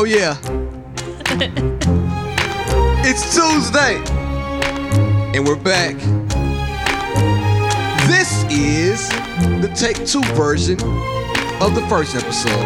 Oh 0.00 0.04
yeah. 0.04 0.38
it's 3.04 3.34
Tuesday. 3.34 3.96
And 5.34 5.44
we're 5.44 5.56
back. 5.56 5.96
This 8.06 8.44
is 8.48 9.08
the 9.60 9.66
take 9.74 10.06
two 10.06 10.22
version 10.36 10.80
of 11.60 11.74
the 11.74 11.84
first 11.88 12.14
episode. 12.14 12.52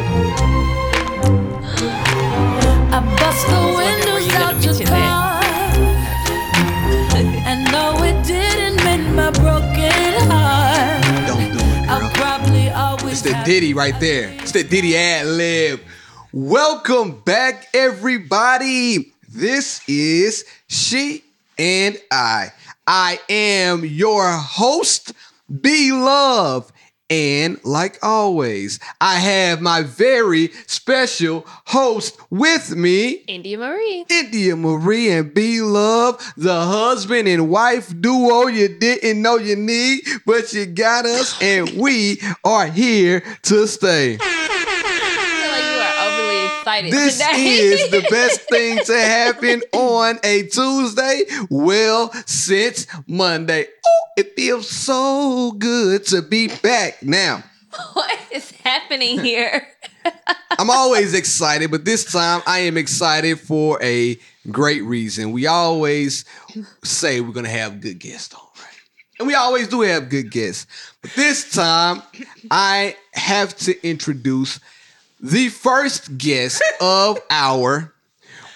I 2.93 3.00
bust 3.16 3.46
the 3.49 3.62
windows 3.79 4.29
out 4.35 4.62
your 4.62 4.77
car. 4.87 5.41
And 7.49 7.64
no, 7.73 7.96
it 8.05 8.27
didn't 8.27 8.77
mend 8.85 9.17
my 9.17 9.30
broken 9.30 10.29
heart. 10.29 11.03
Don't 11.27 11.51
do 11.51 11.59
it, 11.59 11.89
I'll 11.89 12.01
girl. 12.01 12.11
probably 12.11 12.69
always 12.69 13.12
It's 13.12 13.23
the 13.23 13.41
Diddy 13.46 13.73
right 13.73 13.99
there. 14.01 14.28
It's 14.33 14.52
the 14.52 14.64
Diddy 14.64 14.95
ad 14.98 15.24
lib. 15.28 15.80
Welcome 16.34 17.20
back, 17.20 17.68
everybody. 17.74 19.12
This 19.28 19.86
is 19.86 20.46
She 20.66 21.22
and 21.58 22.00
I. 22.10 22.52
I 22.86 23.20
am 23.28 23.84
your 23.84 24.30
host, 24.30 25.12
B 25.60 25.92
Love. 25.92 26.72
And 27.10 27.62
like 27.66 27.98
always, 28.02 28.80
I 28.98 29.16
have 29.16 29.60
my 29.60 29.82
very 29.82 30.52
special 30.66 31.45
host 31.66 32.18
with 32.30 32.74
me. 32.74 33.24
India 33.28 33.58
Marie. 33.58 34.06
India 34.08 34.56
Marie 34.56 35.10
and 35.10 35.34
B 35.34 35.60
Love, 35.60 36.33
the 36.38 36.64
husband 36.64 37.28
and 37.28 37.50
wife 37.50 37.92
duo 38.00 38.46
you 38.46 38.69
didn't 38.69 39.20
know 39.20 39.36
you 39.36 39.56
need, 39.56 40.00
but 40.24 40.55
you 40.55 40.64
got 40.64 41.05
us, 41.05 41.36
and 41.42 41.72
we 41.72 42.22
are 42.42 42.69
here 42.69 43.22
to 43.42 43.66
stay. 43.66 44.16
Excited 46.62 46.92
This 46.92 47.18
today. 47.18 47.42
is 47.44 47.91
the 47.91 48.00
best 48.10 48.41
thing 48.42 48.78
to 48.84 48.96
happen 49.00 49.62
on 49.72 50.18
a 50.22 50.44
Tuesday. 50.44 51.22
Well, 51.50 52.12
since 52.27 52.86
Monday. 53.08 53.66
Oh, 53.84 54.05
it 54.16 54.34
feels 54.36 54.68
so 54.70 55.52
good 55.58 56.05
to 56.06 56.22
be 56.22 56.48
back 56.62 57.02
now. 57.02 57.42
what 57.94 58.16
is 58.30 58.52
happening 58.62 59.18
here? 59.18 59.66
I'm 60.58 60.70
always 60.70 61.14
excited, 61.14 61.70
but 61.70 61.84
this 61.84 62.05
time 62.12 62.42
I 62.46 62.60
am 62.60 62.77
excited 62.77 63.40
for 63.40 63.83
a 63.83 64.16
great 64.50 64.84
reason. 64.84 65.33
We 65.33 65.46
always 65.48 66.24
say 66.84 67.20
we're 67.20 67.33
gonna 67.33 67.48
have 67.48 67.80
good 67.80 67.98
guests 67.98 68.34
on, 68.34 68.40
right? 68.40 68.68
And 69.18 69.27
we 69.27 69.34
always 69.34 69.66
do 69.68 69.80
have 69.80 70.08
good 70.08 70.30
guests. 70.30 70.66
But 71.00 71.12
this 71.14 71.52
time 71.52 72.02
I 72.50 72.96
have 73.14 73.56
to 73.58 73.86
introduce 73.88 74.60
the 75.23 75.48
first 75.48 76.19
guest 76.19 76.62
of 76.81 77.19
our 77.31 77.95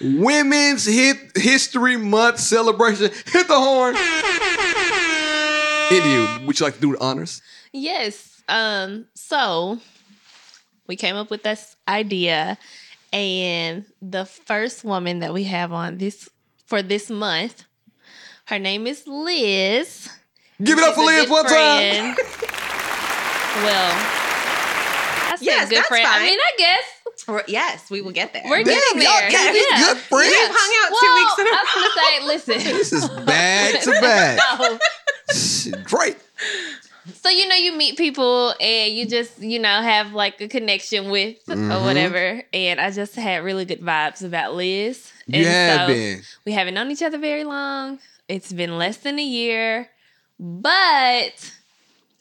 Women's 0.00 0.84
Hit 0.84 1.16
History 1.36 1.96
Month 1.96 2.38
celebration. 2.40 3.10
Hit 3.26 3.48
the 3.48 3.54
horn. 3.58 3.96
India, 5.90 6.46
would 6.46 6.58
you 6.58 6.66
like 6.66 6.74
to 6.74 6.80
do 6.80 6.92
the 6.92 7.00
honors? 7.02 7.40
yes. 7.72 8.32
Um. 8.48 9.06
So 9.14 9.80
we 10.86 10.94
came 10.96 11.16
up 11.16 11.30
with 11.30 11.42
this 11.42 11.74
idea, 11.88 12.58
and 13.12 13.84
the 14.00 14.24
first 14.24 14.84
woman 14.84 15.18
that 15.20 15.32
we 15.34 15.44
have 15.44 15.72
on 15.72 15.98
this 15.98 16.28
for 16.66 16.80
this 16.82 17.10
month, 17.10 17.64
her 18.46 18.58
name 18.60 18.86
is 18.86 19.04
Liz. 19.06 20.08
Give 20.62 20.78
it 20.78 20.84
up 20.84 20.94
for 20.94 21.04
Liz 21.04 21.28
one 21.28 21.44
time. 21.46 22.16
Well, 23.56 24.25
I 25.36 25.44
said 25.44 25.44
Yes, 25.46 25.68
good 25.68 25.78
that's 25.78 25.88
friend. 25.88 26.06
I 26.06 26.20
mean, 26.22 26.38
I 26.38 26.52
guess 26.58 27.26
We're- 27.28 27.44
yes, 27.48 27.90
we 27.90 28.00
will 28.02 28.12
get 28.12 28.32
there. 28.32 28.42
we're 28.46 28.62
Damn, 28.62 28.74
getting 28.74 29.02
y'all 29.02 29.12
there. 29.20 29.30
can 29.30 29.52
be 29.54 29.64
Yeah. 29.70 29.78
good 29.80 29.98
friends. 29.98 30.30
We've 30.30 30.50
hung 30.50 30.72
out 30.84 30.90
Well, 30.92 31.00
two 31.00 31.14
weeks 31.14 31.38
in 31.38 31.46
a 31.46 31.50
I 31.50 31.62
was 31.62 31.72
gonna 31.74 31.96
say, 32.02 32.58
listen. 32.60 32.74
This 32.76 32.92
is 32.92 33.08
back 33.26 33.80
to 33.82 33.90
back. 34.00 34.40
No. 35.66 35.82
Great. 35.84 36.16
So 37.22 37.28
you 37.28 37.46
know 37.46 37.54
you 37.54 37.70
meet 37.76 37.96
people 37.96 38.52
and 38.60 38.92
you 38.92 39.06
just 39.06 39.38
you 39.40 39.60
know 39.60 39.80
have 39.80 40.12
like 40.12 40.40
a 40.40 40.48
connection 40.48 41.08
with 41.08 41.36
Mhm. 41.46 41.72
or 41.72 41.84
whatever. 41.84 42.42
And 42.52 42.80
I 42.80 42.90
just 42.90 43.14
had 43.14 43.44
really 43.44 43.64
good 43.64 43.80
vibes 43.80 44.24
about 44.24 44.54
Liz. 44.56 45.12
You 45.28 45.38
and 45.38 45.46
have 45.46 45.80
so 45.82 45.86
been. 45.94 46.22
We 46.44 46.50
haven't 46.50 46.74
known 46.74 46.90
each 46.90 47.02
other 47.04 47.18
very 47.18 47.44
long. 47.44 48.00
It's 48.28 48.52
been 48.52 48.76
less 48.76 48.96
than 48.96 49.20
a 49.20 49.24
year, 49.24 49.88
but 50.40 51.52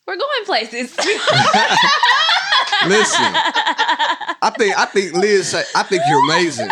we're 0.06 0.18
going 0.18 0.46
places. 0.46 0.96
Listen, 2.88 3.25
I 4.41 4.51
think 4.57 4.78
I 4.78 4.85
think 4.85 5.13
Liz. 5.13 5.53
I 5.75 5.84
think 5.84 6.01
you're 6.07 6.23
amazing. 6.25 6.69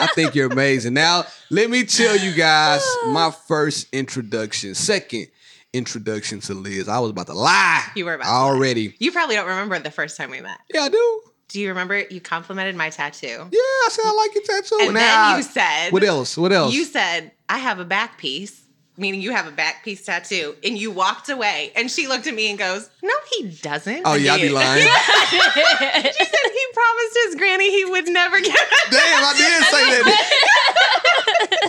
I 0.00 0.06
think 0.14 0.34
you're 0.34 0.50
amazing. 0.50 0.94
Now 0.94 1.24
let 1.50 1.70
me 1.70 1.84
tell 1.84 2.16
you 2.16 2.32
guys 2.34 2.84
my 3.08 3.30
first 3.46 3.88
introduction, 3.92 4.74
second 4.74 5.26
introduction 5.72 6.40
to 6.40 6.54
Liz. 6.54 6.88
I 6.88 6.98
was 6.98 7.10
about 7.10 7.26
to 7.26 7.34
lie. 7.34 7.84
You 7.94 8.04
were 8.04 8.14
about 8.14 8.24
to 8.26 8.30
lie. 8.30 8.36
already. 8.38 8.94
You 8.98 9.12
probably 9.12 9.34
don't 9.36 9.46
remember 9.48 9.78
the 9.78 9.90
first 9.90 10.16
time 10.16 10.30
we 10.30 10.40
met. 10.40 10.58
Yeah, 10.72 10.82
I 10.82 10.88
do. 10.88 11.22
Do 11.48 11.60
you 11.60 11.68
remember 11.70 11.98
you 12.10 12.20
complimented 12.20 12.76
my 12.76 12.90
tattoo? 12.90 13.26
Yeah, 13.26 13.38
I 13.52 13.88
said 13.90 14.04
I 14.06 14.12
like 14.12 14.34
your 14.34 14.44
tattoo. 14.44 14.78
And 14.82 14.96
then 14.96 15.18
I- 15.18 15.36
you 15.38 15.42
said, 15.42 15.90
what 15.92 16.04
else? 16.04 16.36
What 16.36 16.52
else? 16.52 16.74
You 16.74 16.84
said, 16.84 17.32
I 17.48 17.58
have 17.58 17.78
a 17.78 17.84
back 17.86 18.18
piece, 18.18 18.60
meaning 18.98 19.20
you 19.22 19.32
have 19.32 19.46
a 19.46 19.50
back 19.50 19.84
piece 19.84 20.04
tattoo, 20.04 20.56
and 20.64 20.76
you 20.76 20.90
walked 20.90 21.28
away. 21.28 21.72
And 21.76 21.90
she 21.90 22.06
looked 22.08 22.26
at 22.26 22.34
me 22.34 22.50
and 22.50 22.58
goes, 22.58 22.90
No, 23.02 23.12
he 23.36 23.48
doesn't. 23.62 24.02
oh 24.04 24.14
yeah, 24.14 24.34
I 24.34 24.40
be 24.40 24.48
lying. 24.50 24.86
She 25.28 25.38
said 25.38 26.50
he 26.52 26.64
promised 26.74 27.18
his 27.26 27.34
granny 27.36 27.70
he 27.70 27.84
would 27.84 28.08
never 28.08 28.40
get 28.40 28.54
it. 28.54 28.90
Damn, 28.90 29.24
I 29.24 29.32
did 29.36 29.64
say 29.66 30.02
that. 30.02 30.32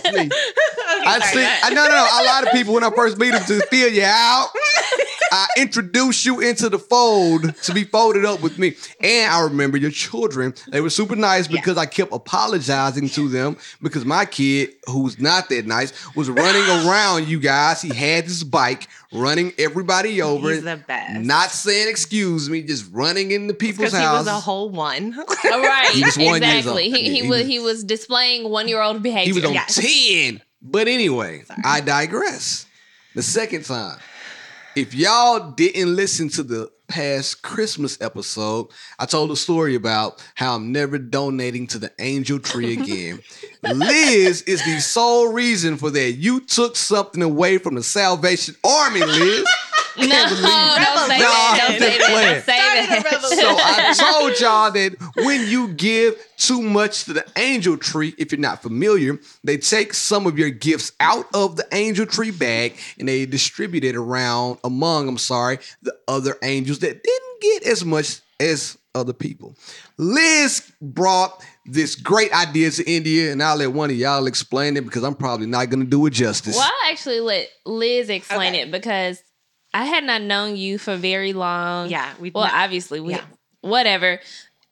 Okay, 0.10 0.28
I 1.06 1.20
see. 1.32 1.44
I 1.62 1.70
no, 1.70 1.84
no, 1.86 1.90
no. 1.90 2.08
A 2.20 2.24
lot 2.24 2.46
of 2.46 2.52
people 2.52 2.74
when 2.74 2.82
I 2.84 2.90
first 2.90 3.16
meet 3.18 3.30
them 3.30 3.44
to 3.44 3.60
feel 3.66 3.88
you 3.88 4.02
out. 4.04 4.48
I 5.32 5.46
introduce 5.56 6.24
you 6.24 6.40
into 6.40 6.68
the 6.68 6.78
fold 6.78 7.54
to 7.62 7.72
be 7.74 7.84
folded 7.84 8.24
up 8.24 8.42
with 8.42 8.58
me. 8.58 8.74
And 9.00 9.32
I 9.32 9.42
remember 9.42 9.76
your 9.76 9.90
children. 9.90 10.54
They 10.68 10.80
were 10.80 10.90
super 10.90 11.14
nice 11.16 11.48
Yeah. 11.48 11.60
because 11.60 11.76
I 11.76 11.86
kept 11.86 12.12
apologizing 12.12 13.08
to 13.10 13.28
them 13.28 13.56
because 13.80 14.04
my 14.04 14.24
kid, 14.24 14.70
who's 14.86 15.18
not 15.20 15.48
that 15.50 15.66
nice, 15.66 15.92
was 16.16 16.28
running 16.28 16.62
around 16.86 17.28
you 17.28 17.38
guys. 17.40 17.80
He 17.82 17.94
had 17.94 18.26
this 18.26 18.42
bike 18.42 18.88
running 19.12 19.52
everybody 19.58 20.20
over. 20.22 20.50
He's 20.52 20.62
the 20.64 20.76
best. 20.76 21.20
Not 21.20 21.50
saying 21.50 21.88
excuse 21.88 22.48
me, 22.50 22.62
just 22.62 22.86
running 22.92 23.30
into 23.30 23.54
people's 23.54 23.90
because 23.92 23.98
he 24.00 24.06
was 24.06 24.26
a 24.26 24.32
whole 24.40 24.70
one. 24.70 25.14
All 25.18 25.60
right, 25.60 25.90
He 25.92 26.04
was 26.04 26.16
one 26.18 26.36
exactly. 26.42 26.90
He, 26.90 26.90
Yeah, 26.90 26.96
he, 27.10 27.20
he 27.22 27.28
was 27.28 27.46
he 27.46 27.58
was 27.58 27.84
displaying 27.84 28.48
one 28.48 28.68
year 28.68 28.80
old 28.82 29.02
behavior. 29.02 29.32
He 29.32 29.32
was 29.32 29.44
on 29.44 29.52
Yes. 29.54 29.76
10. 29.76 30.42
But 30.62 30.88
anyway, 30.88 31.42
Sorry. 31.46 31.62
I 31.64 31.80
digress. 31.80 32.66
The 33.14 33.22
second 33.22 33.64
time, 33.64 33.98
if 34.76 34.94
y'all 34.94 35.50
didn't 35.50 35.96
listen 35.96 36.28
to 36.30 36.42
the 36.42 36.70
past 36.88 37.42
Christmas 37.42 38.00
episode, 38.00 38.68
I 38.98 39.06
told 39.06 39.30
a 39.30 39.36
story 39.36 39.74
about 39.74 40.24
how 40.34 40.56
I'm 40.56 40.72
never 40.72 40.98
donating 40.98 41.66
to 41.68 41.78
the 41.78 41.92
angel 41.98 42.38
tree 42.38 42.72
again. 42.80 43.20
Liz 43.62 44.42
is 44.42 44.64
the 44.64 44.80
sole 44.80 45.32
reason 45.32 45.76
for 45.76 45.90
that. 45.90 46.12
You 46.12 46.40
took 46.40 46.76
something 46.76 47.22
away 47.22 47.58
from 47.58 47.74
the 47.74 47.82
Salvation 47.82 48.54
Army, 48.64 49.00
Liz. 49.04 49.46
No, 49.96 50.06
don't 50.06 50.28
say 50.28 50.36
it. 50.36 51.20
that. 51.20 51.56
Don't 51.58 51.78
say 51.78 51.98
that. 51.98 51.98
Don't 52.20 52.44
say 52.44 52.56
that. 52.56 53.22
So 53.22 53.56
I 53.58 54.12
told 54.12 54.40
y'all 54.40 54.70
that 54.72 54.96
when 55.24 55.48
you 55.48 55.68
give 55.74 56.16
too 56.36 56.62
much 56.62 57.04
to 57.04 57.12
the 57.12 57.24
angel 57.36 57.76
tree, 57.76 58.14
if 58.18 58.32
you're 58.32 58.40
not 58.40 58.62
familiar, 58.62 59.18
they 59.44 59.56
take 59.56 59.94
some 59.94 60.26
of 60.26 60.38
your 60.38 60.50
gifts 60.50 60.92
out 61.00 61.26
of 61.34 61.56
the 61.56 61.66
angel 61.72 62.06
tree 62.06 62.30
bag 62.30 62.76
and 62.98 63.08
they 63.08 63.26
distribute 63.26 63.84
it 63.84 63.96
around 63.96 64.58
among, 64.64 65.08
I'm 65.08 65.18
sorry, 65.18 65.58
the 65.82 65.94
other 66.08 66.36
angels 66.42 66.78
that 66.80 67.02
didn't 67.02 67.40
get 67.40 67.64
as 67.64 67.84
much 67.84 68.20
as 68.38 68.78
other 68.94 69.12
people. 69.12 69.54
Liz 69.98 70.72
brought 70.80 71.44
this 71.66 71.94
great 71.94 72.32
idea 72.32 72.70
to 72.70 72.90
India, 72.90 73.30
and 73.30 73.42
I'll 73.42 73.56
let 73.56 73.72
one 73.72 73.90
of 73.90 73.96
y'all 73.96 74.26
explain 74.26 74.76
it 74.76 74.84
because 74.84 75.04
I'm 75.04 75.14
probably 75.14 75.46
not 75.46 75.70
gonna 75.70 75.84
do 75.84 76.06
it 76.06 76.10
justice. 76.10 76.56
Well, 76.56 76.64
I 76.84 76.90
actually 76.90 77.20
let 77.20 77.48
Liz 77.64 78.08
explain 78.08 78.54
Okay. 78.54 78.62
it 78.62 78.70
because 78.72 79.22
I 79.72 79.84
had 79.84 80.04
not 80.04 80.22
known 80.22 80.56
you 80.56 80.78
for 80.78 80.96
very 80.96 81.32
long. 81.32 81.90
yeah, 81.90 82.12
we 82.18 82.30
Well, 82.30 82.48
obviously, 82.52 83.00
we 83.00 83.14
Yeah. 83.14 83.24
whatever. 83.60 84.20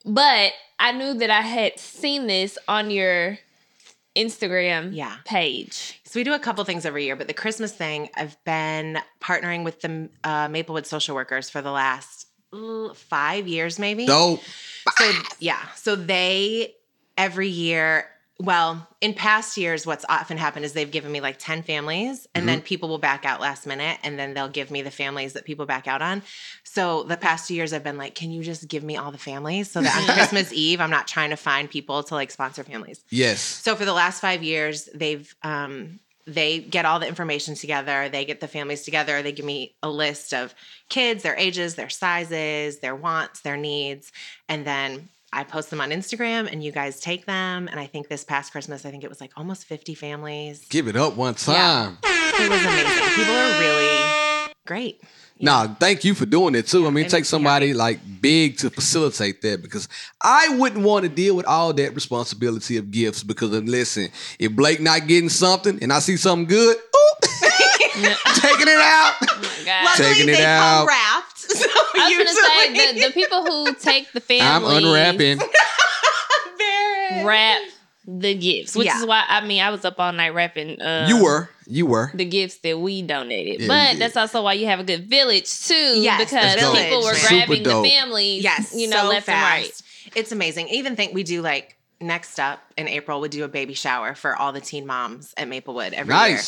But 0.05 0.53
I 0.79 0.91
knew 0.91 1.13
that 1.15 1.29
I 1.29 1.41
had 1.41 1.79
seen 1.79 2.27
this 2.27 2.57
on 2.67 2.89
your 2.91 3.37
Instagram 4.15 4.93
Yeah. 4.93 5.17
page. 5.25 6.01
So 6.05 6.19
we 6.19 6.23
do 6.23 6.33
a 6.33 6.39
couple 6.39 6.63
things 6.65 6.85
every 6.85 7.05
year, 7.05 7.15
but 7.15 7.27
the 7.27 7.33
Christmas 7.33 7.71
thing, 7.71 8.09
I've 8.15 8.41
been 8.43 8.99
partnering 9.21 9.63
with 9.63 9.81
the 9.81 10.09
uh, 10.23 10.47
Maplewood 10.49 10.85
social 10.87 11.15
workers 11.15 11.49
for 11.49 11.61
the 11.61 11.71
last 11.71 12.27
five 12.95 13.47
years, 13.47 13.77
maybe. 13.77 14.07
Dope. 14.07 14.41
So 14.97 15.11
yeah, 15.39 15.59
so 15.75 15.95
they 15.95 16.73
every 17.17 17.47
year 17.49 18.07
well, 18.41 18.87
in 19.01 19.13
past 19.13 19.57
years, 19.57 19.85
what's 19.85 20.05
often 20.07 20.37
happened 20.37 20.63
is 20.63 20.71
they've 20.71 20.89
given 20.89 21.11
me 21.11 21.19
like 21.19 21.35
10 21.39 21.63
families 21.63 22.25
and 22.33 22.43
Mm-hmm. 22.43 22.47
then 22.47 22.61
people 22.61 22.87
will 22.87 22.97
back 22.97 23.25
out 23.25 23.41
last 23.41 23.67
minute 23.67 23.97
and 24.01 24.17
then 24.17 24.33
they'll 24.33 24.47
give 24.47 24.71
me 24.71 24.81
the 24.81 24.91
families 24.91 25.33
that 25.33 25.43
people 25.43 25.65
back 25.65 25.87
out 25.87 26.01
on. 26.01 26.21
So 26.63 27.03
the 27.03 27.17
past 27.17 27.49
two 27.49 27.55
years, 27.55 27.73
I've 27.73 27.83
been 27.83 27.97
like, 27.97 28.15
can 28.15 28.31
you 28.31 28.41
just 28.41 28.67
give 28.69 28.81
me 28.83 28.95
all 28.95 29.11
the 29.11 29.17
families 29.17 29.69
so 29.69 29.81
that 29.81 30.09
on 30.09 30.15
Christmas 30.15 30.53
Eve, 30.53 30.79
I'm 30.79 30.89
not 30.89 31.05
trying 31.05 31.31
to 31.31 31.35
find 31.35 31.69
people 31.69 32.01
to 32.03 32.13
like 32.15 32.31
sponsor 32.31 32.63
families. 32.63 33.03
Yes. 33.09 33.41
So 33.41 33.75
for 33.75 33.83
the 33.83 33.93
last 33.93 34.21
five 34.21 34.41
years, 34.41 34.87
they've 34.95 35.35
um, 35.43 35.99
they 36.25 36.59
get 36.59 36.85
all 36.85 36.99
the 36.99 37.07
information 37.07 37.55
together. 37.55 38.07
They 38.07 38.23
get 38.23 38.39
the 38.39 38.47
families 38.47 38.83
together. 38.83 39.21
They 39.21 39.31
give 39.31 39.45
me 39.45 39.75
a 39.83 39.89
list 39.89 40.33
of 40.33 40.53
kids, 40.87 41.23
their 41.23 41.35
ages, 41.35 41.75
their 41.75 41.89
sizes, 41.89 42.79
their 42.79 42.95
wants, 42.95 43.41
their 43.41 43.57
needs, 43.57 44.11
and 44.47 44.63
then 44.63 45.09
I 45.31 45.43
post 45.43 45.69
them 45.69 45.81
on 45.81 45.89
Instagram. 45.89 46.51
And 46.51 46.63
you 46.63 46.71
guys 46.71 46.99
take 46.99 47.25
them. 47.25 47.67
And 47.67 47.79
I 47.79 47.85
think 47.85 48.07
this 48.07 48.23
past 48.23 48.51
Christmas, 48.51 48.85
I 48.85 48.91
think 48.91 49.03
it 49.03 49.09
was 49.09 49.21
like 49.21 49.31
almost 49.37 49.65
fifty 49.65 49.95
families. 49.95 50.65
Give 50.69 50.87
it 50.87 50.95
up 50.95 51.15
one 51.15 51.35
time. 51.35 51.97
It 52.03 52.49
was 52.49 52.61
amazing. 52.61 53.15
People 53.15 53.33
are 53.35 53.59
really 53.59 54.53
great. 54.65 55.01
Nah, 55.41 55.73
thank 55.75 56.03
you 56.03 56.13
for 56.13 56.25
doing 56.25 56.53
it 56.53 56.67
too. 56.67 56.85
I 56.85 56.89
mean, 56.89 57.05
it 57.05 57.09
takes 57.09 57.29
somebody 57.29 57.73
like 57.73 57.99
big 58.21 58.57
to 58.57 58.69
facilitate 58.69 59.41
that 59.43 59.61
because 59.61 59.87
I 60.21 60.49
wouldn't 60.57 60.83
want 60.83 61.03
to 61.03 61.09
deal 61.09 61.35
with 61.35 61.45
all 61.45 61.71
that 61.73 61.95
responsibility 61.95 62.75
of 62.75 62.91
gifts. 62.91 63.23
Because 63.23 63.53
uh, 63.53 63.59
listen, 63.59 64.09
if 64.37 64.51
Blake 64.51 64.81
not 64.81 65.07
getting 65.07 65.29
something 65.29 65.81
and 65.81 65.93
I 65.93 65.99
see 65.99 66.17
something 66.17 66.45
good, 66.45 66.75
ooh, 66.75 67.15
taking 68.35 68.67
it 68.67 68.81
out. 68.81 69.13
Oh 69.21 69.39
my 69.41 69.65
God. 69.65 69.85
Luckily, 69.85 70.07
Taking 70.09 70.29
it 70.29 70.37
they 70.37 70.45
out. 70.45 70.85
Come 71.53 71.85
wrapped. 71.95 71.95
So 71.95 72.01
I 72.01 72.17
was 72.17 72.17
gonna 72.17 72.73
say 72.75 72.93
the, 73.01 73.07
the 73.07 73.13
people 73.13 73.43
who 73.45 73.73
take 73.79 74.11
the 74.13 74.21
family 74.21 74.75
I'm 74.77 74.83
unwrapping. 74.83 75.39
Wrap 77.23 77.61
the 78.05 78.33
gifts, 78.33 78.75
which 78.75 78.85
Yeah. 78.87 78.99
is 78.99 79.05
why 79.05 79.23
I 79.27 79.45
mean 79.45 79.61
I 79.61 79.69
was 79.69 79.85
up 79.85 79.99
all 79.99 80.11
night 80.11 80.33
wrapping. 80.33 80.81
Uh, 80.81 81.05
You 81.07 81.23
were, 81.23 81.49
you 81.67 81.85
were. 81.85 82.11
the 82.13 82.25
gifts 82.25 82.57
that 82.59 82.79
we 82.79 83.01
donated, 83.01 83.61
Yeah, 83.61 83.67
but 83.67 83.93
you 83.93 83.99
that's 83.99 84.17
also 84.17 84.41
why 84.43 84.53
you 84.53 84.65
have 84.67 84.79
a 84.79 84.83
good 84.83 85.07
village 85.09 85.65
too, 85.67 85.73
Yes, 86.01 86.19
the 86.19 86.25
because 86.25 86.55
village, 86.55 86.79
people 86.83 87.01
were 87.03 87.13
man. 87.13 87.21
Grabbing 87.27 87.63
the 87.63 87.69
dope. 87.69 87.85
families, 87.85 88.43
Yes, 88.43 88.73
you 88.75 88.87
know, 88.89 89.03
so 89.03 89.09
left 89.09 89.25
fast. 89.27 89.37
and 89.57 89.63
right. 89.63 89.81
It's 90.15 90.31
amazing. 90.31 90.69
Even 90.69 90.95
think 90.95 91.13
we 91.13 91.23
do 91.23 91.41
like 91.41 91.77
next 92.01 92.39
up 92.39 92.59
in 92.77 92.87
April, 92.87 93.21
we 93.21 93.29
do 93.29 93.43
a 93.43 93.47
baby 93.47 93.73
shower 93.73 94.15
for 94.15 94.35
all 94.35 94.53
the 94.53 94.61
teen 94.61 94.87
moms 94.87 95.33
at 95.37 95.47
Maplewood 95.47 95.93
every 95.93 96.15
year. 96.15 96.39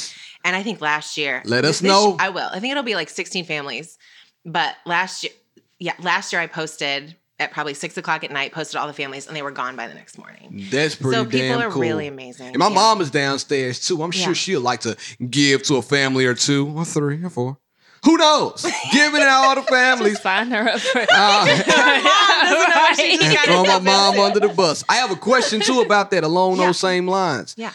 And 0.44 0.56
I 0.56 0.63
think 0.63 0.81
last 0.81 1.18
year, 1.18 1.42
Let 1.45 1.65
us 1.65 1.80
this- 1.80 1.88
know. 1.88 2.15
I 2.19 2.30
will. 2.30 2.50
I 2.51 2.59
think 2.59 2.71
it'll 2.71 2.81
be 2.83 2.95
like 2.95 3.09
16 3.09 3.45
families. 3.45 4.00
But 4.45 4.75
last 4.85 5.23
year, 5.23 5.33
yeah, 5.79 5.93
last 5.99 6.31
year 6.33 6.41
I 6.41 6.47
posted 6.47 7.15
at 7.39 7.51
probably 7.51 7.73
six 7.73 7.97
o'clock 7.97 8.23
at 8.23 8.31
night, 8.31 8.51
posted 8.51 8.77
all 8.79 8.85
the 8.88 8.93
families, 8.93 9.25
and 9.27 9.35
they 9.35 9.41
were 9.41 9.51
gone 9.51 9.75
by 9.75 9.88
the 9.88 9.93
next 9.95 10.17
morning. 10.17 10.67
That's 10.71 10.93
pretty 10.95 11.15
so 11.17 11.25
people 11.25 11.61
are 11.61 11.71
cool. 11.71 11.81
really 11.81 12.07
amazing. 12.07 12.47
And 12.49 12.57
my 12.57 12.67
Yeah. 12.69 12.75
mom 12.75 13.01
is 13.01 13.09
downstairs 13.09 13.79
too. 13.85 14.03
I'm 14.03 14.11
sure 14.11 14.27
Yeah. 14.27 14.33
she'll 14.33 14.61
like 14.61 14.81
to 14.81 14.95
give 15.29 15.63
to 15.63 15.77
a 15.77 15.81
family 15.81 16.25
or 16.25 16.35
two, 16.35 16.71
or 16.75 16.85
three, 16.85 17.23
or 17.23 17.29
four. 17.31 17.57
Who 18.05 18.17
knows? 18.17 18.63
Giving 18.91 19.21
it 19.21 19.27
all 19.27 19.55
the 19.55 19.61
families. 19.63 20.19
Sign 20.21 20.49
her 20.51 20.69
up 20.69 20.79
for. 20.79 20.99
Uh, 21.11 21.45
Right. 22.51 22.95
She 22.97 23.17
just 23.17 23.35
got 23.35 23.45
throw 23.45 23.63
my 23.63 23.79
mom 23.79 24.19
under 24.19 24.39
the 24.39 24.49
bus. 24.49 24.83
I 24.89 24.95
have 24.95 25.11
a 25.11 25.15
question 25.15 25.61
too 25.61 25.81
about 25.81 26.11
that 26.11 26.23
along 26.23 26.57
Yeah. 26.57 26.67
those 26.67 26.79
same 26.79 27.07
lines. 27.07 27.53
Yeah. 27.57 27.71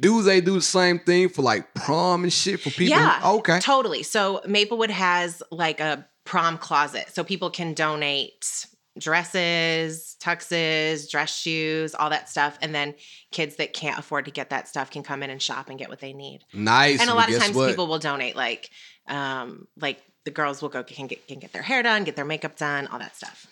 Do 0.00 0.22
they 0.22 0.40
do 0.40 0.54
the 0.54 0.62
same 0.62 0.98
thing 0.98 1.28
for 1.28 1.42
like 1.42 1.74
prom 1.74 2.22
and 2.24 2.32
shit 2.32 2.60
for 2.60 2.70
people? 2.70 2.86
Yeah. 2.96 3.20
Who, 3.20 3.38
okay. 3.38 3.60
Totally. 3.60 4.02
So 4.02 4.40
Maplewood 4.46 4.90
has 4.90 5.42
like 5.50 5.80
a 5.80 6.06
prom 6.24 6.56
closet. 6.58 7.10
So 7.12 7.22
people 7.22 7.50
can 7.50 7.74
donate 7.74 8.66
dresses, 8.98 10.16
tuxes, 10.22 11.10
dress 11.10 11.36
shoes, 11.36 11.94
all 11.94 12.10
that 12.10 12.28
stuff. 12.28 12.58
And 12.62 12.74
then 12.74 12.94
kids 13.32 13.56
that 13.56 13.72
can't 13.72 13.98
afford 13.98 14.24
to 14.26 14.30
get 14.30 14.50
that 14.50 14.68
stuff 14.68 14.90
can 14.90 15.02
come 15.02 15.22
in 15.22 15.30
and 15.30 15.42
shop 15.42 15.68
and 15.68 15.78
get 15.78 15.88
what 15.88 16.00
they 16.00 16.12
need. 16.12 16.40
Nice. 16.52 17.00
and 17.00 17.10
a 17.10 17.12
but 17.12 17.16
lot 17.16 17.32
of 17.32 17.38
times 17.38 17.56
what? 17.56 17.68
people 17.68 17.86
will 17.86 17.98
donate 17.98 18.36
like 18.36 18.70
um 19.08 19.66
like 19.78 20.00
the 20.24 20.30
girls 20.30 20.62
will 20.62 20.70
go 20.70 20.82
can 20.82 21.06
get 21.06 21.26
can 21.28 21.38
get 21.38 21.52
their 21.52 21.62
hair 21.62 21.82
done, 21.82 22.04
get 22.04 22.16
their 22.16 22.24
makeup 22.24 22.56
done, 22.56 22.86
all 22.86 22.98
that 22.98 23.16
stuff. 23.16 23.46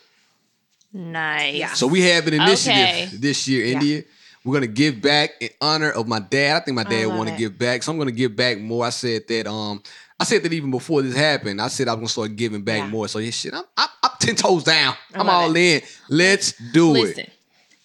Nice. 0.92 1.54
Yeah. 1.56 1.72
So 1.72 1.86
we 1.86 2.02
have 2.02 2.26
an 2.26 2.34
initiative 2.34 2.74
Okay. 2.74 3.08
this 3.12 3.48
year, 3.48 3.64
Yeah. 3.64 4.00
India. 4.44 4.50
We're 4.50 4.54
gonna 4.54 4.66
give 4.72 5.00
back 5.00 5.30
in 5.40 5.50
honor 5.60 5.90
of 5.90 6.08
my 6.08 6.18
dad. 6.20 6.56
I 6.60 6.64
think 6.64 6.74
my 6.76 6.84
dad 6.84 7.06
want 7.06 7.28
to 7.28 7.36
give 7.36 7.58
back, 7.58 7.82
so 7.82 7.92
I'm 7.92 7.98
gonna 7.98 8.10
give 8.12 8.34
back 8.36 8.58
more. 8.58 8.84
I 8.86 8.90
said 8.90 9.22
that. 9.28 9.46
Um, 9.46 9.82
I 10.20 10.24
said 10.24 10.42
that 10.44 10.52
even 10.52 10.70
before 10.70 11.02
this 11.02 11.16
happened. 11.16 11.60
I 11.60 11.66
said 11.68 11.88
I 11.88 11.92
was 11.94 11.98
gonna 11.98 12.08
start 12.08 12.36
giving 12.36 12.62
back 12.62 12.78
Yeah. 12.78 12.86
more. 12.88 13.08
So 13.08 13.18
yeah, 13.18 13.30
shit, 13.30 13.54
I'm, 13.54 13.64
I'm, 13.76 13.88
I'm 14.02 14.10
ten 14.20 14.36
toes 14.36 14.64
down. 14.64 14.94
I 15.14 15.18
I'm 15.18 15.26
love 15.26 15.50
all 15.50 15.56
in. 15.56 15.82
Let's 16.08 16.52
do 16.72 16.90
Listen, 16.90 17.24
it. 17.24 17.32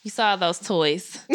you 0.03 0.11
saw 0.11 0.35
those 0.35 0.59
toys. 0.59 1.17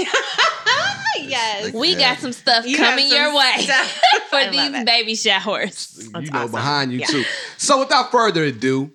yes. 1.19 1.73
We 1.75 1.95
got 1.97 2.19
some 2.19 2.33
stuff 2.33 2.67
You 2.67 2.77
coming 2.77 3.09
some 3.09 3.17
your 3.19 3.37
way 3.37 3.53
for 4.31 4.37
I 4.37 4.49
these 4.51 4.81
it. 4.81 4.87
baby 4.87 5.15
showers. 5.15 6.09
That's 6.13 6.27
you 6.27 6.33
know, 6.33 6.39
awesome. 6.41 6.53
behind 6.53 6.93
you 6.93 6.99
Yeah. 7.01 7.07
too. 7.07 7.25
So 7.59 7.79
without 7.81 8.11
further 8.11 8.45
ado, 8.45 8.91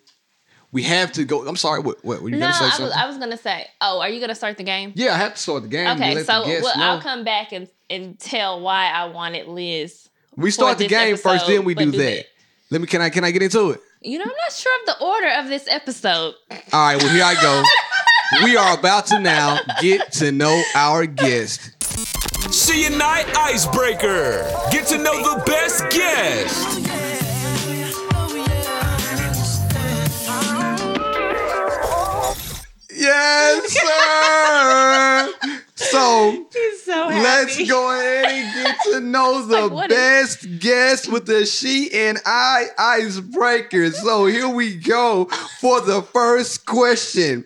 we 0.71 0.83
have 0.83 1.11
to 1.13 1.23
go. 1.23 1.47
I'm 1.47 1.55
sorry. 1.55 1.79
What? 1.81 2.03
What? 2.03 2.21
Were 2.21 2.29
you 2.29 2.35
No, 2.35 2.41
gonna 2.47 2.53
say 2.53 2.65
I 2.65 2.69
something? 2.69 2.85
was, 2.87 2.95
I 2.95 3.07
was 3.07 3.17
gonna 3.17 3.37
say. 3.37 3.67
Oh, 3.81 3.99
are 4.01 4.09
you 4.09 4.19
gonna 4.19 4.35
start 4.35 4.57
the 4.57 4.63
game? 4.63 4.93
yeah, 4.95 5.13
I 5.13 5.17
have 5.17 5.33
to 5.35 5.41
start 5.41 5.63
the 5.63 5.69
game. 5.69 5.87
Okay, 5.95 6.23
so 6.23 6.43
the 6.43 6.59
well, 6.61 6.77
know. 6.77 6.83
I'll 6.83 7.01
come 7.01 7.23
back 7.23 7.51
and, 7.53 7.67
and 7.89 8.19
tell 8.19 8.59
why 8.61 8.89
I 8.89 9.05
wanted 9.05 9.47
Liz. 9.47 10.09
we 10.35 10.51
start 10.51 10.73
for 10.73 10.79
the 10.83 10.87
this 10.87 10.97
game 10.97 11.17
first, 11.17 11.47
then 11.47 11.63
we 11.63 11.73
do 11.73 11.91
do 11.91 11.97
that. 11.97 12.03
that. 12.03 12.25
Let 12.69 12.81
me. 12.81 12.87
Can 12.87 13.01
I? 13.01 13.09
Can 13.09 13.23
I 13.23 13.31
get 13.31 13.41
into 13.41 13.71
it? 13.71 13.81
You 14.01 14.19
know, 14.19 14.25
I'm 14.25 14.29
not 14.29 14.51
sure 14.53 14.71
of 14.81 14.85
the 14.97 15.03
order 15.05 15.29
of 15.39 15.47
this 15.47 15.67
episode. 15.67 16.35
All 16.51 16.57
right, 16.73 17.01
well, 17.01 17.09
here 17.13 17.23
I 17.23 17.33
go. 17.41 17.63
we 18.43 18.55
are 18.57 18.77
about 18.77 19.05
to 19.07 19.19
now 19.19 19.59
get 19.81 20.11
to 20.13 20.31
know 20.31 20.61
our 20.75 21.05
guest. 21.05 21.71
She 22.53 22.85
and 22.85 23.01
I 23.01 23.23
icebreaker. 23.37 24.43
Get 24.71 24.85
to 24.87 24.97
know 24.97 25.17
the 25.35 25.43
best 25.45 25.89
guest. 25.89 26.96
Yes, 32.97 33.71
sir. 35.38 35.53
so 35.75 36.45
so 36.83 37.09
happy. 37.09 37.23
let's 37.23 37.69
go 37.69 37.91
ahead 37.91 38.25
and 38.25 38.53
get 38.65 38.77
to 38.94 38.99
know 39.13 39.45
the 39.45 39.61
Like, 39.61 39.71
what 39.71 39.91
is- 39.91 39.97
best 40.38 40.59
guest 40.59 41.11
with 41.11 41.25
the 41.25 41.45
she 41.45 41.89
and 41.94 42.17
I 42.25 42.67
icebreaker. 42.77 43.91
So 43.91 44.25
here 44.25 44.49
we 44.49 44.75
go 44.75 45.25
for 45.59 45.81
the 45.81 46.01
first 46.01 46.65
question. 46.65 47.45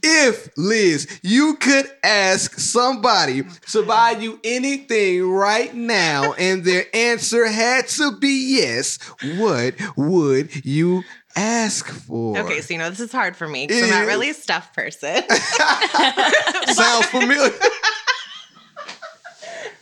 If 0.00 0.48
Liz, 0.56 1.08
you 1.24 1.56
could 1.56 1.86
ask 2.04 2.56
somebody 2.60 3.42
to 3.72 3.82
buy 3.82 4.12
you 4.12 4.38
anything 4.44 5.28
right 5.28 5.74
now 5.74 6.34
and 6.34 6.62
their 6.62 6.84
answer 6.94 7.46
had 7.48 7.88
to 7.88 8.16
be 8.16 8.58
yes, 8.60 8.98
what 9.38 9.74
would 9.96 10.64
you 10.64 11.02
ask 11.38 11.86
for? 11.88 12.38
Okay, 12.38 12.60
so 12.60 12.74
you 12.74 12.78
know 12.78 12.90
this 12.90 13.00
is 13.00 13.12
hard 13.12 13.36
for 13.36 13.48
me 13.48 13.66
because 13.66 13.82
I'm 13.84 13.90
not 13.90 14.06
really 14.06 14.30
a 14.30 14.34
stuff 14.34 14.74
person. 14.74 15.22
Sounds 16.72 17.06
familiar. 17.06 17.50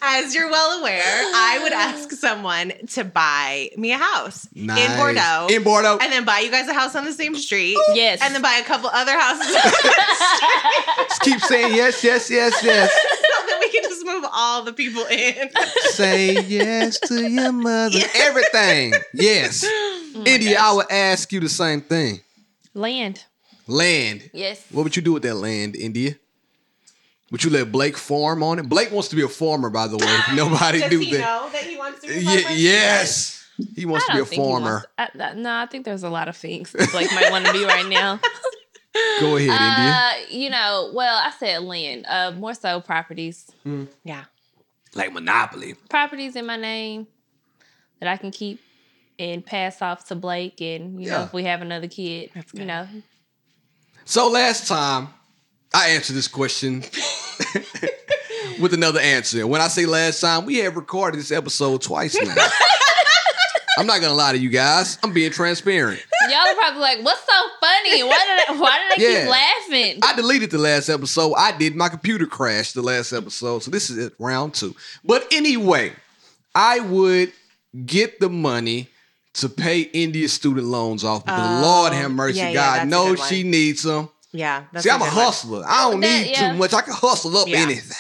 As 0.02 0.34
you're 0.34 0.50
well 0.50 0.78
aware, 0.80 1.02
I 1.04 1.58
would 1.62 1.72
ask 1.72 2.10
someone 2.26 2.72
to 2.90 3.04
buy 3.04 3.70
me 3.76 3.92
a 3.92 3.98
house 3.98 4.46
Nice. 4.54 4.90
in 4.90 4.96
Bordeaux. 4.96 5.46
In 5.50 5.62
Bordeaux. 5.62 5.98
and 6.00 6.12
then 6.12 6.24
buy 6.24 6.40
you 6.40 6.50
guys 6.50 6.68
a 6.68 6.74
house 6.74 6.94
on 6.94 7.04
the 7.04 7.12
same 7.12 7.34
street. 7.36 7.76
Yes. 7.94 8.20
And 8.22 8.34
then 8.34 8.42
buy 8.42 8.60
a 8.62 8.64
couple 8.64 8.90
other 8.92 9.18
houses 9.18 9.46
Just 11.08 11.22
keep 11.22 11.40
saying 11.40 11.74
yes, 11.74 12.02
yes, 12.04 12.30
yes, 12.30 12.62
yes. 12.62 12.92
so 12.92 13.46
that 13.46 13.56
we 13.60 13.68
can 13.70 13.82
just 13.84 14.04
move 14.04 14.24
all 14.32 14.62
the 14.64 14.72
people 14.72 15.04
in. 15.06 15.48
Say 15.90 16.40
yes 16.46 16.98
to 17.00 17.28
your 17.28 17.52
mother. 17.52 17.98
Everything. 18.16 18.92
Yes. 19.14 19.64
Oh 20.18 20.22
India, 20.24 20.56
I 20.58 20.72
would 20.72 20.90
ask 20.90 21.30
you 21.30 21.40
the 21.40 21.48
same 21.50 21.82
thing. 21.82 22.20
Land. 22.72 23.22
Land. 23.66 24.30
Yes. 24.32 24.64
What 24.72 24.84
would 24.84 24.96
you 24.96 25.02
do 25.02 25.12
with 25.12 25.24
that 25.24 25.34
land, 25.34 25.76
India? 25.76 26.14
Would 27.30 27.42
you 27.42 27.50
let 27.50 27.72
Blake 27.72 27.96
farm 27.96 28.42
on 28.42 28.58
it? 28.58 28.68
Blake 28.68 28.92
wants 28.92 29.08
to 29.08 29.16
be 29.16 29.22
a 29.22 29.28
farmer, 29.28 29.68
by 29.70 29.88
the 29.88 29.96
way. 29.96 30.18
Nobody 30.36 30.80
Does 30.80 30.90
do 30.90 30.98
he 31.00 31.12
that. 31.12 31.20
know 31.20 31.48
that 31.52 31.62
he 31.64 31.76
wants 31.76 32.00
to 32.02 32.08
be 32.08 32.14
a 32.14 32.18
Ye- 32.18 32.42
farmer? 32.42 32.56
yes. 32.56 33.48
He 33.74 33.84
wants 33.86 34.06
to 34.06 34.12
be 34.12 34.18
a 34.18 34.20
don't 34.20 34.28
think 34.28 34.42
he 34.42 34.48
farmer. 34.48 34.70
wants- 34.70 34.86
I, 35.18 35.30
I- 35.30 35.34
no, 35.34 35.52
I 35.56 35.66
think 35.66 35.84
there's 35.84 36.02
a 36.04 36.10
lot 36.10 36.28
of 36.28 36.36
things 36.36 36.70
that 36.72 36.90
Blake 36.92 37.10
might 37.14 37.30
want 37.30 37.46
to 37.46 37.52
be 37.52 37.64
right 37.64 37.86
now. 37.88 38.20
Go 39.20 39.36
ahead, 39.36 39.50
India. 39.50 39.60
Uh, 39.60 40.12
you 40.30 40.48
know, 40.50 40.90
well, 40.94 41.16
I 41.18 41.30
said 41.38 41.62
land. 41.62 42.06
Uh, 42.08 42.30
more 42.32 42.54
so 42.54 42.80
properties. 42.80 43.50
Yeah. 44.04 44.24
Like 44.94 45.12
Monopoly. 45.12 45.74
Properties 45.90 46.34
in 46.36 46.46
my 46.46 46.56
name 46.56 47.06
that 48.00 48.08
I 48.08 48.16
can 48.16 48.30
keep 48.30 48.60
and 49.18 49.44
pass 49.44 49.82
off 49.82 50.06
to 50.08 50.14
Blake. 50.14 50.60
And 50.62 51.02
you 51.02 51.10
know, 51.10 51.24
if 51.24 51.32
we 51.34 51.44
have 51.44 51.60
another 51.60 51.88
kid, 51.88 52.30
you 52.54 52.64
know, 52.64 52.86
So 54.06 54.28
last 54.30 54.66
time 54.68 55.08
I 55.76 55.90
answered 55.90 56.14
this 56.14 56.26
question 56.28 56.80
with 58.60 58.72
another 58.72 58.98
answer. 59.00 59.46
When 59.46 59.60
I 59.60 59.68
say 59.68 59.84
last 59.86 60.20
time, 60.20 60.46
we 60.46 60.56
have 60.58 60.74
recorded 60.76 61.20
this 61.20 61.30
episode 61.30 61.82
twice 61.82 62.16
now. 62.20 62.34
I'm 63.78 63.86
not 63.86 64.00
gonna 64.00 64.14
lie 64.14 64.32
to 64.32 64.38
you 64.38 64.48
guys. 64.48 64.98
I'm 65.02 65.12
being 65.12 65.30
transparent. 65.32 66.00
Y'all 66.30 66.38
are 66.38 66.54
probably 66.54 66.80
like, 66.80 67.04
"What's 67.04 67.20
so 67.20 67.32
funny? 67.60 68.02
Why 68.04 68.44
did 68.48 68.56
I, 68.56 68.58
why 68.60 68.78
did 68.96 69.06
I 69.06 69.10
Yeah. 69.12 69.20
keep 69.20 69.30
laughing?" 69.30 70.00
I 70.02 70.16
deleted 70.16 70.50
the 70.50 70.56
last 70.58 70.88
episode. 70.88 71.34
I 71.34 71.52
did. 71.52 71.76
My 71.76 71.90
computer 71.90 72.24
crashed 72.24 72.72
the 72.74 72.80
last 72.80 73.12
episode. 73.12 73.62
So 73.62 73.70
this 73.70 73.90
is 73.90 73.98
it, 73.98 74.14
round 74.18 74.54
two. 74.54 74.74
But 75.04 75.28
anyway, 75.30 75.92
I 76.54 76.80
would 76.80 77.32
get 77.84 78.18
the 78.18 78.30
money 78.30 78.88
to 79.34 79.50
pay 79.50 79.82
India's 79.82 80.32
student 80.32 80.66
loans 80.68 81.04
off 81.04 81.26
because 81.26 81.46
Oh, 81.46 81.60
Lord 81.62 81.92
have 81.92 82.10
mercy. 82.12 82.38
yeah, 82.38 82.48
yeah, 82.48 82.54
God 82.54 82.74
that's 82.76 82.86
a 82.86 82.88
knows 82.88 83.28
she 83.28 83.42
needs 83.42 83.82
them. 83.82 84.08
Yeah. 84.36 84.64
That's 84.72 84.84
See, 84.84 84.90
I'm 84.90 85.00
a 85.02 85.04
good 85.04 85.14
one. 85.16 85.24
hustler. 85.24 85.64
I 85.66 85.90
don't 85.90 86.00
That- 86.00 86.22
need 86.24 86.30
yeah. 86.30 86.52
too 86.52 86.58
much. 86.58 86.72
I 86.74 86.80
can 86.82 86.92
hustle 86.94 87.36
up 87.36 87.48
Yeah. 87.48 87.58
anything. 87.58 87.96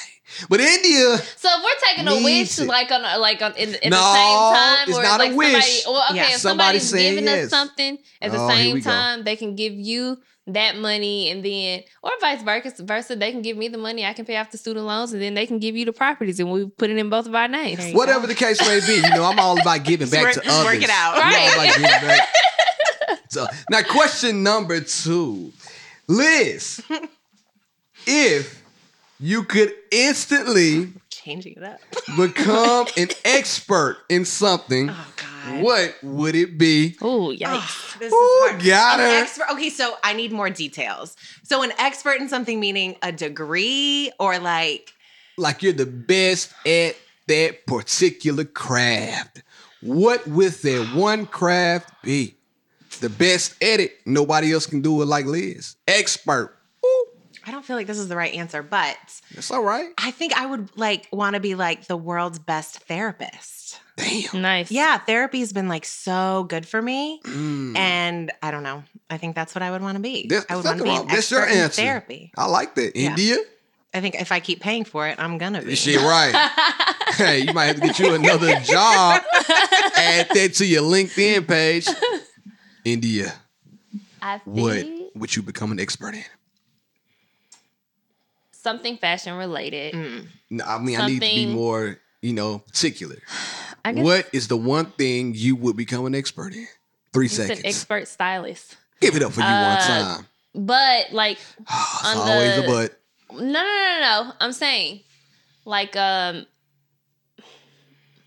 But 0.50 0.60
India, 0.60 1.16
So 1.36 1.48
if 1.48 1.62
we're 1.64 1.80
taking 1.88 2.06
a 2.08 2.10
Needs 2.20 2.58
wish, 2.58 2.58
it. 2.58 2.68
like 2.68 2.90
on 2.90 3.02
like 3.20 3.40
on 3.40 3.54
in, 3.56 3.74
at 3.76 3.84
No, 3.84 3.96
the 3.96 4.14
same 4.14 4.38
time, 4.60 4.88
it's 4.88 4.98
or 4.98 5.02
not 5.02 5.20
a 5.20 5.24
like 5.24 5.36
wish. 5.36 5.52
somebody, 5.52 5.82
well, 5.86 6.04
okay, 6.10 6.16
Yeah. 6.16 6.22
if 6.24 6.28
Somebody 6.40 6.78
somebody's 6.78 6.90
saying 6.90 7.10
giving 7.14 7.24
yes. 7.24 7.44
us 7.44 7.50
something 7.50 7.98
at 8.20 8.32
the 8.32 8.38
Oh, 8.38 8.48
here 8.48 8.74
we 8.74 8.80
same 8.82 8.84
go. 8.84 8.90
time, 8.90 9.24
they 9.24 9.36
can 9.36 9.54
give 9.56 9.72
you 9.72 10.18
that 10.48 10.76
money, 10.76 11.30
and 11.30 11.42
then 11.44 11.82
or 12.02 12.10
vice 12.20 12.42
versa, 12.42 12.82
versa, 12.84 13.16
they 13.16 13.30
can 13.32 13.40
give 13.40 13.56
me 13.56 13.68
the 13.68 13.78
money, 13.78 14.04
I 14.04 14.12
can 14.12 14.24
pay 14.26 14.36
off 14.36 14.50
the 14.50 14.58
student 14.58 14.84
loans, 14.84 15.12
and 15.14 15.22
then 15.22 15.32
they 15.34 15.46
can 15.46 15.58
give 15.58 15.74
you 15.74 15.84
the 15.86 15.92
properties, 15.92 16.38
and 16.38 16.50
we 16.52 16.66
put 16.66 16.90
it 16.90 16.98
in 16.98 17.08
both 17.08 17.26
of 17.26 17.34
our 17.34 17.48
names. 17.48 17.94
Whatever 17.94 18.22
go. 18.22 18.26
the 18.26 18.34
case 18.34 18.60
may 18.60 18.80
be, 18.86 18.96
you 18.96 19.10
know, 19.14 19.24
I'm 19.24 19.38
all 19.40 19.58
about 19.58 19.84
giving 19.84 20.08
back 20.10 20.22
Work- 20.22 20.34
to 20.34 20.48
others. 20.50 20.64
work 20.66 20.82
it 20.82 20.90
out. 20.90 21.16
I'm 21.16 21.22
all 21.22 21.30
Right. 21.30 21.54
about 21.54 21.76
giving 22.00 22.08
back. 22.08 22.28
So 23.28 23.46
now, 23.70 23.82
question 23.82 24.42
number 24.42 24.80
two, 24.80 25.52
Liz, 26.08 26.80
if 28.06 28.62
you 29.18 29.42
could 29.44 29.72
instantly 29.90 30.92
Changing 31.10 31.54
it 31.56 31.62
up. 31.64 31.80
become 32.16 32.86
an 32.96 33.08
expert 33.24 33.98
in 34.08 34.24
something, 34.24 34.90
Oh 34.90 35.06
God. 35.16 35.62
what 35.64 35.94
would 36.04 36.36
it 36.36 36.56
be? 36.58 36.96
Oh 37.02 37.34
yikes! 37.36 37.94
Ugh, 37.94 37.98
this 38.00 38.12
Ooh, 38.12 38.16
is 38.44 38.50
hard. 38.50 38.64
got 38.64 39.00
An 39.00 39.10
her. 39.10 39.22
expert- 39.22 39.50
okay, 39.52 39.70
so 39.70 39.96
I 40.04 40.12
need 40.12 40.30
more 40.30 40.50
details. 40.50 41.16
So 41.42 41.62
an 41.62 41.72
expert 41.78 42.20
in 42.20 42.28
something 42.28 42.60
meaning 42.60 42.96
a 43.02 43.10
degree 43.10 44.12
or 44.20 44.38
like 44.38 44.92
Like 45.36 45.62
you're 45.64 45.72
the 45.72 45.86
best 45.86 46.52
at 46.64 46.94
that 47.26 47.66
particular 47.66 48.44
craft. 48.44 49.42
What 49.80 50.26
would 50.28 50.52
that 50.52 50.94
one 50.94 51.26
craft 51.26 51.90
be? 52.02 52.36
The 53.00 53.10
best 53.10 53.54
edit. 53.60 53.92
Nobody 54.06 54.52
else 54.52 54.66
can 54.66 54.80
do 54.82 55.02
it 55.02 55.06
like 55.06 55.26
Liz. 55.26 55.76
Expert. 55.86 56.56
Ooh, 56.84 57.06
I 57.46 57.50
don't 57.50 57.64
feel 57.64 57.76
like 57.76 57.86
this 57.86 57.98
is 57.98 58.08
the 58.08 58.16
right 58.16 58.34
answer, 58.34 58.62
but 58.62 58.96
that's 59.34 59.50
all 59.50 59.62
right. 59.62 59.90
I 59.98 60.10
think 60.10 60.32
I 60.34 60.46
would 60.46 60.76
like 60.76 61.08
want 61.12 61.34
to 61.34 61.40
be 61.40 61.54
like 61.54 61.86
the 61.86 61.96
world's 61.96 62.38
best 62.38 62.80
therapist. 62.80 63.80
Damn. 63.96 64.42
Nice. 64.42 64.70
Yeah, 64.70 64.98
therapy's 64.98 65.52
been 65.54 65.68
like 65.68 65.84
so 65.86 66.44
good 66.48 66.66
for 66.66 66.82
me. 66.82 67.20
Mm. 67.24 67.76
And 67.76 68.32
I 68.42 68.50
don't 68.50 68.62
know. 68.62 68.82
I 69.08 69.16
think 69.16 69.34
that's 69.34 69.54
what 69.54 69.62
I 69.62 69.70
would 69.70 69.80
want 69.80 69.96
to 69.96 70.02
be. 70.02 70.26
There's 70.28 70.44
I 70.50 70.56
would 70.56 70.64
want 70.64 70.78
to 70.78 70.84
be 70.84 70.90
wrong. 70.90 71.02
an 71.02 71.06
That's 71.08 71.30
your 71.30 71.40
expert 71.40 71.54
in 71.56 71.62
answer. 71.64 71.82
therapy. 71.82 72.32
I 72.36 72.46
like 72.46 72.74
that. 72.74 72.94
Yeah. 72.94 73.10
India? 73.10 73.36
I 73.94 74.00
think 74.02 74.16
if 74.20 74.30
I 74.32 74.40
keep 74.40 74.60
paying 74.60 74.84
for 74.84 75.06
it, 75.08 75.18
I'm 75.18 75.38
gonna 75.38 75.62
be. 75.62 75.74
Shit, 75.74 75.96
right. 76.00 76.34
hey, 77.14 77.38
you 77.46 77.54
might 77.54 77.66
have 77.66 77.76
to 77.76 77.80
get 77.82 77.98
you 77.98 78.12
another 78.14 78.54
job. 78.60 79.22
Add 79.96 80.28
that 80.34 80.52
to 80.56 80.66
your 80.66 80.82
LinkedIn 80.82 81.48
page. 81.48 81.86
India, 82.86 83.34
I 84.22 84.38
think 84.38 84.56
what 84.56 84.86
would 85.16 85.34
you 85.36 85.42
become 85.42 85.72
an 85.72 85.80
expert 85.80 86.14
in? 86.14 86.24
something 88.52 88.96
fashion 88.98 89.34
related. 89.36 89.94
Mm. 89.94 90.26
No, 90.50 90.64
I 90.64 90.78
mean, 90.78 90.98
I 91.00 91.06
need 91.06 91.14
to 91.14 91.20
be 91.20 91.46
more, 91.46 91.98
you 92.20 92.32
know, 92.32 92.58
particular. 92.58 93.16
I 93.84 93.92
guess 93.92 94.04
What 94.04 94.28
is 94.32 94.48
the 94.48 94.56
one 94.56 94.86
thing 94.86 95.34
you 95.36 95.54
would 95.54 95.76
become 95.76 96.04
an 96.06 96.14
expert 96.16 96.52
in? 96.52 96.66
Three 97.12 97.26
it's 97.26 97.36
seconds. 97.36 97.60
an 97.60 97.66
expert 97.66 98.08
stylist, 98.08 98.76
Give 99.00 99.14
it 99.14 99.22
up 99.22 99.32
for 99.32 99.40
you 99.40 99.46
one 99.46 99.54
Uh, 99.54 99.86
time. 100.16 100.26
but 100.54 101.12
like 101.12 101.38
it's 101.60 102.04
on 102.04 102.16
always 102.16 102.56
the- 102.56 102.64
a 102.64 102.66
but. 102.66 103.00
No, 103.32 103.42
no, 103.42 103.52
no, 103.52 103.60
no, 103.60 104.00
no. 104.24 104.32
I'm 104.40 104.52
saying 104.52 105.00
like 105.64 105.94
um 105.96 106.46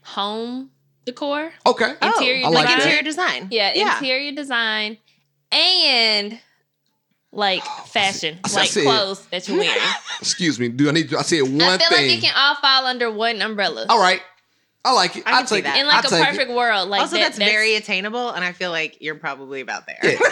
home 0.04 0.72
decor. 1.12 1.52
Okay. 1.66 1.94
Oh, 2.02 2.08
Interior 2.20 2.46
I 2.46 2.50
like 2.50 2.56
like 2.56 2.68
that. 2.68 2.80
interior 2.84 3.02
design. 3.04 3.48
Yeah, 3.52 3.72
Yeah. 3.76 3.96
interior 3.98 4.32
design 4.32 4.98
and 5.52 6.40
like 7.32 7.64
fashion, 7.88 8.40
I 8.44 8.48
said- 8.48 8.56
like 8.58 8.64
I 8.64 8.68
said- 8.72 8.84
clothes 8.84 9.26
that 9.28 9.48
you're 9.48 9.58
wearing. 9.60 9.82
Excuse 10.20 10.60
me. 10.60 10.70
Do 10.70 10.90
I 10.90 10.92
need 10.92 11.10
to? 11.10 11.18
I 11.18 11.22
said 11.24 11.42
one 11.44 11.62
I 11.62 11.78
feel 11.78 11.90
thing. 11.90 12.08
like 12.10 12.18
it 12.18 12.22
can 12.22 12.34
all 12.36 12.56
fall 12.56 12.86
under 12.86 13.12
one 13.12 13.42
umbrella. 13.42 13.86
All 13.90 14.00
right. 14.00 14.22
I 14.86 14.94
like 14.94 15.18
it. 15.18 15.24
I 15.26 15.40
I'll 15.40 15.46
see 15.46 15.56
take 15.56 15.66
that. 15.66 15.78
In 15.78 15.86
like 15.88 16.06
I'll 16.06 16.06
a 16.06 16.10
take 16.10 16.22
it. 16.24 16.32
perfect 16.32 16.52
world, 16.52 16.88
like 16.90 17.02
also, 17.02 17.18
that, 17.18 17.34
that's, 17.34 17.38
very 17.38 17.76
attainable, 17.76 18.30
and 18.30 18.46
I 18.46 18.54
feel 18.54 18.72
like 18.72 18.98
you're 19.02 19.16
probably 19.16 19.60
about 19.62 19.84
there. 19.88 19.98
Yeah. 20.02 20.20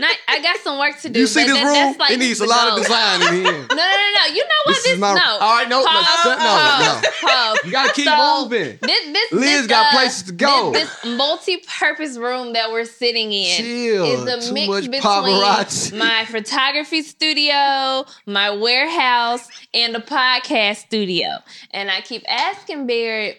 Not, 0.00 0.16
I 0.28 0.40
got 0.42 0.56
some 0.60 0.78
work 0.78 0.98
to 1.00 1.08
do. 1.08 1.20
You 1.20 1.26
see 1.26 1.44
this 1.44 1.52
that, 1.52 1.64
room? 1.64 1.96
Like 1.98 2.10
it 2.12 2.18
needs 2.18 2.40
a 2.40 2.46
lot 2.46 2.68
goal. 2.70 2.78
of 2.78 2.82
design 2.82 3.22
in 3.22 3.34
here. 3.34 3.42
No, 3.52 3.58
no, 3.60 3.76
no, 3.76 4.10
no. 4.18 4.26
You 4.34 4.42
know 4.42 4.60
what? 4.64 4.74
This 4.74 4.82
This, 4.84 4.92
is 4.94 4.98
my- 4.98 5.14
no. 5.14 5.20
All 5.40 5.54
right, 5.56 5.68
no, 5.68 5.84
Pause, 5.84 6.06
let's- 6.24 6.24
no, 6.24 6.36
pause, 6.36 7.02
no. 7.22 7.28
pause. 7.28 7.58
You 7.64 7.70
gotta 7.72 7.92
keep 7.92 8.04
So, 8.06 8.42
moving. 8.42 8.78
This, 8.82 9.06
this, 9.12 9.32
Liz 9.32 9.42
this, 9.42 9.66
got 9.66 9.86
uh, 9.92 9.96
places 9.98 10.22
to 10.24 10.32
go. 10.32 10.72
This, 10.72 10.88
this 11.02 11.16
multi-purpose 11.16 12.16
room 12.18 12.52
that 12.54 12.70
we're 12.72 12.84
sitting 12.84 13.32
in 13.32 13.56
Chill. 13.56 14.04
is 14.04 14.22
a 14.26 14.48
Too 14.48 14.54
mix 14.54 14.86
between 14.86 15.00
paparazzi. 15.02 15.98
my 15.98 16.24
photography 16.26 17.02
studio, 17.02 18.04
my 18.26 18.50
warehouse, 18.50 19.46
and 19.74 19.94
a 19.96 20.00
podcast 20.00 20.76
studio. 20.78 21.26
And 21.72 21.90
I 21.90 22.00
keep 22.00 22.24
asking 22.28 22.86
Barrett, 22.86 23.36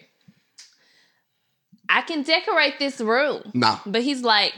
I 1.88 2.02
can 2.02 2.22
decorate 2.22 2.78
this 2.78 3.00
room, 3.00 3.42
Nah, 3.54 3.78
but 3.84 4.02
he's 4.02 4.22
like, 4.22 4.54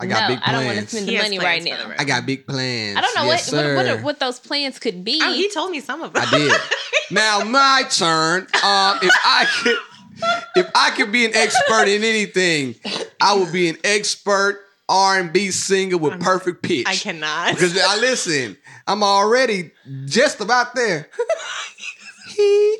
I 0.00 0.06
got 0.06 0.28
no, 0.28 0.34
big 0.34 0.42
I 0.44 0.52
don't 0.52 0.64
want 0.64 0.78
to 0.78 0.86
plans. 0.86 0.90
spend 0.90 1.08
the 1.08 1.14
has 1.16 1.24
money 1.24 1.38
right 1.38 1.62
now. 1.62 1.92
I 1.98 2.04
got 2.04 2.24
big 2.24 2.46
plans. 2.46 2.96
I 2.96 3.02
don't 3.02 3.14
know 3.14 3.24
yes, 3.24 3.52
what, 3.52 3.64
what, 3.64 3.74
what, 3.76 3.86
sir. 3.86 4.02
what 4.02 4.18
those 4.18 4.40
plans 4.40 4.78
could 4.78 5.04
be. 5.04 5.20
Oh, 5.22 5.32
he 5.34 5.50
told 5.50 5.70
me 5.70 5.80
some 5.80 6.00
of 6.00 6.14
them. 6.14 6.24
I 6.26 6.30
did. 6.30 6.52
now 7.10 7.44
my 7.44 7.84
turn. 7.90 8.42
Um, 8.42 8.98
if 9.02 9.12
I 9.24 9.46
could, 9.62 9.76
if 10.56 10.70
I 10.74 10.90
could 10.96 11.12
be 11.12 11.26
an 11.26 11.32
expert 11.34 11.86
in 11.88 12.02
anything, 12.02 12.76
I 13.20 13.34
would 13.34 13.52
be 13.52 13.68
an 13.68 13.76
expert 13.84 14.62
R 14.88 15.20
and 15.20 15.32
B 15.32 15.50
singer 15.50 15.98
with 15.98 16.18
perfect 16.20 16.62
pitch. 16.62 16.86
I 16.86 16.96
cannot. 16.96 17.54
because 17.54 17.78
I 17.78 17.98
listen. 17.98 18.56
I'm 18.86 19.02
already 19.02 19.70
just 20.06 20.40
about 20.40 20.74
there. 20.74 21.08
he, 22.34 22.78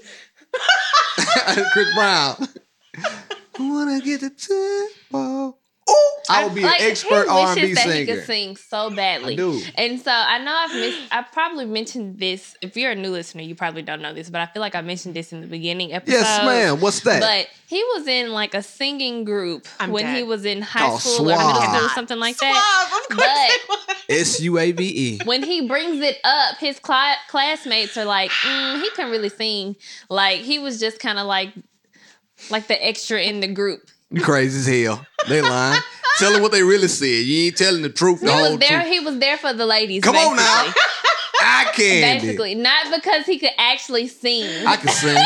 Chris 1.72 1.94
Brown. 1.94 2.48
I 2.96 3.12
wanna 3.58 4.00
get 4.00 4.22
the 4.22 4.30
tempo. 4.30 5.60
Oh, 5.92 6.23
I 6.28 6.44
would 6.44 6.54
be 6.54 6.61
like, 6.62 6.80
an 6.80 6.90
expert 6.90 7.25
he 7.25 7.28
R 7.28 7.47
and 7.49 7.54
B 7.56 7.62
wishes 7.62 7.75
that 7.76 7.87
he 7.87 7.92
singer. 8.04 8.14
could 8.16 8.25
sing 8.26 8.56
so 8.56 8.90
badly. 8.90 9.32
I 9.32 9.37
do. 9.37 9.61
And 9.75 10.00
so 10.00 10.12
I 10.12 10.38
know 10.38 10.54
I've 10.54 10.73
missed. 10.75 10.99
I 11.11 11.23
probably 11.23 11.64
mentioned 11.64 12.18
this. 12.18 12.56
If 12.62 12.76
you're 12.76 12.92
a 12.92 12.94
new 12.94 13.11
listener, 13.11 13.42
you 13.42 13.54
probably 13.56 13.82
don't 13.82 14.00
know 14.00 14.14
this, 14.14 14.30
but 14.30 14.40
I 14.40 14.47
feel 14.47 14.61
like 14.61 14.75
I 14.76 14.80
mentioned 14.82 15.14
this 15.16 15.32
in 15.32 15.40
the 15.40 15.47
beginning 15.49 15.92
episode. 15.92 16.12
Yes, 16.18 16.44
ma'am. 16.44 16.80
What's 16.80 17.00
that? 17.00 17.20
But 17.20 17.49
he 17.66 17.82
was 17.94 18.06
in 18.06 18.30
like 18.32 18.54
a 18.54 18.62
singing 18.62 19.25
group 19.25 19.66
I'm 19.80 19.90
when 19.90 20.04
dead. 20.04 20.16
he 20.18 20.23
was 20.23 20.44
in 20.44 20.62
high 20.62 20.80
Called 20.80 21.00
school 21.00 21.26
or 21.32 21.37
middle 21.37 21.50
Suave. 21.54 21.75
school, 21.76 21.88
something 21.90 22.18
like 22.18 22.37
that. 22.38 22.88
Suave, 22.88 23.00
of 23.02 23.09
course 23.18 23.28
But- 23.68 23.97
it. 24.09 24.20
S 24.20 24.40
U 24.40 24.59
A 24.59 24.73
V 24.73 24.85
E. 24.85 25.20
When 25.25 25.42
he 25.42 25.66
brings 25.68 26.00
it 26.02 26.18
up, 26.25 26.59
his 26.59 26.78
cla- 26.80 27.16
classmates 27.28 27.97
are 27.97 28.04
like, 28.04 28.30
mm, 28.30 28.80
"He 28.82 28.90
couldn't 28.90 29.11
really 29.12 29.28
sing. 29.28 29.76
Like 30.09 30.40
he 30.40 30.59
was 30.59 30.78
just 30.80 30.99
kind 31.00 31.18
of 31.18 31.26
like, 31.26 31.52
like 32.50 32.66
the 32.66 32.85
extra 32.87 33.20
in 33.20 33.40
the 33.40 33.47
group. 33.49 33.88
You 34.11 34.23
crazy 34.23 34.59
as 34.59 34.85
hell. 34.87 35.07
They 35.29 35.40
lying. 35.43 35.81
Tell 36.19 36.33
them 36.33 36.43
what 36.43 36.52
they 36.52 36.62
really 36.62 36.88
said. 36.88 37.07
You 37.07 37.47
ain't 37.47 37.57
telling 37.57 37.83
the 37.83 37.88
truth, 37.90 38.21
the 38.21 38.26
He 38.26 38.33
whole 38.33 38.50
was 38.57 38.59
there. 38.61 38.81
truth. 38.81 38.93
He 38.93 39.00
was 39.00 39.19
there 39.19 39.38
for 39.38 39.52
the 39.52 39.64
ladies. 39.67 40.02
Come 40.02 40.17
on 40.17 40.37
now. 40.37 40.73
Basically. 41.40 41.44
I 41.44 41.73
can. 41.73 42.20
Basically, 42.20 42.54
not 42.54 42.94
because 42.94 43.26
he 43.26 43.38
could 43.38 43.50
actually 43.59 44.06
sing. 44.09 44.66
I 44.66 44.76
can 44.76 44.88
sing. 44.88 45.16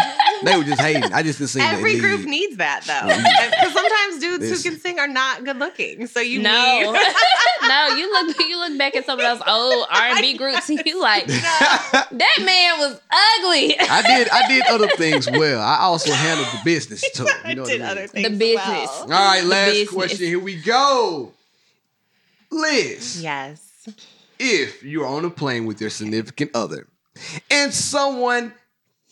They 0.44 0.56
were 0.56 0.64
just 0.64 0.80
hating. 0.80 1.04
I 1.12 1.22
just 1.22 1.38
didn't 1.38 1.50
sing 1.50 1.62
that 1.62 1.74
Every 1.74 1.94
lead. 1.94 2.00
group 2.00 2.24
needs 2.26 2.56
that 2.56 2.82
though, 2.84 3.00
oh, 3.02 3.50
because 3.50 3.72
sometimes 3.72 4.20
dudes 4.20 4.50
Listen. 4.50 4.70
who 4.72 4.76
can 4.76 4.80
sing 4.80 4.98
are 4.98 5.08
not 5.08 5.44
good 5.44 5.58
looking. 5.58 6.06
So 6.06 6.20
you 6.20 6.42
no, 6.42 6.50
need. 6.92 6.92
no. 7.62 7.88
You 7.96 8.12
look, 8.12 8.38
you 8.38 8.58
look 8.58 8.76
back 8.78 8.94
at 8.96 9.06
some 9.06 9.18
of 9.18 9.24
those 9.24 9.40
old 9.46 9.46
oh, 9.46 9.86
R 9.90 10.02
and 10.02 10.20
B 10.20 10.34
groups, 10.38 10.68
and 10.68 10.82
you 10.84 11.00
like 11.00 11.26
that 11.26 12.38
man 12.44 12.78
was 12.78 13.00
ugly. 13.10 13.76
I 13.80 14.02
did. 14.06 14.28
I 14.28 14.48
did 14.48 14.64
other 14.68 14.88
things 14.96 15.30
well. 15.30 15.60
I 15.60 15.78
also 15.80 16.12
handled 16.12 16.48
the 16.48 16.60
business 16.64 17.08
too. 17.12 17.24
You 17.24 17.30
I 17.44 17.54
know 17.54 17.64
did 17.64 17.80
what 17.80 17.88
I 17.88 17.92
other 17.92 18.00
mean? 18.00 18.08
things. 18.08 18.28
The 18.28 18.36
business. 18.36 18.66
well. 18.66 19.02
All 19.02 19.08
right, 19.08 19.44
last 19.44 19.88
question. 19.90 20.26
Here 20.26 20.38
we 20.40 20.56
go. 20.56 21.32
Liz, 22.50 23.22
Yes. 23.22 23.63
If 24.44 24.82
you're 24.82 25.06
on 25.06 25.24
a 25.24 25.30
plane 25.30 25.64
with 25.64 25.80
your 25.80 25.90
significant 25.90 26.50
other 26.54 26.86
and 27.50 27.72
someone 27.72 28.52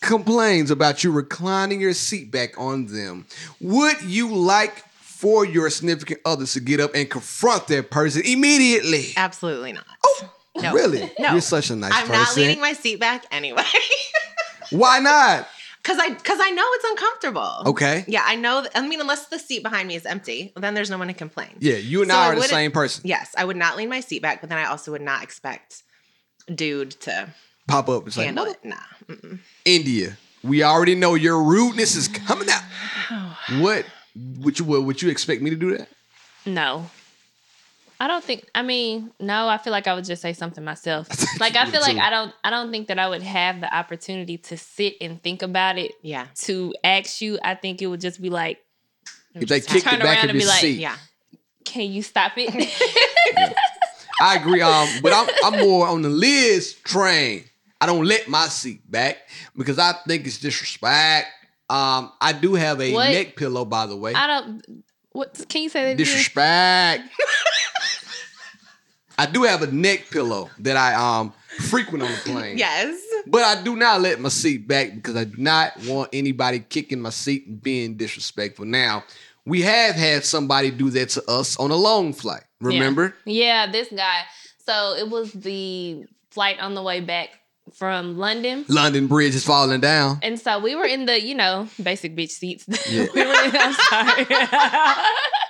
complains 0.01 0.71
about 0.71 1.03
you 1.03 1.11
reclining 1.11 1.81
your 1.81 1.95
seat 1.95 2.31
back 2.31 2.59
on 2.59 2.87
them, 2.87 3.27
would 3.61 4.03
you 4.03 4.35
like 4.35 4.85
for 5.01 5.47
your 5.47 5.71
significant 5.71 6.21
other 6.25 6.45
to 6.45 6.61
get 6.61 6.81
up 6.81 6.91
and 6.95 7.09
confront 7.09 7.67
that 7.69 7.91
person 7.91 8.23
immediately? 8.25 9.07
Absolutely 9.17 9.73
not. 9.73 9.87
Oh, 10.05 10.31
no. 10.57 10.75
Really? 10.75 11.11
No. 11.19 11.33
You're 11.33 11.41
such 11.41 11.71
a 11.71 11.77
nice 11.77 11.93
I'm 11.95 12.07
person. 12.07 12.21
not 12.21 12.37
leaning 12.37 12.61
my 12.61 12.75
seat 12.75 13.01
back 13.01 13.25
anyway. 13.31 13.63
Why 14.71 14.99
not? 14.99 15.49
Cause 15.85 15.99
I 15.99 16.15
cause 16.15 16.39
I 16.41 16.51
know 16.51 16.65
it's 16.75 16.85
uncomfortable. 16.85 17.63
Okay. 17.67 18.05
Yeah, 18.07 18.23
I 18.25 18.37
know. 18.37 18.65
I 18.75 18.87
mean, 18.87 19.01
unless 19.01 19.27
the 19.27 19.39
seat 19.39 19.65
behind 19.65 19.89
me 19.89 19.97
is 19.97 20.07
empty, 20.07 20.53
then 20.57 20.75
there's 20.75 20.91
no 20.91 20.99
one 20.99 21.09
to 21.09 21.15
complain. 21.15 21.57
Yeah, 21.59 21.75
you 21.75 22.03
and 22.03 22.11
So 22.11 22.17
I 22.17 22.27
I 22.27 22.29
are 22.29 22.35
the 22.37 22.43
same 22.43 22.71
person. 22.71 23.03
Yes, 23.05 23.35
I 23.37 23.45
would 23.45 23.57
not 23.57 23.77
lean 23.77 23.89
my 23.89 23.99
seat 23.99 24.23
back, 24.23 24.41
but 24.41 24.49
then 24.49 24.59
I 24.59 24.67
also 24.67 24.93
would 24.93 25.03
not 25.03 25.25
expect 25.25 25.83
dude 26.55 26.93
to 27.03 27.35
Pop 27.67 27.89
up 27.89 28.05
and 28.05 28.13
say, 28.13 28.25
handle 28.27 28.45
"Mother- 28.45 28.59
it. 28.63 28.69
Nah. 28.69 28.77
Mm-mm. 29.09 29.39
India. 29.65 30.17
We 30.45 30.63
already 30.63 30.95
know 30.95 31.15
your 31.15 31.43
rudeness 31.43 31.97
is 31.97 32.09
coming 32.09 32.49
out. 32.49 32.63
What 33.59 33.85
would 34.15 34.59
you 34.59 34.65
what, 34.65 34.85
would 34.85 35.03
you 35.03 35.11
expect 35.11 35.43
me 35.43 35.51
to 35.51 35.57
do 35.57 35.77
that? 35.77 35.89
No. 36.47 36.91
I 38.03 38.09
don't 38.09 38.25
think 38.25 38.51
I 38.53 38.63
mean, 38.63 39.13
no, 39.21 39.47
I 39.47 39.59
feel 39.59 39.71
like 39.71 39.87
I 39.87 39.95
would 39.95 40.05
just 40.05 40.23
say 40.23 40.33
something 40.33 40.65
myself. 40.65 41.07
Like 41.39 41.55
I 41.55 41.71
feel 41.71 41.81
like 41.81 41.99
I 41.99 42.11
don't 42.11 42.33
I 42.43 42.51
don't 42.51 42.73
think 42.73 42.89
that 42.89 42.99
I 42.99 43.09
would 43.09 43.23
have 43.23 43.61
the 43.61 43.73
opportunity 43.73 44.39
to 44.39 44.57
sit 44.57 44.97
and 45.01 45.23
think 45.23 45.41
about 45.43 45.79
it 45.79 45.93
Yeah. 46.03 46.27
to 46.47 46.75
ask 46.83 47.21
you. 47.21 47.39
I 47.45 47.55
think 47.55 47.81
it 47.81 47.87
would 47.87 48.01
just 48.01 48.21
be 48.21 48.29
like 48.29 48.59
If 49.37 49.49
they 49.49 49.61
kick 49.61 49.85
the 49.85 49.91
turn 49.91 49.99
back 50.01 50.19
around 50.19 50.25
of 50.25 50.31
and 50.31 50.33
your 50.33 50.41
be 50.41 50.47
like, 50.47 50.61
seat. 50.61 50.81
Yeah. 50.81 50.97
Can 51.65 51.93
you 51.93 52.03
stop 52.03 52.33
it? 52.37 52.51
I 54.21 54.35
agree. 54.37 54.63
Um, 54.63 54.89
but 55.01 55.13
I'm 55.13 55.29
I'm 55.45 55.61
more 55.61 55.87
on 55.87 56.03
the 56.03 56.09
Liz 56.09 56.75
train. 56.85 57.45
I 57.81 57.87
don't 57.87 58.05
let 58.05 58.27
my 58.29 58.47
seat 58.49 58.89
back 58.91 59.19
because 59.57 59.79
I 59.79 59.93
think 60.09 60.27
it's 60.27 60.39
disrespect. 60.39 61.29
Um, 61.71 62.11
I 62.21 62.33
do 62.33 62.55
have 62.55 62.81
a 62.81 62.93
What? 62.93 63.11
neck 63.11 63.37
pillow, 63.37 63.65
by 63.65 63.87
the 63.87 63.97
way. 63.97 64.13
I 64.15 64.27
don't 64.27 64.85
what 65.13 65.45
can 65.49 65.63
you 65.63 65.69
say 65.69 65.83
that 65.83 65.87
again? 65.93 65.97
Disrespect. 65.99 67.05
I 69.19 69.27
do 69.27 69.43
have 69.45 69.63
a 69.63 69.71
neck 69.71 70.11
pillow 70.11 70.51
that 70.61 70.77
I 70.77 70.95
um 70.95 71.33
frequent 71.69 72.03
on 72.05 72.11
the 72.11 72.17
plane. 72.25 72.59
Yes. 72.59 73.01
But 73.27 73.43
I 73.43 73.63
do 73.63 73.77
not 73.77 74.01
let 74.01 74.21
my 74.21 74.29
seat 74.29 74.67
back 74.67 74.95
because 74.95 75.17
I 75.17 75.25
do 75.25 75.37
not 75.39 75.73
want 75.87 76.11
anybody 76.13 76.61
kicking 76.61 77.01
my 77.01 77.11
seat 77.11 77.47
and 77.47 77.63
being 77.63 77.97
disrespectful. 77.97 78.65
Now, 78.65 79.05
we 79.45 79.63
have 79.63 79.95
had 79.95 80.25
somebody 80.25 80.71
do 80.71 80.91
that 80.91 81.11
to 81.11 81.31
us 81.31 81.57
on 81.59 81.71
a 81.71 81.77
long 81.77 82.13
flight. 82.13 82.43
Remember? 82.61 83.15
Yeah, 83.25 83.71
this 83.71 83.89
guy. 83.95 84.23
So 84.67 84.95
it 84.97 85.09
was 85.09 85.33
the 85.33 86.05
flight 86.31 86.59
on 86.61 86.75
the 86.75 86.83
way 86.83 87.01
back 87.01 87.31
from 87.75 88.19
London. 88.19 88.65
London 88.69 89.07
Bridge 89.07 89.35
is 89.35 89.45
falling 89.45 89.81
down. 89.81 90.19
And 90.23 90.39
so 90.39 90.59
we 90.59 90.75
were 90.75 90.85
in 90.85 91.07
the, 91.07 91.21
you 91.21 91.35
know, 91.35 91.69
basic 91.83 92.17
bitch 92.17 92.31
seats. 92.31 92.67
Yeah. 92.91 93.07
we 93.15 93.25
were 93.25 93.45
in, 93.45 93.57
I'm 93.57 93.73
sorry. 93.73 94.27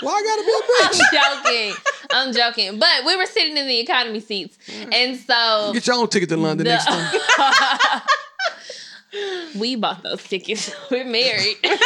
Why 0.00 0.12
I 0.12 0.22
gotta 0.22 0.42
be 0.44 0.52
a 0.52 0.62
bitch? 0.72 1.00
I'm 1.12 1.44
joking. 1.44 1.74
I'm 2.10 2.32
joking. 2.34 2.78
But 2.78 3.04
we 3.06 3.16
were 3.16 3.26
sitting 3.26 3.56
in 3.56 3.66
the 3.66 3.78
economy 3.80 4.20
seats. 4.20 4.56
Mm. 4.66 4.94
And 4.94 5.16
so 5.18 5.72
Get 5.74 5.86
your 5.86 5.96
own 5.96 6.08
ticket 6.08 6.28
to 6.30 6.36
London 6.36 6.64
the- 6.66 6.72
next 6.72 6.86
time. 6.86 8.00
we 9.58 9.76
bought 9.76 10.02
those 10.02 10.22
tickets. 10.22 10.74
We're 10.90 11.04
married. 11.04 11.56
I 11.64 11.76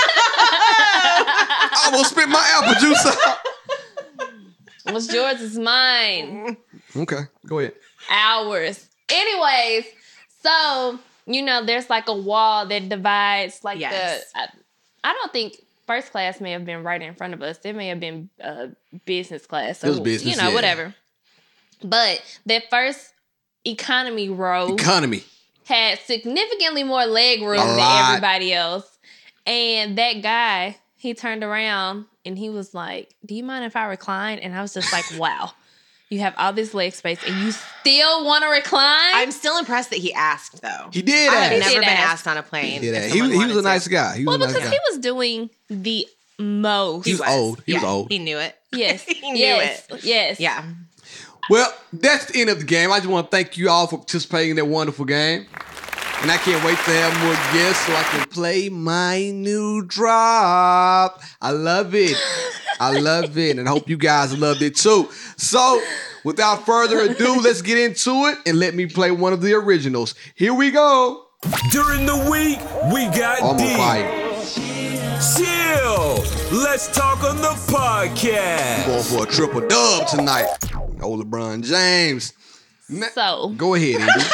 will 1.92 2.04
spit 2.04 2.28
my 2.28 2.60
apple 2.62 2.74
juice 2.80 3.06
out. 3.06 3.38
What's 4.92 5.12
yours 5.12 5.40
is 5.40 5.58
mine. 5.58 6.56
Okay, 6.96 7.20
go 7.46 7.58
ahead. 7.60 7.74
Ours. 8.10 8.88
Anyways, 9.08 9.84
so 10.42 10.98
you 11.26 11.42
know, 11.42 11.64
there's 11.64 11.88
like 11.88 12.08
a 12.08 12.14
wall 12.16 12.66
that 12.66 12.88
divides 12.88 13.62
like 13.62 13.78
Yes. 13.78 14.24
the 14.32 14.38
I, 14.40 14.48
I 15.04 15.12
don't 15.12 15.32
think 15.32 15.54
first 15.86 16.10
class 16.12 16.40
may 16.40 16.52
have 16.52 16.64
been 16.64 16.82
right 16.82 17.00
in 17.00 17.14
front 17.14 17.34
of 17.34 17.42
us. 17.42 17.58
It 17.64 17.74
may 17.74 17.88
have 17.88 18.00
been 18.00 18.30
uh, 18.42 18.68
business 19.04 19.46
class. 19.46 19.82
It 19.82 19.88
was 19.88 19.98
or, 19.98 20.02
business, 20.04 20.36
You 20.36 20.42
know, 20.42 20.48
yeah. 20.48 20.54
whatever. 20.54 20.94
But 21.82 22.22
that 22.46 22.70
first 22.70 23.12
economy 23.64 24.28
row 24.28 24.74
Economy. 24.74 25.24
had 25.64 25.98
significantly 26.00 26.84
more 26.84 27.04
leg 27.06 27.42
room 27.42 27.58
than 27.58 27.78
everybody 27.80 28.52
else. 28.52 28.98
And 29.46 29.98
that 29.98 30.22
guy, 30.22 30.76
he 30.96 31.14
turned 31.14 31.42
around 31.42 32.06
and 32.24 32.38
he 32.38 32.50
was 32.50 32.74
like, 32.74 33.14
Do 33.26 33.34
you 33.34 33.42
mind 33.42 33.64
if 33.64 33.74
I 33.76 33.86
recline? 33.86 34.38
And 34.38 34.54
I 34.54 34.62
was 34.62 34.74
just 34.74 34.92
like, 34.92 35.04
Wow, 35.18 35.52
you 36.12 36.20
have 36.20 36.34
all 36.38 36.52
this 36.52 36.74
leg 36.74 36.92
space 36.92 37.18
and 37.26 37.34
you 37.42 37.52
still 37.52 38.24
want 38.24 38.44
to 38.44 38.50
recline? 38.50 39.12
I'm 39.14 39.30
still 39.32 39.58
impressed 39.58 39.90
that 39.90 39.98
he 39.98 40.12
asked 40.12 40.60
though. 40.62 40.88
He 40.92 41.02
did 41.02 41.30
I 41.30 41.34
have 41.36 41.52
He 41.52 41.58
never 41.58 41.70
did 41.70 41.80
been 41.80 41.88
ask. 41.88 42.12
asked 42.12 42.26
on 42.28 42.36
a 42.36 42.42
plane. 42.42 42.72
He 42.72 42.78
did 42.80 42.94
if 42.94 43.02
that. 43.02 43.10
He, 43.10 43.22
was- 43.22 43.30
he 43.32 43.44
was 43.46 43.56
a 43.56 43.62
nice 43.62 43.84
to. 43.84 43.90
guy. 43.90 44.16
He 44.18 44.24
was 44.24 44.26
well, 44.26 44.36
a 44.36 44.38
nice 44.46 44.54
because 44.54 44.68
guy. 44.68 44.74
he 44.74 44.80
was 44.90 44.98
doing 45.00 45.50
the 45.70 46.06
most. 46.38 47.06
He 47.06 47.12
was 47.12 47.22
old. 47.22 47.62
He 47.66 47.74
was 47.74 47.84
old. 47.84 48.10
He 48.10 48.18
knew 48.18 48.38
it. 48.38 48.54
yes. 48.72 49.02
He 49.08 49.32
knew 49.32 49.38
yes. 49.38 49.86
it. 49.90 50.04
Yes. 50.04 50.40
Yeah. 50.40 50.64
Well, 51.50 51.72
that's 51.92 52.26
the 52.26 52.40
end 52.40 52.50
of 52.50 52.58
the 52.60 52.64
game. 52.64 52.92
I 52.92 52.98
just 52.98 53.08
want 53.10 53.30
to 53.30 53.36
thank 53.36 53.56
you 53.56 53.68
all 53.68 53.86
for 53.88 53.98
participating 53.98 54.50
in 54.50 54.56
that 54.56 54.66
wonderful 54.66 55.04
game. 55.04 55.46
And 56.22 56.30
I 56.30 56.36
can't 56.36 56.64
wait 56.64 56.78
to 56.78 56.90
have 56.92 57.24
more 57.24 57.34
guests 57.52 57.84
so 57.86 57.92
I 57.94 58.02
can 58.04 58.28
play 58.28 58.68
my 58.68 59.30
new 59.30 59.82
drop. 59.84 61.20
I 61.40 61.50
love 61.50 61.94
it. 61.96 62.16
I 62.78 62.96
love 62.98 63.36
it. 63.36 63.58
And 63.58 63.68
I 63.68 63.72
hope 63.72 63.88
you 63.88 63.96
guys 63.96 64.38
loved 64.38 64.62
it 64.62 64.76
too. 64.76 65.08
So, 65.36 65.82
without 66.24 66.64
further 66.64 67.00
ado, 67.00 67.40
let's 67.40 67.60
get 67.60 67.76
into 67.76 68.26
it 68.26 68.38
and 68.46 68.60
let 68.60 68.74
me 68.76 68.86
play 68.86 69.10
one 69.10 69.32
of 69.32 69.40
the 69.42 69.52
originals. 69.54 70.14
Here 70.36 70.54
we 70.54 70.70
go. 70.70 71.24
During 71.72 72.06
the 72.06 72.16
week, 72.30 72.60
we 72.92 73.06
got 73.18 73.40
I'm 73.42 73.50
on 73.50 73.56
deep. 73.56 73.76
fire. 73.76 74.32
Chill. 75.36 76.24
Let's 76.56 76.86
talk 76.94 77.24
on 77.24 77.36
the 77.38 77.54
podcast. 77.66 78.86
Going 78.86 79.02
for 79.02 79.24
a 79.24 79.26
triple 79.26 79.66
dub 79.66 80.06
tonight. 80.06 80.46
Old 81.02 81.24
LeBron 81.28 81.64
James. 81.64 82.32
So, 83.14 83.48
Go 83.56 83.74
ahead, 83.74 84.02
Andy. 84.02 84.24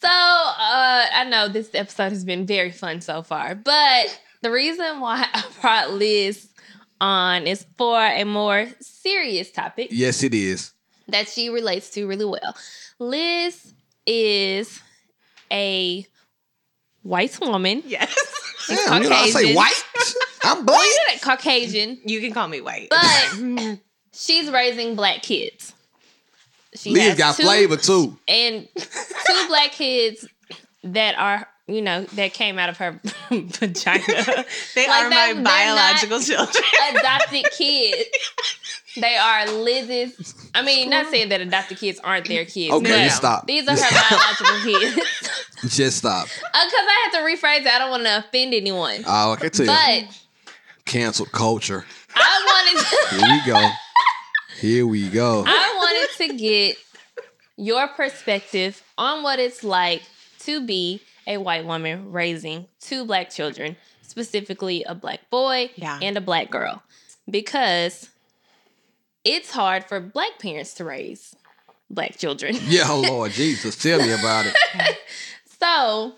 So, 0.00 0.08
uh, 0.08 1.06
I 1.18 1.24
know 1.24 1.48
this 1.48 1.70
episode 1.74 2.10
has 2.10 2.24
been 2.24 2.46
very 2.46 2.70
fun 2.70 3.00
so 3.00 3.22
far, 3.22 3.56
but 3.56 4.20
the 4.40 4.50
reason 4.52 5.00
why 5.00 5.26
I 5.34 5.44
brought 5.60 5.92
Liz 5.92 6.48
on 7.00 7.46
is 7.48 7.66
for 7.76 7.98
a 8.00 8.22
more 8.24 8.66
serious 8.80 9.50
topic 9.50 9.88
yes, 9.90 10.22
it 10.22 10.32
is. 10.32 10.72
that 11.08 11.28
she 11.28 11.48
relates 11.48 11.90
to 11.90 12.06
really 12.06 12.24
well. 12.24 12.56
Liz 13.00 13.74
is 14.06 14.80
a 15.50 16.06
white 17.02 17.38
woman. 17.40 17.82
Yes. 17.84 18.14
Damn, 18.68 19.02
you 19.02 19.08
know, 19.08 19.16
I 19.16 19.30
say 19.30 19.54
white. 19.56 19.84
I'm 20.44 20.64
black. 20.64 20.78
Well, 20.78 20.86
you're 21.10 21.18
Caucasian, 21.20 21.98
You 22.04 22.20
can 22.20 22.32
call 22.32 22.46
me 22.46 22.60
white. 22.60 22.90
but 22.90 23.78
she's 24.12 24.50
raising 24.50 24.94
black 24.94 25.22
kids. 25.22 25.72
She 26.74 26.90
Liz 26.90 27.08
has 27.08 27.18
got 27.18 27.36
two- 27.36 27.42
flavor 27.44 27.76
too. 27.76 28.16
and 28.28 28.68
two 28.76 29.44
black 29.48 29.72
kids 29.72 30.26
that 30.84 31.14
are 31.18 31.46
you 31.66 31.82
know 31.82 32.04
that 32.14 32.32
came 32.32 32.58
out 32.58 32.68
of 32.70 32.76
her 32.78 33.00
vagina 33.30 34.04
they 34.74 34.86
Like 34.88 35.04
are 35.04 35.10
my 35.10 35.40
biological 35.42 36.20
children. 36.20 36.64
adopted 36.94 37.44
kids 37.56 38.08
they 38.96 39.16
are 39.16 39.50
liz's 39.50 40.34
i 40.54 40.62
mean 40.62 40.88
not 40.88 41.06
saying 41.10 41.28
that 41.28 41.40
adopted 41.40 41.78
kids 41.78 42.00
aren't 42.02 42.26
their 42.28 42.44
kids 42.44 42.72
Okay, 42.72 42.90
but 42.90 42.98
just 43.04 43.16
stop. 43.16 43.46
these 43.46 43.68
are 43.68 43.76
her 43.76 44.08
biological 44.08 44.60
kids 44.94 45.76
Just 45.76 45.98
stop. 45.98 46.24
Uh, 46.26 46.64
because 46.64 46.72
i 46.88 47.08
have 47.10 47.12
to 47.12 47.18
rephrase 47.28 47.60
it 47.60 47.66
i 47.66 47.78
don't 47.78 47.90
want 47.90 48.04
to 48.04 48.18
offend 48.18 48.54
anyone 48.54 49.02
Oh, 49.06 49.32
I 49.32 49.36
can 49.36 49.50
tell 49.50 49.66
you. 49.66 49.72
but 50.06 50.20
Cancel 50.86 51.26
culture. 51.26 51.84
i 52.14 52.44
wanted 52.46 52.84
to 52.86 53.26
Here 53.26 53.34
we 53.36 53.52
go. 53.52 53.70
Here 54.60 54.86
we 54.86 55.08
go. 55.08 55.44
I 55.46 55.74
wanted 55.76 56.28
to 56.28 56.36
get 56.38 56.76
your 57.56 57.86
perspective 57.88 58.82
on 58.96 59.22
what 59.22 59.38
it's 59.38 59.62
like 59.62 60.02
to 60.48 60.64
be 60.64 61.02
a 61.26 61.36
white 61.36 61.66
woman 61.66 62.10
raising 62.10 62.66
two 62.80 63.04
black 63.04 63.28
children, 63.28 63.76
specifically 64.00 64.82
a 64.84 64.94
black 64.94 65.28
boy 65.28 65.70
Yeah. 65.76 65.98
and 66.00 66.16
a 66.16 66.22
black 66.22 66.50
girl, 66.50 66.82
because 67.28 68.08
it's 69.24 69.50
hard 69.50 69.84
for 69.84 70.00
black 70.00 70.38
parents 70.38 70.72
to 70.74 70.84
raise 70.84 71.36
black 71.90 72.16
children. 72.16 72.56
Yeah, 72.66 72.84
oh 72.86 73.02
Lord 73.02 73.32
Jesus, 73.32 73.76
tell 73.76 73.98
me 73.98 74.10
about 74.12 74.46
it. 74.46 74.54
So 75.60 76.14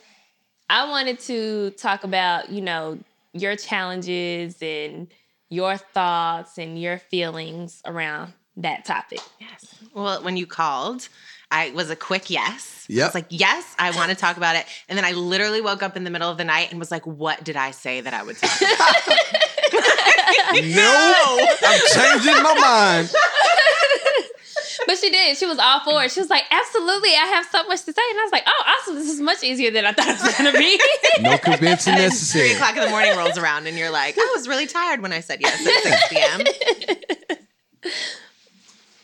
I 0.68 0.86
wanted 0.90 1.18
to 1.20 1.70
talk 1.70 2.04
about, 2.04 2.50
you 2.50 2.60
know, 2.60 2.98
your 3.32 3.56
challenges 3.56 4.58
and 4.60 5.08
your 5.48 5.78
thoughts 5.78 6.58
and 6.58 6.78
your 6.80 6.98
feelings 6.98 7.80
around 7.86 8.34
that 8.58 8.84
topic. 8.84 9.20
Yes. 9.40 9.74
Well, 9.94 10.22
when 10.22 10.36
you 10.36 10.46
called, 10.46 11.08
I 11.50 11.70
was 11.70 11.90
a 11.90 11.96
quick 11.96 12.30
yes. 12.30 12.86
I 12.88 12.92
Yep. 12.92 13.06
was 13.08 13.14
like, 13.14 13.26
yes, 13.28 13.74
I 13.78 13.92
want 13.92 14.10
to 14.10 14.16
talk 14.16 14.36
about 14.36 14.56
it. 14.56 14.66
And 14.88 14.98
then 14.98 15.04
I 15.04 15.12
literally 15.12 15.60
woke 15.60 15.82
up 15.82 15.96
in 15.96 16.02
the 16.04 16.10
middle 16.10 16.28
of 16.28 16.38
the 16.38 16.44
night 16.44 16.70
and 16.70 16.78
was 16.80 16.90
like, 16.90 17.06
what 17.06 17.44
did 17.44 17.56
I 17.56 17.70
say 17.70 18.00
that 18.00 18.12
I 18.14 18.22
would 18.22 18.36
talk 18.36 18.60
about? 18.60 18.96
No, 20.52 21.38
I'm 21.64 21.80
changing 21.94 22.42
my 22.42 22.54
mind. 22.58 23.10
But 24.86 24.98
she 24.98 25.10
did. 25.10 25.36
She 25.36 25.46
was 25.46 25.58
all 25.58 25.80
for 25.84 26.02
it. 26.02 26.10
She 26.10 26.18
was 26.20 26.30
like, 26.30 26.44
absolutely, 26.50 27.10
I 27.10 27.26
have 27.34 27.46
so 27.46 27.62
much 27.68 27.80
to 27.84 27.92
say. 27.92 28.02
And 28.10 28.18
I 28.18 28.22
was 28.24 28.32
like, 28.32 28.42
oh, 28.46 28.64
awesome. 28.66 28.94
This 28.96 29.08
is 29.08 29.20
much 29.20 29.42
easier 29.44 29.70
than 29.70 29.84
I 29.84 29.92
thought 29.92 30.08
it 30.08 30.20
was 30.22 30.36
going 30.36 30.52
to 30.52 30.58
be. 30.58 30.80
No 31.20 31.38
convincing 31.38 31.94
necessary. 31.96 32.48
Three 32.48 32.56
o'clock 32.56 32.76
in 32.76 32.82
the 32.84 32.90
morning 32.90 33.16
rolls 33.16 33.36
around 33.38 33.66
and 33.66 33.76
you're 33.76 33.90
like, 33.90 34.16
I 34.18 34.32
was 34.34 34.48
really 34.48 34.66
tired 34.66 35.00
when 35.02 35.12
I 35.12 35.20
said 35.20 35.40
yes 35.40 35.60
at 35.86 36.00
6 36.08 36.08
p.m. 36.08 37.92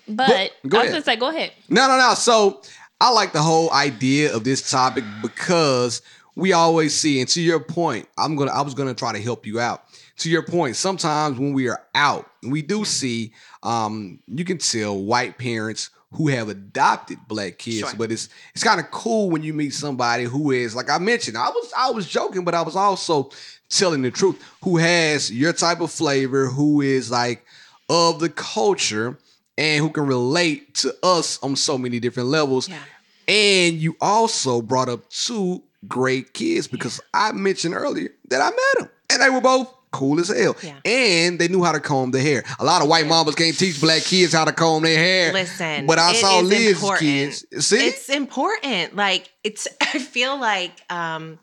but 0.09 0.29
Go 0.29 0.33
I 0.33 0.35
ahead. 0.35 0.53
was 0.65 0.73
going 0.73 0.93
to 0.93 1.03
say, 1.03 1.17
go 1.17 1.29
ahead. 1.29 1.53
No, 1.69 1.89
no, 1.89 1.99
no. 1.99 2.15
So 2.15 2.63
I 3.01 3.11
like 3.11 3.33
the 3.33 3.43
whole 3.43 3.73
idea 3.73 4.35
of 4.35 4.45
this 4.45 4.71
topic 4.71 5.05
because 5.23 6.03
we 6.35 6.53
always 6.53 6.95
see, 6.95 7.21
and 7.21 7.29
to 7.31 7.41
your 7.41 7.61
point, 7.61 8.09
I'm 8.19 8.37
gonna 8.37 8.51
I 8.53 8.61
was 8.61 8.75
gonna 8.75 8.95
try 8.95 9.13
to 9.13 9.21
help 9.21 9.47
you 9.47 9.59
out. 9.61 9.85
To 10.19 10.31
your 10.31 10.43
point, 10.43 10.77
sometimes 10.77 11.39
when 11.39 11.53
we 11.53 11.69
are 11.69 11.83
out, 11.95 12.29
we 12.43 12.63
do 12.63 12.85
see 12.85 13.33
um, 13.63 14.19
you 14.29 14.45
can 14.45 14.59
tell 14.59 14.99
white 14.99 15.39
parents 15.39 15.91
who 16.13 16.29
have 16.29 16.49
adopted 16.49 17.19
black 17.29 17.59
kids, 17.59 17.81
Sure. 17.89 17.95
but 17.99 18.13
it's 18.13 18.29
it's 18.55 18.63
kind 18.65 18.81
of 18.81 18.91
cool 18.91 19.29
when 19.31 19.43
you 19.43 19.53
meet 19.55 19.75
somebody 19.75 20.25
who 20.25 20.51
is 20.53 20.75
like 20.75 20.89
I 20.91 20.99
mentioned, 20.99 21.37
I 21.39 21.49
was 21.49 21.73
I 21.77 21.91
was 21.91 22.07
joking, 22.07 22.45
but 22.45 22.55
I 22.55 22.63
was 22.63 22.77
also 22.77 23.31
telling 23.69 24.03
the 24.03 24.11
truth, 24.11 24.41
who 24.63 24.77
has 24.77 25.31
your 25.33 25.53
type 25.53 25.81
of 25.81 25.91
flavor, 25.91 26.47
who 26.47 26.81
is 26.83 27.11
like 27.11 27.45
of 27.89 28.21
the 28.21 28.29
culture 28.29 29.19
and 29.59 29.83
who 29.83 29.91
can 29.91 30.07
relate 30.07 30.75
to 30.77 30.95
us 31.03 31.39
on 31.43 31.57
so 31.57 31.79
many 31.79 32.01
different 32.01 32.29
levels. 32.29 32.69
Yeah. 32.69 32.79
And 33.29 33.77
you 33.77 33.97
also 34.01 34.63
brought 34.63 34.89
up 34.89 35.09
two 35.11 35.63
great 35.89 36.33
kids 36.33 36.69
because 36.69 37.01
I 37.13 37.33
mentioned 37.33 37.75
earlier 37.75 38.11
that 38.29 38.41
I 38.41 38.51
met 38.51 38.79
them 38.79 38.91
and 39.11 39.23
they 39.23 39.31
were 39.31 39.41
both 39.41 39.73
cool 39.97 40.21
as 40.21 40.29
hell. 40.29 40.57
Yeah. 40.63 40.79
And 40.85 41.39
they 41.39 41.49
knew 41.49 41.63
how 41.63 41.73
to 41.73 41.81
comb 41.81 42.11
their 42.11 42.23
hair. 42.23 42.45
A 42.59 42.65
lot 42.65 42.83
of 42.83 42.89
white 42.89 43.07
mamas 43.07 43.35
can't 43.35 43.59
teach 43.59 43.81
black 43.81 44.03
kids 44.03 44.33
how 44.33 44.45
to 44.45 44.53
comb 44.53 44.83
their 44.83 44.99
hair. 44.99 45.33
Listen, 45.33 45.87
but 45.87 45.99
I 45.99 46.13
saw 46.15 46.41
Liz's 46.41 46.77
important. 46.77 47.01
kids. 47.01 47.67
See? 47.67 47.87
It's 47.89 48.09
important. 48.09 48.95
Like 48.95 49.31
it's. 49.43 49.67
I 49.81 49.99
feel 49.99 50.39
like 50.39 50.73
um, 50.91 51.39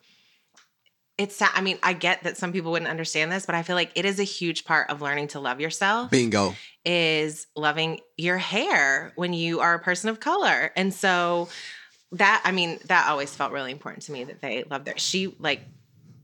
it's. 1.17 1.41
I 1.41 1.61
mean, 1.61 1.77
I 1.83 1.93
get 1.93 2.23
that 2.23 2.37
some 2.37 2.51
people 2.51 2.71
wouldn't 2.71 2.89
understand 2.89 3.31
this, 3.31 3.45
but 3.45 3.55
I 3.55 3.63
feel 3.63 3.75
like 3.75 3.91
it 3.95 4.05
is 4.05 4.19
a 4.19 4.23
huge 4.23 4.65
part 4.65 4.89
of 4.89 5.01
learning 5.01 5.27
to 5.29 5.39
love 5.39 5.59
yourself. 5.61 6.09
Bingo. 6.11 6.55
is 6.85 7.47
loving 7.55 7.99
your 8.17 8.37
hair 8.37 9.13
when 9.15 9.33
you 9.33 9.59
are 9.59 9.73
a 9.73 9.79
person 9.79 10.09
of 10.09 10.19
color. 10.19 10.71
And 10.75 10.93
so 10.93 11.49
that 12.13 12.41
I 12.45 12.51
mean, 12.51 12.79
that 12.87 13.07
always 13.09 13.33
felt 13.35 13.51
really 13.51 13.71
important 13.71 14.03
to 14.03 14.11
me 14.11 14.23
that 14.25 14.41
they 14.41 14.63
loved 14.69 14.85
their 14.85 14.97
she 14.97 15.35
like 15.39 15.61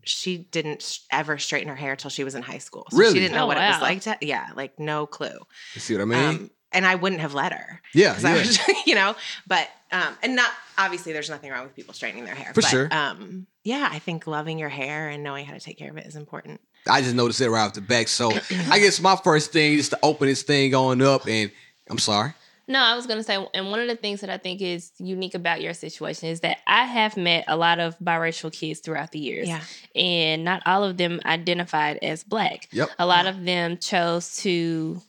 she 0.03 0.37
didn't 0.37 0.99
ever 1.11 1.37
straighten 1.37 1.67
her 1.69 1.75
hair 1.75 1.95
till 1.95 2.09
she 2.09 2.23
was 2.23 2.33
in 2.33 2.41
high 2.41 2.57
school. 2.57 2.87
So 2.89 2.97
Really? 2.97 3.13
she 3.13 3.19
didn't 3.19 3.35
know 3.35 3.43
Oh, 3.43 3.47
what 3.47 3.57
it 3.57 3.61
was 3.61 3.81
like 3.81 4.01
to 4.01 4.17
yeah, 4.21 4.49
like 4.55 4.79
no 4.79 5.05
clue. 5.05 5.37
You 5.75 5.81
see 5.81 5.93
what 5.95 6.01
I 6.01 6.05
mean? 6.05 6.19
Um, 6.29 6.51
and 6.71 6.85
I 6.85 6.95
wouldn't 6.95 7.21
have 7.21 7.33
let 7.33 7.51
her. 7.51 7.81
yeah, 7.93 8.13
'Cause 8.13 8.23
yeah. 8.23 8.29
I 8.31 8.33
was, 8.37 8.59
you 8.85 8.95
know, 8.95 9.15
but 9.47 9.67
um, 9.91 10.15
and 10.21 10.35
not 10.35 10.49
obviously 10.77 11.13
there's 11.13 11.29
nothing 11.29 11.51
wrong 11.51 11.63
with 11.63 11.75
people 11.75 11.93
straightening 11.93 12.25
their 12.25 12.35
hair. 12.35 12.53
For 12.53 12.61
but, 12.61 12.69
sure. 12.69 12.87
Um, 12.91 13.47
yeah, 13.63 13.89
I 13.91 13.99
think 13.99 14.27
loving 14.27 14.59
your 14.59 14.69
hair 14.69 15.09
and 15.09 15.23
knowing 15.23 15.45
how 15.45 15.53
to 15.53 15.59
take 15.59 15.77
care 15.77 15.89
of 15.89 15.97
it 15.97 16.05
is 16.05 16.15
important. 16.15 16.61
I 16.89 17.01
just 17.01 17.15
noticed 17.15 17.41
it 17.41 17.49
right 17.49 17.65
off 17.65 17.73
the 17.73 17.81
back. 17.81 18.07
So 18.07 18.31
I 18.69 18.79
guess 18.79 18.99
my 19.01 19.15
first 19.15 19.51
thing 19.51 19.73
is 19.73 19.89
to 19.89 19.99
open 20.03 20.27
this 20.27 20.43
thing 20.43 20.73
on 20.75 21.01
up 21.01 21.27
and 21.27 21.51
I'm 21.89 21.97
sorry. 21.99 22.33
No, 22.67 22.79
I 22.79 22.95
was 22.95 23.07
gonna 23.07 23.23
say, 23.23 23.43
and 23.55 23.71
one 23.71 23.79
of 23.79 23.87
the 23.87 23.95
things 23.95 24.21
that 24.21 24.29
I 24.29 24.37
think 24.37 24.61
is 24.61 24.91
unique 24.99 25.33
about 25.33 25.59
your 25.59 25.73
situation 25.73 26.29
is 26.29 26.41
that 26.41 26.57
I 26.67 26.83
have 26.85 27.17
met 27.17 27.45
a 27.47 27.57
lot 27.57 27.79
of 27.79 27.97
biracial 27.97 28.53
kids 28.53 28.79
throughout 28.79 29.11
the 29.11 29.17
years, 29.17 29.47
Yeah. 29.47 29.61
and 29.95 30.43
not 30.43 30.61
all 30.67 30.83
of 30.83 30.95
them 30.97 31.19
identified 31.25 31.97
as 32.03 32.23
black. 32.23 32.67
Yep. 32.71 32.89
A 32.99 33.07
lot 33.07 33.25
of 33.25 33.43
them 33.43 33.77
chose 33.79 34.37
to 34.43 35.01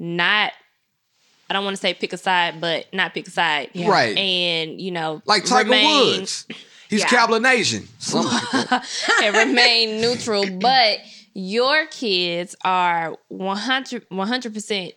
not. 0.00 0.52
I 1.48 1.54
don't 1.54 1.64
want 1.64 1.76
to 1.76 1.80
say 1.80 1.94
pick 1.94 2.12
a 2.12 2.16
side, 2.18 2.60
but 2.60 2.86
not 2.92 3.14
pick 3.14 3.28
a 3.28 3.30
side. 3.30 3.70
Yeah. 3.72 3.88
Right. 3.88 4.16
And 4.16 4.80
you 4.80 4.90
know, 4.90 5.22
like 5.26 5.44
Tiger 5.44 5.70
remain- 5.70 6.18
Woods. 6.20 6.46
He's 6.88 7.00
Yeah. 7.00 7.08
Cowboy 7.08 7.44
Asian. 7.46 7.88
Some 7.98 8.28
people. 8.52 8.80
and 9.22 9.36
remain 9.36 10.00
neutral. 10.00 10.44
But 10.60 10.98
your 11.34 11.86
kids 11.86 12.54
are 12.64 13.16
100 13.28 14.08
100% 14.08 14.92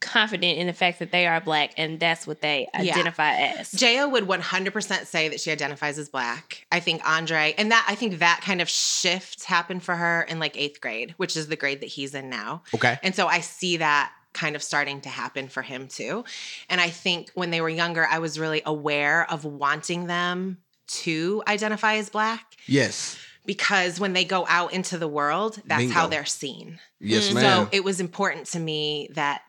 confident 0.00 0.58
in 0.58 0.66
the 0.66 0.72
fact 0.72 0.98
that 0.98 1.12
they 1.12 1.26
are 1.28 1.40
black, 1.40 1.70
and 1.76 2.00
that's 2.00 2.26
what 2.26 2.40
they 2.40 2.66
Yeah. 2.74 2.92
identify 2.92 3.34
as. 3.34 3.70
Jaya 3.70 4.08
would 4.08 4.24
100% 4.26 5.06
say 5.06 5.28
that 5.28 5.40
she 5.40 5.50
identifies 5.52 5.96
as 5.98 6.08
black. 6.08 6.66
I 6.72 6.80
think 6.80 7.08
Andre, 7.08 7.54
and 7.56 7.70
that 7.70 7.86
I 7.88 7.94
think 7.94 8.18
that 8.18 8.40
kind 8.44 8.60
of 8.60 8.68
shift 8.68 9.44
happened 9.44 9.82
for 9.84 9.94
her 9.94 10.22
in 10.22 10.38
like 10.40 10.56
eighth 10.56 10.80
grade, 10.80 11.14
which 11.18 11.36
is 11.36 11.46
the 11.46 11.56
grade 11.56 11.80
that 11.80 11.86
he's 11.88 12.14
in 12.14 12.28
now. 12.28 12.62
Okay. 12.74 12.98
And 13.02 13.14
so 13.14 13.26
I 13.28 13.40
see 13.40 13.76
that 13.76 14.12
kind 14.32 14.56
of 14.56 14.62
starting 14.62 15.00
to 15.02 15.08
happen 15.08 15.48
for 15.48 15.62
him 15.62 15.88
too. 15.88 16.24
And 16.68 16.80
I 16.80 16.88
think 16.90 17.30
when 17.34 17.50
they 17.50 17.60
were 17.60 17.68
younger, 17.68 18.06
I 18.06 18.18
was 18.18 18.38
really 18.38 18.62
aware 18.64 19.30
of 19.30 19.44
wanting 19.44 20.06
them 20.06 20.58
to 20.88 21.42
identify 21.46 21.94
as 21.96 22.10
black 22.10 22.56
Yes. 22.66 23.16
because 23.46 24.00
when 24.00 24.12
they 24.12 24.24
go 24.24 24.46
out 24.48 24.72
into 24.72 24.98
the 24.98 25.08
world, 25.08 25.60
that's 25.66 25.90
how 25.90 26.06
they're 26.06 26.24
seen. 26.24 26.80
Yes, 27.00 27.28
Mm. 27.28 27.34
ma'am. 27.34 27.42
So 27.64 27.68
it 27.72 27.84
was 27.84 28.00
important 28.00 28.46
to 28.48 28.58
me 28.58 29.08
that, 29.14 29.42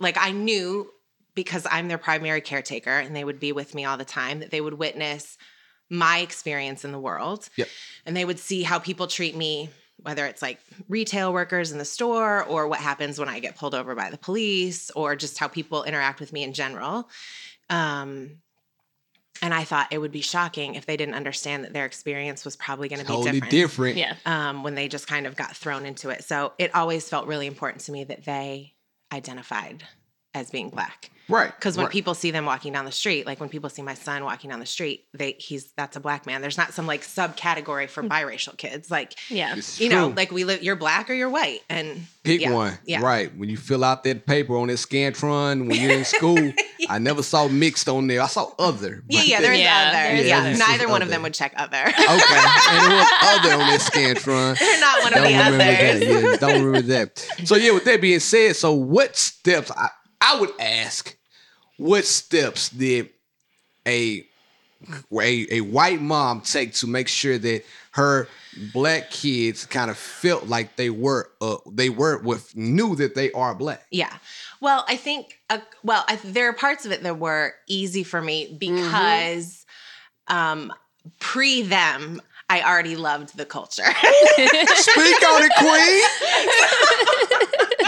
like, 0.00 0.16
I 0.18 0.30
knew 0.32 0.90
because 1.34 1.66
I'm 1.70 1.88
their 1.88 1.98
primary 1.98 2.40
caretaker 2.40 2.90
and 2.90 3.14
they 3.14 3.24
would 3.24 3.38
be 3.38 3.52
with 3.52 3.74
me 3.74 3.84
all 3.84 3.96
the 3.96 4.04
time, 4.04 4.40
that 4.40 4.50
they 4.50 4.60
would 4.60 4.74
witness 4.74 5.36
my 5.90 6.18
experience 6.18 6.84
in 6.84 6.92
the 6.92 6.98
world. 6.98 7.48
Yep. 7.56 7.68
And 8.06 8.16
they 8.16 8.24
would 8.24 8.38
see 8.38 8.62
how 8.62 8.78
people 8.78 9.06
treat 9.06 9.36
me, 9.36 9.70
whether 10.02 10.26
it's 10.26 10.42
like 10.42 10.58
retail 10.88 11.32
workers 11.32 11.72
in 11.72 11.78
the 11.78 11.84
store 11.84 12.44
or 12.44 12.68
what 12.68 12.80
happens 12.80 13.18
when 13.18 13.28
I 13.28 13.40
get 13.40 13.56
pulled 13.56 13.74
over 13.74 13.94
by 13.94 14.10
the 14.10 14.18
police 14.18 14.90
or 14.90 15.16
just 15.16 15.38
how 15.38 15.48
people 15.48 15.84
interact 15.84 16.20
with 16.20 16.32
me 16.32 16.42
in 16.42 16.52
general. 16.52 17.08
Um, 17.70 18.38
and 19.42 19.52
I 19.52 19.64
thought 19.64 19.88
it 19.90 19.98
would 19.98 20.12
be 20.12 20.20
shocking 20.20 20.76
if 20.76 20.86
they 20.86 20.96
didn't 20.96 21.14
understand 21.14 21.64
that 21.64 21.72
their 21.72 21.84
experience 21.84 22.44
was 22.44 22.56
probably 22.56 22.88
going 22.88 23.00
to 23.00 23.04
be 23.04 23.12
totally 23.12 23.32
different 23.32 23.50
different. 23.50 23.96
Yeah. 23.96 24.14
um, 24.24 24.62
when 24.62 24.74
they 24.74 24.88
just 24.88 25.06
kind 25.06 25.26
of 25.26 25.36
got 25.36 25.54
thrown 25.56 25.84
into 25.84 26.10
it. 26.10 26.24
So 26.24 26.52
it 26.58 26.74
always 26.74 27.08
felt 27.08 27.26
really 27.26 27.46
important 27.46 27.82
to 27.84 27.92
me 27.92 28.04
that 28.04 28.24
they 28.24 28.74
identified 29.12 29.84
as 30.36 30.50
being 30.50 30.70
black. 30.70 31.10
Right. 31.28 31.52
Because 31.52 31.76
when 31.76 31.86
right. 31.86 31.92
people 31.92 32.14
see 32.14 32.30
them 32.30 32.46
walking 32.46 32.72
down 32.72 32.84
the 32.84 32.92
street, 32.92 33.26
like 33.26 33.40
when 33.40 33.48
people 33.48 33.68
see 33.68 33.82
my 33.82 33.94
son 33.94 34.24
walking 34.24 34.50
down 34.50 34.60
the 34.60 34.66
street, 34.66 35.06
they 35.12 35.32
he's 35.38 35.72
that's 35.72 35.96
a 35.96 36.00
black 36.00 36.24
man. 36.24 36.40
There's 36.40 36.56
not 36.56 36.72
some 36.72 36.86
like 36.86 37.02
subcategory 37.02 37.88
for 37.88 38.02
hmm. 38.02 38.08
biracial 38.08 38.56
kids. 38.56 38.90
Like 38.90 39.14
Yeah. 39.28 39.56
It's 39.56 39.80
you 39.80 39.88
know, 39.88 40.08
like 40.08 40.30
we 40.30 40.44
live 40.44 40.62
you're 40.62 40.76
black 40.76 41.10
or 41.10 41.14
you're 41.14 41.30
white. 41.30 41.60
And 41.68 42.06
Pick 42.22 42.40
yeah, 42.40 42.52
one. 42.52 42.78
Yeah. 42.84 43.02
Right. 43.02 43.36
When 43.36 43.48
you 43.48 43.56
fill 43.56 43.84
out 43.84 44.04
that 44.04 44.26
paper 44.26 44.56
on 44.56 44.68
that 44.68 44.74
Scantron 44.74 45.68
when 45.68 45.80
you're 45.80 45.92
in 45.92 46.04
school, 46.16 46.52
I 46.88 46.98
never 46.98 47.22
saw 47.22 47.48
mixed 47.48 47.88
on 47.88 48.06
there. 48.06 48.22
I 48.22 48.26
saw 48.26 48.52
other. 48.58 49.02
Yeah, 49.08 49.22
yeah, 49.22 49.40
there's 49.40 49.58
Yeah, 49.58 49.92
other. 49.92 50.16
there's 50.16 50.28
yeah, 50.28 50.40
others. 50.40 50.58
neither 50.58 50.78
There's 50.78 50.90
one 50.90 51.02
of 51.02 51.08
them 51.08 51.22
would 51.22 51.34
check 51.34 51.54
other. 51.56 51.82
Okay. 51.82 51.94
and 51.96 52.92
it 52.92 52.96
was 52.96 53.12
other 53.22 53.52
on 53.52 53.58
that 53.58 53.80
Scantron. 53.80 54.58
They're 54.58 54.80
not 54.80 55.02
one 55.02 55.12
of 55.12 55.18
Don't 55.18 55.24
the 55.24 55.38
remember 55.38 55.64
others. 55.64 56.00
that. 56.00 56.22
Yeah, 56.22 56.36
don't 56.36 56.64
remember 56.64 56.88
that. 56.88 57.18
So 57.44 57.56
yeah, 57.56 57.72
with 57.72 57.84
that 57.84 58.00
being 58.00 58.20
said, 58.20 58.56
so 58.56 58.72
what 58.72 59.16
steps 59.16 59.70
I, 59.70 59.88
I 60.20 60.40
would 60.40 60.52
ask, 60.60 61.16
what 61.76 62.04
steps 62.04 62.68
did 62.70 63.10
a, 63.86 64.26
a 65.12 65.46
a 65.50 65.60
white 65.60 66.00
mom 66.00 66.40
take 66.40 66.74
to 66.74 66.86
make 66.86 67.08
sure 67.08 67.38
that 67.38 67.64
her 67.92 68.28
black 68.72 69.10
kids 69.10 69.66
kind 69.66 69.90
of 69.90 69.96
felt 69.96 70.46
like 70.46 70.76
they 70.76 70.90
were 70.90 71.30
uh 71.40 71.56
they 71.70 71.88
were 71.88 72.18
with 72.18 72.54
knew 72.56 72.94
that 72.96 73.14
they 73.14 73.32
are 73.32 73.54
black. 73.54 73.84
Yeah. 73.90 74.12
Well, 74.60 74.84
I 74.88 74.96
think, 74.96 75.38
uh, 75.50 75.58
well, 75.82 76.04
I, 76.08 76.16
there 76.16 76.48
are 76.48 76.52
parts 76.52 76.86
of 76.86 76.92
it 76.92 77.02
that 77.02 77.18
were 77.18 77.54
easy 77.68 78.02
for 78.02 78.22
me 78.22 78.56
because 78.58 79.66
um, 80.28 80.72
pre 81.18 81.62
them, 81.62 82.22
I 82.48 82.62
already 82.62 82.94
loved 82.94 83.36
the 83.36 83.44
culture. 83.44 83.82
Speak 83.92 85.22
on 85.28 85.42
it, 85.42 85.52
Queen. 85.58 86.02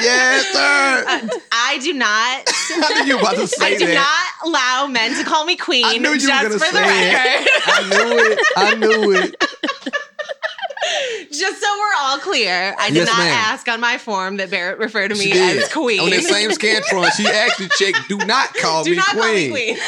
yes, 0.02 0.46
sir. 0.52 1.04
Uh, 1.06 1.28
I 1.52 1.78
do 1.80 1.92
not. 1.92 2.42
I 2.90 3.02
knew 3.04 3.14
you 3.14 3.18
about 3.20 3.36
to 3.36 3.46
say 3.46 3.74
I 3.74 3.78
do 3.78 3.86
that. 3.86 3.94
not 4.42 4.48
allow 4.48 4.86
men 4.88 5.14
to 5.16 5.22
call 5.24 5.44
me 5.44 5.54
queen. 5.56 5.84
I 5.84 5.98
knew 5.98 6.08
you 6.08 6.14
were 6.14 6.18
just 6.18 6.28
gonna 6.42 6.50
for 6.54 6.58
the 6.58 6.66
say 6.66 7.14
record. 7.14 7.48
I 7.66 7.88
knew 7.88 8.18
it. 8.32 8.38
I 8.56 8.74
knew 8.74 9.12
it. 9.12 9.36
just 11.32 11.60
so 11.60 11.66
we're 11.78 11.94
all 12.00 12.18
clear, 12.18 12.74
I 12.80 12.88
did 12.88 12.96
Yes, 12.96 13.06
not 13.06 13.18
ma'am. 13.18 13.28
ask 13.32 13.68
on 13.68 13.80
my 13.80 13.96
form 13.98 14.38
that 14.38 14.50
Barrett 14.50 14.78
refer 14.78 15.06
to 15.06 15.14
me 15.14 15.30
as 15.32 15.72
queen. 15.72 16.00
On 16.00 16.10
that 16.10 16.22
same 16.24 16.50
Scantron, 16.50 17.10
she 17.12 17.26
actually 17.28 17.68
checked, 17.78 18.08
do 18.08 18.16
not 18.18 18.52
call 18.54 18.82
do 18.82 18.90
me 18.90 18.96
not 18.96 19.06
queen. 19.10 19.50
call 19.50 19.54
me 19.56 19.76
queen. 19.76 19.78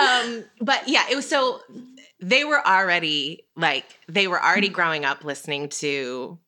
um, 0.00 0.44
but 0.60 0.86
yeah, 0.88 1.04
it 1.10 1.16
was 1.16 1.28
so 1.28 1.60
they 2.20 2.44
were 2.44 2.66
already 2.66 3.44
like 3.56 3.84
they 4.08 4.26
were 4.28 4.42
already 4.42 4.68
growing 4.68 5.04
up 5.04 5.24
listening 5.24 5.68
to 5.68 6.38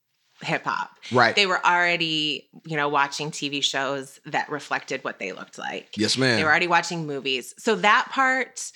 hip 0.42 0.64
hop. 0.64 0.90
Right. 1.12 1.36
They 1.36 1.46
were 1.46 1.64
already, 1.64 2.48
you 2.64 2.76
know, 2.76 2.88
watching 2.88 3.30
TV 3.30 3.62
shows 3.62 4.18
that 4.24 4.48
reflected 4.48 5.04
what 5.04 5.18
they 5.18 5.32
looked 5.32 5.58
like. 5.58 5.90
yes, 5.98 6.16
ma'am. 6.16 6.36
They 6.36 6.44
were 6.44 6.50
already 6.50 6.66
watching 6.66 7.06
movies. 7.06 7.54
So 7.58 7.76
that 7.76 8.08
part 8.10 8.72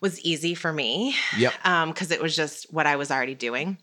was 0.00 0.18
easy 0.22 0.54
for 0.54 0.72
me 0.72 1.14
Yep. 1.36 1.52
because 1.88 2.10
it 2.10 2.22
was 2.22 2.34
just 2.34 2.72
what 2.72 2.86
I 2.86 2.96
was 2.96 3.10
already 3.10 3.34
doing. 3.34 3.76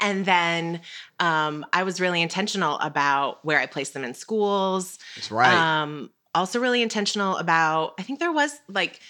And 0.00 0.24
then 0.24 0.80
um, 1.20 1.64
I 1.72 1.82
was 1.84 2.00
really 2.00 2.22
intentional 2.22 2.78
about 2.78 3.44
where 3.44 3.60
I 3.60 3.66
placed 3.66 3.92
them 3.92 4.02
in 4.02 4.14
schools. 4.14 4.98
That's 5.16 5.30
right. 5.30 5.52
Um, 5.82 6.10
also 6.34 6.58
really 6.58 6.82
intentional 6.82 7.36
about 7.36 7.92
I 7.98 8.02
think 8.02 8.18
there 8.20 8.32
was 8.32 8.58
like 8.68 9.00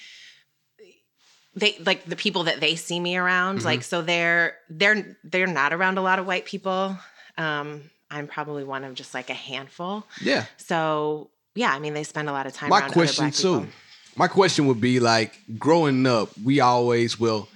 they 1.57 1.77
like 1.85 2.05
the 2.05 2.17
people 2.17 2.45
that 2.45 2.61
they 2.61 2.75
see 2.77 2.99
me 3.01 3.17
around. 3.17 3.61
Mhm. 3.61 3.65
Like 3.65 3.83
so 3.83 4.03
they're 4.03 4.57
they're 4.69 5.17
they're 5.25 5.47
not 5.47 5.73
around 5.73 5.99
a 5.99 6.03
lot 6.03 6.19
of 6.19 6.27
white 6.27 6.45
people. 6.45 6.97
Um, 7.39 7.83
I'm 8.11 8.27
probably 8.29 8.65
one 8.65 8.85
of 8.85 8.95
just 8.95 9.15
like 9.15 9.31
a 9.31 9.35
handful. 9.35 10.07
yeah. 10.21 10.47
So 10.57 11.31
yeah, 11.55 11.73
I 11.73 11.79
mean 11.79 11.95
they 11.95 12.05
spend 12.05 12.29
a 12.29 12.33
lot 12.33 12.47
of 12.47 12.53
time 12.53 12.71
My 12.71 12.81
around 12.81 12.93
question 12.93 13.25
other 13.27 13.31
black 13.33 13.41
too. 13.41 13.61
people. 13.61 13.73
My 14.17 14.29
question 14.29 14.67
would 14.67 14.81
be 14.81 15.01
like, 15.01 15.33
growing 15.59 16.07
up, 16.07 16.31
we 16.45 16.61
always 16.61 17.19
will 17.19 17.49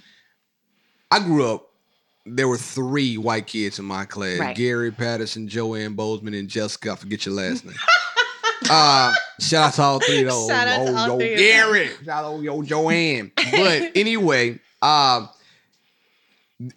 I 1.11 1.19
grew 1.19 1.45
up. 1.53 1.65
There 2.25 2.47
were 2.47 2.57
three 2.57 3.17
white 3.17 3.47
kids 3.47 3.79
in 3.79 3.85
my 3.85 4.05
class: 4.05 4.39
Right. 4.39 4.55
Gary 4.55 4.91
Patterson, 4.91 5.47
Joanne 5.47 5.93
Bozeman, 5.93 6.33
and 6.35 6.47
Jessica. 6.47 6.91
I 6.91 6.95
forget 6.95 7.25
your 7.25 7.35
last 7.35 7.65
name. 7.65 7.75
uh, 8.69 9.13
shout 9.39 9.67
out 9.69 9.73
to 9.75 9.81
all 9.81 9.99
three 9.99 10.21
of 10.21 10.27
those. 10.29 10.47
Shout 10.47 10.67
out 10.67 10.85
to 10.85 10.91
Oh, 10.91 10.95
all 10.95 11.07
yo, 11.07 11.17
three 11.17 11.33
of 11.33 11.39
Gary. 11.39 11.89
Shout 12.05 12.25
out 12.25 12.37
to 12.37 12.43
yo 12.43 12.61
Joanne. 12.63 13.31
But 13.35 13.91
anyway, 13.95 14.59
um, 14.81 15.29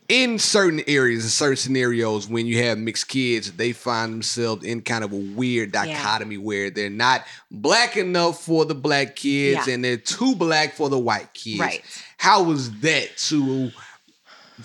in 0.09 0.39
certain 0.39 0.81
areas, 0.87 1.25
in 1.25 1.31
certain 1.31 1.57
scenarios, 1.57 2.29
when 2.29 2.47
you 2.47 2.63
have 2.63 2.79
mixed 2.79 3.09
kids, 3.09 3.51
they 3.53 3.73
find 3.73 4.13
themselves 4.13 4.65
in 4.65 4.81
kind 4.81 5.03
of 5.03 5.13
a 5.13 5.17
weird 5.17 5.73
dichotomy 5.73 6.37
where 6.39 6.71
they're 6.71 6.89
not 6.89 7.25
black 7.51 7.97
enough 7.97 8.41
for 8.45 8.65
the 8.65 8.77
black 8.77 9.17
kids 9.17 9.67
Yeah. 9.67 9.75
and 9.75 9.85
they're 9.85 9.97
too 9.97 10.37
black 10.37 10.75
for 10.75 10.89
the 10.89 10.99
white 10.99 11.35
kids. 11.35 11.59
Right. 11.59 11.83
How 12.17 12.45
was 12.45 12.71
that 12.81 13.17
to 13.29 13.73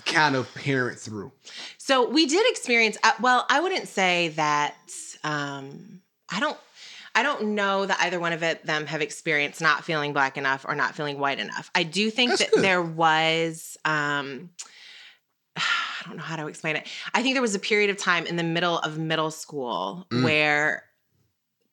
kind 0.06 0.36
of 0.36 0.52
parent 0.54 1.00
through? 1.00 1.32
So 1.78 2.08
we 2.08 2.26
did 2.26 2.48
experience. 2.50 2.96
Uh, 3.02 3.10
well, 3.20 3.44
I 3.50 3.58
wouldn't 3.60 3.88
say 3.88 4.28
that. 4.36 4.76
Um, 5.24 6.00
I 6.30 6.38
don't. 6.38 6.56
I 7.18 7.22
don't 7.22 7.54
know 7.54 7.84
that 7.84 7.98
either 8.00 8.20
one 8.20 8.32
of 8.32 8.42
it, 8.42 8.64
them 8.64 8.86
have 8.86 9.00
experienced 9.00 9.60
not 9.60 9.84
feeling 9.84 10.12
black 10.12 10.36
enough 10.36 10.64
or 10.68 10.74
not 10.74 10.94
feeling 10.94 11.18
white 11.18 11.38
enough. 11.40 11.70
I 11.74 11.82
do 11.82 12.10
think 12.10 12.30
That's 12.30 12.42
that 12.42 12.52
good. 12.52 12.62
there 12.64 12.82
was. 12.82 13.76
Um, 13.84 14.50
I 15.56 15.62
don't 16.06 16.16
know 16.16 16.22
how 16.22 16.36
to 16.36 16.46
explain 16.46 16.76
it. 16.76 16.86
I 17.12 17.22
think 17.22 17.34
there 17.34 17.42
was 17.42 17.54
a 17.56 17.58
period 17.58 17.90
of 17.90 17.96
time 17.96 18.24
in 18.26 18.36
the 18.36 18.44
middle 18.44 18.78
of 18.78 18.98
middle 18.98 19.30
school 19.32 20.06
Mm. 20.10 20.22
where, 20.22 20.84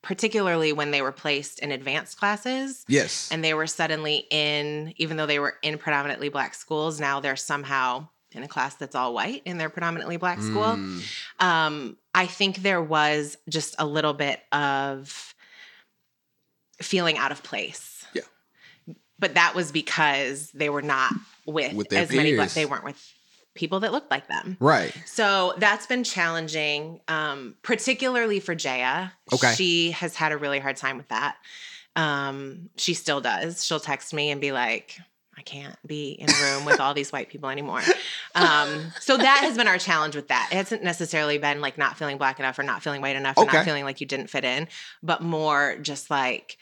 particularly 0.02 0.72
when 0.72 0.90
they 0.90 1.00
were 1.02 1.12
placed 1.12 1.60
in 1.60 1.70
advanced 1.72 2.18
classes, 2.18 2.84
Yes. 2.88 3.28
and 3.32 3.42
they 3.44 3.54
were 3.54 3.66
suddenly 3.66 4.26
in 4.30 4.92
even 4.96 5.16
though 5.16 5.26
they 5.26 5.38
were 5.38 5.54
in 5.62 5.78
predominantly 5.78 6.28
black 6.28 6.54
schools 6.54 7.00
now 7.00 7.20
they're 7.20 7.36
somehow 7.36 8.08
in 8.32 8.42
a 8.42 8.48
class 8.48 8.74
that's 8.74 8.94
all 8.94 9.14
white 9.14 9.42
in 9.46 9.56
their 9.58 9.70
predominantly 9.70 10.16
black 10.18 10.40
school 10.42 10.74
Mm. 10.76 11.02
um 11.40 11.96
i 12.14 12.26
think 12.26 12.56
there 12.58 12.82
was 12.82 13.38
just 13.48 13.74
a 13.78 13.86
little 13.86 14.12
bit 14.12 14.40
of 14.52 15.34
feeling 16.80 17.16
out 17.18 17.32
of 17.32 17.42
place 17.42 18.04
Yeah. 18.14 18.22
but 19.18 19.34
that 19.34 19.54
was 19.54 19.72
because 19.72 20.50
they 20.52 20.68
were 20.68 20.82
not 20.82 21.12
with, 21.46 21.72
With 21.74 21.92
as 21.92 22.10
many 22.12 22.34
black 22.34 22.46
peers. 22.48 22.54
they 22.54 22.66
weren't 22.66 22.84
with 22.84 23.12
people 23.54 23.80
that 23.80 23.92
looked 23.92 24.10
like 24.10 24.28
them 24.28 24.56
Right. 24.60 24.94
so 25.06 25.54
that's 25.58 25.86
been 25.86 26.04
challenging, 26.04 27.00
um, 27.08 27.54
particularly 27.62 28.38
for 28.40 28.54
Jaya. 28.54 29.10
Okay. 29.32 29.54
She 29.54 29.90
has 29.92 30.14
had 30.14 30.32
a 30.32 30.36
really 30.36 30.58
hard 30.58 30.76
time 30.76 30.98
with 30.98 31.08
that. 31.08 31.36
Um, 31.96 32.68
she 32.76 32.92
still 32.92 33.22
does. 33.22 33.64
She'll 33.64 33.80
text 33.80 34.12
me 34.12 34.30
and 34.30 34.38
be 34.40 34.52
like, 34.52 34.98
I 35.38 35.42
can't 35.42 35.76
be 35.86 36.12
in 36.12 36.28
a 36.30 36.32
room 36.42 36.64
with 36.64 36.80
all 36.80 36.94
these 36.94 37.12
white 37.12 37.28
people 37.28 37.50
anymore. 37.50 37.82
Um, 38.34 38.92
so 39.00 39.16
that 39.16 39.40
has 39.42 39.56
been 39.56 39.68
our 39.68 39.78
challenge 39.78 40.16
with 40.16 40.28
that. 40.28 40.48
It 40.50 40.56
hasn't 40.56 40.82
necessarily 40.82 41.36
been 41.38 41.60
like 41.60 41.76
not 41.78 41.98
feeling 41.98 42.16
black 42.18 42.38
enough 42.38 42.58
or 42.58 42.62
not 42.62 42.82
feeling 42.82 43.02
white 43.02 43.16
enough 43.16 43.36
or 43.36 43.44
Okay. 43.44 43.58
not 43.58 43.64
feeling 43.66 43.84
like 43.84 44.00
you 44.00 44.06
didn't 44.06 44.28
fit 44.28 44.44
in, 44.44 44.66
but 45.02 45.22
more 45.22 45.76
just 45.82 46.10
like 46.10 46.56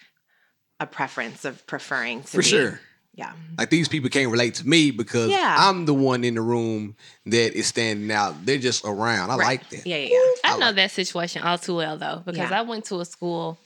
a 0.80 0.86
preference 0.86 1.44
of 1.44 1.64
preferring 1.68 2.22
to 2.22 2.28
For 2.28 2.38
be. 2.38 2.42
sure. 2.44 2.80
Yeah. 3.16 3.32
Like 3.56 3.70
these 3.70 3.86
people 3.88 4.10
can't 4.10 4.28
relate 4.30 4.54
to 4.56 4.66
me 4.68 4.90
because 4.90 5.30
Yeah. 5.30 5.54
I'm 5.56 5.84
the 5.86 5.94
one 5.94 6.24
in 6.24 6.34
the 6.34 6.40
room 6.42 6.96
that 7.26 7.56
is 7.56 7.68
standing 7.68 8.10
out. 8.10 8.44
They're 8.44 8.58
just 8.58 8.84
around. 8.84 9.30
I 9.30 9.36
Right. 9.36 9.46
like 9.46 9.70
that. 9.70 9.86
Yeah, 9.86 9.98
yeah, 9.98 10.08
yeah. 10.08 10.52
I 10.52 10.58
know 10.58 10.72
that 10.72 10.90
situation 10.90 11.42
all 11.42 11.58
too 11.58 11.76
well 11.76 11.96
though, 11.96 12.22
because 12.26 12.50
Yeah. 12.50 12.58
I 12.58 12.62
went 12.62 12.86
to 12.86 12.98
a 13.00 13.04
school. 13.04 13.56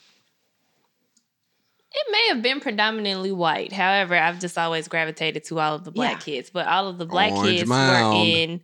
It 2.00 2.12
may 2.12 2.28
have 2.28 2.42
been 2.42 2.60
predominantly 2.60 3.32
white. 3.32 3.72
However, 3.72 4.14
I've 4.14 4.38
just 4.38 4.56
always 4.56 4.86
gravitated 4.88 5.44
to 5.44 5.58
all 5.58 5.74
of 5.74 5.84
the 5.84 5.90
black 5.90 6.12
Yeah. 6.26 6.34
kids. 6.34 6.50
But 6.50 6.66
all 6.68 6.86
of 6.86 6.96
the 6.98 7.06
black 7.06 7.32
Orange 7.32 7.58
kids 7.58 7.68
Mound. 7.68 8.14
were 8.18 8.24
in 8.24 8.60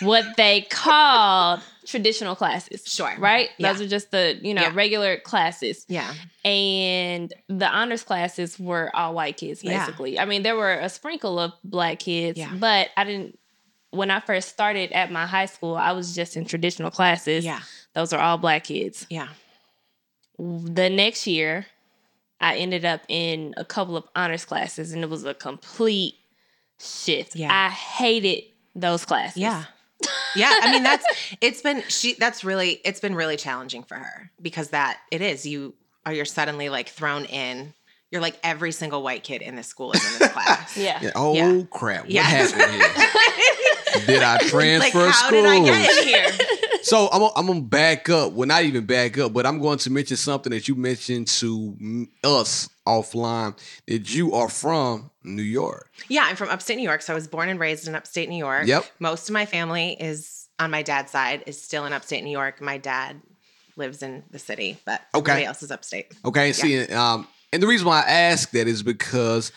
what 0.00 0.24
they 0.36 0.62
called 0.62 1.60
traditional 1.86 2.36
classes. 2.36 2.84
Sure. 2.86 3.14
Right? 3.18 3.48
Yeah. 3.56 3.72
Those 3.72 3.80
are 3.82 3.88
just 3.88 4.10
the, 4.10 4.38
you 4.42 4.52
know, 4.54 4.62
Yeah. 4.62 4.72
regular 4.74 5.16
classes. 5.18 5.86
Yeah. 5.88 6.12
And 6.44 7.32
the 7.48 7.66
honors 7.66 8.02
classes 8.04 8.58
were 8.58 8.94
all 8.94 9.14
white 9.14 9.38
kids, 9.38 9.64
Yeah. 9.64 9.78
basically. 9.80 10.18
I 10.18 10.24
mean, 10.26 10.42
there 10.42 10.56
were 10.56 10.74
a 10.74 10.88
sprinkle 10.88 11.38
of 11.38 11.52
black 11.64 11.98
kids, 12.00 12.38
Yeah. 12.38 12.50
but 12.54 12.90
I 12.96 13.04
didn't 13.04 13.38
when 13.90 14.10
I 14.10 14.20
first 14.20 14.50
started 14.50 14.92
at 14.92 15.10
my 15.10 15.24
high 15.24 15.46
school, 15.46 15.74
I 15.74 15.92
was 15.92 16.14
just 16.14 16.36
in 16.36 16.44
traditional 16.44 16.90
classes. 16.90 17.42
Yeah. 17.42 17.60
Those 17.94 18.12
are 18.12 18.20
all 18.20 18.36
black 18.36 18.64
kids. 18.64 19.06
Yeah. 19.08 19.28
The 20.38 20.88
next 20.88 21.26
year, 21.26 21.66
I 22.40 22.56
ended 22.56 22.84
up 22.84 23.02
in 23.08 23.54
a 23.56 23.64
couple 23.64 23.96
of 23.96 24.04
honors 24.14 24.44
classes 24.44 24.92
and 24.92 25.02
it 25.02 25.10
was 25.10 25.24
a 25.24 25.34
complete 25.34 26.14
shift. 26.78 27.34
Yeah. 27.34 27.48
I 27.52 27.70
hated 27.70 28.44
those 28.74 29.04
classes. 29.04 29.38
Yeah. 29.38 29.64
Yeah, 30.36 30.54
I 30.62 30.70
mean 30.70 30.84
that's 30.84 31.04
it's 31.40 31.60
been 31.62 31.82
she 31.88 32.14
that's 32.14 32.44
really 32.44 32.80
it's 32.84 33.00
been 33.00 33.16
really 33.16 33.36
challenging 33.36 33.82
for 33.82 33.96
her 33.96 34.30
because 34.40 34.68
that 34.70 34.98
it 35.10 35.20
is 35.22 35.44
you 35.44 35.74
are 36.06 36.12
you're 36.12 36.24
suddenly 36.24 36.68
like 36.68 36.88
thrown 36.88 37.24
in 37.24 37.74
you're 38.12 38.20
like 38.22 38.38
every 38.44 38.70
single 38.70 39.02
white 39.02 39.24
kid 39.24 39.42
in 39.42 39.56
this 39.56 39.66
school 39.66 39.90
is 39.92 40.12
in 40.12 40.18
this 40.20 40.32
class. 40.32 40.76
Yeah. 40.76 40.98
Yeah. 41.02 41.10
Oh 41.16 41.34
Yeah. 41.34 41.62
crap! 41.70 42.02
What 42.02 42.10
Yeah. 42.10 42.22
happened 42.22 42.70
here? 42.70 44.06
Did 44.06 44.22
I 44.22 44.38
transfer 44.38 44.78
like 44.78 44.92
how 44.92 45.26
schools? 45.26 45.30
did 45.32 45.46
I 45.46 45.64
get 45.64 45.98
in 45.98 46.08
here? 46.08 46.57
So 46.82 47.08
I'm 47.12 47.20
gonna, 47.20 47.32
I'm 47.36 47.46
gonna 47.46 47.60
back 47.62 48.08
up. 48.08 48.32
Well, 48.32 48.46
not 48.46 48.62
even 48.64 48.86
back 48.86 49.18
up, 49.18 49.32
but 49.32 49.46
I'm 49.46 49.60
going 49.60 49.78
to 49.78 49.90
mention 49.90 50.16
something 50.16 50.50
that 50.50 50.68
you 50.68 50.74
mentioned 50.74 51.26
to 51.28 52.06
us 52.24 52.68
offline. 52.86 53.58
That 53.86 54.14
you 54.14 54.32
are 54.34 54.48
from 54.48 55.10
New 55.24 55.42
York. 55.42 55.90
Yeah, 56.08 56.22
I'm 56.24 56.36
from 56.36 56.48
upstate 56.48 56.76
New 56.76 56.82
York, 56.88 57.02
so 57.02 57.12
I 57.12 57.16
was 57.16 57.28
born 57.28 57.48
and 57.48 57.58
raised 57.60 57.88
in 57.88 57.94
upstate 57.94 58.28
New 58.28 58.38
York. 58.38 58.66
Yep. 58.66 58.84
Most 58.98 59.28
of 59.28 59.32
my 59.32 59.46
family 59.46 59.96
is 59.98 60.48
on 60.58 60.70
my 60.70 60.82
dad's 60.82 61.12
side 61.12 61.44
is 61.46 61.60
still 61.60 61.84
in 61.84 61.92
upstate 61.92 62.24
New 62.24 62.30
York. 62.30 62.60
My 62.60 62.78
dad 62.78 63.20
lives 63.76 64.02
in 64.02 64.24
the 64.30 64.38
city, 64.38 64.76
but 64.84 65.02
Okay. 65.14 65.30
everybody 65.32 65.46
else 65.46 65.62
is 65.62 65.70
upstate. 65.70 66.12
Okay, 66.24 66.52
see, 66.52 66.84
um, 66.92 67.28
and 67.52 67.62
the 67.62 67.66
reason 67.66 67.86
why 67.86 68.00
I 68.04 68.10
ask 68.10 68.50
that 68.50 68.66
is 68.66 68.82
because 68.82 69.52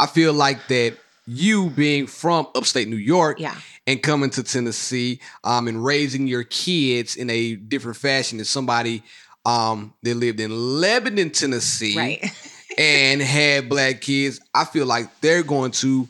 I 0.00 0.06
feel 0.06 0.32
like 0.32 0.66
that 0.68 0.96
you 1.26 1.70
being 1.70 2.06
from 2.06 2.46
upstate 2.54 2.88
New 2.88 2.96
York, 2.96 3.38
Yeah. 3.40 3.54
and 3.86 4.02
coming 4.02 4.30
to 4.30 4.42
Tennessee, 4.42 5.20
um, 5.42 5.68
and 5.68 5.84
raising 5.84 6.26
your 6.26 6.44
kids 6.44 7.16
in 7.16 7.30
a 7.30 7.54
different 7.56 7.96
fashion 7.96 8.38
than 8.38 8.44
somebody 8.44 9.02
um 9.46 9.92
that 10.02 10.14
lived 10.16 10.40
in 10.40 10.80
Lebanon, 10.80 11.30
Tennessee, 11.30 11.96
Right. 11.96 12.32
and 12.78 13.20
had 13.20 13.68
black 13.68 14.00
kids, 14.00 14.40
I 14.54 14.64
feel 14.64 14.86
like 14.86 15.20
they're 15.20 15.42
going 15.42 15.70
to 15.72 16.08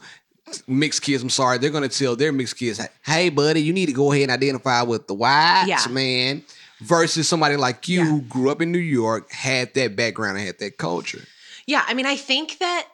mixed 0.68 1.02
kids. 1.02 1.22
I'm 1.22 1.30
sorry, 1.30 1.58
they're 1.58 1.70
going 1.70 1.88
to 1.88 1.98
tell 1.98 2.14
their 2.14 2.30
mixed 2.32 2.56
kids, 2.56 2.80
"Hey, 3.04 3.28
buddy, 3.30 3.60
you 3.62 3.72
need 3.72 3.86
to 3.86 3.92
go 3.92 4.12
ahead 4.12 4.24
and 4.24 4.32
identify 4.32 4.82
with 4.82 5.06
the 5.08 5.14
white 5.14 5.64
Yeah. 5.66 5.84
man." 5.90 6.44
Versus 6.80 7.28
somebody 7.28 7.56
like 7.56 7.88
you 7.88 8.00
Yeah. 8.00 8.06
who 8.06 8.20
grew 8.22 8.50
up 8.50 8.60
in 8.60 8.70
New 8.70 8.78
York, 8.78 9.30
had 9.32 9.72
that 9.74 9.96
background, 9.96 10.38
and 10.38 10.46
had 10.46 10.58
that 10.58 10.76
culture. 10.76 11.24
Yeah, 11.66 11.82
I 11.86 11.94
mean, 11.94 12.04
I 12.06 12.16
think 12.16 12.58
that 12.58 12.86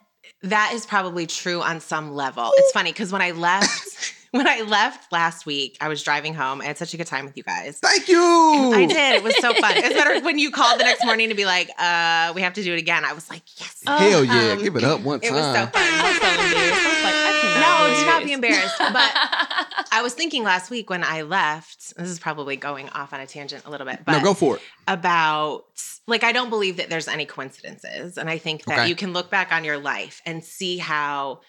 that 0.43 0.71
is 0.73 0.85
probably 0.85 1.27
true 1.27 1.61
on 1.61 1.79
some 1.79 2.13
level. 2.13 2.51
It's 2.55 2.71
funny 2.71 2.91
because 2.91 3.11
when 3.11 3.21
I 3.21 3.31
left, 3.31 4.15
when 4.37 4.47
I 4.47 4.61
left 4.61 5.11
last 5.11 5.45
week, 5.45 5.77
I 5.81 5.87
was 5.89 6.01
driving 6.03 6.33
home. 6.33 6.61
I 6.61 6.65
had 6.65 6.77
such 6.77 6.93
a 6.93 6.97
good 6.97 7.07
time 7.07 7.25
with 7.25 7.35
you 7.37 7.43
guys. 7.43 7.79
Thank 7.79 8.07
you. 8.07 8.17
I 8.73 8.85
did. 8.85 9.15
It 9.15 9.23
was 9.23 9.35
so 9.37 9.53
fun. 9.53 9.73
It's 9.75 9.93
better 9.93 10.21
when 10.23 10.39
you 10.39 10.51
called 10.51 10.79
the 10.79 10.83
next 10.85 11.05
morning 11.05 11.29
to 11.29 11.35
be 11.35 11.45
like, 11.45 11.69
uh, 11.77 12.31
we 12.33 12.41
have 12.41 12.53
to 12.53 12.63
do 12.63 12.73
it 12.73 12.79
again. 12.79 13.03
I 13.05 13.13
was 13.13 13.29
like, 13.29 13.43
yes. 13.59 13.81
Hell 13.85 14.23
yeah, 14.23 14.53
Um, 14.53 14.63
give 14.63 14.75
it 14.77 14.83
up 14.83 15.01
one 15.01 15.19
time. 15.19 15.33
It 15.33 15.35
was 15.35 15.45
so 15.45 15.65
fun. 15.65 15.71
I 15.75 16.03
was 16.07 16.21
so 16.21 16.29
embarrassed. 16.29 16.85
I 16.85 16.87
was 16.87 17.03
like, 17.03 17.15
I 17.15 17.39
cannot 17.41 17.89
No, 17.89 17.99
do 17.99 18.05
not 18.05 18.23
be 18.23 18.33
embarrassed. 18.33 18.75
But 18.91 19.87
I 19.93 20.01
was 20.01 20.13
thinking 20.13 20.43
last 20.43 20.69
week 20.69 20.89
when 20.89 21.03
I 21.03 21.21
left, 21.23 21.95
this 21.97 22.09
is 22.09 22.19
probably 22.19 22.55
going 22.55 22.89
off 22.89 23.13
on 23.13 23.19
a 23.19 23.27
tangent 23.27 23.65
a 23.65 23.69
little 23.69 23.85
bit, 23.87 23.99
but 24.05 24.13
no, 24.13 24.23
go 24.23 24.33
for 24.33 24.55
it. 24.55 24.61
about 24.87 25.63
like 26.07 26.23
I 26.23 26.31
don't 26.31 26.49
believe 26.49 26.77
that 26.77 26.89
there's 26.89 27.07
any 27.07 27.25
coincidences. 27.25 28.17
And 28.17 28.29
I 28.29 28.37
think 28.37 28.65
that 28.65 28.79
Okay. 28.79 28.89
you 28.89 28.95
can 28.95 29.13
look 29.13 29.29
back 29.29 29.51
on 29.51 29.63
your 29.63 29.77
life 29.77 30.21
and 30.25 30.43
see 30.43 30.77
how 30.77 31.41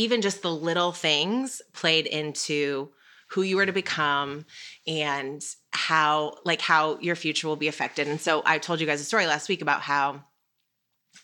even 0.00 0.22
just 0.22 0.40
the 0.40 0.50
little 0.50 0.92
things 0.92 1.60
played 1.74 2.06
into 2.06 2.88
who 3.28 3.42
you 3.42 3.56
were 3.56 3.66
to 3.66 3.72
become 3.72 4.46
and 4.86 5.44
how 5.72 6.36
like 6.44 6.60
how 6.62 6.98
your 7.00 7.14
future 7.14 7.46
will 7.46 7.56
be 7.56 7.68
affected. 7.68 8.08
And 8.08 8.20
so 8.20 8.42
I 8.46 8.58
told 8.58 8.80
you 8.80 8.86
guys 8.86 9.00
a 9.00 9.04
story 9.04 9.26
last 9.26 9.48
week 9.48 9.60
about 9.62 9.82
how 9.82 10.24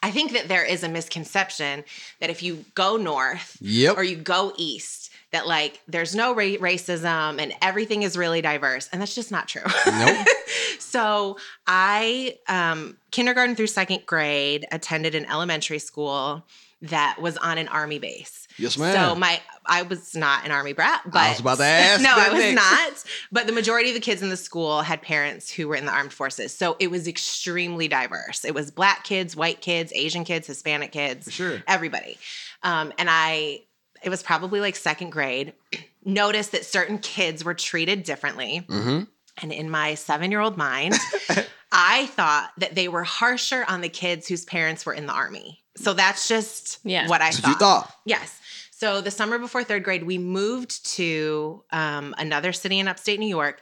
I 0.03 0.11
think 0.11 0.33
that 0.33 0.47
there 0.49 0.65
is 0.65 0.85
a 0.85 0.89
misconception 0.91 1.85
that 2.21 2.29
if 2.31 2.43
you 2.43 2.65
go 2.75 2.97
north 2.97 3.57
Yep. 3.61 3.97
or 3.97 4.05
you 4.05 4.17
go 4.17 4.53
east 4.57 5.06
that 5.37 5.47
like 5.47 5.81
there's 5.87 6.15
no 6.15 6.35
ra- 6.35 6.59
racism 6.61 7.41
and 7.41 7.53
everything 7.63 8.03
is 8.03 8.17
really 8.17 8.41
diverse 8.41 8.89
and 8.93 9.01
that's 9.01 9.15
just 9.15 9.31
not 9.31 9.47
true 9.49 9.63
Nope. 9.87 10.27
so 10.79 11.37
I, 11.67 12.39
um, 12.49 12.97
kindergarten 13.11 13.55
through 13.57 13.67
second 13.69 14.07
grade, 14.07 14.67
attended 14.73 15.15
an 15.15 15.27
elementary 15.27 15.79
school 15.79 16.45
that 16.83 17.17
was 17.21 17.37
on 17.39 17.57
an 17.59 17.69
army 17.69 17.99
base. 17.99 18.47
Yes, 18.59 18.77
ma'am. 18.79 18.95
So 18.95 19.15
my, 19.15 19.41
I 19.67 19.83
was 19.83 20.15
not 20.15 20.45
an 20.45 20.51
army 20.51 20.73
brat, 20.73 21.03
but 21.07 21.17
I 21.19 21.31
was 21.31 21.41
about 21.41 21.59
to 21.59 21.65
ask 21.85 22.03
no, 22.03 22.11
I 22.15 22.29
was 22.31 22.39
next. 22.55 22.55
not. 22.55 23.05
But 23.33 23.47
the 23.47 23.53
majority 23.53 23.89
of 23.91 23.95
the 23.95 24.01
kids 24.01 24.23
in 24.23 24.29
the 24.31 24.37
school 24.37 24.83
had 24.83 25.03
parents 25.03 25.51
who 25.51 25.69
were 25.69 25.77
in 25.77 25.87
the 25.87 25.93
armed 25.93 26.13
forces, 26.13 26.55
so 26.55 26.77
it 26.79 26.91
was 26.91 27.09
extremely 27.09 27.89
diverse. 27.89 28.45
It 28.45 28.55
was 28.55 28.71
black 28.71 29.05
kids, 29.05 29.35
white 29.35 29.61
kids, 29.61 29.93
Asian 29.95 30.25
kids, 30.25 30.47
Hispanic 30.47 30.93
kids, 30.93 31.25
For 31.27 31.31
sure. 31.31 31.63
everybody. 31.67 32.19
Um, 32.63 32.93
and 32.99 33.09
I, 33.11 33.63
it 34.03 34.09
was 34.11 34.23
probably 34.23 34.61
like 34.61 34.77
second 34.77 35.11
grade. 35.11 35.53
Noticed 36.05 36.53
that 36.53 36.65
certain 36.65 36.99
kids 36.99 37.45
were 37.45 37.55
treated 37.55 38.05
differently. 38.05 38.65
Mm-hmm. 38.69 39.05
And 39.43 39.53
in 39.53 39.69
my 39.71 39.95
seven 39.95 40.31
year 40.31 40.41
old 40.41 40.57
mind, 40.57 40.95
I 41.73 42.07
thought 42.07 42.53
that 42.59 42.75
they 42.77 42.87
were 42.89 43.03
harsher 43.03 43.65
on 43.69 43.81
the 43.81 43.89
kids 43.89 44.29
whose 44.29 44.45
parents 44.45 44.87
were 44.87 44.95
in 44.95 45.07
the 45.07 45.13
army. 45.13 45.63
So 45.77 45.93
that's 45.95 46.29
just 46.29 46.79
Yeah. 46.85 47.09
what 47.09 47.21
I 47.23 47.33
thought. 47.33 47.49
you 47.49 47.55
thought. 47.57 47.93
Yes. 48.05 48.39
So 48.71 49.01
the 49.01 49.11
summer 49.11 49.39
before 49.39 49.65
third 49.65 49.83
grade, 49.85 50.05
we 50.05 50.17
moved 50.19 50.87
to 50.95 51.65
um, 51.73 52.15
another 52.19 52.53
city 52.53 52.79
in 52.79 52.89
upstate 52.89 53.19
New 53.19 53.27
York. 53.27 53.61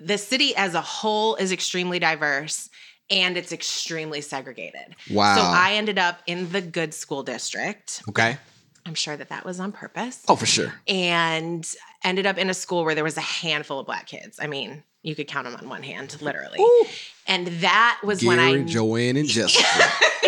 The 0.00 0.16
city 0.18 0.56
as 0.56 0.74
a 0.74 0.80
whole 0.80 1.34
is 1.36 1.52
extremely 1.52 1.98
diverse 1.98 2.70
and 3.10 3.36
it's 3.36 3.52
extremely 3.52 4.22
segregated. 4.22 4.96
Wow. 5.10 5.36
So 5.36 5.42
I 5.42 5.74
ended 5.74 5.98
up 5.98 6.20
in 6.26 6.50
the 6.50 6.60
good 6.62 6.94
school 6.94 7.22
district. 7.22 8.02
Okay. 8.08 8.38
I'm 8.84 8.94
sure 8.94 9.16
that 9.16 9.28
that 9.28 9.44
was 9.44 9.60
on 9.60 9.72
purpose 9.72 10.24
Oh, 10.28 10.36
for 10.36 10.46
sure. 10.46 10.72
and 10.88 11.66
ended 12.04 12.26
up 12.26 12.36
in 12.38 12.50
a 12.50 12.54
school 12.54 12.84
where 12.84 12.94
there 12.94 13.04
was 13.04 13.16
a 13.16 13.20
handful 13.22 13.78
of 13.78 13.86
black 13.86 14.06
kids. 14.06 14.38
I 14.42 14.46
mean, 14.48 14.82
you 15.02 15.14
could 15.14 15.28
count 15.28 15.46
them 15.46 15.54
on 15.56 15.68
one 15.68 15.82
hand, 15.82 16.20
literally. 16.20 16.58
And 17.26 17.46
that 17.46 18.00
was 18.04 18.24
when 18.24 18.38
I 18.40 18.62
Joanne, 18.64 19.16
and 19.16 19.28
Jessica. 19.28 19.64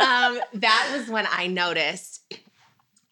um, 0.00 0.40
that 0.54 0.90
was 0.96 1.08
when 1.08 1.26
I 1.30 1.46
noticed, 1.46 2.22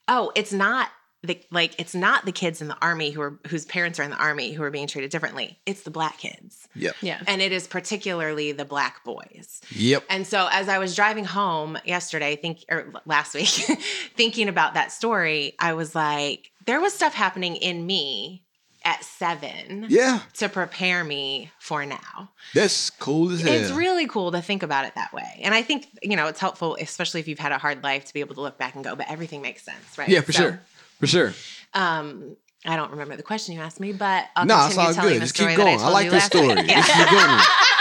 oh, 0.06 0.32
it's 0.34 0.52
not 0.52 0.88
the 1.22 1.40
like 1.50 1.74
it's 1.80 1.94
not 1.96 2.24
the 2.26 2.32
kids 2.32 2.60
in 2.60 2.68
the 2.68 2.76
army 2.80 3.10
who 3.10 3.20
are 3.20 3.38
whose 3.48 3.64
parents 3.66 3.98
are 3.98 4.04
in 4.04 4.10
the 4.10 4.16
army 4.16 4.52
who 4.52 4.62
are 4.62 4.70
being 4.70 4.86
treated 4.86 5.10
differently. 5.10 5.58
It's 5.66 5.82
the 5.82 5.90
black 5.90 6.18
kids. 6.18 6.68
yep. 6.76 6.94
Yeah. 7.02 7.20
And 7.26 7.42
it 7.42 7.50
is 7.50 7.66
particularly 7.66 8.52
the 8.52 8.64
black 8.64 9.02
boys. 9.04 9.60
Yep. 9.70 10.04
And 10.08 10.26
so 10.26 10.48
as 10.52 10.68
I 10.68 10.78
was 10.78 10.94
driving 10.94 11.24
home 11.24 11.76
yesterday, 11.84 12.36
think 12.36 12.64
or 12.70 12.92
last 13.04 13.34
week, 13.34 13.48
thinking 14.16 14.48
about 14.48 14.74
that 14.74 14.92
story, 14.92 15.54
I 15.58 15.72
was 15.72 15.94
like, 15.94 16.52
there 16.66 16.80
was 16.80 16.92
stuff 16.92 17.14
happening 17.14 17.56
in 17.56 17.84
me 17.84 18.44
at 18.84 19.02
seven 19.02 19.86
Yeah. 19.88 20.20
to 20.34 20.48
prepare 20.48 21.02
me 21.02 21.50
for 21.58 21.84
now. 21.84 22.30
That's 22.54 22.90
cool 22.90 23.32
as 23.32 23.40
hell. 23.40 23.52
It's 23.52 23.72
really 23.72 24.06
cool 24.06 24.30
to 24.32 24.40
think 24.40 24.62
about 24.62 24.84
it 24.84 24.94
that 24.94 25.12
way. 25.12 25.40
And 25.42 25.52
I 25.52 25.62
think, 25.62 25.88
you 26.00 26.14
know, 26.16 26.28
it's 26.28 26.38
helpful, 26.38 26.76
especially 26.80 27.18
if 27.20 27.26
you've 27.26 27.40
had 27.40 27.50
a 27.50 27.58
hard 27.58 27.82
life, 27.82 28.04
to 28.04 28.14
be 28.14 28.20
able 28.20 28.36
to 28.36 28.40
look 28.40 28.56
back 28.56 28.76
and 28.76 28.84
go, 28.84 28.94
but 28.94 29.10
everything 29.10 29.42
makes 29.42 29.62
sense, 29.64 29.98
right? 29.98 30.08
yeah, 30.08 30.20
for 30.20 30.32
So, 30.32 30.42
sure. 30.42 30.60
For 31.00 31.06
sure. 31.06 31.34
Um, 31.74 32.36
I 32.66 32.76
don't 32.76 32.90
remember 32.90 33.16
the 33.16 33.22
question 33.22 33.54
you 33.54 33.60
asked 33.60 33.78
me, 33.80 33.92
but 33.92 34.26
I'll 34.34 34.44
no, 34.46 34.56
it's 34.66 34.74
continue 34.74 34.86
all 34.88 34.94
telling 34.94 35.10
good. 35.12 35.16
the 35.16 35.24
Just 35.26 35.36
story 35.36 35.50
keep 35.52 35.58
that 35.58 35.64
going. 35.64 35.78
I, 35.78 35.82
told 35.82 35.92
like 35.92 36.04
you 36.06 36.10
this 36.10 36.24
story. 36.24 36.48
week. 36.56 36.66
Just 36.66 36.92
keep 36.92 37.10
going. 37.10 37.40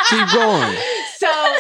keep 0.10 0.34
going. 0.34 0.78
so 1.18 1.56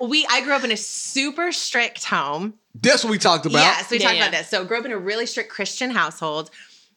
um, 0.00 0.08
we, 0.10 0.26
I 0.30 0.40
grew 0.42 0.54
up 0.54 0.64
in 0.64 0.72
a 0.72 0.76
super 0.76 1.52
strict 1.52 2.04
home. 2.04 2.54
That's 2.80 3.04
what 3.04 3.10
we 3.10 3.18
talked 3.18 3.46
about. 3.46 3.58
Yes, 3.58 3.90
we 3.90 3.98
Yeah, 3.98 4.04
talked 4.06 4.16
yeah. 4.16 4.26
about 4.28 4.38
this. 4.38 4.48
So 4.48 4.64
grew 4.64 4.78
up 4.78 4.84
in 4.86 4.92
a 4.92 4.98
really 4.98 5.26
strict 5.26 5.50
Christian 5.50 5.90
household. 5.90 6.50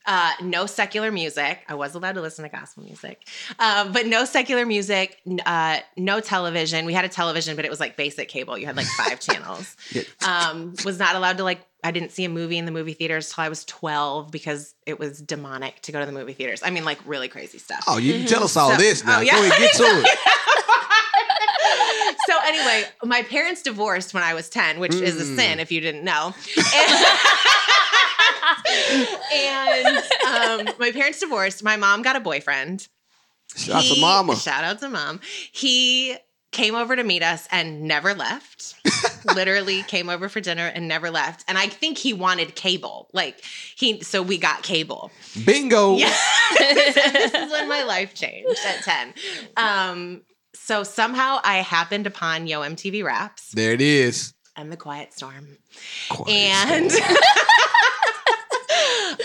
Uh, 0.05 0.31
no 0.41 0.65
secular 0.65 1.11
music. 1.11 1.59
I 1.67 1.75
was 1.75 1.93
allowed 1.93 2.13
to 2.13 2.21
listen 2.21 2.43
to 2.43 2.49
gospel 2.49 2.83
music, 2.83 3.27
uh, 3.59 3.91
but 3.91 4.07
no 4.07 4.25
secular 4.25 4.65
music. 4.65 5.17
Uh, 5.45 5.79
no 5.97 6.19
television. 6.19 6.85
We 6.85 6.93
had 6.93 7.05
a 7.05 7.09
television, 7.09 7.55
but 7.55 7.65
it 7.65 7.69
was 7.69 7.79
like 7.79 7.95
basic 7.97 8.29
cable. 8.29 8.57
You 8.57 8.65
had 8.65 8.77
like 8.77 8.87
five 8.87 9.19
channels. 9.19 9.75
Um, 10.25 10.73
was 10.85 10.97
not 10.99 11.15
allowed 11.15 11.37
to 11.37 11.43
like. 11.43 11.59
I 11.83 11.91
didn't 11.91 12.11
see 12.11 12.25
a 12.25 12.29
movie 12.29 12.57
in 12.57 12.65
the 12.65 12.71
movie 12.71 12.93
theaters 12.93 13.31
till 13.33 13.43
I 13.43 13.49
was 13.49 13.63
twelve 13.65 14.31
because 14.31 14.73
it 14.85 14.99
was 14.99 15.21
demonic 15.21 15.81
to 15.83 15.91
go 15.91 15.99
to 15.99 16.05
the 16.05 16.11
movie 16.11 16.33
theaters. 16.33 16.61
I 16.63 16.71
mean, 16.71 16.85
like 16.85 16.99
really 17.05 17.27
crazy 17.27 17.57
stuff. 17.59 17.83
Oh, 17.87 17.97
you 17.97 18.13
can 18.13 18.25
tell 18.25 18.43
us 18.43 18.57
all 18.57 18.71
So- 18.71 18.77
this 18.77 19.05
now. 19.05 19.19
oh, 19.19 19.21
yeah. 19.21 19.33
Go 19.35 19.45
ahead, 19.45 19.59
get 19.59 19.73
to 19.75 19.83
it. 19.83 20.19
so 22.27 22.33
anyway, 22.45 22.83
my 23.03 23.21
parents 23.23 23.61
divorced 23.61 24.13
when 24.13 24.23
I 24.23 24.33
was 24.33 24.49
10, 24.49 24.79
which 24.79 24.95
is 24.95 25.21
a 25.21 25.25
Mm. 25.25 25.35
sin 25.37 25.59
if 25.59 25.71
you 25.71 25.81
didn't 25.81 26.03
know. 26.03 26.33
And, 26.57 27.05
and, 29.33 29.97
um, 30.67 30.75
my 30.79 30.91
parents 30.91 31.19
divorced. 31.19 31.63
My 31.63 31.75
mom 31.77 32.01
got 32.01 32.15
a 32.15 32.19
boyfriend. 32.19 32.87
Shout 33.55 33.77
out 33.77 33.81
to 33.83 33.87
He- 33.95 34.01
mama. 34.01 34.35
Shout 34.35 34.63
out 34.63 34.79
to 34.79 34.89
mom. 34.89 35.19
He 35.51 36.15
came 36.51 36.73
over 36.75 36.95
to 36.95 37.03
meet 37.03 37.21
us 37.21 37.47
and 37.51 37.83
never 37.83 38.13
left. 38.15 38.73
Literally 39.35 39.83
came 39.83 40.09
over 40.09 40.29
for 40.29 40.39
dinner 40.41 40.65
and 40.67 40.87
never 40.87 41.11
left. 41.11 41.43
And 41.47 41.57
I 41.57 41.67
think 41.67 41.97
he 41.99 42.11
wanted 42.13 42.55
cable. 42.55 43.07
Like 43.13 43.39
he 43.75 44.01
so 44.01 44.21
we 44.23 44.37
got 44.39 44.63
cable. 44.63 45.11
Bingo. 45.45 45.95
Yeah. 45.97 46.13
this 46.57 46.97
is 47.35 47.51
when 47.51 47.69
my 47.69 47.83
life 47.83 48.15
changed 48.15 48.59
at 48.65 48.83
10. 48.83 49.13
Um, 49.57 50.21
so 50.55 50.83
somehow 50.83 51.39
I 51.43 51.57
happened 51.57 52.07
upon 52.07 52.47
Yo 52.47 52.61
MTV 52.61 53.03
Raps 53.03 53.51
There 53.51 53.71
it 53.73 53.81
is. 53.81 54.33
and 54.55 54.71
The 54.71 54.77
Quiet 54.77 55.13
Storm. 55.13 55.57
Quiet 56.09 56.29
And 56.35 56.91
storm. 56.91 57.07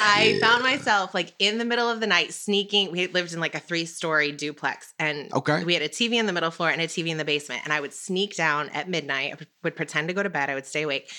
I 0.05 0.39
found 0.41 0.63
myself 0.63 1.15
like 1.15 1.33
in 1.39 1.59
the 1.59 1.65
middle 1.65 1.89
of 1.89 2.01
the 2.01 2.07
night 2.07 2.33
sneaking. 2.33 2.93
We 2.93 3.07
lived 3.07 3.33
in 3.33 3.41
like 3.41 3.55
a 3.55 3.61
three 3.61 3.87
story 3.87 4.33
duplex 4.33 4.93
and 4.99 5.33
Okay. 5.33 5.65
we 5.65 5.75
had 5.75 5.83
a 5.83 5.89
TV 5.89 6.15
in 6.15 6.27
the 6.27 6.33
middle 6.33 6.51
floor 6.51 6.71
and 6.71 6.81
a 6.81 6.87
TV 6.87 7.09
in 7.09 7.17
the 7.19 7.25
basement. 7.25 7.63
And 7.65 7.73
I 7.73 7.81
would 7.81 7.93
sneak 7.93 8.37
down 8.37 8.69
at 8.71 8.89
midnight. 8.89 9.33
I 9.41 9.47
would 9.63 9.77
pretend 9.77 10.09
to 10.09 10.15
go 10.15 10.23
to 10.23 10.31
bed. 10.31 10.51
I 10.51 10.55
would 10.55 10.67
stay 10.67 10.83
awake 10.83 11.11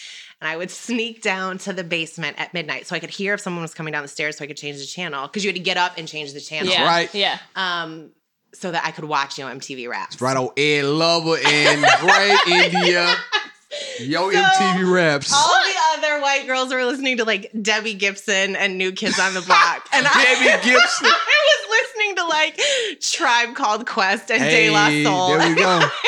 and 0.42 0.48
I 0.48 0.56
would 0.58 0.70
sneak 0.72 1.22
down 1.22 1.58
to 1.60 1.74
the 1.74 1.84
basement 1.84 2.40
at 2.40 2.54
midnight 2.54 2.88
so 2.88 2.96
I 2.96 3.00
could 3.00 3.10
hear 3.10 3.34
if 3.34 3.42
someone 3.42 3.62
was 3.62 3.74
coming 3.74 3.92
down 3.92 4.02
the 4.04 4.08
stairs 4.08 4.38
so 4.38 4.44
I 4.44 4.48
could 4.48 4.58
change 4.58 4.78
the 4.80 4.86
channel 4.86 5.28
because 5.28 5.44
you 5.44 5.50
had 5.50 5.56
to 5.56 5.62
get 5.64 5.78
up 5.78 5.98
and 5.98 6.08
change 6.08 6.34
the 6.34 6.42
channel. 6.42 6.72
Yeah. 6.72 6.86
right. 6.86 7.14
Yeah. 7.14 7.40
Um, 7.56 8.12
so 8.54 8.72
that 8.72 8.86
I 8.86 8.92
could 8.92 9.06
watch, 9.06 9.38
you 9.38 9.44
know, 9.46 9.54
MTV 9.54 9.90
Raps. 9.90 10.22
Right 10.22 10.38
on 10.38 10.50
Ed 10.56 10.86
Lover 10.86 11.36
and 11.46 11.82
Bray 12.02 12.36
India. 12.66 13.14
Yo 14.00 14.30
So, 14.32 14.38
MTV 14.38 14.94
raps. 14.94 15.34
All 15.34 15.48
the 15.50 15.76
other 15.98 16.22
white 16.22 16.46
girls 16.48 16.74
were 16.74 16.84
listening 16.86 17.18
to 17.18 17.26
like 17.26 17.52
Debbie 17.62 17.94
Gibson 17.94 18.56
and 18.56 18.78
New 18.78 18.92
Kids 18.92 19.20
on 19.20 19.34
the 19.34 19.42
Block, 19.42 19.88
and 19.94 20.06
I, 20.10 20.24
Debbie 20.24 20.64
Gibson. 20.70 21.08
I 21.12 21.58
was 21.68 21.82
listening 21.82 22.16
to 22.18 22.26
like 22.26 22.60
Tribe 23.02 23.56
Called 23.56 23.86
Quest 23.88 24.32
and 24.32 24.42
De 24.44 24.70
La 24.70 24.88
Soul. 25.04 25.38
there 25.38 25.50
we 25.50 25.56
go. 25.56 25.90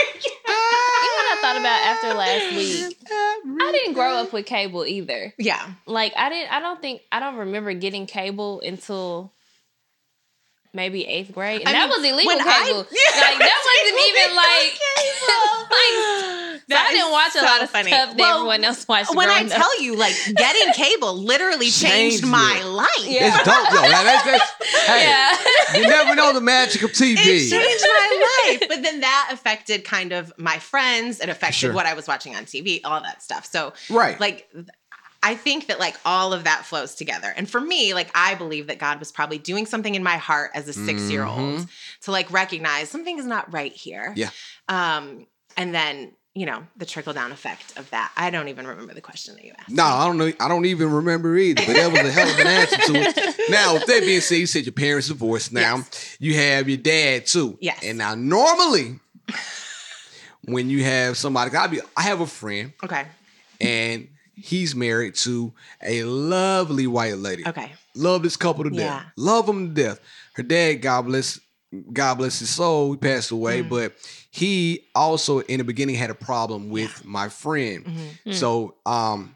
You 0.49 0.53
know 0.53 1.23
what 1.23 1.37
I 1.37 1.41
thought 1.41 1.57
about 1.59 1.81
after 1.83 2.13
last 2.13 2.55
week? 2.55 2.97
I 3.09 3.71
didn't 3.71 3.93
grow 3.93 4.15
up 4.17 4.33
with 4.33 4.45
cable 4.45 4.85
either. 4.85 5.33
yeah, 5.37 5.71
Like 5.85 6.13
I 6.17 6.29
didn't. 6.29 6.51
I 6.51 6.59
don't 6.59 6.81
think 6.81 7.01
I 7.11 7.19
don't 7.19 7.35
remember 7.35 7.73
getting 7.73 8.05
cable 8.07 8.61
until 8.61 9.33
maybe 10.77 11.03
eighth 11.05 11.33
grade, 11.33 11.59
and 11.65 11.69
I 11.69 11.73
that 11.73 11.89
mean, 11.89 11.97
was 11.99 12.05
illegal 12.07 12.29
when 12.37 12.39
I- 12.39 12.63
cable. 12.63 12.79
like 12.87 13.39
that 13.41 13.59
wasn't 13.67 13.99
even 14.07 14.29
like. 14.37 14.71
like 15.67 16.61
so 16.69 16.75
I 16.75 16.91
didn't 16.91 17.07
is 17.07 17.11
watch 17.13 17.35
a 17.41 17.45
lot 17.45 17.63
of 17.63 17.69
funny. 17.69 17.91
stuff 17.91 18.09
that 18.09 18.17
Well, 18.19 18.37
everyone 18.39 18.63
else 18.65 18.87
watched. 18.87 19.15
when 19.15 19.29
I 19.29 19.41
up. 19.43 19.47
tell 19.49 19.81
you, 19.81 19.95
like 19.95 20.13
getting 20.35 20.73
cable 20.73 21.15
literally 21.15 21.69
changed 21.69 22.21
Changed 22.23 22.27
my 22.27 22.61
life. 22.63 22.87
Yeah. 23.07 23.27
It's 23.27 23.37
dope, 23.43 23.71
yo. 23.73 23.81
Now, 23.89 24.03
that's, 24.03 24.25
that's, 24.25 24.85
hey, 24.87 25.03
yeah. 25.07 25.77
you 25.79 25.87
never 25.87 26.13
know 26.15 26.33
the 26.33 26.41
magic 26.41 26.83
of 26.83 26.91
TV. 26.91 27.15
It 27.17 27.49
changed 27.49 27.85
my 27.85 28.49
life. 28.59 28.63
But 28.69 28.83
then 28.83 28.99
that 28.99 29.29
affected 29.31 29.85
kind 29.85 30.11
of 30.11 30.33
my 30.37 30.59
friends. 30.59 31.19
It 31.21 31.29
affected 31.29 31.57
Sure. 31.57 31.73
what 31.73 31.85
I 31.85 31.93
was 31.93 32.05
watching 32.07 32.35
on 32.35 32.43
TV, 32.43 32.81
all 32.83 33.01
that 33.01 33.23
stuff. 33.23 33.45
So, 33.45 33.71
Right. 33.89 34.19
like, 34.19 34.47
th- 34.51 34.65
I 35.23 35.35
think 35.35 35.67
that 35.67 35.79
like 35.79 35.95
all 36.05 36.31
of 36.33 36.43
that 36.45 36.65
flows 36.65 36.95
together. 36.95 37.33
And 37.35 37.49
for 37.49 37.59
me, 37.59 37.93
like, 37.93 38.09
I 38.15 38.35
believe 38.35 38.67
that 38.67 38.77
God 38.79 38.99
was 38.99 39.11
probably 39.11 39.37
doing 39.37 39.65
something 39.65 39.95
in 39.95 40.03
my 40.03 40.17
heart 40.17 40.51
as 40.53 40.67
a 40.67 40.73
six 40.73 41.09
year 41.09 41.23
old 41.25 41.39
Mhm. 41.39 41.69
to 42.01 42.11
like 42.11 42.31
recognize 42.31 42.89
something 42.89 43.17
is 43.17 43.25
not 43.25 43.51
right 43.53 43.73
here. 43.73 44.13
Yeah. 44.15 44.29
Um, 44.69 45.25
and 45.57 45.73
then, 45.73 46.11
you 46.35 46.45
know, 46.45 46.65
the 46.75 46.85
trickle 46.85 47.13
down 47.13 47.31
effect 47.31 47.77
of 47.77 47.89
that. 47.89 48.11
I 48.15 48.29
don't 48.29 48.47
even 48.47 48.67
remember 48.67 48.93
the 48.93 49.01
question 49.01 49.33
that 49.35 49.43
you 49.43 49.53
asked. 49.57 49.71
No, 49.71 49.83
I 49.85 50.05
don't 50.05 50.17
know. 50.19 50.31
I 50.39 50.47
don't 50.47 50.65
even 50.65 50.91
remember 50.91 51.35
either. 51.35 51.63
But 51.65 51.75
that 51.75 51.91
was 51.91 52.01
a 52.01 52.11
hell 52.11 52.29
of 52.29 52.39
an 52.39 52.47
answer 52.47 52.77
to 52.77 52.93
it. 52.95 53.35
Now, 53.49 53.73
with 53.75 53.85
that 53.87 54.01
being 54.01 54.21
said, 54.21 54.35
you 54.35 54.45
said 54.45 54.65
your 54.65 54.73
parents 54.73 55.07
divorced. 55.07 55.51
Now 55.51 55.83
you 56.19 56.35
have 56.35 56.67
your 56.69 56.77
dad 56.77 57.25
too. 57.25 57.57
Yes. 57.61 57.79
And 57.81 57.97
now 57.97 58.13
normally, 58.13 58.99
when 60.43 60.69
you 60.69 60.83
have 60.83 61.17
somebody, 61.17 61.55
I 61.55 61.67
be 61.67 61.79
I 61.95 62.03
have 62.03 62.21
a 62.21 62.27
friend 62.27 62.73
Okay. 62.83 63.05
and 63.59 64.07
he's 64.37 64.75
married 64.75 65.15
to 65.15 65.51
a 65.81 66.03
lovely 66.03 66.87
white 66.87 67.17
lady. 67.17 67.45
Okay. 67.47 67.71
Love 67.95 68.21
this 68.23 68.37
couple 68.37 68.63
to 68.63 68.69
death. 68.69 68.79
Yeah. 68.79 69.03
Love 69.17 69.45
them 69.47 69.73
to 69.73 69.81
death. 69.83 69.99
Her 70.35 70.43
dad, 70.43 70.75
God 70.81 71.03
bless, 71.03 71.39
God 71.91 72.15
bless 72.15 72.39
his 72.39 72.49
soul, 72.49 72.91
he 72.91 72.97
passed 72.97 73.31
away, 73.31 73.63
Mm. 73.63 73.69
but 73.69 73.93
he 74.31 74.85
also 74.95 75.39
in 75.39 75.57
the 75.57 75.63
beginning 75.63 75.95
had 75.95 76.09
a 76.11 76.15
problem 76.15 76.69
with 76.69 77.03
my 77.03 77.27
friend. 77.29 77.85
Mhm. 78.25 78.33
So, 78.35 78.75
um, 78.85 79.35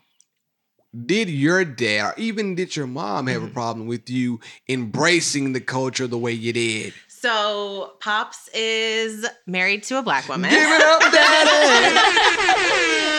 did 1.06 1.30
your 1.30 1.64
dad 1.66 2.06
or 2.12 2.14
even 2.20 2.54
did 2.56 2.76
your 2.76 2.86
mom 2.88 3.28
have 3.28 3.38
Mm-hmm. 3.42 3.52
a 3.52 3.54
problem 3.54 3.88
with 3.88 4.10
you 4.10 4.40
embracing 4.70 5.54
the 5.54 5.62
culture 5.62 6.06
the 6.06 6.18
way 6.18 6.34
you 6.34 6.54
did? 6.54 6.94
So 7.08 7.94
Pops 8.02 8.50
is 8.54 9.26
married 9.48 9.84
to 9.84 9.98
a 10.00 10.02
black 10.04 10.28
woman. 10.28 10.50
Give 10.50 10.60
it 10.62 10.82
up, 10.82 11.02
daddy. 11.14 13.08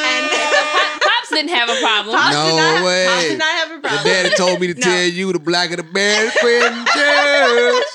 and 1.33 1.49
didn't 1.49 1.59
have 1.59 1.69
a 1.69 1.81
problem. 1.81 2.17
Pops 2.17 2.35
No 2.35 2.45
did 2.47 2.57
not 2.57 2.77
have, 2.77 2.85
way. 2.85 3.07
Pops 3.09 3.23
did 3.29 3.39
not 3.39 3.49
have 3.59 3.71
a 3.71 3.75
The 3.75 3.81
problem. 3.81 4.05
daddy 4.05 4.31
told 4.37 4.61
me 4.61 4.67
to 4.69 4.75
No. 4.75 4.81
tell 4.87 5.03
you 5.05 5.33
the 5.33 5.39
black 5.39 5.71
blacker 5.71 5.77
the 5.77 5.83
bear, 5.93 6.31
friend. 6.31 6.89
Cheers. 6.89 7.85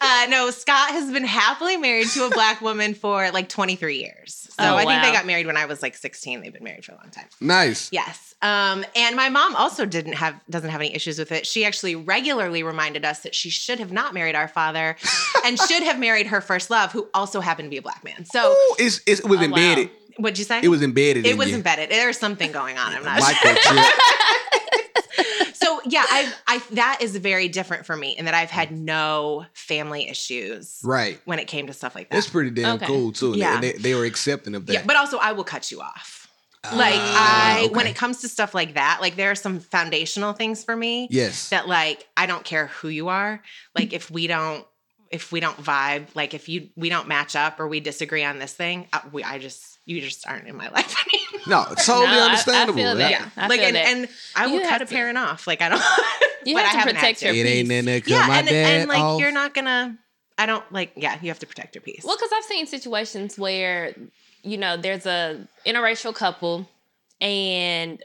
Uh, 0.00 0.26
no, 0.28 0.50
Scott 0.50 0.90
has 0.90 1.10
been 1.10 1.24
happily 1.24 1.76
married 1.76 2.06
to 2.08 2.24
a 2.24 2.30
black 2.30 2.60
woman 2.60 2.94
for 2.94 3.30
like 3.32 3.48
23 3.48 3.98
years. 3.98 4.46
So 4.50 4.64
Oh, 4.64 4.76
I 4.76 4.84
think 4.84 5.02
they 5.02 5.10
got 5.10 5.26
married 5.26 5.46
when 5.46 5.56
I 5.56 5.64
was 5.66 5.82
like 5.82 5.96
16. 5.96 6.40
They've 6.40 6.52
been 6.52 6.62
married 6.62 6.84
for 6.84 6.92
a 6.92 6.96
long 6.96 7.10
time. 7.10 7.24
Nice. 7.40 7.90
Yes. 7.90 8.34
Um, 8.40 8.84
and 8.94 9.16
my 9.16 9.28
mom 9.28 9.56
also 9.56 9.86
didn't 9.86 10.12
have 10.12 10.34
doesn't 10.48 10.70
have 10.70 10.80
any 10.80 10.94
issues 10.94 11.18
with 11.18 11.32
it. 11.32 11.46
She 11.46 11.64
actually 11.64 11.96
regularly 11.96 12.62
reminded 12.62 13.04
us 13.04 13.20
that 13.20 13.34
she 13.34 13.50
should 13.50 13.80
have 13.80 13.90
not 13.90 14.14
married 14.14 14.36
our 14.36 14.46
father 14.48 14.96
and 15.44 15.58
should 15.58 15.82
have 15.82 15.98
married 15.98 16.28
her 16.28 16.40
first 16.40 16.70
love, 16.70 16.92
who 16.92 17.08
also 17.12 17.40
happened 17.40 17.66
to 17.66 17.70
be 17.70 17.78
a 17.78 17.82
black 17.82 18.04
man. 18.04 18.24
So 18.24 18.52
Ooh, 18.52 18.74
it's, 18.78 19.00
it's, 19.06 19.20
it 19.20 19.26
was 19.26 19.40
Oh, 19.40 19.48
wow. 19.48 19.88
Embedded. 20.18 20.22
what'd 20.24 20.38
you 20.38 20.44
say? 20.44 20.60
It 20.62 20.68
was 20.68 20.82
embedded. 20.82 21.26
it 21.26 21.32
in 21.32 21.38
was 21.38 21.48
you. 21.50 21.56
embedded. 21.56 21.90
There's 21.90 22.18
something 22.18 22.52
going 22.52 22.78
on. 22.78 22.92
I'm 22.94 23.04
not 23.04 23.22
sure. 23.22 23.54
Microchip. 23.54 23.84
so 25.54 25.80
yeah, 25.86 26.04
I 26.08 26.32
I 26.46 26.62
that 26.72 26.98
is 27.00 27.16
very 27.16 27.48
different 27.48 27.86
for 27.86 27.96
me 27.96 28.16
in 28.16 28.24
that 28.26 28.34
I've 28.34 28.50
had 28.50 28.72
no 28.72 29.46
family 29.54 30.08
issues 30.08 30.80
right. 30.84 31.20
when 31.24 31.38
it 31.38 31.46
came 31.46 31.66
to 31.66 31.72
stuff 31.72 31.94
like 31.94 32.10
that. 32.10 32.14
That's 32.16 32.28
pretty 32.28 32.50
damn 32.50 32.76
Okay. 32.76 32.86
cool 32.86 33.12
too. 33.12 33.34
Yeah. 33.36 33.54
And 33.54 33.62
they, 33.62 33.72
they 33.72 33.94
were 33.94 34.04
accepting 34.04 34.54
of 34.54 34.66
that. 34.66 34.72
Yeah, 34.72 34.82
but 34.84 34.96
also 34.96 35.18
I 35.18 35.32
will 35.32 35.44
cut 35.44 35.70
you 35.70 35.80
off. 35.80 36.28
Like 36.64 36.94
Ah, 36.96 37.56
I 37.60 37.66
when 37.68 37.86
it 37.86 37.94
comes 37.96 38.20
to 38.22 38.28
stuff 38.28 38.54
like 38.54 38.74
that, 38.74 38.98
like 39.00 39.16
there 39.16 39.30
are 39.30 39.36
some 39.36 39.60
foundational 39.60 40.32
things 40.32 40.64
for 40.64 40.76
me 40.76 41.06
yes. 41.10 41.48
that 41.50 41.68
like 41.68 42.06
I 42.16 42.26
don't 42.26 42.44
care 42.44 42.66
who 42.66 42.88
you 42.88 43.08
are. 43.08 43.42
Like 43.76 43.92
if 43.92 44.10
we 44.10 44.26
don't 44.26 44.66
if 45.10 45.32
we 45.32 45.40
don't 45.40 45.56
vibe, 45.56 46.08
like 46.14 46.34
if 46.34 46.48
you 46.48 46.68
we 46.76 46.88
don't 46.88 47.08
match 47.08 47.36
up 47.36 47.60
or 47.60 47.68
we 47.68 47.80
disagree 47.80 48.24
on 48.24 48.38
this 48.38 48.52
thing, 48.52 48.88
I, 48.92 49.02
we 49.10 49.24
I 49.24 49.38
just 49.38 49.77
you 49.88 50.00
just 50.02 50.26
aren't 50.28 50.46
in 50.46 50.56
my 50.56 50.68
life 50.78 50.94
anymore. 51.08 51.46
no, 51.48 51.74
totally 51.74 52.06
No, 52.06 52.12
I- 52.12 52.18
I 52.18 52.24
understandable. 52.26 52.74
feel 52.78 52.94
That- 52.96 53.10
that. 53.10 53.32
I 53.36 53.46
like 53.48 53.58
feel 53.60 53.66
and, 53.68 53.76
that. 53.76 53.86
and 53.88 54.08
I 54.36 54.46
will 54.46 54.60
cut 54.60 54.68
have 54.70 54.82
a 54.82 54.84
to- 54.86 54.94
parent 54.94 55.18
off. 55.18 55.46
Like 55.46 55.62
I 55.62 55.68
don't 55.70 55.82
You 56.44 56.54
but 56.54 56.64
have 56.64 56.68
I 56.68 56.72
to 56.72 56.78
haven't 56.78 56.94
protect 56.96 57.18
to. 57.20 57.26
your 57.26 57.34
It 57.34 57.48
ain't 57.48 57.70
in 57.72 57.84
the 57.86 58.02
Yeah, 58.06 58.26
my 58.26 58.38
and, 58.38 58.48
dad 58.48 58.80
and 58.80 58.88
like 58.88 59.00
off. 59.00 59.20
you're 59.20 59.32
not 59.32 59.54
gonna 59.54 59.98
I 60.36 60.46
don't 60.46 60.64
like 60.72 60.92
yeah, 60.96 61.18
you 61.20 61.28
have 61.28 61.38
to 61.40 61.46
protect 61.46 61.74
your 61.74 61.82
peace. 61.82 62.02
Well, 62.04 62.16
because 62.16 62.30
I've 62.36 62.44
seen 62.44 62.66
situations 62.66 63.36
where, 63.38 63.92
you 64.44 64.56
know, 64.56 64.76
there's 64.76 65.04
a 65.06 65.48
interracial 65.66 66.14
couple 66.14 66.68
and 67.20 68.02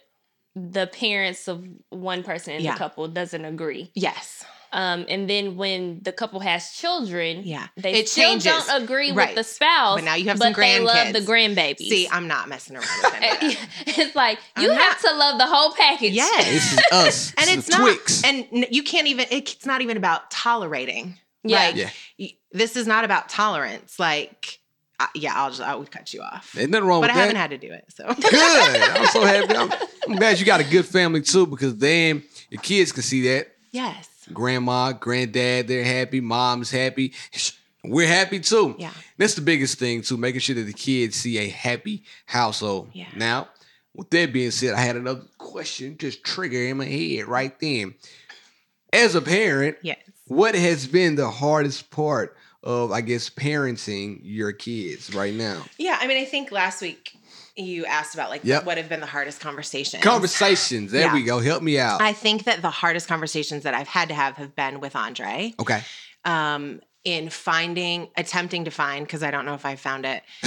the 0.56 0.88
parents 0.88 1.48
of 1.48 1.64
one 1.90 2.24
person 2.24 2.54
in 2.54 2.62
Yeah. 2.64 2.74
the 2.74 2.78
couple 2.80 3.08
doesn't 3.08 3.44
agree. 3.46 3.92
yes. 3.96 4.44
Um, 4.74 5.06
and 5.08 5.30
then 5.30 5.56
when 5.56 6.00
the 6.02 6.12
couple 6.12 6.40
has 6.40 6.72
children, 6.72 7.44
Yeah. 7.46 7.68
they 7.78 7.94
It 7.94 8.10
still 8.10 8.30
changes. 8.32 8.46
don't 8.52 8.84
agree 8.84 9.12
Right. 9.12 9.30
with 9.30 9.36
the 9.36 9.44
spouse. 9.44 9.98
But 10.00 10.04
now 10.06 10.16
you 10.16 10.26
have 10.30 10.40
but 10.40 10.54
some 10.56 10.62
they 10.62 10.80
love 10.80 11.14
the 11.14 11.20
grandbabies. 11.22 11.78
See, 11.90 12.08
I'm 12.12 12.28
not 12.28 12.50
messing 12.50 12.76
around 12.78 12.88
with 13.04 13.14
any 13.14 13.26
of 13.54 13.60
that. 13.86 13.98
it's 14.00 14.16
like 14.16 14.40
you 14.60 14.72
I'm 14.72 14.78
have 14.78 15.00
to 15.02 15.14
love 15.16 15.38
the 15.38 15.46
whole 15.46 15.74
package. 15.74 16.14
Yes. 16.14 16.46
This 16.46 16.74
is 16.74 16.80
us. 16.92 17.34
and 17.38 17.48
This 17.48 17.58
it's 17.58 17.70
is 17.70 17.78
not 17.78 17.82
Twix. 17.82 18.24
and 18.24 18.66
you 18.72 18.82
can't 18.84 19.08
even 19.08 19.28
it's 19.30 19.66
not 19.66 19.82
even 19.82 19.96
about 19.96 20.32
tolerating 20.32 21.20
Yeah. 21.44 21.58
like 21.68 21.76
Yeah. 21.76 21.90
y- 22.20 22.34
this 22.52 22.76
is 22.76 22.88
not 22.88 23.06
about 23.06 23.30
tolerance 23.30 24.00
like 24.00 24.60
uh, 25.00 25.08
yeah 25.16 25.34
i'll 25.36 25.50
just 25.50 25.62
i 25.62 25.74
would 25.76 25.90
cut 25.92 26.14
you 26.14 26.22
off 26.22 26.52
There's 26.54 26.70
nothing 26.70 26.88
wrong 26.88 27.02
but 27.02 27.10
i 27.10 27.14
with 27.14 27.22
haven't 27.22 27.36
had 27.36 27.50
to 27.50 27.58
do 27.58 27.72
it 27.74 27.86
so 27.90 28.06
Good. 28.14 28.82
I'm 28.82 29.06
so 29.08 29.26
happy. 29.26 29.56
I'm, 29.56 29.72
I'm 30.08 30.16
glad 30.16 30.40
you 30.40 30.46
got 30.46 30.62
a 30.62 30.64
good 30.64 30.86
family 30.86 31.22
too, 31.22 31.46
because 31.48 31.76
then 31.78 32.24
your 32.50 32.62
kids 32.62 32.92
can 32.92 33.02
see 33.04 33.22
that. 33.30 33.48
yes 33.72 34.08
Grandma, 34.32 34.94
granddad, 34.94 35.68
they're 35.68 35.84
happy. 35.84 36.22
Mom's 36.22 36.72
happy. 36.72 37.14
We're 37.84 38.08
happy 38.08 38.40
too. 38.40 38.76
Yeah. 38.78 38.92
That's 39.18 39.36
the 39.36 39.42
biggest 39.42 39.78
thing 39.80 40.02
too, 40.02 40.18
making 40.18 40.40
sure 40.40 40.56
that 40.56 40.64
the 40.64 40.74
kids 40.74 41.18
see 41.18 41.38
a 41.38 41.50
happy 41.50 42.04
household. 42.26 42.90
Yeah. 42.94 43.08
Now, 43.16 43.50
with 43.94 44.10
that 44.12 44.32
being 44.32 44.52
said, 44.52 44.74
I 44.74 44.82
had 44.82 44.96
another 44.96 45.24
question 45.38 45.98
just 45.98 46.24
trigger 46.24 46.64
in 46.64 46.78
my 46.78 46.86
head 46.86 47.26
right 47.26 47.58
then. 47.60 47.96
As 48.94 49.16
a 49.16 49.22
parent, 49.22 49.78
yes 49.82 49.98
what 50.28 50.56
has 50.56 50.88
been 50.88 51.16
the 51.16 51.30
hardest 51.30 51.92
part 51.92 52.36
of, 52.64 52.92
I 52.92 53.02
guess, 53.02 53.30
parenting 53.30 54.22
your 54.24 54.52
kids 54.52 55.14
right 55.14 55.34
now? 55.34 55.64
yeah 55.78 55.98
i 56.00 56.08
mean 56.08 56.18
i 56.18 56.26
think 56.26 56.52
last 56.52 56.82
week 56.82 57.18
you 57.56 57.86
asked 57.86 58.14
about 58.16 58.30
like 58.30 58.42
Yep. 58.44 58.66
what 58.66 58.78
have 58.78 58.90
been 58.90 59.00
the 59.00 59.06
hardest 59.06 59.40
conversations 59.40 60.04
Conversations. 60.04 60.92
There 60.92 61.02
Yeah. 61.02 61.14
we 61.14 61.24
go. 61.24 61.40
Help 61.40 61.62
me 61.64 61.80
out. 61.80 62.02
i 62.02 62.14
think 62.14 62.46
that 62.46 62.62
the 62.62 62.70
hardest 62.70 63.08
conversations 63.08 63.64
that 63.64 63.74
i've 63.74 63.88
had 63.88 64.08
to 64.10 64.16
have 64.16 64.36
have 64.38 64.56
been 64.56 64.80
with 64.80 64.96
andre 64.96 65.54
okay. 65.60 65.82
um 66.26 66.82
in 67.04 67.30
finding 67.30 68.08
attempting 68.18 68.64
to 68.66 68.72
find 68.72 69.06
because 69.06 69.22
i 69.24 69.30
don't 69.30 69.46
know 69.46 69.54
if 69.56 69.66
i 69.66 69.76
found 69.76 70.06
it 70.06 70.24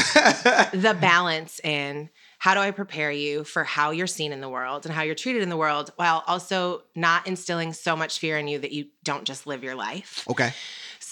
the 0.73 0.97
balance 1.01 1.61
in 1.63 2.09
how 2.39 2.53
do 2.53 2.61
I 2.61 2.71
prepare 2.71 3.11
you 3.11 3.45
for 3.45 3.65
how 3.65 3.93
you're 3.93 4.07
seen 4.07 4.31
in 4.31 4.43
the 4.43 4.49
world 4.49 4.85
and 4.85 4.95
how 4.95 5.01
you're 5.03 5.15
treated 5.15 5.43
in 5.43 5.49
the 5.49 5.57
world 5.57 5.91
while 5.97 6.23
also 6.27 6.83
not 6.95 7.27
instilling 7.27 7.73
so 7.73 7.97
much 7.97 8.19
fear 8.19 8.37
in 8.37 8.47
you 8.47 8.59
that 8.59 8.73
you 8.73 8.89
don't 9.05 9.25
just 9.25 9.47
live 9.47 9.65
your 9.65 9.75
life. 9.75 10.23
okay. 10.29 10.53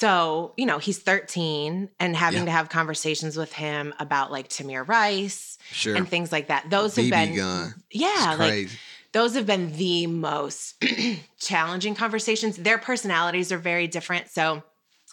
So, 0.05 0.53
you 0.59 0.67
know, 0.67 0.77
he's 0.79 0.99
13 0.99 1.89
and 1.99 2.15
having 2.15 2.41
Yeah. 2.41 2.45
to 2.45 2.51
have 2.51 2.69
conversations 2.69 3.39
with 3.39 3.55
him 3.55 3.95
about 3.99 4.31
like 4.31 4.51
Tamir 4.51 4.87
Rice 4.87 5.57
Sure. 5.73 5.97
and 5.97 6.07
things 6.07 6.31
like 6.31 6.49
that. 6.49 6.69
Those 6.69 6.95
have 6.97 7.09
been 7.09 7.35
gun. 7.35 7.75
yeah, 7.91 8.37
like 8.39 8.69
those 9.13 9.35
have 9.35 9.47
been 9.47 9.73
the 9.77 10.07
most 10.07 10.75
challenging 11.39 11.95
conversations. 11.95 12.57
Their 12.59 12.77
personalities 12.77 13.51
are 13.51 13.57
very 13.59 13.87
different. 13.87 14.29
So 14.29 14.63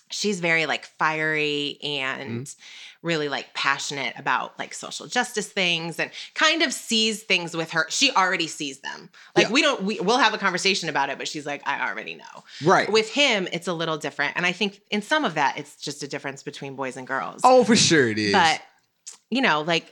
she's 0.09 0.41
very 0.41 0.65
like 0.65 0.83
fiery 0.85 1.77
and 1.81 2.45
Mm-hmm. 2.47 2.90
Really 3.03 3.29
like 3.29 3.53
passionate 3.55 4.13
about 4.17 4.57
like 4.59 4.73
social 4.73 5.07
justice 5.07 5.47
things 5.47 5.99
and 5.99 6.11
kind 6.35 6.61
of 6.61 6.71
sees 6.71 7.23
things 7.23 7.55
with 7.57 7.71
her. 7.71 7.85
She 7.89 8.11
already 8.11 8.47
sees 8.47 8.79
them. 8.81 9.09
Like 9.35 9.47
Yeah. 9.47 9.51
we 9.53 9.61
don't 9.63 9.83
we, 9.83 9.99
we'll 9.99 10.19
have 10.19 10.33
a 10.33 10.37
conversation 10.37 10.87
about 10.87 11.09
it, 11.09 11.17
but 11.17 11.27
she's 11.27 11.45
like, 11.45 11.61
I 11.67 11.89
already 11.89 12.15
know. 12.15 12.43
right. 12.63 12.91
With 12.91 13.09
him, 13.11 13.47
it's 13.51 13.67
a 13.67 13.73
little 13.73 13.97
different. 13.97 14.33
And 14.35 14.45
I 14.45 14.51
think 14.51 14.81
in 14.91 15.01
some 15.01 15.25
of 15.25 15.33
that, 15.33 15.57
it's 15.57 15.77
just 15.77 16.03
a 16.03 16.07
difference 16.07 16.43
between 16.43 16.75
boys 16.75 16.95
and 16.97 17.07
girls. 17.07 17.41
oh, 17.43 17.63
for 17.63 17.75
sure 17.75 18.07
it 18.09 18.19
is. 18.19 18.33
But 18.33 18.61
you 19.29 19.41
know, 19.41 19.61
like 19.61 19.91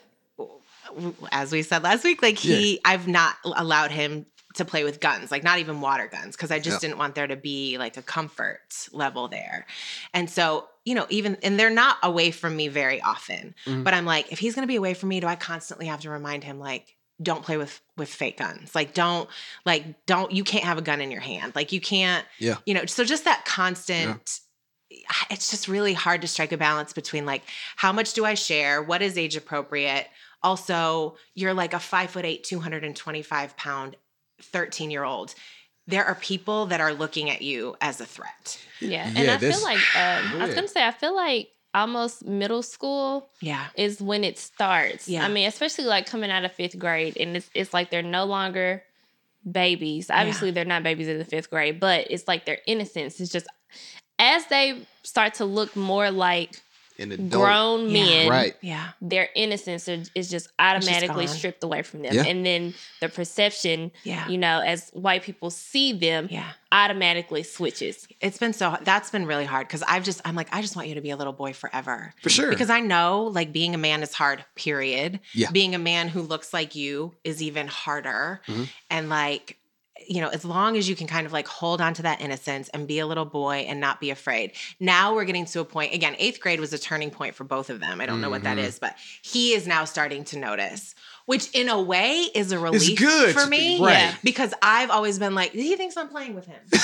as 1.31 1.51
we 1.51 1.61
said 1.61 1.83
last 1.83 2.03
week, 2.03 2.21
like 2.21 2.37
he, 2.37 2.79
I've 2.83 3.07
not 3.07 3.35
allowed 3.43 3.91
him 3.91 4.25
to 4.55 4.65
play 4.65 4.83
with 4.83 4.99
guns, 4.99 5.29
like 5.31 5.43
not 5.43 5.59
even 5.59 5.79
water 5.79 6.07
guns, 6.07 6.35
because 6.35 6.49
I 6.51 6.57
just 6.59 6.75
Yep. 6.75 6.81
didn't 6.81 6.97
want 6.97 7.13
there 7.15 7.27
to 7.27 7.35
be 7.35 7.77
like 7.77 7.97
a 7.97 8.01
comfort 8.01 8.87
level 8.91 9.27
there. 9.27 9.67
And 10.13 10.29
so, 10.29 10.67
you 10.85 10.95
know, 10.95 11.05
even 11.09 11.37
and 11.43 11.59
they're 11.59 11.69
not 11.69 11.97
away 12.01 12.31
from 12.31 12.55
me 12.55 12.67
very 12.67 12.99
often. 13.01 13.53
Mhm. 13.65 13.83
But 13.83 13.93
I'm 13.93 14.05
like, 14.05 14.31
if 14.31 14.39
he's 14.39 14.55
gonna 14.55 14.65
be 14.67 14.75
away 14.75 14.95
from 14.95 15.09
me, 15.09 15.19
do 15.19 15.27
I 15.27 15.35
constantly 15.35 15.85
have 15.87 15.99
to 16.01 16.09
remind 16.09 16.43
him 16.43 16.59
like? 16.59 16.95
Don't 17.21 17.43
play 17.43 17.57
with 17.57 17.81
with 17.97 18.07
fake 18.09 18.37
guns. 18.37 18.73
Like 18.73 18.93
don't 18.93 19.29
like 19.65 20.05
don't 20.05 20.31
you 20.31 20.45
can't 20.45 20.63
have 20.63 20.77
a 20.77 20.81
gun 20.81 21.01
in 21.01 21.11
your 21.11 21.19
hand. 21.19 21.53
Like 21.53 21.73
you 21.73 21.81
can't 21.81 22.25
Yeah. 22.37 22.55
you 22.65 22.73
know, 22.73 22.85
so 22.85 23.03
just 23.03 23.25
that 23.25 23.43
constant 23.43 24.39
it's 25.29 25.51
just 25.51 25.67
really 25.67 25.93
hard 25.93 26.21
to 26.21 26.27
strike 26.27 26.51
a 26.53 26.57
balance 26.57 26.93
between 26.93 27.25
like 27.25 27.43
how 27.75 27.91
much 27.91 28.13
do 28.13 28.23
I 28.25 28.33
share, 28.35 28.81
what 28.81 29.01
is 29.01 29.17
age 29.17 29.35
appropriate. 29.35 30.07
Also, 30.41 31.17
you're 31.35 31.53
like 31.53 31.73
a 31.73 31.79
five 31.79 32.09
foot 32.09 32.23
eight, 32.25 32.43
225 32.45 33.57
pound, 33.57 33.97
13 34.41 34.91
year 34.91 35.03
old. 35.03 35.33
There 35.87 36.05
are 36.05 36.15
people 36.15 36.67
that 36.67 36.81
are 36.81 36.93
looking 36.93 37.29
at 37.29 37.41
you 37.41 37.75
as 37.81 37.99
a 37.99 38.05
threat. 38.05 38.59
Yeah, 38.79 39.07
and 39.07 39.17
Yeah, 39.25 39.33
I 39.35 39.37
feel 39.37 39.61
like 39.63 39.79
um, 39.95 40.41
I 40.41 40.45
was 40.45 40.55
gonna 40.55 40.67
say 40.67 40.85
I 40.85 40.91
feel 40.91 41.15
like 41.15 41.49
almost 41.73 42.25
middle 42.25 42.61
school 42.63 43.29
Yeah. 43.41 43.67
is 43.75 44.01
when 44.01 44.23
it 44.23 44.37
starts. 44.37 45.07
Yeah. 45.07 45.25
I 45.25 45.29
mean, 45.29 45.47
especially 45.47 45.85
like 45.85 46.05
coming 46.07 46.31
out 46.31 46.45
of 46.45 46.51
fifth 46.51 46.77
grade, 46.77 47.17
and 47.17 47.35
it's 47.37 47.49
it's 47.53 47.73
like 47.73 47.89
they're 47.89 48.01
no 48.03 48.25
longer 48.25 48.83
babies. 49.49 50.09
Obviously, 50.09 50.51
they're 50.51 50.65
not 50.65 50.83
babies 50.83 51.07
in 51.07 51.17
the 51.17 51.25
fifth 51.25 51.49
grade, 51.49 51.79
but 51.79 52.07
it's 52.09 52.27
like 52.27 52.45
their 52.45 52.59
innocence 52.67 53.19
is 53.19 53.31
just 53.31 53.47
as 54.19 54.45
they 54.47 54.85
start 55.03 55.35
to 55.35 55.45
look 55.45 55.75
more 55.75 56.11
like 56.11 56.59
An 56.99 57.11
adult. 57.13 57.31
grown 57.31 57.89
Yeah. 57.89 58.03
men, 58.03 58.29
Right. 58.29 58.55
Yeah. 58.61 58.89
their 59.01 59.29
innocence 59.35 59.87
is 59.87 60.29
just 60.29 60.49
automatically 60.59 61.25
gone. 61.25 61.35
stripped 61.35 61.63
away 61.63 61.81
from 61.81 62.01
them, 62.01 62.13
Yeah. 62.13 62.25
and 62.25 62.45
then 62.45 62.73
the 62.99 63.09
perception, 63.09 63.91
Yeah. 64.03 64.27
you 64.27 64.37
know, 64.37 64.59
as 64.59 64.89
white 64.93 65.23
people 65.23 65.49
see 65.49 65.93
them, 65.93 66.27
Yeah. 66.29 66.49
automatically 66.71 67.43
switches. 67.43 68.07
It's 68.21 68.37
been 68.37 68.53
so 68.53 68.77
that's 68.81 69.09
been 69.11 69.25
really 69.25 69.45
hard 69.45 69.67
because 69.67 69.83
I've 69.83 70.03
just 70.03 70.21
I'm 70.25 70.35
like, 70.35 70.47
I 70.53 70.61
just 70.61 70.75
want 70.75 70.87
you 70.87 70.95
to 70.95 71.01
be 71.01 71.09
a 71.11 71.15
little 71.17 71.33
boy 71.33 71.53
forever. 71.53 72.13
For 72.21 72.29
sure. 72.29 72.49
Because 72.49 72.69
I 72.69 72.79
know 72.79 73.23
like 73.23 73.51
being 73.53 73.73
a 73.75 73.77
man 73.77 74.03
is 74.03 74.13
hard, 74.13 74.43
period. 74.55 75.19
Yeah. 75.33 75.51
Being 75.51 75.75
a 75.75 75.79
man 75.79 76.07
who 76.09 76.21
looks 76.21 76.53
like 76.53 76.75
you 76.75 77.15
is 77.23 77.41
even 77.41 77.67
harder. 77.67 78.41
Mhm. 78.47 78.67
And 78.89 79.09
like 79.09 79.57
you 80.07 80.21
know, 80.21 80.29
as 80.29 80.45
long 80.45 80.77
as 80.77 80.87
you 80.89 80.95
can 80.95 81.07
kind 81.07 81.25
of 81.25 81.33
like 81.33 81.47
hold 81.47 81.81
on 81.81 81.93
to 81.95 82.01
that 82.03 82.21
innocence 82.21 82.69
and 82.69 82.87
be 82.87 82.99
a 82.99 83.05
little 83.07 83.25
boy 83.25 83.65
and 83.67 83.79
not 83.79 83.99
be 83.99 84.09
afraid. 84.11 84.51
Now 84.79 85.13
we're 85.13 85.25
getting 85.25 85.45
to 85.45 85.59
a 85.59 85.65
point, 85.65 85.93
again, 85.93 86.15
eighth 86.19 86.39
grade 86.39 86.59
was 86.59 86.73
a 86.73 86.79
turning 86.79 87.11
point 87.11 87.35
for 87.35 87.43
both 87.43 87.69
of 87.69 87.79
them. 87.79 88.01
I 88.01 88.05
don't 88.05 88.21
know 88.21 88.29
what 88.29 88.43
that 88.43 88.57
Mhm. 88.57 88.79
but 88.79 88.95
he 89.21 89.53
is 89.53 89.67
now 89.67 89.85
starting 89.85 90.23
to 90.25 90.37
notice, 90.39 90.95
which 91.25 91.49
in 91.53 91.69
a 91.69 91.79
way 91.81 92.27
is 92.33 92.51
a 92.51 92.59
relief 92.59 92.97
good 92.97 93.33
for 93.35 93.45
me. 93.45 93.79
right. 93.81 93.93
Yeah. 93.93 94.15
Because 94.23 94.53
I've 94.61 94.89
always 94.89 95.19
been 95.19 95.35
like, 95.35 95.51
he 95.51 95.75
thinks 95.75 95.95
I'm 95.97 96.09
playing 96.09 96.35
with 96.35 96.45
him. 96.45 96.59
Like, 96.71 96.83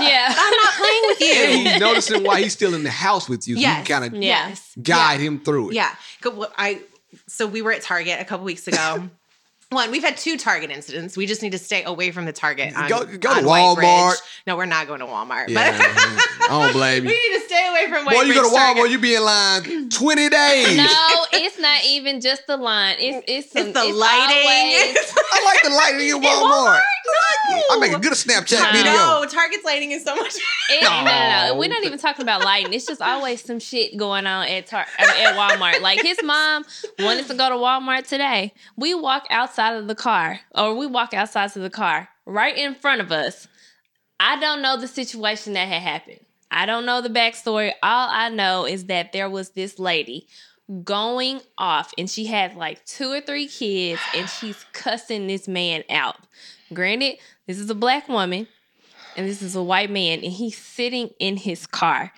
Yeah. 0.00 0.26
I'm 0.36 0.54
not 0.64 0.72
playing 0.74 1.02
with 1.06 1.20
you. 1.20 1.32
And 1.34 1.68
he's 1.68 1.80
noticing 1.80 2.24
why 2.24 2.42
he's 2.42 2.52
still 2.52 2.74
in 2.74 2.82
the 2.82 2.90
house 2.90 3.28
with 3.28 3.46
you. 3.48 3.54
So 3.56 3.60
Yes. 3.62 3.88
you 3.88 3.94
kind 3.94 4.04
of 4.04 4.22
Yeah. 4.22 4.48
Yes. 4.48 4.72
guide 4.82 5.20
him 5.20 5.40
through 5.40 5.70
it. 5.70 5.74
Yeah. 5.76 5.94
Co- 6.20 6.46
I 6.58 6.80
so 7.28 7.46
we 7.46 7.62
were 7.62 7.72
at 7.72 7.82
Target 7.82 8.20
a 8.20 8.24
couple 8.24 8.44
weeks 8.44 8.66
ago. 8.68 9.08
One, 9.70 9.90
we've 9.90 10.04
had 10.04 10.16
two 10.16 10.38
Target 10.38 10.70
incidents. 10.70 11.16
We 11.16 11.26
just 11.26 11.42
need 11.42 11.50
to 11.52 11.58
stay 11.58 11.82
away 11.82 12.12
from 12.12 12.24
the 12.24 12.32
Target. 12.32 12.76
On, 12.76 12.88
Go- 12.88 13.04
go 13.04 13.34
to 13.34 13.40
Walmart. 13.40 14.14
No, 14.46 14.56
we're 14.56 14.64
not 14.64 14.86
going 14.86 15.00
to 15.00 15.06
Walmart. 15.06 15.48
Yeah, 15.48 15.76
But 15.76 16.50
I 16.50 16.62
don't 16.62 16.72
blame 16.72 17.02
you. 17.04 17.10
we 17.10 17.14
need 17.30 17.38
to 17.40 17.44
stay 17.46 17.65
away 17.76 17.90
from 17.90 18.04
White 18.06 18.14
Boy, 18.14 18.20
you 18.22 18.32
Bridge 18.32 18.36
go 18.42 18.50
to 18.50 18.54
Target. 18.56 18.82
Walmart, 18.84 18.90
you 18.90 18.98
be 18.98 19.14
in 19.14 19.22
line 19.24 19.88
20 19.90 20.28
days. 20.28 20.76
No, 20.76 21.26
it's 21.32 21.58
not 21.58 21.84
even 21.84 22.20
just 22.20 22.46
the 22.46 22.56
line. 22.56 22.96
It's 22.98 23.24
it's 23.28 23.52
some, 23.52 23.68
It's 23.68 23.72
the 23.78 23.84
lighting. 23.84 24.46
always- 24.46 25.14
I 25.32 25.44
like 25.44 25.62
the 25.62 25.70
lighting 25.70 26.08
in 26.08 26.22
Walmart. 26.22 26.80
I 27.70 27.78
make 27.78 27.92
a 27.92 27.98
good 27.98 28.12
Snapchat 28.12 28.60
No. 28.60 28.72
video. 28.72 28.92
No, 28.92 29.24
Target's 29.30 29.64
lighting 29.64 29.92
is 29.92 30.02
so 30.04 30.16
much. 30.16 30.34
It, 30.70 30.82
no. 30.82 30.88
no, 30.90 31.04
no, 31.04 31.46
No. 31.52 31.58
We're 31.58 31.68
not 31.68 31.84
even 31.84 31.98
talking 31.98 32.22
about 32.22 32.44
lighting. 32.44 32.72
It's 32.72 32.86
just 32.86 33.00
always 33.00 33.42
some 33.44 33.60
shit 33.60 33.96
going 33.96 34.26
on 34.26 34.48
at 34.48 34.66
Tar- 34.66 34.86
at 34.98 35.34
Walmart. 35.36 35.80
Like 35.80 36.02
his 36.02 36.18
mom 36.24 36.64
wanted 36.98 37.28
to 37.28 37.34
go 37.34 37.48
to 37.48 37.54
Walmart 37.54 38.08
today. 38.08 38.52
We 38.76 38.94
walk 38.94 39.26
outside 39.30 39.76
of 39.76 39.86
the 39.88 39.94
car, 39.94 40.40
or 40.54 40.74
we 40.74 40.86
walk 40.86 41.14
outside 41.14 41.52
to 41.52 41.60
the 41.60 41.70
car 41.70 42.08
right 42.24 42.56
in 42.56 42.74
front 42.74 43.00
of 43.00 43.12
us. 43.12 43.46
I 44.18 44.40
don't 44.40 44.62
know 44.62 44.76
the 44.78 44.88
situation 44.88 45.52
that 45.52 45.68
had 45.68 45.82
happened. 45.82 46.20
I 46.50 46.66
don't 46.66 46.86
know 46.86 47.00
the 47.00 47.08
backstory. 47.08 47.72
All 47.82 48.08
I 48.10 48.28
know 48.28 48.66
is 48.66 48.86
that 48.86 49.12
there 49.12 49.28
was 49.28 49.50
this 49.50 49.78
lady 49.78 50.26
going 50.84 51.40
off, 51.58 51.92
and 51.96 52.10
she 52.10 52.26
had 52.26 52.56
like 52.56 52.84
two 52.84 53.10
or 53.12 53.20
three 53.20 53.46
kids, 53.46 54.00
and 54.14 54.28
she's 54.28 54.64
cussing 54.72 55.26
this 55.26 55.46
man 55.46 55.84
out. 55.90 56.16
Granted, 56.72 57.18
this 57.46 57.58
is 57.58 57.70
a 57.70 57.74
black 57.74 58.08
woman 58.08 58.48
and 59.16 59.26
this 59.26 59.42
is 59.42 59.56
a 59.56 59.62
white 59.62 59.90
man, 59.90 60.20
and 60.22 60.32
he's 60.32 60.58
sitting 60.58 61.10
in 61.18 61.38
his 61.38 61.66
car. 61.66 62.12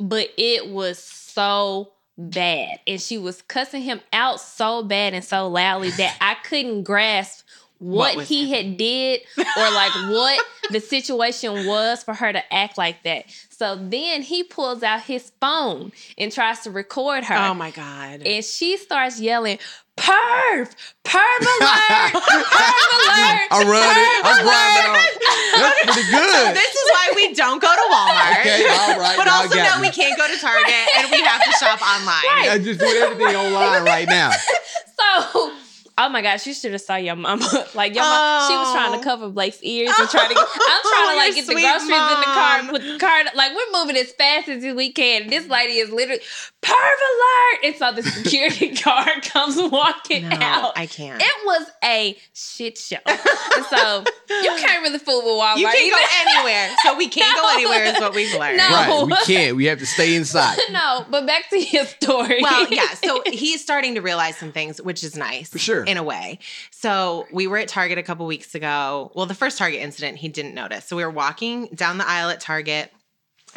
But 0.00 0.28
it 0.38 0.68
was 0.68 0.98
so 0.98 1.92
bad. 2.16 2.78
And 2.86 3.00
she 3.00 3.18
was 3.18 3.42
cussing 3.42 3.82
him 3.82 4.00
out 4.12 4.40
so 4.40 4.84
bad 4.84 5.14
and 5.14 5.24
so 5.24 5.48
loudly 5.48 5.90
that 5.90 6.16
I 6.20 6.36
couldn't 6.48 6.84
grasp 6.84 7.44
what, 7.78 7.96
What 8.08 8.16
was 8.16 8.28
he 8.28 8.50
had 8.52 8.76
did 8.76 9.20
or 9.38 9.70
like 9.70 9.92
what 10.10 10.44
the 10.70 10.80
situation 10.80 11.66
was 11.66 12.02
for 12.02 12.14
her 12.14 12.32
to 12.32 12.54
act 12.54 12.76
like 12.78 13.02
that. 13.04 13.24
So 13.50 13.76
then 13.76 14.22
he 14.22 14.44
pulls 14.44 14.82
out 14.82 15.02
his 15.02 15.32
phone 15.40 15.92
and 16.16 16.30
tries 16.32 16.60
to 16.60 16.70
record 16.70 17.24
her. 17.24 17.34
Oh 17.36 17.54
my 17.54 17.70
god. 17.70 18.22
And 18.24 18.44
she 18.44 18.76
starts 18.76 19.20
yelling, 19.20 19.58
Perv! 19.96 20.70
Perv 21.02 21.40
alert! 21.42 22.14
Perv 22.14 22.22
alert! 22.22 23.48
I 23.50 23.64
run 23.66 23.96
it. 23.98 24.22
I'm 24.22 24.38
grinding 24.46 24.94
on. 24.94 25.02
That's 25.58 25.82
pretty 25.90 26.30
So 26.30 26.44
good. 26.46 26.54
this 26.54 26.70
is 26.74 26.86
why 26.92 27.12
we 27.16 27.34
don't 27.34 27.60
go 27.60 27.66
to 27.66 27.84
Walmart. 27.90 28.40
Okay, 28.40 28.62
all 28.68 29.00
right. 29.00 29.16
But 29.18 29.24
now 29.26 29.42
also 29.42 29.56
got 29.56 29.74
know 29.74 29.80
we 29.82 29.90
can't 29.90 30.16
go 30.16 30.28
to 30.28 30.38
Target 30.40 30.86
and 30.98 31.10
we 31.10 31.20
have 31.22 31.42
to 31.42 31.50
shop 31.58 31.82
online. 31.82 32.46
I 32.46 32.60
just 32.62 32.78
do 32.78 32.86
everything 32.86 33.34
online 33.34 33.82
right 33.84 34.06
now. 34.08 34.30
So, 34.30 35.52
oh 35.98 36.08
my 36.08 36.22
gosh, 36.22 36.46
you 36.46 36.54
should 36.54 36.72
have 36.72 36.80
saw 36.80 36.96
your 36.96 37.16
mama. 37.16 37.44
like 37.74 37.94
your 37.94 38.04
mom, 38.04 38.50
she 38.50 38.56
was 38.56 38.72
trying 38.72 38.92
to 38.92 38.98
Oh. 38.98 39.02
cover 39.02 39.28
Blake's 39.28 39.58
ears 39.62 39.92
and 39.98 40.08
trying 40.08 40.28
to. 40.28 40.34
Get, 40.34 40.46
I'm 40.68 40.82
trying 40.82 41.10
to 41.10 41.16
like 41.16 41.34
get 41.34 41.46
the 41.46 41.52
sweet 41.52 41.62
groceries 41.62 41.82
in 41.82 41.88
the 41.88 42.24
car, 42.24 42.62
mom. 42.62 42.70
put 42.70 42.82
the 42.82 42.98
car. 42.98 43.22
Like 43.34 43.52
we're 43.54 43.80
moving 43.80 43.96
as 43.96 44.12
fast 44.12 44.48
as 44.48 44.62
we 44.74 44.92
can. 44.92 45.28
This 45.28 45.48
lady 45.48 45.74
is 45.74 45.90
literally 45.90 46.22
perv 46.62 46.72
alert, 46.72 47.64
and 47.64 47.76
so 47.76 47.92
the 47.92 48.02
security 48.02 48.68
guard 48.84 49.22
comes 49.22 49.56
walking 49.70 50.28
No, 50.28 50.36
out. 50.40 50.72
I 50.76 50.86
can't. 50.86 51.20
it 51.22 51.46
was 51.46 51.66
a 51.84 52.16
shit 52.34 52.78
show, 52.78 52.96
and 53.06 53.66
so 53.66 54.04
you 54.28 54.50
can't 54.58 54.82
really 54.82 54.98
fool 54.98 55.18
with 55.22 55.32
Walmart. 55.42 55.58
You 55.58 55.66
can't 55.66 55.92
go 55.92 56.36
anywhere. 56.36 56.70
So 56.84 56.96
we 56.96 57.08
can't 57.08 57.36
No. 57.36 57.42
go 57.42 57.54
anywhere 57.54 57.84
is 57.84 58.00
what 58.00 58.14
we've 58.14 58.34
learned. 58.38 58.58
No. 58.58 58.68
Right. 58.68 59.06
We 59.06 59.16
can't. 59.34 59.56
We 59.56 59.64
have 59.66 59.78
to 59.78 59.86
stay 59.86 60.14
inside. 60.14 60.58
no, 60.70 61.04
but 61.10 61.26
back 61.26 61.48
to 61.50 61.58
your 61.60 61.84
story. 61.86 62.38
Well, 62.42 62.66
yeah. 62.70 62.88
So 62.94 63.22
he's 63.26 63.60
starting 63.62 63.94
to 63.94 64.00
realize 64.00 64.36
some 64.36 64.52
things, 64.52 64.80
which 64.82 65.02
is 65.04 65.16
nice. 65.16 65.48
For 65.48 65.58
sure. 65.58 65.84
In 65.88 65.96
a 65.96 66.02
way. 66.02 66.38
So 66.70 67.26
we 67.32 67.46
were 67.46 67.58
at 67.58 67.68
Target 67.68 67.98
a 67.98 68.02
couple 68.02 68.26
weeks 68.26 68.54
ago. 68.54 69.10
Well, 69.14 69.26
the 69.26 69.34
first 69.34 69.56
Target 69.58 69.80
incident 69.80 70.18
he 70.18 70.28
didn't 70.28 70.54
notice. 70.54 70.84
So 70.84 70.96
we 70.96 71.04
were 71.04 71.10
walking 71.10 71.66
down 71.74 71.98
the 71.98 72.06
aisle 72.08 72.30
at 72.30 72.40
Target. 72.40 72.92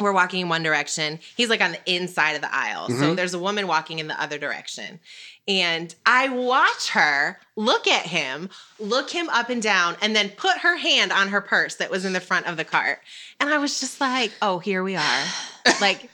We're 0.00 0.12
walking 0.12 0.40
in 0.40 0.48
one 0.48 0.62
direction. 0.62 1.20
He's 1.36 1.50
like 1.50 1.60
on 1.60 1.72
the 1.72 1.78
inside 1.94 2.32
of 2.32 2.40
the 2.40 2.52
aisle. 2.54 2.88
So 2.88 2.94
Mhm. 3.12 3.16
there's 3.16 3.34
a 3.34 3.38
woman 3.38 3.66
walking 3.66 3.98
in 3.98 4.08
the 4.08 4.20
other 4.20 4.38
direction. 4.38 4.98
And 5.46 5.94
I 6.06 6.28
watch 6.30 6.90
her 6.90 7.38
look 7.56 7.86
at 7.86 8.06
him, 8.06 8.48
look 8.78 9.10
him 9.10 9.28
up 9.28 9.50
and 9.50 9.60
down, 9.60 9.96
and 10.00 10.16
then 10.16 10.30
put 10.30 10.58
her 10.58 10.76
hand 10.76 11.12
on 11.12 11.28
her 11.28 11.40
purse 11.42 11.74
that 11.76 11.90
was 11.90 12.04
in 12.06 12.14
the 12.14 12.20
front 12.20 12.46
of 12.46 12.56
the 12.56 12.64
cart. 12.64 13.00
And 13.38 13.50
I 13.52 13.58
was 13.58 13.78
just 13.80 14.00
like, 14.00 14.32
oh, 14.40 14.58
here 14.60 14.82
we 14.82 14.96
are. 14.96 15.24
like, 15.80 16.08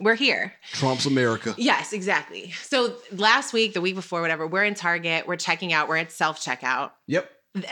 we're 0.00 0.14
here. 0.14 0.54
Trump's 0.72 1.06
America. 1.06 1.54
Yes, 1.56 1.92
exactly. 1.92 2.52
So 2.62 2.96
last 3.12 3.52
week, 3.52 3.74
the 3.74 3.80
week 3.80 3.94
before, 3.94 4.20
whatever, 4.20 4.46
we're 4.46 4.64
in 4.64 4.74
Target, 4.74 5.26
we're 5.26 5.36
checking 5.36 5.72
out, 5.72 5.88
we're 5.88 5.96
at 5.96 6.12
self 6.12 6.40
checkout. 6.40 6.92
Yep. 7.06 7.30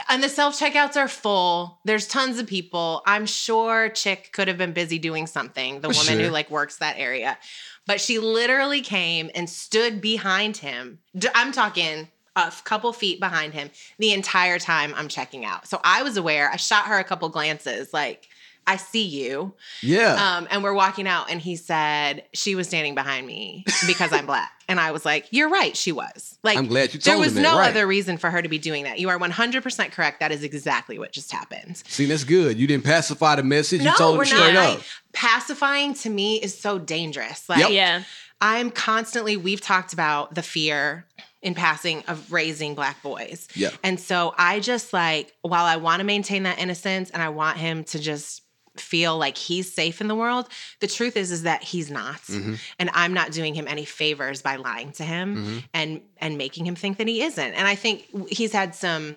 And 0.09 0.22
the 0.22 0.29
self 0.29 0.59
checkouts 0.59 0.97
are 0.97 1.09
full. 1.09 1.81
There's 1.85 2.07
tons 2.09 2.39
of 2.39 2.47
people. 2.47 3.03
I'm 3.07 3.26
sure 3.26 3.89
Chick 3.89 4.31
could 4.33 4.49
have 4.49 4.59
been 4.59 4.72
busy 4.72 4.99
doing 4.99 5.26
something, 5.26 5.81
the 5.81 5.89
woman 5.89 6.18
who 6.18 6.31
like 6.31 6.51
works 6.51 6.79
that 6.79 6.97
area. 6.99 7.39
But 7.87 8.01
she 8.01 8.18
literally 8.18 8.81
came 8.81 9.31
and 9.35 9.49
stood 9.49 10.01
behind 10.01 10.59
him. 10.59 10.99
I'm 11.35 11.53
talking 11.53 12.09
a 12.37 12.53
couple 12.64 12.93
feet 12.93 13.20
behind 13.20 13.55
him 13.55 13.70
the 13.99 14.12
entire 14.12 14.59
time 14.59 14.93
I'm 14.97 15.09
checking 15.09 15.45
out. 15.45 15.66
So 15.66 15.81
I 15.85 16.03
was 16.03 16.16
aware. 16.16 16.51
I 16.51 16.57
shot 16.57 16.87
her 16.87 16.99
a 16.99 17.05
couple 17.05 17.29
glances 17.29 17.93
like, 17.93 18.29
I 18.69 18.77
see 18.77 19.05
you. 19.07 19.55
Yeah. 19.83 20.37
Um, 20.37 20.47
and 20.51 20.62
we're 20.62 20.75
walking 20.75 21.09
out, 21.09 21.31
and 21.31 21.41
he 21.41 21.57
said 21.57 22.23
she 22.35 22.55
was 22.55 22.69
standing 22.69 22.95
behind 22.95 23.27
me 23.27 23.64
because 23.87 24.12
I'm 24.12 24.27
black, 24.27 24.53
and 24.69 24.79
I 24.79 24.93
was 24.93 25.05
like, 25.05 25.27
"You're 25.31 25.49
right, 25.49 25.77
she 25.77 25.91
was." 25.91 26.39
Like, 26.45 26.57
I'm 26.59 26.66
glad 26.69 26.93
you 26.95 27.01
there 27.01 27.14
told 27.14 27.25
was 27.25 27.37
him 27.37 27.43
that, 27.43 27.51
no 27.53 27.59
right. 27.59 27.71
other 27.71 27.87
reason 27.87 28.19
for 28.19 28.31
her 28.31 28.43
to 28.43 28.49
be 28.49 28.59
doing 28.59 28.85
that. 28.85 28.99
You 29.01 29.09
are 29.09 29.19
100 29.19 29.62
percent 29.62 29.93
correct. 29.93 30.21
That 30.21 30.31
is 30.33 30.45
exactly 30.45 30.99
what 30.99 31.11
just 31.12 31.33
happened. 31.33 31.79
See, 31.89 32.05
that's 32.05 32.25
good. 32.25 32.59
You 32.59 32.66
didn't 32.66 32.85
pacify 32.85 33.37
the 33.37 33.43
message. 33.43 33.83
no, 33.83 33.91
you 33.91 33.97
told 33.97 34.12
him 34.14 34.19
we're 34.19 34.25
straight 34.27 34.53
not. 34.55 34.77
up. 34.77 34.81
I- 34.81 34.85
pacifying 35.14 35.95
to 35.95 36.11
me 36.11 36.37
is 36.37 36.57
so 36.57 36.79
dangerous. 36.79 37.49
Like, 37.49 37.61
Yep. 37.61 37.71
yeah. 37.71 38.03
I'm 38.41 38.71
constantly. 38.71 39.37
We've 39.37 39.61
talked 39.61 39.93
about 39.93 40.35
the 40.35 40.43
fear 40.43 41.07
in 41.43 41.55
passing 41.55 42.03
of 42.09 42.33
raising 42.33 42.75
black 42.75 43.03
boys. 43.03 43.49
Yeah. 43.55 43.71
And 43.83 43.99
so 43.99 44.35
I 44.39 44.61
just 44.61 44.93
like, 44.93 45.33
while 45.43 45.64
I 45.64 45.77
want 45.77 46.01
to 46.01 46.05
maintain 46.05 46.45
that 46.45 46.59
innocence 46.59 47.11
and 47.11 47.23
I 47.23 47.29
want 47.31 47.59
him 47.59 47.85
to 47.85 47.99
just 47.99 48.43
feel 48.81 49.16
like 49.18 49.37
he's 49.37 49.72
safe 49.72 50.01
in 50.01 50.09
the 50.09 50.14
world, 50.14 50.49
the 50.81 50.87
truth 50.87 51.16
is 51.16 51.31
is 51.31 51.43
that 51.43 51.62
he's 51.62 51.91
not. 51.91 52.20
Mhm. 52.22 52.59
And 52.79 52.91
I'm 52.95 53.12
not 53.14 53.33
doing 53.33 53.55
him 53.55 53.66
any 53.68 53.85
favors 53.85 54.43
by 54.43 54.57
lying 54.57 54.93
to 54.93 55.05
him 55.05 55.37
Mhm. 55.37 55.64
and 55.74 56.01
and 56.18 56.39
making 56.39 56.66
him 56.66 56.74
think 56.76 56.99
that 56.99 57.09
he 57.09 57.22
isn't. 57.22 57.53
And 57.55 57.66
I 57.66 57.74
think 57.74 58.05
he's 58.31 58.53
had 58.53 58.74
some 58.74 59.16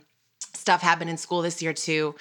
stuff 0.56 0.82
happen 0.82 1.08
in 1.08 1.18
school 1.18 1.42
this 1.42 1.62
year 1.62 1.74
too 1.74 2.16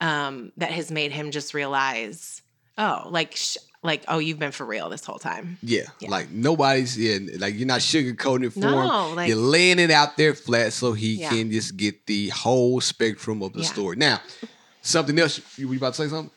um 0.00 0.52
that 0.56 0.70
has 0.72 0.90
made 0.90 1.12
him 1.12 1.30
just 1.30 1.54
realize, 1.54 2.42
oh, 2.78 3.06
like 3.10 3.36
sh- 3.36 3.56
like 3.82 4.04
oh, 4.08 4.18
you've 4.18 4.38
been 4.38 4.52
for 4.52 4.66
real 4.66 4.90
this 4.90 5.04
whole 5.06 5.18
time. 5.18 5.56
Yeah. 5.62 5.84
Yeah. 6.00 6.10
Like 6.10 6.30
nobody's 6.30 6.98
yeah, 6.98 7.18
like 7.38 7.54
you're 7.56 7.66
not 7.66 7.80
sugarcoating 7.80 8.44
it 8.46 8.52
for 8.52 8.60
No, 8.60 9.08
him. 9.10 9.16
like- 9.16 9.28
you're 9.28 9.38
laying 9.38 9.78
it 9.78 9.90
out 9.90 10.16
there 10.18 10.34
flat 10.34 10.72
so 10.74 10.92
he 10.92 11.14
Yeah. 11.14 11.30
can 11.30 11.50
just 11.50 11.76
get 11.78 12.06
the 12.06 12.28
whole 12.28 12.80
spectrum 12.82 13.42
of 13.42 13.52
the 13.54 13.60
Yeah. 13.62 13.68
story. 13.72 13.96
Now, 13.96 14.20
something 14.82 15.18
else. 15.18 15.40
You 15.56 15.66
were 15.68 15.74
you 15.74 15.80
about 15.80 15.94
to 15.94 16.02
say 16.04 16.08
something? 16.10 16.30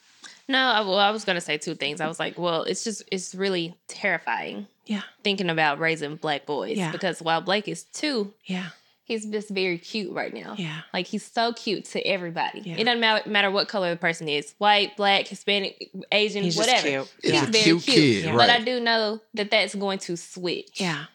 No, 0.47 0.57
I, 0.59 0.81
well, 0.81 0.97
I 0.99 1.11
was 1.11 1.23
gonna 1.25 1.41
say 1.41 1.57
two 1.57 1.75
things. 1.75 2.01
I 2.01 2.07
was 2.07 2.19
like, 2.19 2.37
well, 2.37 2.63
it's 2.63 2.83
just 2.83 3.03
it's 3.11 3.33
really 3.33 3.75
terrifying 3.87 4.67
Yeah. 4.85 5.01
thinking 5.23 5.49
about 5.49 5.79
raising 5.79 6.15
black 6.17 6.45
boys 6.45 6.77
Yeah. 6.77 6.91
because 6.91 7.21
while 7.21 7.41
Blake 7.41 7.67
is 7.67 7.83
two, 7.83 8.33
Yeah. 8.45 8.67
he's 9.05 9.25
just 9.25 9.49
very 9.49 9.77
cute 9.77 10.11
right 10.13 10.33
now. 10.33 10.55
Yeah. 10.57 10.81
Like 10.93 11.07
he's 11.07 11.23
so 11.25 11.53
cute 11.53 11.85
to 11.85 12.01
everybody. 12.05 12.59
Yeah. 12.61 12.75
It 12.77 12.83
doesn't 12.83 12.99
matter, 12.99 13.29
matter 13.29 13.51
what 13.51 13.67
color 13.69 13.91
the 13.91 13.97
person 13.99 14.27
is, 14.27 14.53
white, 14.57 14.97
black, 14.97 15.27
Hispanic, 15.29 15.89
Asian, 16.11 16.43
He's 16.43 16.55
just 16.55 16.67
whatever. 16.67 16.87
cute. 17.05 17.13
He's 17.21 17.31
He's 17.31 17.41
a 17.41 17.45
very 17.45 17.63
cute 17.63 17.83
cute. 17.83 17.95
kid, 17.95 18.25
Yeah. 18.25 18.31
But 18.35 18.49
right? 18.49 18.61
I 18.61 18.63
do 18.63 18.79
know 18.81 19.21
that 19.35 19.49
that's 19.49 19.75
going 19.75 19.99
to 19.99 20.17
switch 20.17 20.81
Yeah. 20.81 21.05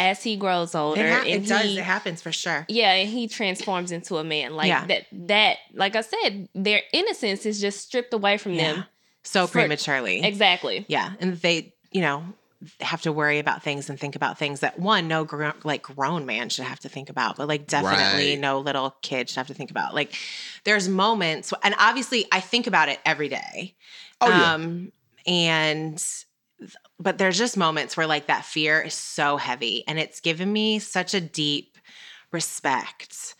As 0.00 0.22
he 0.22 0.36
grows 0.36 0.74
older. 0.74 1.00
It, 1.04 1.10
ha- 1.12 1.18
and 1.20 1.44
it 1.44 1.48
does. 1.48 1.62
he- 1.64 1.78
It 1.78 1.84
happens 1.84 2.22
for 2.22 2.32
sure. 2.32 2.64
yeah, 2.68 2.92
and 2.92 3.08
he 3.08 3.28
transforms 3.28 3.92
into 3.92 4.16
a 4.16 4.24
man. 4.24 4.54
Like 4.54 4.68
Yeah. 4.68 4.86
that. 4.86 5.06
That, 5.12 5.56
like 5.74 5.94
I 5.96 6.00
said, 6.00 6.48
their 6.54 6.80
innocence 6.92 7.44
is 7.46 7.60
just 7.60 7.80
stripped 7.80 8.12
away 8.14 8.38
from 8.38 8.54
Yeah. 8.54 8.72
them. 8.72 8.84
So 9.22 9.46
For- 9.46 9.52
prematurely. 9.60 10.22
Exactly. 10.24 10.84
Yeah. 10.88 11.12
And 11.20 11.36
they, 11.40 11.74
you 11.92 12.00
know, 12.00 12.24
have 12.80 13.00
to 13.02 13.12
worry 13.12 13.38
about 13.38 13.62
things 13.62 13.88
and 13.88 13.98
think 13.98 14.16
about 14.16 14.36
things 14.38 14.60
that 14.60 14.78
one 14.78 15.08
no 15.08 15.24
gr- 15.24 15.48
like 15.64 15.82
grown 15.82 16.26
man 16.26 16.50
should 16.50 16.66
have 16.66 16.78
to 16.78 16.90
think 16.90 17.08
about 17.08 17.38
but 17.38 17.48
like 17.48 17.66
definitely 17.66 18.32
Right. 18.32 18.38
no 18.38 18.58
little 18.60 18.94
kid 19.00 19.30
should 19.30 19.38
have 19.38 19.46
to 19.46 19.54
think 19.54 19.70
about 19.70 19.94
like 19.94 20.14
there's 20.64 20.86
moments 20.86 21.54
and 21.62 21.74
obviously 21.78 22.26
i 22.30 22.38
think 22.40 22.66
about 22.66 22.90
it 22.90 22.98
every 23.06 23.30
day 23.30 23.74
Oh, 24.20 24.28
yeah. 24.28 24.52
um 24.52 24.92
and 25.26 26.04
but 26.98 27.18
there's 27.18 27.38
just 27.38 27.56
moments 27.56 27.96
where 27.96 28.06
like 28.06 28.26
that 28.26 28.44
fear 28.44 28.80
is 28.80 28.94
so 28.94 29.36
heavy 29.36 29.84
and 29.86 29.98
it's 29.98 30.20
given 30.20 30.52
me 30.52 30.78
such 30.78 31.14
a 31.14 31.20
deep 31.20 31.78
respect 32.32 33.34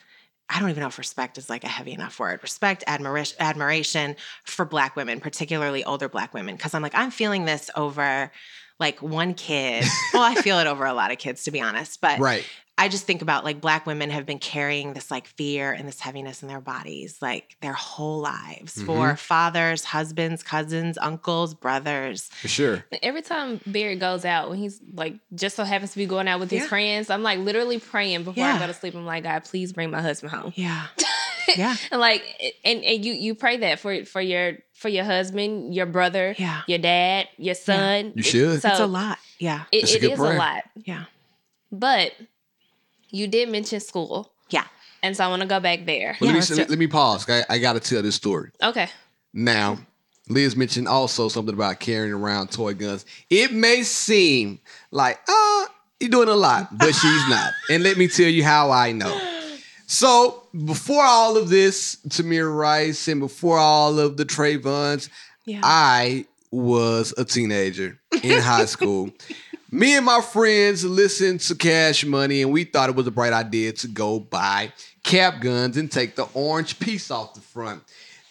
I 0.50 0.58
don't 0.58 0.70
even 0.70 0.80
know 0.80 0.88
if 0.88 0.98
respect 0.98 1.38
is 1.38 1.48
like 1.48 1.62
a 1.62 1.68
heavy 1.68 1.92
enough 1.92 2.18
word. 2.18 2.42
Respect, 2.42 2.82
admiration, 2.88 3.36
admiration 3.38 4.16
for 4.42 4.64
Black 4.64 4.96
women, 4.96 5.20
particularly 5.20 5.84
older 5.84 6.08
Black 6.08 6.34
women, 6.34 6.56
because 6.56 6.74
I'm 6.74 6.82
like 6.82 6.94
I'm 6.96 7.12
feeling 7.12 7.44
this 7.44 7.70
over 7.76 8.32
like 8.80 9.00
one 9.00 9.34
kid. 9.34 9.84
well, 10.12 10.24
I 10.24 10.34
feel 10.34 10.58
it 10.58 10.66
over 10.66 10.84
a 10.84 10.92
lot 10.92 11.12
of 11.12 11.18
kids, 11.18 11.44
to 11.44 11.52
be 11.52 11.60
honest. 11.60 12.00
But 12.00 12.18
Right. 12.18 12.44
I 12.80 12.88
just 12.88 13.04
think 13.04 13.20
about 13.20 13.44
like 13.44 13.60
Black 13.60 13.84
women 13.84 14.08
have 14.08 14.24
been 14.24 14.38
carrying 14.38 14.94
this 14.94 15.10
like 15.10 15.26
fear 15.26 15.70
and 15.70 15.86
this 15.86 16.00
heaviness 16.00 16.40
in 16.40 16.48
their 16.48 16.62
bodies 16.62 17.18
like 17.20 17.54
their 17.60 17.74
whole 17.74 18.20
lives 18.20 18.80
for 18.80 19.08
mm-hmm. 19.08 19.14
fathers, 19.16 19.84
husbands, 19.84 20.42
cousins, 20.42 20.96
uncles, 20.96 21.52
brothers. 21.52 22.30
For 22.40 22.48
sure. 22.48 22.84
Every 23.02 23.20
time 23.20 23.60
Barry 23.66 23.96
goes 23.96 24.24
out, 24.24 24.48
when 24.48 24.58
he's 24.58 24.80
like 24.94 25.16
just 25.34 25.56
so 25.56 25.64
happens 25.64 25.90
to 25.90 25.98
be 25.98 26.06
going 26.06 26.26
out 26.26 26.40
with 26.40 26.50
his 26.50 26.66
friends, 26.66 27.10
I'm 27.10 27.22
like 27.22 27.38
literally 27.40 27.78
praying 27.78 28.24
before 28.24 28.44
I 28.44 28.58
go 28.58 28.66
to 28.66 28.72
sleep. 28.72 28.94
I'm 28.94 29.04
like, 29.04 29.24
God, 29.24 29.44
please 29.44 29.74
bring 29.74 29.90
my 29.90 30.00
husband 30.00 30.32
home. 30.32 30.54
Yeah. 30.56 30.86
yeah. 31.58 31.76
And 31.92 32.00
like, 32.00 32.24
and, 32.64 32.82
and 32.82 33.04
you 33.04 33.12
you 33.12 33.34
pray 33.34 33.58
that 33.58 33.80
for 33.80 34.06
for 34.06 34.22
your 34.22 34.54
for 34.72 34.88
your 34.88 35.04
husband, 35.04 35.74
your 35.74 35.84
brother, 35.84 36.34
Yeah. 36.38 36.62
your 36.66 36.78
dad, 36.78 37.28
your 37.36 37.54
son. 37.54 38.14
You 38.14 38.22
should. 38.22 38.62
So 38.62 38.70
It's 38.70 38.80
a 38.80 38.86
lot. 38.86 39.18
Yeah. 39.38 39.64
It, 39.70 39.82
That's 39.82 39.94
a 39.96 39.98
good 39.98 40.12
is 40.12 40.18
prayer. 40.18 40.34
a 40.34 40.38
lot, 40.38 40.62
Yeah. 40.76 41.04
but 41.70 42.12
you 43.10 43.26
did 43.26 43.48
mention 43.50 43.80
school, 43.80 44.32
Yeah. 44.50 44.64
and 45.02 45.16
so 45.16 45.24
I 45.24 45.28
want 45.28 45.42
to 45.42 45.48
go 45.48 45.60
back 45.60 45.86
there. 45.86 46.16
But 46.20 46.26
Yeah, 46.26 46.32
let, 46.34 46.50
me, 46.50 46.56
do 46.56 46.64
let 46.70 46.78
me 46.78 46.86
pause. 46.86 47.28
I, 47.28 47.44
I 47.48 47.58
got 47.58 47.74
to 47.74 47.80
tell 47.80 48.02
this 48.02 48.14
story. 48.14 48.50
Okay. 48.62 48.88
Now, 49.32 49.78
Liz 50.28 50.54
mentioned 50.56 50.88
also 50.88 51.28
something 51.28 51.54
about 51.54 51.80
carrying 51.80 52.12
around 52.12 52.50
toy 52.52 52.74
guns. 52.74 53.04
It 53.28 53.52
may 53.52 53.82
seem 53.82 54.60
like, 54.90 55.18
ah, 55.28 55.68
you're 55.98 56.10
doing 56.10 56.28
a 56.28 56.34
lot, 56.34 56.76
but 56.78 56.92
she's 56.94 57.28
not. 57.28 57.52
And 57.70 57.82
let 57.82 57.96
me 57.96 58.08
tell 58.08 58.28
you 58.28 58.44
how 58.44 58.70
I 58.70 58.92
know. 58.92 59.18
So, 59.86 60.44
before 60.64 61.02
all 61.02 61.36
of 61.36 61.48
this, 61.48 61.96
Tamir 62.08 62.54
Rice, 62.54 63.08
and 63.08 63.18
before 63.20 63.58
all 63.58 63.98
of 63.98 64.16
the 64.16 64.24
Trayvons, 64.24 65.08
Yeah. 65.46 65.60
I 65.64 66.26
was 66.52 67.12
a 67.18 67.24
teenager 67.24 67.98
in 68.22 68.40
high 68.40 68.66
school. 68.66 69.10
Me 69.72 69.96
and 69.96 70.04
my 70.04 70.20
friends 70.20 70.84
listened 70.84 71.38
to 71.38 71.54
Cash 71.54 72.04
Money, 72.04 72.42
and 72.42 72.50
we 72.50 72.64
thought 72.64 72.88
it 72.88 72.96
was 72.96 73.06
a 73.06 73.12
bright 73.12 73.32
idea 73.32 73.70
to 73.70 73.86
go 73.86 74.18
buy 74.18 74.72
cap 75.04 75.40
guns 75.40 75.76
and 75.76 75.92
take 75.92 76.16
the 76.16 76.26
orange 76.34 76.80
piece 76.80 77.08
off 77.08 77.34
the 77.34 77.40
front. 77.40 77.80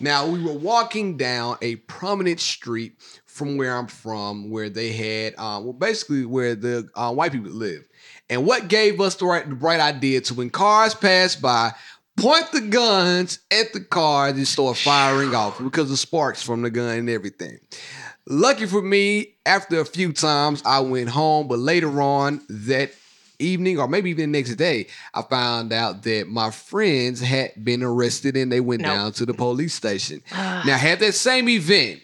Now, 0.02 0.28
we 0.28 0.44
were 0.44 0.52
walking 0.52 1.16
down 1.16 1.56
a 1.62 1.78
prominent 1.78 2.42
street 2.42 2.96
from 3.26 3.56
where 3.56 3.74
I'm 3.78 3.88
from, 3.88 4.50
where 4.50 4.70
they 4.70 4.92
had, 4.92 5.36
uh, 5.38 5.62
well, 5.64 5.72
basically 5.72 6.26
where 6.26 6.56
the 6.56 6.90
uh, 6.94 7.14
white 7.14 7.32
people 7.32 7.52
live. 7.52 7.88
And 8.30 8.46
what 8.46 8.68
gave 8.68 9.00
us 9.00 9.16
the 9.16 9.26
right, 9.26 9.48
the 9.48 9.56
bright 9.56 9.80
idea 9.80 10.20
to 10.20 10.34
when 10.34 10.50
cars 10.50 10.94
pass 10.94 11.38
by, 11.38 11.72
point 12.18 12.52
the 12.52 12.62
guns 12.62 13.40
at 13.50 13.72
the 13.72 13.80
cars 13.80 14.34
and 14.34 14.46
start 14.46 14.76
firing 14.76 15.34
off 15.34 15.58
because 15.58 15.90
of 15.90 16.00
sparks 16.00 16.44
from 16.44 16.64
the 16.64 16.70
gun 16.70 16.98
and 16.98 17.10
everything. 17.10 17.60
Lucky 18.32 18.68
for 18.68 18.82
me, 18.82 19.34
after 19.46 19.80
a 19.80 19.86
few 19.86 20.14
times, 20.14 20.62
I 20.64 20.80
went 20.82 21.10
home, 21.10 21.48
but 21.48 21.58
later 21.58 22.00
on 22.02 22.42
that 22.48 22.92
evening, 23.40 23.80
or 23.80 23.88
maybe 23.88 24.12
even 24.12 24.32
the 24.32 24.38
next 24.40 24.54
day, 24.56 24.86
I 25.16 25.24
found 25.24 25.74
out 25.74 26.04
that 26.04 26.28
my 26.28 26.52
friends 26.52 27.22
had 27.22 27.52
been 27.64 27.82
arrested 27.82 28.38
and 28.38 28.52
they 28.52 28.60
went 28.60 28.82
Nope. 28.84 28.92
down 28.94 29.12
to 29.14 29.26
the 29.26 29.34
police 29.34 29.74
station. 29.74 30.22
now, 30.32 30.78
had 30.78 31.00
that 31.00 31.14
same 31.16 31.50
event 31.50 32.02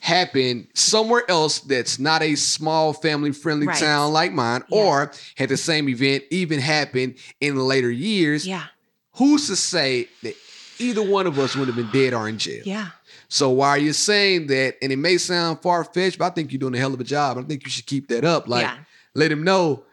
happened 0.00 0.68
somewhere 0.74 1.28
else 1.28 1.58
that's 1.60 1.98
not 1.98 2.22
a 2.22 2.34
small 2.36 2.92
family 2.94 3.32
friendly 3.32 3.66
Right. 3.66 3.78
town 3.78 4.12
like 4.12 4.32
mine, 4.32 4.62
Yeah. 4.70 4.78
or 4.78 5.12
had 5.34 5.50
the 5.50 5.56
same 5.58 5.88
event 5.88 6.24
even 6.30 6.60
happened 6.60 7.16
in 7.40 7.56
later 7.56 7.90
years, 7.90 8.46
Yeah. 8.46 8.62
who's 9.16 9.48
to 9.48 9.56
say 9.56 10.08
that 10.22 10.34
either 10.78 11.02
one 11.02 11.26
of 11.26 11.38
us 11.38 11.56
would 11.56 11.66
have 11.66 11.76
been 11.76 11.90
dead 11.90 12.14
or 12.14 12.28
in 12.28 12.38
jail? 12.38 12.62
Yeah. 12.64 12.86
So 13.28 13.50
while 13.50 13.76
you're 13.76 13.92
saying 13.92 14.46
that, 14.48 14.76
and 14.82 14.90
it 14.90 14.96
may 14.96 15.18
sound 15.18 15.60
far 15.60 15.84
fetched, 15.84 16.18
but 16.18 16.26
I 16.26 16.30
think 16.30 16.50
you're 16.52 16.58
doing 16.58 16.74
a 16.74 16.78
hell 16.78 16.94
of 16.94 17.00
a 17.00 17.04
job. 17.04 17.36
I 17.38 17.42
think 17.42 17.64
you 17.64 17.70
should 17.70 17.86
keep 17.86 18.08
that 18.08 18.24
up. 18.24 18.48
Like, 18.48 18.62
Yeah. 18.62 18.76
let 19.14 19.30
him 19.30 19.44
know, 19.44 19.84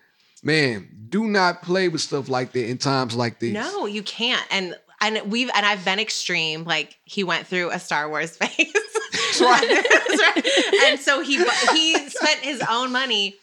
man, 0.41 0.87
do 1.09 1.25
not 1.25 1.61
play 1.61 1.89
with 1.89 2.01
stuff 2.01 2.29
like 2.29 2.53
that 2.53 2.65
in 2.69 2.77
times 2.77 3.13
like 3.15 3.39
these. 3.39 3.53
No, 3.53 3.85
you 3.85 4.03
can't. 4.03 4.45
And 4.51 4.75
and 5.01 5.29
we've 5.29 5.49
and 5.53 5.65
I've 5.65 5.83
been 5.83 5.99
extreme. 5.99 6.63
Like 6.63 6.97
he 7.03 7.23
went 7.25 7.45
through 7.47 7.71
a 7.71 7.79
Star 7.79 8.09
Wars 8.09 8.35
phase. 8.37 8.73
Right. 9.41 9.85
And 10.85 10.99
so 10.99 11.21
he 11.21 11.37
he 11.73 12.09
spent 12.09 12.39
his 12.39 12.61
own 12.69 12.91
money 12.93 13.35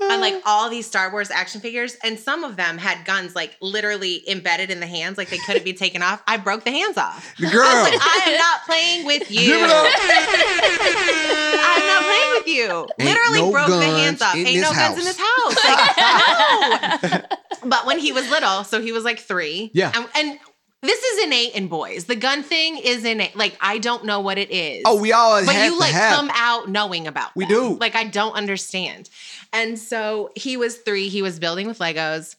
on 0.00 0.20
like 0.20 0.42
all 0.46 0.70
these 0.70 0.86
Star 0.86 1.10
Wars 1.10 1.30
action 1.30 1.60
figures, 1.60 1.96
and 2.02 2.18
some 2.18 2.44
of 2.44 2.56
them 2.56 2.78
had 2.78 3.04
guns 3.04 3.34
like 3.34 3.56
literally 3.60 4.28
embedded 4.28 4.70
in 4.70 4.80
the 4.80 4.86
hands, 4.86 5.18
like 5.18 5.30
they 5.30 5.38
couldn't 5.38 5.64
be 5.64 5.72
taken 5.72 6.02
off. 6.02 6.22
I 6.26 6.36
broke 6.36 6.64
the 6.64 6.70
hands 6.70 6.96
off. 6.96 7.34
The 7.38 7.46
girl. 7.50 7.62
I 7.64 7.82
like, 7.82 8.00
I 8.00 8.30
am 8.30 8.38
not 8.38 8.64
playing 8.66 9.06
with 9.06 9.30
you. 9.30 9.40
Give 9.46 9.60
it 9.60 9.70
up. 9.70 9.86
I'm 11.60 11.86
not 11.86 12.02
playing 12.04 12.30
with 12.34 12.46
you. 12.46 12.88
Ain't 12.98 13.10
Literally 13.10 13.42
no 13.42 13.50
broke 13.52 13.68
the 13.68 13.82
hands 13.82 14.22
off. 14.22 14.36
in 14.36 14.46
Ain't 14.46 14.60
no 14.60 14.68
this 14.68 14.78
guns 14.78 14.98
in 14.98 15.04
this 15.04 15.18
house. 15.18 15.56
Like, 15.64 17.20
no. 17.30 17.36
But 17.64 17.86
when 17.86 17.98
he 17.98 18.12
was 18.12 18.28
little, 18.30 18.64
so 18.64 18.80
he 18.80 18.92
was 18.92 19.04
like 19.04 19.18
three. 19.18 19.70
Yeah. 19.74 19.92
And, 19.94 20.06
and 20.14 20.38
this 20.82 21.02
is 21.02 21.24
innate 21.24 21.54
in 21.54 21.68
boys. 21.68 22.04
The 22.04 22.16
gun 22.16 22.42
thing 22.42 22.78
is 22.78 23.04
innate. 23.04 23.36
Like 23.36 23.56
I 23.60 23.78
don't 23.78 24.04
know 24.04 24.20
what 24.20 24.38
it 24.38 24.50
is. 24.50 24.82
oh, 24.86 25.00
we 25.00 25.12
all 25.12 25.44
but 25.44 25.64
you 25.64 25.78
like 25.78 25.92
have. 25.92 26.14
come 26.16 26.30
out 26.34 26.68
knowing 26.68 27.06
about. 27.06 27.34
We 27.34 27.44
them. 27.46 27.54
do. 27.54 27.74
Like 27.78 27.96
I 27.96 28.04
don't 28.04 28.34
understand. 28.34 29.10
And 29.52 29.78
so 29.78 30.30
he 30.36 30.56
was 30.56 30.78
three. 30.78 31.08
He 31.08 31.22
was 31.22 31.38
building 31.38 31.66
with 31.66 31.78
Legos. 31.78 32.36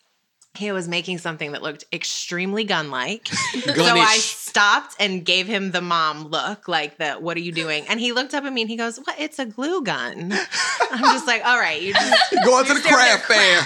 He 0.60 0.72
was 0.74 0.88
making 0.90 1.18
something 1.20 1.54
that 1.54 1.64
looked 1.64 1.86
extremely 1.94 2.66
gun-like. 2.66 3.28
so 3.64 3.74
I 3.98 4.18
stopped 4.18 4.96
and 5.00 5.24
gave 5.26 5.48
him 5.48 5.72
the 5.72 5.80
mom 5.82 6.28
look, 6.28 6.68
like 6.68 6.98
the 6.98 7.14
"What 7.14 7.38
are 7.38 7.40
you 7.40 7.52
doing?" 7.54 7.86
And 7.88 7.98
he 8.00 8.12
looked 8.12 8.34
up 8.34 8.44
at 8.44 8.52
me 8.52 8.62
and 8.62 8.70
he 8.70 8.76
goes, 8.76 8.98
"What? 8.98 9.16
It's 9.18 9.40
a 9.40 9.46
glue 9.46 9.82
gun." 9.82 10.34
I'm 10.92 11.00
just 11.16 11.26
like, 11.28 11.46
"All 11.46 11.58
right, 11.58 11.82
you 11.82 11.94
just 11.94 12.34
Going 12.46 12.66
to 12.66 12.74
the 12.74 12.82
craft 12.82 13.26
fair. 13.26 13.38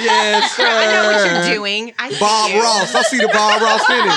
yes, 0.00 0.52
sir. 0.56 0.64
I 0.66 0.86
know 0.92 1.10
what 1.10 1.46
you're 1.46 1.54
doing. 1.56 1.92
I 1.98 2.16
Bob 2.20 2.50
you. 2.52 2.62
Ross. 2.62 2.94
I 2.94 3.02
see 3.02 3.18
the 3.18 3.28
Bob 3.28 3.60
Ross 3.60 3.84
finish. 3.86 4.14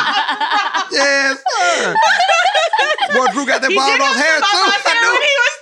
yes, 0.91 1.37
sir. 1.57 1.95
Boy, 3.13 3.25
Drew 3.33 3.45
got 3.45 3.61
that 3.61 3.71
He 3.71 3.75
Bob 3.75 3.99
Ross 3.99 4.15
hair 4.15 4.39
Bob 4.39 4.53
Ross 4.53 4.83
too. 4.83 4.89
hair 4.89 5.01
when 5.11 5.21
he 5.21 5.35
was 5.41 5.53
three. 5.57 5.58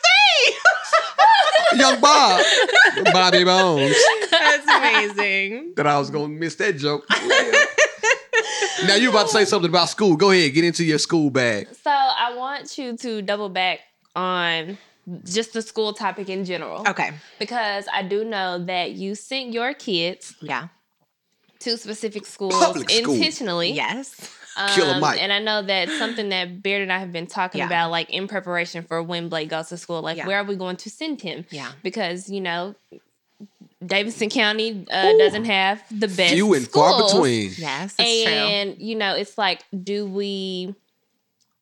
Young 1.78 2.00
Bob. 2.02 2.42
Bobby 3.14 3.44
Bones. 3.44 3.96
That's 4.32 4.66
amazing. 4.68 5.74
that 5.76 5.88
I 5.88 5.98
was 6.00 6.10
gonna 6.10 6.28
miss 6.30 6.56
that 6.56 6.78
joke. 6.78 7.06
now 8.86 8.96
you 8.96 9.10
about 9.10 9.24
to 9.28 9.32
say 9.34 9.46
something 9.46 9.70
about 9.70 9.90
school. 9.90 10.16
Go 10.16 10.32
ahead, 10.32 10.54
get 10.54 10.64
into 10.64 10.84
your 10.84 11.00
school 11.00 11.30
bag. 11.30 11.68
So 11.84 11.92
I 11.92 12.34
want 12.36 12.78
you 12.78 12.96
to 12.98 13.22
double 13.22 13.50
back 13.50 13.80
on 14.16 14.78
just 15.24 15.54
the 15.54 15.62
school 15.62 15.94
topic 15.94 16.30
in 16.30 16.44
general. 16.46 16.84
Okay. 16.88 17.12
Because 17.40 17.86
I 17.94 18.04
do 18.04 18.24
know 18.26 18.64
that 18.66 18.92
you 18.92 19.16
sent 19.16 19.54
your 19.54 19.74
kids 19.74 20.36
Yeah. 20.42 20.68
to 21.60 21.78
specific 21.78 22.26
schools 22.26 22.54
Public 22.56 22.90
school. 22.90 23.14
intentionally. 23.14 23.72
Yes. 23.72 24.16
Killer 24.76 24.94
Um, 24.96 25.02
Mike. 25.02 25.22
And 25.22 25.32
I 25.32 25.40
know 25.40 25.62
that's 25.62 25.98
something 25.98 26.30
that 26.30 26.62
Beard 26.64 26.82
and 26.82 26.92
I 26.92 27.00
have 27.00 27.12
been 27.12 27.28
talking 27.28 27.60
Yeah. 27.60 27.68
about, 27.68 27.92
like 27.92 28.10
in 28.10 28.28
preparation 28.28 28.84
for 28.84 29.02
when 29.04 29.30
Blake 29.30 29.50
goes 29.50 29.70
to 29.70 29.78
school. 29.78 30.02
Like, 30.02 30.18
Yeah. 30.18 30.28
where 30.28 30.38
are 30.40 30.44
we 30.44 30.56
going 30.56 30.78
to 30.78 30.90
send 30.90 31.22
him? 31.22 31.46
Yeah. 31.52 31.72
Because, 31.84 32.30
you 32.30 32.42
know, 32.42 32.76
Davidson 33.86 34.30
County 34.30 34.86
uh, 34.90 35.14
doesn't 35.18 35.46
have 35.46 35.84
the 35.92 36.08
best 36.08 36.34
Few 36.34 36.54
and 36.56 36.68
far 36.68 37.04
between. 37.04 37.52
Yes. 37.58 37.94
That's 37.94 38.24
true. 38.24 38.34
and 38.34 38.76
you 38.80 38.96
know 38.96 39.14
it's 39.16 39.38
like 39.38 39.64
do 39.84 40.06
we 40.08 40.74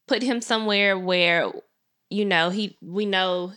put 0.08 0.22
him 0.22 0.40
somewhere 0.40 0.98
where 0.98 1.52
you 2.10 2.24
know 2.24 2.50
he 2.52 2.78
we 2.82 3.06
know 3.06 3.52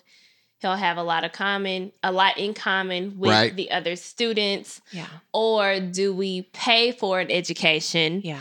he'll 0.60 0.74
have 0.74 0.96
a 0.96 1.04
lot 1.04 1.22
of 1.22 1.30
common 1.30 1.92
a 2.02 2.10
lot 2.10 2.36
in 2.36 2.52
common 2.52 3.16
with 3.18 3.30
Right. 3.30 3.54
the 3.54 3.70
other 3.70 3.94
students 3.94 4.80
Yeah. 4.90 5.06
or 5.32 5.78
do 5.78 6.12
we 6.12 6.42
pay 6.52 6.90
for 6.90 7.20
an 7.20 7.30
education 7.30 8.22
Yeah. 8.24 8.40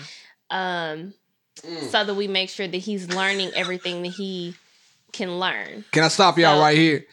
Um 0.49 1.13
Mm. 1.65 1.89
so 1.89 2.03
that 2.03 2.13
we 2.13 2.27
make 2.27 2.51
sure 2.51 2.67
that 2.67 2.77
he's 2.77 3.09
learning 3.09 3.49
everything 3.55 4.03
that 4.03 4.09
he 4.13 4.53
can 5.11 5.39
learn 5.39 5.83
Can 5.91 6.03
I 6.03 6.07
stop 6.09 6.37
y'all 6.37 6.57
So- 6.57 6.61
right 6.61 6.77
here? 6.77 7.07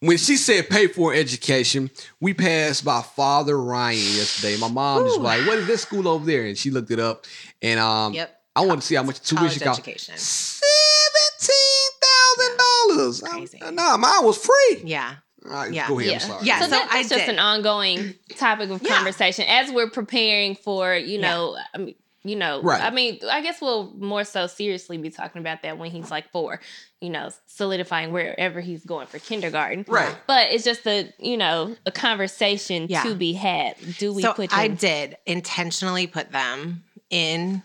When 0.00 0.16
she 0.16 0.36
said 0.38 0.70
pay 0.70 0.86
for 0.88 1.12
education, 1.14 1.90
we 2.18 2.32
passed 2.34 2.82
by 2.84 3.02
Father 3.02 3.56
Ryan 3.60 3.98
yesterday. 4.16 4.56
My 4.56 4.68
mom 4.68 5.04
just 5.04 5.18
was 5.20 5.24
like, 5.24 5.46
"What 5.46 5.58
is 5.58 5.66
this 5.68 5.82
school 5.82 6.08
over 6.08 6.24
there?" 6.26 6.44
And 6.46 6.56
she 6.58 6.70
looked 6.72 6.90
it 6.90 6.98
up, 6.98 7.24
and 7.60 7.78
um, 7.78 8.14
Yep. 8.14 8.40
I 8.56 8.62
want 8.62 8.80
to 8.80 8.86
see 8.86 8.94
how 8.96 9.02
much 9.04 9.20
tuition 9.20 9.60
cost. 9.62 9.78
education. 9.80 10.14
Seventeen 10.16 11.88
thousand 12.02 12.58
dollars. 12.58 13.20
Crazy. 13.20 13.58
Nah, 13.72 13.96
mine 13.96 14.24
was 14.24 14.38
free. 14.38 14.82
Yeah. 14.84 15.14
All 15.44 15.52
right, 15.52 15.72
Yeah. 15.72 15.88
go 15.88 15.98
ahead. 15.98 16.10
yeah. 16.12 16.14
I'm 16.18 16.20
sorry. 16.28 16.46
Yeah, 16.46 16.58
So, 16.60 16.64
so 16.64 16.70
that- 16.70 16.88
I 16.90 16.96
that's 16.98 17.08
just 17.08 17.26
did. 17.26 17.34
an 17.34 17.38
ongoing 17.38 18.14
topic 18.36 18.70
of 18.70 18.82
Yeah. 18.82 18.94
conversation 18.96 19.44
as 19.48 19.70
we're 19.70 19.90
preparing 19.90 20.54
for, 20.56 20.94
you 20.94 21.18
know, 21.18 21.56
I 21.74 21.78
mean, 21.78 21.94
you 22.24 22.36
know, 22.36 22.62
Right. 22.62 22.80
I 22.82 22.90
mean, 22.90 23.18
I 23.30 23.42
guess 23.42 23.60
we'll 23.60 23.92
more 23.98 24.24
so 24.24 24.46
seriously 24.46 24.96
be 24.98 25.10
talking 25.10 25.40
about 25.40 25.62
that 25.62 25.76
when 25.78 25.90
he's 25.90 26.10
like 26.10 26.30
four, 26.30 26.60
you 27.00 27.10
know, 27.10 27.30
solidifying 27.46 28.12
wherever 28.12 28.60
he's 28.60 28.84
going 28.84 29.08
for 29.08 29.18
kindergarten. 29.18 29.84
Right. 29.88 30.16
But 30.26 30.52
it's 30.52 30.64
just 30.64 30.86
a, 30.86 31.12
you 31.18 31.36
know, 31.36 31.76
a 31.84 31.90
conversation 31.90 32.86
Yeah. 32.88 33.02
to 33.02 33.14
be 33.14 33.32
had. 33.32 33.74
Do 33.98 34.12
we 34.12 34.22
so 34.22 34.34
put 34.34 34.52
I 34.56 34.68
did 34.68 35.16
intentionally 35.26 36.06
put 36.06 36.30
them 36.30 36.84
in 37.10 37.62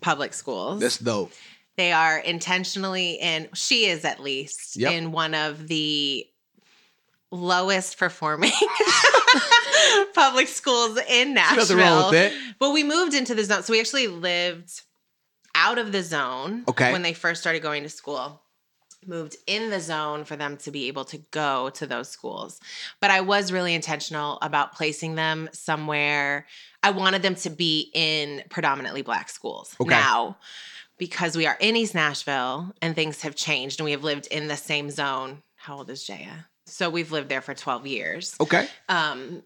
public 0.00 0.34
schools. 0.34 0.80
That's 0.80 0.98
dope. 0.98 1.32
they 1.76 1.92
are 1.92 2.18
intentionally 2.18 3.12
in. 3.20 3.48
She 3.54 3.86
is 3.86 4.04
at 4.04 4.20
least 4.20 4.76
Yep. 4.76 4.92
in 4.92 5.12
one 5.12 5.34
of 5.34 5.66
the 5.68 6.26
lowest 7.34 7.98
performing 7.98 8.52
public 10.14 10.48
schools 10.48 10.98
in 11.08 11.34
Nashville. 11.34 11.76
wrong 11.78 12.04
with 12.04 12.12
that. 12.12 12.32
But 12.58 12.70
we 12.72 12.84
moved 12.84 13.14
into 13.14 13.34
the 13.34 13.44
zone. 13.44 13.62
So 13.62 13.72
we 13.72 13.80
actually 13.80 14.06
lived 14.08 14.82
out 15.54 15.78
of 15.78 15.92
the 15.92 16.02
zone 16.02 16.64
Okay. 16.68 16.92
when 16.92 17.02
they 17.02 17.12
first 17.12 17.40
started 17.40 17.62
going 17.62 17.82
to 17.82 17.88
school. 17.88 18.40
Moved 19.06 19.36
in 19.46 19.68
the 19.68 19.80
zone 19.80 20.24
for 20.24 20.34
them 20.34 20.56
to 20.58 20.70
be 20.70 20.88
able 20.88 21.04
to 21.06 21.18
go 21.30 21.68
to 21.74 21.86
those 21.86 22.08
schools. 22.08 22.58
But 23.02 23.10
I 23.10 23.20
was 23.20 23.52
really 23.52 23.74
intentional 23.74 24.38
about 24.40 24.74
placing 24.74 25.14
them 25.14 25.50
somewhere. 25.52 26.46
I 26.82 26.90
wanted 26.90 27.20
them 27.20 27.34
to 27.36 27.50
be 27.50 27.90
in 27.92 28.42
predominantly 28.48 29.02
black 29.02 29.28
schools 29.28 29.76
Okay. 29.78 29.90
now 29.90 30.38
because 30.96 31.36
we 31.36 31.44
are 31.46 31.56
in 31.60 31.76
East 31.76 31.94
Nashville 31.94 32.72
and 32.80 32.94
things 32.94 33.20
have 33.22 33.34
changed 33.34 33.78
and 33.78 33.84
we 33.84 33.90
have 33.90 34.04
lived 34.04 34.26
in 34.28 34.48
the 34.48 34.56
same 34.56 34.88
zone. 34.90 35.42
How 35.56 35.76
old 35.78 35.90
is 35.90 36.02
Jaya? 36.04 36.46
So 36.76 36.90
we've 36.90 37.12
lived 37.12 37.28
there 37.28 37.40
for 37.40 37.54
12 37.54 37.86
years 37.86 38.34
Okay. 38.40 38.68
um 38.88 39.44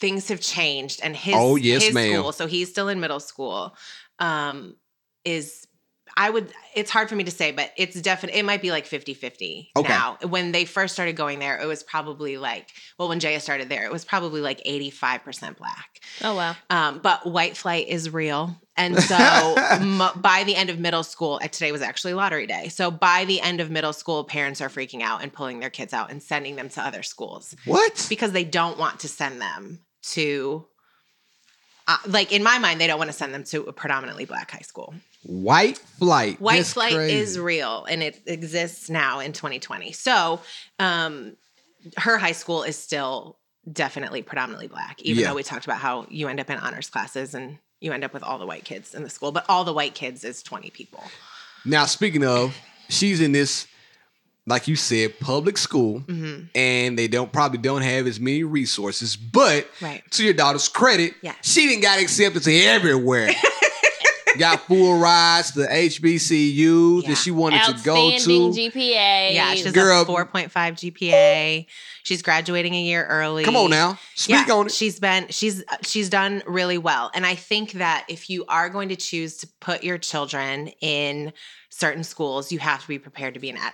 things 0.00 0.28
have 0.28 0.40
changed 0.40 1.00
and 1.02 1.14
his 1.14 1.34
Oh, 1.36 1.56
yes, 1.56 1.82
his 1.84 1.94
ma'am. 1.94 2.20
school 2.20 2.32
so 2.32 2.46
he's 2.46 2.70
still 2.70 2.88
in 2.88 3.00
middle 3.00 3.20
school 3.20 3.76
um 4.18 4.74
is 5.26 5.66
I 6.16 6.30
would 6.30 6.52
it's 6.74 6.90
hard 6.90 7.08
for 7.08 7.16
me 7.16 7.24
to 7.24 7.30
say 7.30 7.50
but 7.52 7.70
it's 7.76 8.00
definitely 8.00 8.38
it 8.40 8.44
might 8.44 8.62
be 8.62 8.70
like 8.70 8.86
50-50 8.86 9.68
Okay. 9.76 9.88
now 9.88 10.16
when 10.28 10.52
they 10.52 10.64
first 10.64 10.94
started 10.94 11.16
going 11.16 11.38
there 11.40 11.60
it 11.60 11.66
was 11.66 11.82
probably 11.82 12.36
like 12.38 12.68
well 12.98 13.08
when 13.08 13.20
Jaya 13.20 13.40
started 13.40 13.68
there 13.68 13.84
it 13.84 13.92
was 13.92 14.04
probably 14.04 14.40
like 14.40 14.62
85% 14.64 15.56
black 15.56 16.00
Oh, 16.22 16.34
wow. 16.36 16.54
um, 16.70 17.00
but 17.02 17.26
white 17.26 17.56
flight 17.56 17.88
is 17.88 18.10
real. 18.12 18.56
And 18.76 18.96
so 19.02 19.56
m- 19.72 20.02
by 20.16 20.44
the 20.44 20.54
end 20.54 20.68
of 20.70 20.78
middle 20.78 21.02
school, 21.02 21.40
uh, 21.42 21.48
today 21.48 21.72
was 21.72 21.82
actually 21.82 22.14
lottery 22.14 22.46
day. 22.46 22.68
So 22.68 22.90
by 22.90 23.24
the 23.24 23.40
end 23.40 23.60
of 23.60 23.70
middle 23.70 23.92
school, 23.92 24.22
parents 24.24 24.60
are 24.60 24.68
freaking 24.68 25.00
out 25.02 25.22
and 25.22 25.32
pulling 25.32 25.60
their 25.60 25.70
kids 25.70 25.92
out 25.92 26.10
and 26.10 26.22
sending 26.22 26.54
them 26.56 26.68
to 26.70 26.80
other 26.82 27.02
schools 27.02 27.54
What? 27.64 28.06
because 28.08 28.32
they 28.32 28.44
don't 28.44 28.78
want 28.78 29.00
to 29.00 29.08
send 29.08 29.40
them 29.40 29.80
to, 30.10 30.66
uh, 31.88 31.96
like 32.06 32.32
in 32.32 32.42
my 32.42 32.58
mind, 32.58 32.80
they 32.80 32.86
don't 32.86 32.98
want 32.98 33.10
to 33.10 33.16
send 33.16 33.34
them 33.34 33.44
to 33.44 33.62
a 33.64 33.72
predominantly 33.72 34.24
black 34.24 34.50
high 34.50 34.58
school. 34.60 34.94
White 35.24 35.78
flight. 35.78 36.40
White 36.40 36.56
That's 36.58 36.72
flight 36.74 36.94
crazy. 36.94 37.16
is 37.18 37.38
real 37.38 37.84
and 37.88 38.02
it 38.02 38.22
exists 38.26 38.88
now 38.90 39.20
in 39.20 39.32
2020. 39.32 39.92
So, 39.92 40.40
um, 40.78 41.36
her 41.96 42.16
high 42.18 42.32
school 42.32 42.62
is 42.62 42.78
still 42.78 43.38
definitely 43.70 44.22
predominantly 44.22 44.68
black, 44.68 45.00
even 45.02 45.22
Yeah. 45.22 45.28
though 45.30 45.34
we 45.34 45.42
talked 45.42 45.64
about 45.64 45.78
how 45.78 46.06
you 46.10 46.28
end 46.28 46.40
up 46.40 46.50
in 46.50 46.58
honors 46.58 46.88
classes 46.90 47.34
and 47.34 47.58
you 47.80 47.92
end 47.92 48.04
up 48.04 48.12
with 48.14 48.22
all 48.22 48.38
the 48.38 48.46
white 48.46 48.64
kids 48.64 48.94
in 48.94 49.02
the 49.02 49.10
school, 49.10 49.32
but 49.32 49.44
all 49.48 49.64
the 49.64 49.72
white 49.72 49.94
kids 49.94 50.24
is 50.24 50.42
20 50.42 50.70
people. 50.70 51.02
Now, 51.64 51.86
speaking 51.86 52.24
of, 52.24 52.54
she's 52.88 53.20
in 53.20 53.32
this, 53.32 53.66
like 54.46 54.68
you 54.68 54.76
said, 54.76 55.18
public 55.20 55.56
school, 55.56 56.00
Mm-hmm. 56.00 56.44
and 56.54 56.98
they 56.98 57.08
don't 57.08 57.32
probably 57.32 57.58
don't 57.58 57.80
have 57.82 58.06
as 58.06 58.20
many 58.20 58.44
resources. 58.44 59.16
But 59.16 59.66
Right. 59.80 60.02
to 60.12 60.24
your 60.24 60.34
daughter's 60.34 60.68
credit, 60.68 61.14
she 61.42 61.66
didn't 61.66 61.82
got 61.82 61.98
accepted 61.98 62.42
to 62.44 62.54
everywhere. 62.64 63.30
got 64.38 64.60
full 64.66 64.98
rides 64.98 65.52
to 65.52 65.60
HBCUs 65.60 67.02
Yeah. 67.02 67.08
that 67.08 67.16
she 67.16 67.30
wanted 67.30 67.62
to 67.64 67.72
go 67.84 68.12
Outstanding 68.12 68.52
to. 68.52 68.70
GPA. 68.70 69.34
Yeah, 69.34 69.54
she's 69.54 69.72
Girl- 69.72 70.02
a 70.02 70.04
4.5 70.06 70.50
GPA. 70.76 71.66
She's 72.02 72.22
graduating 72.22 72.74
a 72.74 72.82
year 72.82 73.06
early. 73.06 73.44
Come 73.44 73.56
on 73.56 73.70
now, 73.70 73.98
speak 74.14 74.48
on 74.50 74.66
it. 74.66 74.72
She's 74.72 75.00
been 75.00 75.26
she's 75.30 75.64
she's 75.82 76.08
done 76.10 76.42
really 76.46 76.76
well. 76.78 77.10
And 77.14 77.24
I 77.24 77.34
think 77.34 77.72
that 77.72 78.04
if 78.08 78.28
you 78.28 78.44
are 78.48 78.68
going 78.68 78.90
to 78.90 78.96
choose 78.96 79.38
to 79.38 79.48
put 79.60 79.82
your 79.82 79.96
children 79.98 80.68
in 80.82 81.32
certain 81.70 82.04
schools, 82.04 82.52
you 82.52 82.58
have 82.58 82.82
to 82.82 82.88
be 82.88 82.98
prepared 82.98 83.34
to 83.34 83.40
be 83.40 83.48
an 83.50 83.56
ad 83.56 83.72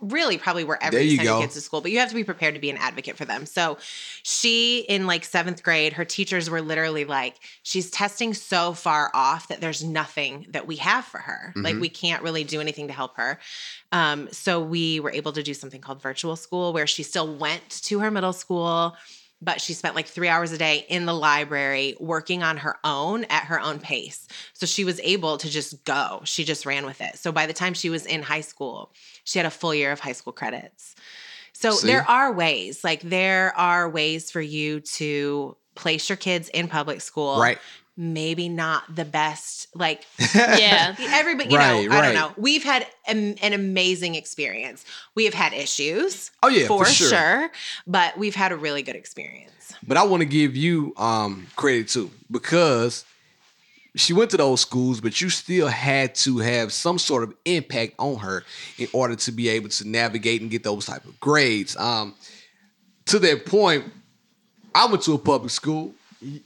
really 0.00 0.38
probably 0.38 0.64
wherever 0.64 0.92
There 0.92 1.02
you, 1.02 1.12
you 1.12 1.16
send 1.16 1.26
go. 1.26 1.34
your 1.34 1.42
kids 1.42 1.54
to 1.54 1.60
school, 1.60 1.80
but 1.80 1.90
you 1.90 1.98
have 1.98 2.08
to 2.10 2.14
be 2.14 2.24
prepared 2.24 2.54
to 2.54 2.60
be 2.60 2.70
an 2.70 2.76
advocate 2.76 3.16
for 3.16 3.24
them. 3.24 3.46
So 3.46 3.78
she 4.22 4.80
in 4.80 5.06
like 5.06 5.24
seventh 5.24 5.62
grade, 5.62 5.94
her 5.94 6.04
teachers 6.04 6.50
were 6.50 6.60
literally 6.60 7.04
like, 7.04 7.36
she's 7.62 7.90
testing 7.90 8.34
so 8.34 8.72
far 8.72 9.10
off 9.14 9.48
that 9.48 9.60
there's 9.60 9.82
nothing 9.82 10.46
that 10.50 10.66
we 10.66 10.76
have 10.76 11.04
for 11.04 11.18
her. 11.18 11.50
Mm-hmm. 11.50 11.62
Like 11.62 11.76
we 11.76 11.88
can't 11.88 12.22
really 12.22 12.44
do 12.44 12.60
anything 12.60 12.88
to 12.88 12.92
help 12.92 13.16
her. 13.16 13.38
Um, 13.92 14.28
so 14.32 14.60
we 14.60 15.00
were 15.00 15.10
able 15.10 15.32
to 15.32 15.42
do 15.42 15.54
something 15.54 15.80
called 15.80 16.02
virtual 16.02 16.36
school 16.36 16.72
where 16.72 16.86
she 16.86 17.02
still 17.02 17.36
went 17.36 17.68
to 17.70 18.00
her 18.00 18.10
middle 18.10 18.32
school, 18.32 18.96
but 19.42 19.60
she 19.60 19.74
spent 19.74 19.94
like 19.94 20.06
three 20.06 20.28
hours 20.28 20.52
a 20.52 20.58
day 20.58 20.86
in 20.88 21.04
the 21.04 21.12
library 21.12 21.94
working 22.00 22.42
on 22.42 22.56
her 22.58 22.76
own 22.84 23.24
at 23.24 23.44
her 23.44 23.60
own 23.60 23.78
pace. 23.78 24.26
So 24.54 24.66
she 24.66 24.84
was 24.84 24.98
able 25.00 25.36
to 25.38 25.50
just 25.50 25.84
go. 25.84 26.22
She 26.24 26.44
just 26.44 26.64
ran 26.64 26.86
with 26.86 27.00
it. 27.00 27.18
So 27.18 27.32
by 27.32 27.46
the 27.46 27.52
time 27.52 27.74
she 27.74 27.90
was 27.90 28.06
in 28.06 28.22
high 28.22 28.40
school, 28.40 28.92
she 29.24 29.38
had 29.38 29.46
a 29.46 29.50
full 29.50 29.74
year 29.74 29.92
of 29.92 30.00
high 30.00 30.12
school 30.12 30.32
credits. 30.32 30.94
So 31.52 31.72
See? 31.72 31.86
there 31.86 32.08
are 32.08 32.32
ways, 32.32 32.82
like 32.82 33.00
there 33.02 33.56
are 33.56 33.88
ways 33.88 34.30
for 34.30 34.40
you 34.40 34.80
to 34.80 35.56
place 35.74 36.08
your 36.08 36.16
kids 36.16 36.48
in 36.48 36.68
public 36.68 37.00
school. 37.00 37.38
Right. 37.38 37.58
Maybe 37.98 38.48
not 38.50 38.94
the 38.94 39.04
best, 39.06 39.68
like 39.74 40.04
Yeah. 40.34 40.94
everybody, 40.98 41.50
you 41.50 41.56
Right, 41.56 41.88
know, 41.88 41.96
I 41.96 42.02
don't 42.02 42.14
know. 42.14 42.32
We've 42.36 42.62
had 42.62 42.86
an, 43.06 43.36
an 43.42 43.52
amazing 43.54 44.14
experience. 44.16 44.84
We 45.14 45.24
have 45.24 45.34
had 45.34 45.54
issues. 45.54 46.30
Oh, 46.42 46.48
yeah, 46.48 46.66
for, 46.66 46.84
for 46.84 46.90
sure. 46.90 47.08
sure. 47.08 47.50
But 47.86 48.18
we've 48.18 48.34
had 48.34 48.52
a 48.52 48.56
really 48.56 48.82
good 48.82 48.96
experience. 48.96 49.72
But 49.86 49.96
I 49.96 50.04
want 50.04 50.20
to 50.20 50.26
give 50.26 50.54
you 50.56 50.92
um, 50.96 51.46
credit 51.56 51.88
too 51.88 52.10
because 52.30 53.04
she 53.94 54.12
went 54.12 54.30
to 54.32 54.36
those 54.36 54.60
schools, 54.60 55.00
but 55.00 55.18
you 55.22 55.30
still 55.30 55.68
had 55.68 56.14
to 56.16 56.38
have 56.38 56.72
some 56.74 56.98
sort 56.98 57.22
of 57.24 57.34
impact 57.46 57.94
on 57.98 58.16
her 58.16 58.44
in 58.76 58.88
order 58.92 59.16
to 59.16 59.32
be 59.32 59.48
able 59.48 59.70
to 59.70 59.88
navigate 59.88 60.42
and 60.42 60.50
get 60.50 60.62
those 60.64 60.84
type 60.84 61.04
of 61.06 61.18
grades. 61.18 61.76
Um, 61.78 62.14
to 63.06 63.18
that 63.20 63.46
point, 63.46 63.84
I 64.74 64.84
went 64.86 65.02
to 65.04 65.14
a 65.14 65.18
public 65.18 65.50
school. 65.50 65.94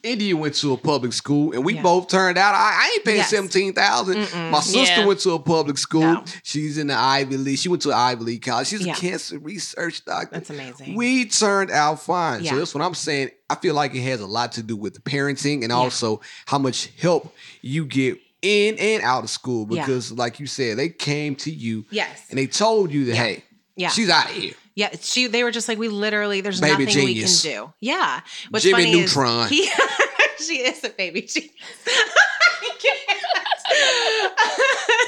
India 0.03 0.37
went 0.37 0.55
to 0.57 0.73
a 0.73 0.77
public 0.77 1.13
school, 1.13 1.53
and 1.53 1.65
we 1.65 1.75
Yeah. 1.75 1.83
both 1.83 2.09
turned 2.09 2.37
out. 2.39 2.55
I, 2.55 2.59
I 2.85 2.91
ain't 2.95 3.05
paying 3.05 3.17
Yes. 3.19 3.31
seventeen 3.31 3.73
thousand. 3.73 4.19
My 4.51 4.61
sister 4.61 5.01
Yeah. 5.01 5.07
went 5.07 5.21
to 5.21 5.33
a 5.33 5.39
public 5.39 5.79
school. 5.79 6.01
No. 6.01 6.25
She's 6.43 6.77
in 6.79 6.89
the 6.89 6.95
Ivy 6.97 7.37
League. 7.37 7.59
She 7.59 7.69
went 7.69 7.83
to 7.83 7.93
Ivy 7.93 8.25
League 8.25 8.43
college. 8.43 8.69
She's 8.69 8.85
Yeah. 8.85 8.93
a 8.93 8.97
cancer 8.97 9.39
research 9.39 10.05
doctor. 10.05 10.29
That's 10.33 10.51
amazing. 10.51 10.97
We 10.97 11.27
turned 11.27 11.71
out 11.71 12.03
fine. 12.03 12.45
So 12.45 12.57
that's 12.59 12.75
what 12.75 12.83
I'm 12.83 12.95
saying. 12.95 13.31
I 13.49 13.55
feel 13.57 13.75
like 13.75 13.95
it 13.95 14.03
has 14.03 14.21
a 14.21 14.27
lot 14.27 14.53
to 14.53 14.63
do 14.63 14.77
with 14.77 14.95
the 14.95 15.01
parenting 15.01 15.63
and 15.63 15.73
also 15.73 16.21
how 16.47 16.59
much 16.59 16.91
help 17.01 17.35
you 17.63 17.85
get 17.85 18.19
in 18.43 18.77
and 18.79 19.03
out 19.03 19.23
of 19.25 19.31
school. 19.31 19.67
Because, 19.67 20.13
like 20.13 20.41
you 20.41 20.47
said, 20.47 20.79
they 20.79 20.89
came 20.89 21.35
to 21.37 21.51
you 21.51 21.85
Yes. 21.91 22.23
and 22.31 22.39
they 22.39 22.47
told 22.47 22.93
you 22.93 23.05
that, 23.07 23.17
hey, 23.17 23.45
Yeah. 23.77 23.89
she's 23.89 24.11
out 24.11 24.27
of 24.27 24.33
here. 24.33 24.55
Yeah, 24.75 24.91
she. 25.01 25.27
They 25.27 25.43
were 25.45 25.51
just 25.51 25.69
like, 25.69 25.79
we 25.79 25.89
literally, 25.89 26.41
there's 26.41 26.61
Baby 26.61 26.85
nothing 26.85 26.89
genius. 26.89 27.45
we 27.45 27.51
can 27.51 27.65
do. 27.67 27.73
Yeah, 27.81 28.21
what's 28.51 28.65
Jimmy 28.65 28.85
funny 28.85 29.01
Neutron. 29.01 29.45
is 29.45 29.49
he, 29.51 29.71
she 30.45 30.59
is 30.61 30.83
a 30.85 30.91
baby 30.91 31.23
genius. 31.23 31.53
I 31.87 32.71
can't. 32.79 34.37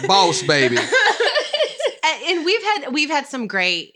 Boss 0.09 0.43
baby. 0.43 0.77
and, 2.05 2.23
and 2.29 2.45
we've 2.45 2.63
had 2.63 2.93
we've 2.93 3.11
had 3.11 3.27
some 3.27 3.47
great 3.47 3.95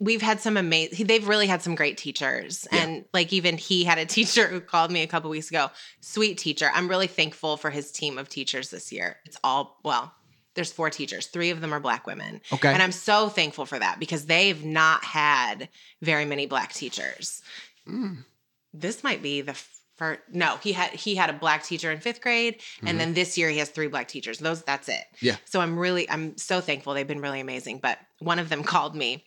we've 0.00 0.22
had 0.22 0.40
some 0.40 0.56
amazing 0.56 1.06
they've 1.06 1.26
really 1.28 1.46
had 1.46 1.62
some 1.62 1.74
great 1.74 1.98
teachers 1.98 2.66
Yeah. 2.72 2.82
and 2.82 3.04
like 3.12 3.32
even 3.32 3.56
he 3.58 3.84
had 3.84 3.98
a 3.98 4.06
teacher 4.06 4.46
who 4.48 4.60
called 4.60 4.90
me 4.90 5.02
a 5.02 5.06
couple 5.06 5.30
weeks 5.30 5.50
ago 5.50 5.70
sweet 6.00 6.38
teacher 6.38 6.70
i'm 6.74 6.88
really 6.88 7.06
thankful 7.06 7.56
for 7.56 7.70
his 7.70 7.90
team 7.90 8.18
of 8.18 8.28
teachers 8.28 8.70
this 8.70 8.92
year 8.92 9.16
it's 9.24 9.36
all 9.42 9.78
well 9.82 10.12
there's 10.54 10.72
four 10.72 10.90
teachers. 10.90 11.26
Three 11.26 11.50
of 11.50 11.60
them 11.60 11.72
are 11.72 11.80
black 11.80 12.06
women. 12.06 12.40
Okay. 12.52 12.72
and 12.72 12.82
i'm 12.82 12.92
so 12.92 13.28
thankful 13.28 13.66
for 13.66 13.78
that 13.78 13.98
because 13.98 14.26
they've 14.26 14.64
not 14.64 15.04
had 15.04 15.68
very 16.00 16.24
many 16.24 16.46
black 16.46 16.72
teachers. 16.72 17.42
Mm. 17.88 18.24
this 18.72 19.02
might 19.02 19.22
be 19.22 19.40
the 19.40 19.54
first 19.96 20.20
no 20.32 20.56
he 20.62 20.72
had 20.72 20.90
he 20.90 21.14
had 21.14 21.30
a 21.30 21.32
black 21.32 21.64
teacher 21.64 21.90
in 21.90 21.98
fifth 22.00 22.20
grade 22.20 22.60
and 22.86 22.98
then 23.00 23.12
this 23.12 23.36
year 23.36 23.50
he 23.50 23.58
has 23.58 23.68
three 23.68 23.88
black 23.88 24.08
teachers. 24.08 24.38
Those 24.38 24.62
that's 24.62 24.88
it. 24.88 25.04
Yeah. 25.20 25.36
so 25.44 25.60
i'm 25.60 25.78
really 25.78 26.08
i'm 26.08 26.36
so 26.36 26.60
thankful. 26.60 26.94
They've 26.94 27.06
been 27.06 27.20
really 27.20 27.40
amazing. 27.40 27.78
But 27.78 27.98
one 28.18 28.38
of 28.38 28.48
them 28.48 28.62
called 28.72 28.94
me 28.94 29.24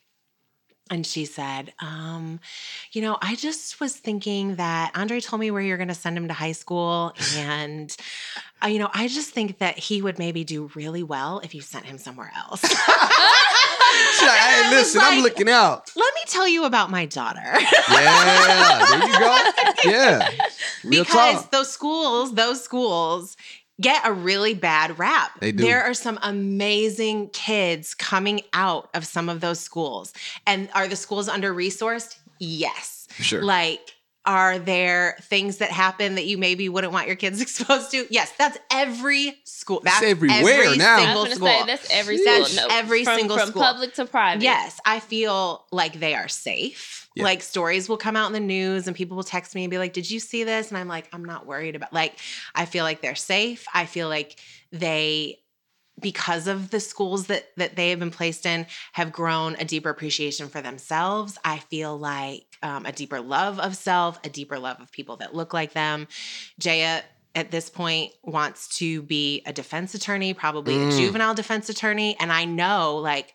And 0.91 1.05
she 1.05 1.25
said, 1.25 1.73
um, 1.79 2.39
you 2.91 3.01
know, 3.01 3.17
I 3.19 3.35
just 3.35 3.79
was 3.79 3.95
thinking 3.95 4.55
that 4.55 4.91
Andre 4.93 5.19
told 5.19 5.39
me 5.39 5.49
where 5.49 5.61
you're 5.61 5.77
going 5.77 5.87
to 5.87 5.95
send 5.95 6.15
him 6.15 6.27
to 6.27 6.33
high 6.33 6.51
school. 6.51 7.13
And, 7.37 7.95
uh, 8.63 8.67
you 8.67 8.77
know, 8.77 8.89
I 8.93 9.07
just 9.07 9.31
think 9.31 9.57
that 9.57 9.79
he 9.79 10.03
would 10.03 10.19
maybe 10.19 10.43
do 10.43 10.69
really 10.75 11.01
well 11.01 11.39
if 11.39 11.55
you 11.55 11.61
sent 11.61 11.85
him 11.85 11.97
somewhere 11.97 12.31
else. 12.37 12.63
Like, 14.21 14.31
hey, 14.31 14.69
listen, 14.71 15.01
I'm 15.03 15.23
looking 15.23 15.49
out. 15.49 15.91
Let 15.95 16.13
me 16.15 16.21
tell 16.27 16.47
you 16.47 16.65
about 16.65 16.89
my 16.89 17.05
daughter. 17.05 17.39
Yeah, 17.91 18.85
there 18.89 19.07
you 19.07 19.19
go. 19.19 19.39
Yeah, 19.89 20.29
real 20.83 21.03
because 21.03 21.41
talk. 21.43 21.51
those 21.51 21.71
schools, 21.71 22.33
those 22.33 22.63
schools 22.63 23.37
get 23.81 24.05
a 24.05 24.13
really 24.13 24.53
bad 24.53 24.97
rap. 24.99 25.31
They 25.39 25.51
do. 25.51 25.63
There 25.63 25.83
are 25.83 25.93
some 25.93 26.19
amazing 26.21 27.29
kids 27.29 27.93
coming 27.93 28.41
out 28.53 28.89
of 28.93 29.05
some 29.05 29.29
of 29.29 29.41
those 29.41 29.59
schools. 29.59 30.13
And 30.47 30.69
are 30.73 30.87
the 30.87 30.95
schools 30.95 31.27
under 31.27 31.53
resourced? 31.53 32.17
Yes. 32.39 33.07
Sure. 33.19 33.43
Like, 33.43 33.95
are 34.25 34.57
there 34.57 35.17
things 35.21 35.57
that 35.57 35.69
happen 35.69 36.15
that 36.15 36.25
you 36.25 36.37
maybe 36.37 36.67
wouldn't 36.67 36.91
want 36.91 37.07
your 37.07 37.15
kids 37.15 37.41
exposed 37.43 37.91
to? 37.91 38.07
Yes, 38.09 38.31
that's 38.37 38.57
every 38.71 39.37
school. 39.43 39.81
That's 39.83 40.03
everywhere 40.03 40.63
every 40.63 40.77
now. 40.77 40.95
I 40.95 41.05
Single 41.05 41.23
was 41.23 41.33
school. 41.33 41.47
gonna 41.47 41.59
say 41.59 41.65
that's 41.67 41.93
every 41.93 42.23
That's 42.23 42.51
school. 42.51 42.67
No, 42.67 42.75
every 42.75 43.03
from, 43.03 43.15
single 43.17 43.37
from 43.37 43.49
school. 43.49 43.61
public 43.61 43.93
to 43.95 44.05
private. 44.05 44.41
Yes, 44.43 44.79
I 44.85 44.99
feel 44.99 45.65
like 45.71 45.99
they 45.99 46.15
are 46.15 46.27
safe. 46.27 47.04
Yeah. 47.15 47.23
Like 47.23 47.41
stories 47.41 47.87
will 47.87 47.97
come 47.97 48.15
out 48.17 48.27
in 48.27 48.33
the 48.33 48.39
news 48.41 48.87
and 48.87 48.95
people 48.95 49.15
will 49.15 49.23
text 49.23 49.55
me 49.55 49.63
and 49.63 49.71
be 49.71 49.77
like, 49.77 49.93
"Did 49.93 50.09
you 50.11 50.19
see 50.19 50.43
this?" 50.43 50.69
And 50.69 50.77
I'm 50.77 50.87
like, 50.89 51.07
"I'm 51.13 51.23
not 51.23 51.45
worried 51.45 51.75
about." 51.75 51.93
Like, 51.93 52.19
I 52.53 52.65
feel 52.65 52.83
like 52.83 53.01
they're 53.01 53.15
safe. 53.15 53.65
I 53.73 53.85
feel 53.85 54.09
like 54.09 54.37
they 54.71 55.39
because 56.01 56.47
of 56.49 56.71
the 56.71 56.79
schools 56.81 57.27
that 57.27 57.45
that 57.55 57.77
they 57.77 57.89
have 57.91 57.99
been 57.99 58.11
placed 58.11 58.45
in 58.45 58.65
have 58.91 59.13
grown 59.13 59.55
a 59.55 59.63
deeper 59.63 59.89
appreciation 59.89 60.49
for 60.49 60.61
themselves. 60.61 61.37
I 61.45 61.59
feel 61.59 61.97
like 61.97 62.43
um, 62.61 62.85
a 62.85 62.91
deeper 62.91 63.21
love 63.21 63.59
of 63.59 63.77
self, 63.77 64.19
a 64.25 64.29
deeper 64.29 64.59
love 64.59 64.81
of 64.81 64.91
people 64.91 65.15
that 65.17 65.33
look 65.33 65.53
like 65.53 65.71
them. 65.71 66.09
Jaya 66.59 67.01
at 67.33 67.51
this 67.51 67.69
point 67.69 68.11
wants 68.23 68.67
to 68.79 69.01
be 69.03 69.41
a 69.45 69.53
defense 69.53 69.93
attorney, 69.95 70.33
probably 70.33 70.75
a 70.75 70.79
Mm. 70.79 70.97
juvenile 70.97 71.33
defense 71.33 71.69
attorney, 71.69 72.17
and 72.19 72.31
I 72.31 72.43
know 72.45 72.97
like 72.97 73.33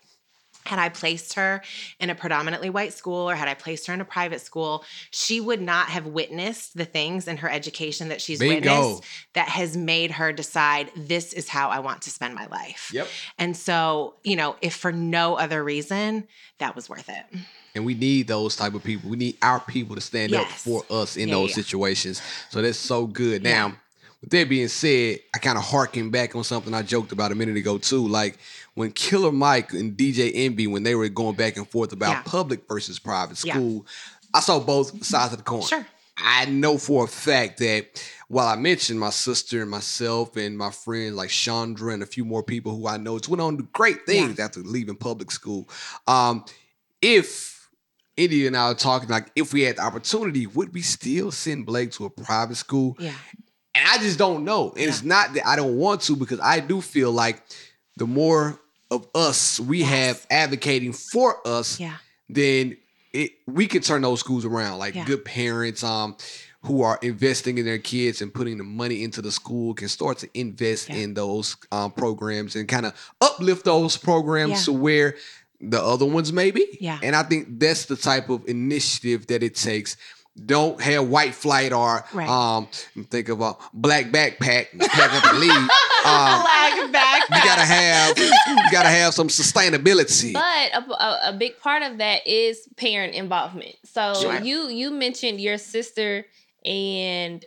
had 0.66 0.78
I 0.78 0.88
placed 0.90 1.34
her 1.34 1.62
in 1.98 2.11
a 2.11 2.14
predominantly 2.14 2.70
white 2.70 2.92
school 2.92 3.28
or 3.28 3.34
had 3.34 3.48
I 3.48 3.54
placed 3.54 3.86
her 3.86 3.94
in 3.94 4.00
a 4.00 4.04
private 4.04 4.40
school, 4.40 4.84
she 5.11 5.40
would 5.40 5.61
not 5.61 5.88
have 5.88 6.06
witnessed 6.06 6.76
the 6.76 6.84
things 6.84 7.26
in 7.26 7.38
her 7.38 7.48
education 7.50 8.08
that 8.08 8.20
she's 8.20 8.38
Bingo. 8.38 8.54
witnessed 8.94 9.04
that 9.32 9.48
has 9.48 9.76
made 9.76 10.11
her 10.12 10.32
decide 10.32 10.90
this 10.96 11.32
is 11.32 11.48
how 11.48 11.70
I 11.70 11.78
want 11.80 12.02
to 12.02 12.11
spend 12.11 12.34
my 12.34 12.46
life. 12.46 12.90
Yep. 12.92 13.08
And 13.38 13.56
so, 13.56 14.14
you 14.22 14.36
know, 14.36 14.56
if 14.61 14.74
for 14.74 14.92
no 14.92 15.36
other 15.36 15.64
reason, 15.64 16.28
that 16.58 16.76
was 16.76 16.88
worth 16.88 17.08
it. 17.08 17.24
And 17.74 17.84
we 17.86 17.94
need 17.94 18.26
those 18.28 18.56
type 18.56 18.74
of 18.74 18.82
people. 18.84 19.08
We 19.11 19.16
need 19.16 19.38
our 19.42 19.61
people 19.61 19.94
to 19.94 20.00
stand 20.00 20.34
up 20.34 20.46
for 20.48 20.84
us 20.90 21.16
in 21.16 21.28
Yeah, 21.28 21.36
those 21.36 21.50
yeah. 21.50 21.54
situations. 21.56 22.20
So 22.50 22.61
that's 22.61 22.78
so 22.78 23.06
good. 23.06 23.42
Now, 23.42 23.76
with 24.20 24.30
that 24.30 24.48
being 24.48 24.68
said, 24.68 25.20
I 25.34 25.38
kind 25.38 25.56
of 25.58 25.64
harken 25.64 26.10
back 26.10 26.34
on 26.36 26.44
something 26.44 26.74
I 26.74 26.82
joked 26.82 27.12
about 27.12 27.32
a 27.32 27.34
minute 27.34 27.56
ago 27.56 27.78
too. 27.78 28.06
Like 28.06 28.38
when 28.74 28.92
Killer 28.92 29.32
Mike 29.32 29.72
and 29.72 29.96
DJ 29.96 30.30
Envy, 30.34 30.66
when 30.66 30.82
they 30.82 30.94
were 30.94 31.08
going 31.08 31.36
back 31.36 31.56
and 31.56 31.68
forth 31.68 31.92
about 31.92 32.10
Yeah. 32.10 32.22
public 32.22 32.68
versus 32.68 32.98
private 32.98 33.42
Yeah. 33.44 33.54
school, 33.54 33.86
I 34.34 34.40
saw 34.40 34.60
both 34.60 35.04
sides 35.04 35.32
of 35.32 35.38
the 35.38 35.44
coin. 35.44 35.62
Sure. 35.62 35.86
I 36.22 36.44
know 36.44 36.76
for 36.76 37.04
a 37.04 37.08
fact 37.08 37.58
that 37.60 37.86
while 38.28 38.46
I 38.46 38.54
mentioned 38.56 39.00
my 39.00 39.08
sister 39.10 39.62
and 39.62 39.70
myself 39.70 40.36
and 40.36 40.56
my 40.56 40.70
friend 40.70 41.16
like 41.16 41.30
Chandra 41.30 41.94
and 41.94 42.02
a 42.02 42.06
few 42.06 42.26
more 42.26 42.42
people 42.42 42.76
who 42.76 42.86
I 42.86 42.98
know 42.98 43.18
went 43.26 43.40
on 43.40 43.56
to 43.56 43.62
great 43.72 44.04
things 44.04 44.38
after 44.38 44.60
leaving 44.60 44.96
public 44.96 45.30
school. 45.30 45.66
Um, 46.06 46.44
if 47.00 47.68
India 48.18 48.46
and 48.48 48.56
I 48.56 48.68
were 48.68 48.74
talking 48.74 49.08
like 49.08 49.30
if 49.34 49.54
we 49.54 49.62
had 49.62 49.76
the 49.76 49.82
opportunity, 49.82 50.46
would 50.46 50.74
we 50.74 50.82
still 50.82 51.30
send 51.32 51.64
Blake 51.64 51.92
to 51.92 52.04
a 52.04 52.10
private 52.10 52.56
school? 52.56 52.96
Yeah. 53.00 53.14
And 53.74 53.86
I 53.88 53.98
just 53.98 54.18
don't 54.18 54.44
know. 54.44 54.70
And 54.70 54.80
it's 54.88 55.02
not 55.02 55.34
that 55.34 55.46
I 55.46 55.56
don't 55.56 55.76
want 55.76 56.00
to 56.02 56.16
because 56.16 56.40
I 56.40 56.60
do 56.60 56.80
feel 56.80 57.12
like 57.12 57.42
the 57.96 58.06
more 58.06 58.60
of 58.90 59.06
us 59.14 59.60
we 59.60 59.82
have 59.82 60.26
advocating 60.30 60.92
for 60.92 61.36
us, 61.46 61.78
Yeah. 61.78 61.96
then 62.28 62.76
it 63.12 63.32
we 63.46 63.66
can 63.66 63.82
turn 63.82 64.02
those 64.02 64.20
schools 64.20 64.44
around. 64.44 64.78
Like 64.78 64.94
Yeah. 64.94 65.04
good 65.04 65.24
parents 65.24 65.84
um 65.84 66.16
who 66.62 66.82
are 66.82 66.98
investing 67.02 67.56
in 67.58 67.64
their 67.64 67.78
kids 67.78 68.20
and 68.20 68.34
putting 68.34 68.58
the 68.58 68.64
money 68.64 69.02
into 69.02 69.22
the 69.22 69.32
school 69.32 69.72
can 69.72 69.88
start 69.88 70.18
to 70.18 70.28
invest 70.34 70.88
Yeah. 70.90 70.96
in 70.96 71.14
those 71.14 71.56
um, 71.72 71.90
programs 71.92 72.54
and 72.54 72.68
kind 72.68 72.84
of 72.84 72.92
uplift 73.20 73.64
those 73.64 73.96
programs 73.96 74.50
Yeah. 74.50 74.64
to 74.64 74.72
where 74.72 75.16
the 75.62 75.82
other 75.82 76.04
ones 76.06 76.32
may 76.32 76.50
be. 76.50 76.66
Yeah. 76.80 76.98
And 77.02 77.14
I 77.16 77.22
think 77.22 77.60
that's 77.60 77.84
the 77.86 77.96
type 77.96 78.28
of 78.28 78.46
initiative 78.48 79.26
that 79.28 79.42
it 79.42 79.54
takes. 79.54 79.96
Don't 80.47 80.80
have 80.80 81.09
white 81.09 81.34
flight 81.34 81.72
or 81.72 82.05
Right. 82.14 82.28
um 82.28 82.68
think 83.11 83.28
of 83.28 83.41
a 83.41 83.55
black 83.74 84.07
backpack 84.07 84.78
pack 84.78 85.12
up 85.14 85.24
and 85.32 85.38
leave. 85.41 85.68
Um, 86.03 86.41
Flag 86.41 86.93
back. 86.93 87.22
you 87.28 87.36
gotta 87.45 87.61
have 87.61 88.16
you 88.16 88.72
gotta 88.72 88.88
have 88.88 89.12
some 89.12 89.28
sustainability. 89.28 90.32
But 90.32 90.43
a, 90.72 90.91
a, 90.93 91.20
a 91.26 91.36
big 91.38 91.59
part 91.61 91.82
of 91.82 91.99
that 91.99 92.26
is 92.26 92.66
parent 92.78 93.12
involvement. 93.14 93.74
So 93.84 94.14
Sure. 94.14 94.41
you 94.41 94.68
you 94.70 94.91
mentioned 94.93 95.43
your 95.43 95.59
sister 95.59 96.24
and 96.64 97.45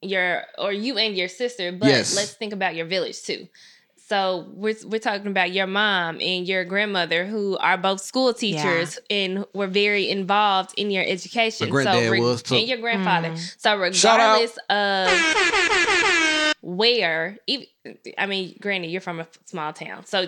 your 0.00 0.44
or 0.58 0.72
you 0.72 0.96
and 0.96 1.16
your 1.16 1.26
sister, 1.26 1.72
but 1.72 1.88
Yes. 1.88 2.14
let's 2.14 2.34
think 2.34 2.52
about 2.52 2.76
your 2.76 2.86
village 2.86 3.20
too. 3.22 3.48
So 4.08 4.46
we're 4.54 4.76
we're 4.86 5.00
talking 5.00 5.26
about 5.26 5.50
your 5.50 5.66
mom 5.66 6.20
and 6.20 6.46
your 6.46 6.64
grandmother 6.64 7.26
who 7.26 7.58
are 7.58 7.76
both 7.76 8.00
school 8.00 8.32
teachers 8.32 9.00
and 9.10 9.44
were 9.52 9.66
very 9.66 10.08
involved 10.08 10.74
in 10.76 10.92
your 10.92 11.02
education. 11.04 11.70
My 11.70 11.72
granddad 11.72 12.16
so 12.16 12.22
was, 12.22 12.42
too. 12.42 12.54
and 12.54 12.68
your 12.68 12.78
grandfather. 12.78 13.30
Mm. 13.30 13.60
So 13.60 13.76
regardless 13.76 14.56
of 14.70 16.54
where, 16.60 17.38
even, 17.48 17.66
I 18.16 18.26
mean, 18.26 18.56
granted, 18.60 18.92
you're 18.92 19.00
from 19.00 19.18
a 19.18 19.26
small 19.44 19.72
town, 19.72 20.06
so 20.06 20.26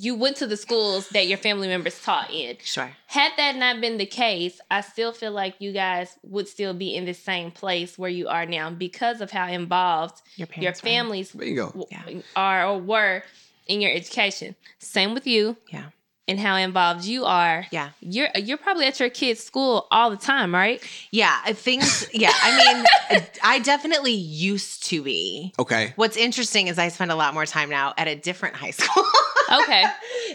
you 0.00 0.14
went 0.14 0.36
to 0.38 0.46
the 0.46 0.56
schools 0.56 1.08
that 1.10 1.26
your 1.26 1.38
family 1.38 1.68
members 1.68 2.00
taught 2.02 2.30
in. 2.32 2.56
Sure. 2.62 2.90
Had 3.06 3.32
that 3.36 3.56
not 3.56 3.80
been 3.80 3.96
the 3.98 4.06
case, 4.06 4.60
I 4.70 4.80
still 4.82 5.12
feel 5.12 5.32
like 5.32 5.56
you 5.60 5.72
guys 5.72 6.16
would 6.22 6.48
still 6.48 6.74
be 6.74 6.94
in 6.94 7.04
the 7.04 7.14
same 7.14 7.50
place 7.50 7.98
where 7.98 8.10
you 8.10 8.28
are 8.28 8.46
now 8.46 8.70
because 8.70 9.20
of 9.20 9.30
how 9.30 9.46
involved 9.48 10.20
Your 10.36 10.48
your 10.56 10.70
were. 10.70 10.74
families 10.74 11.32
Bingo. 11.32 11.66
w- 11.68 11.86
Yeah. 11.90 12.20
are 12.36 12.66
or 12.66 12.78
were 12.78 13.22
in 13.66 13.80
your 13.80 13.92
education. 13.92 14.54
Same 14.78 15.14
with 15.14 15.26
you 15.26 15.56
Yeah. 15.70 15.86
And 16.28 16.38
how 16.38 16.54
involved 16.56 17.04
you 17.04 17.24
are. 17.24 17.66
Yeah. 17.72 17.90
You're 18.00 18.28
you're 18.36 18.58
probably 18.58 18.86
at 18.86 19.00
your 19.00 19.08
kids' 19.08 19.42
school 19.42 19.88
all 19.90 20.10
the 20.10 20.16
time, 20.16 20.54
right? 20.54 20.82
Yeah. 21.10 21.36
Uh, 21.46 21.54
things 21.54 22.06
yeah. 22.12 22.32
I 22.34 22.84
mean, 23.10 23.22
I 23.42 23.58
definitely 23.58 24.12
used 24.12 24.84
to 24.84 25.02
be. 25.02 25.54
Okay. 25.58 25.94
What's 25.96 26.16
interesting 26.16 26.68
is 26.68 26.78
I 26.78 26.88
spend 26.88 27.10
a 27.10 27.16
lot 27.16 27.32
more 27.34 27.46
time 27.46 27.70
now 27.70 27.94
at 27.96 28.06
a 28.06 28.14
different 28.14 28.54
high 28.54 28.70
school. 28.72 29.04
Okay. 29.50 29.82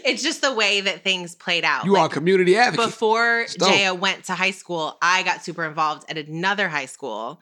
it's 0.04 0.24
just 0.24 0.42
the 0.42 0.52
way 0.52 0.80
that 0.80 1.04
things 1.04 1.36
played 1.36 1.64
out. 1.64 1.84
You 1.84 1.94
are 1.94 2.06
a 2.06 2.08
community 2.08 2.56
advocate. 2.56 2.86
before 2.86 3.46
Stone. 3.46 3.70
Jaya 3.70 3.94
went 3.94 4.24
to 4.24 4.34
high 4.34 4.50
school, 4.50 4.98
I 5.00 5.22
got 5.22 5.44
super 5.44 5.64
involved 5.64 6.04
at 6.10 6.18
another 6.18 6.68
high 6.68 6.86
school. 6.86 7.40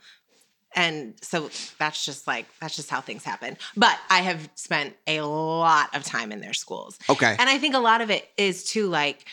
And 0.75 1.15
so 1.23 1.51
that's 1.79 2.05
just 2.05 2.27
like, 2.27 2.47
that's 2.61 2.77
just 2.77 2.91
how 2.91 3.01
things 3.01 3.25
happen. 3.25 3.57
But 3.77 3.99
I 4.11 4.21
have 4.21 4.49
spent 4.55 4.95
a 5.07 5.21
lot 5.23 5.95
of 5.95 6.05
time 6.05 6.33
in 6.33 6.41
their 6.41 6.55
schools. 6.55 6.99
okay. 7.09 7.37
And 7.39 7.49
I 7.49 7.59
think 7.59 7.75
a 7.75 7.79
lot 7.81 8.01
of 8.01 8.11
it 8.11 8.29
is 8.37 8.65
too 8.65 8.89
like, 8.89 9.27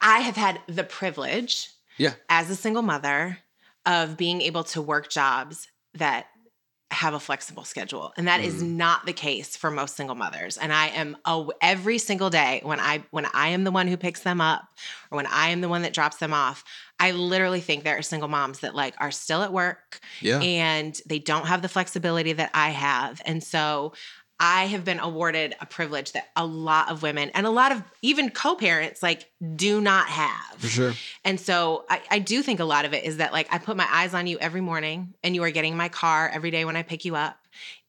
I 0.00 0.18
have 0.18 0.36
had 0.36 0.60
the 0.68 0.84
privilege 0.84 1.70
Yeah. 1.96 2.14
as 2.28 2.50
a 2.50 2.56
single 2.56 2.82
mother 2.82 3.38
of 3.84 4.16
being 4.16 4.42
able 4.42 4.64
to 4.64 4.82
work 4.82 5.08
jobs 5.08 5.68
that 5.94 6.26
have 6.92 7.14
a 7.14 7.20
flexible 7.20 7.64
schedule 7.64 8.12
and 8.16 8.28
that 8.28 8.40
is 8.40 8.62
mm. 8.62 8.68
not 8.76 9.04
the 9.06 9.12
case 9.12 9.56
for 9.56 9.72
most 9.72 9.96
single 9.96 10.14
mothers 10.14 10.56
and 10.56 10.72
i 10.72 10.86
am 10.88 11.16
oh, 11.24 11.50
every 11.60 11.98
single 11.98 12.30
day 12.30 12.60
when 12.62 12.78
i 12.78 13.02
when 13.10 13.26
i 13.34 13.48
am 13.48 13.64
the 13.64 13.72
one 13.72 13.88
who 13.88 13.96
picks 13.96 14.20
them 14.20 14.40
up 14.40 14.68
or 15.10 15.16
when 15.16 15.26
i 15.26 15.48
am 15.48 15.60
the 15.60 15.68
one 15.68 15.82
that 15.82 15.92
drops 15.92 16.18
them 16.18 16.32
off 16.32 16.62
i 16.98 17.10
literally 17.10 17.60
think 17.60 17.84
there 17.84 17.96
are 17.98 18.02
single 18.02 18.28
moms 18.28 18.60
that 18.60 18.74
like 18.74 18.94
are 18.98 19.10
still 19.10 19.42
at 19.42 19.52
work 19.52 20.00
Yeah. 20.20 20.40
and 20.40 20.98
they 21.06 21.18
don't 21.18 21.46
have 21.46 21.62
the 21.62 21.68
flexibility 21.68 22.32
that 22.32 22.50
I 22.54 22.70
have. 22.70 23.20
And 23.26 23.42
so 23.42 23.92
I 24.38 24.66
have 24.66 24.84
been 24.84 25.00
awarded 25.00 25.54
a 25.60 25.66
privilege 25.66 26.12
that 26.12 26.28
a 26.36 26.44
lot 26.44 26.90
of 26.90 27.02
women 27.02 27.30
and 27.30 27.46
a 27.46 27.50
lot 27.50 27.72
of 27.72 27.82
even 28.02 28.30
co-parents 28.30 29.02
like 29.02 29.30
do 29.54 29.80
not 29.80 30.08
have. 30.08 30.58
For 30.58 30.66
sure. 30.68 30.92
And 31.24 31.40
so 31.40 31.84
I, 31.88 32.02
I 32.10 32.18
do 32.18 32.42
think 32.42 32.60
a 32.60 32.64
lot 32.66 32.84
of 32.84 32.92
it 32.92 33.04
is 33.04 33.16
that 33.16 33.32
like 33.32 33.48
I 33.50 33.56
put 33.58 33.76
my 33.78 33.86
eyes 33.90 34.12
on 34.12 34.26
you 34.26 34.38
every 34.38 34.60
morning 34.60 35.14
and 35.24 35.34
you 35.34 35.42
are 35.42 35.50
getting 35.50 35.74
my 35.76 35.88
car 35.88 36.30
every 36.32 36.50
day 36.50 36.64
when 36.66 36.76
I 36.76 36.82
pick 36.82 37.04
you 37.06 37.16
up. 37.16 37.38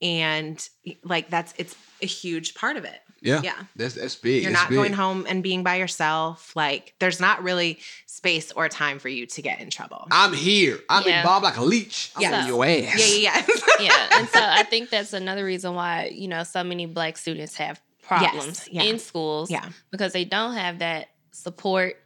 And 0.02 0.58
like 1.04 1.30
that's 1.30 1.54
it's 1.58 1.76
a 2.02 2.06
huge 2.06 2.56
part 2.56 2.78
of 2.78 2.86
it. 2.86 3.00
Yeah. 3.22 3.42
Yeah. 3.44 3.54
That's 3.76 3.96
that's 3.96 4.16
big. 4.16 4.44
You're 4.44 4.52
That's 4.52 4.64
not 4.64 4.70
big. 4.70 4.78
going 4.78 4.94
home 4.94 5.26
and 5.28 5.42
being 5.44 5.64
by 5.64 5.76
yourself. 5.76 6.56
Like 6.56 6.94
there's 7.00 7.20
not 7.20 7.44
really 7.44 7.80
space 8.06 8.52
or 8.52 8.68
time 8.70 9.00
for 9.00 9.10
you 9.10 9.26
to 9.28 9.42
get 9.42 9.60
in 9.60 9.70
trouble. 9.70 10.08
I'm 10.12 10.34
here. 10.34 10.80
I'm 10.90 11.04
Yeah. 11.08 11.20
involved 11.22 11.44
like 11.44 11.58
a 11.58 11.64
leech. 11.64 12.12
I'm 12.16 12.22
Yeah. 12.24 12.42
on 12.42 12.48
your 12.48 12.66
ass. 12.66 13.18
yeah, 13.18 13.34
yeah, 13.38 13.46
yeah. 13.48 13.56
yeah 13.80 14.08
and 14.20 14.28
so 14.30 14.40
i 14.42 14.64
think 14.64 14.90
that's 14.90 15.14
another 15.14 15.46
reason 15.46 15.76
why 15.76 16.10
you 16.14 16.28
know 16.28 16.44
so 16.44 16.64
many 16.64 16.86
black 16.88 17.16
students 17.18 17.56
have 17.58 17.80
problems 18.02 18.68
yeah. 18.72 18.82
in 18.84 18.98
schools 18.98 19.52
Yeah. 19.52 19.70
because 19.92 20.14
they 20.14 20.26
don't 20.26 20.54
have 20.56 20.80
that 20.80 21.10
support 21.32 21.98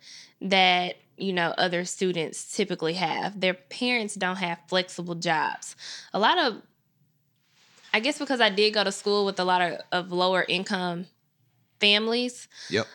that 0.41 0.95
you 1.17 1.31
know 1.33 1.53
other 1.57 1.85
students 1.85 2.55
typically 2.55 2.93
have 2.95 3.39
their 3.39 3.53
parents 3.53 4.15
don't 4.15 4.37
have 4.37 4.57
flexible 4.67 5.15
jobs 5.15 5.75
a 6.13 6.19
lot 6.19 6.37
of 6.37 6.61
i 7.93 7.99
guess 7.99 8.17
because 8.19 8.41
i 8.41 8.49
did 8.49 8.73
go 8.73 8.83
to 8.83 8.91
school 8.91 9.25
with 9.25 9.39
a 9.39 9.43
lot 9.43 9.61
of, 9.61 9.79
of 9.91 10.11
lower 10.11 10.45
income 10.47 11.05
families 11.79 12.47
Yep. 12.69 12.87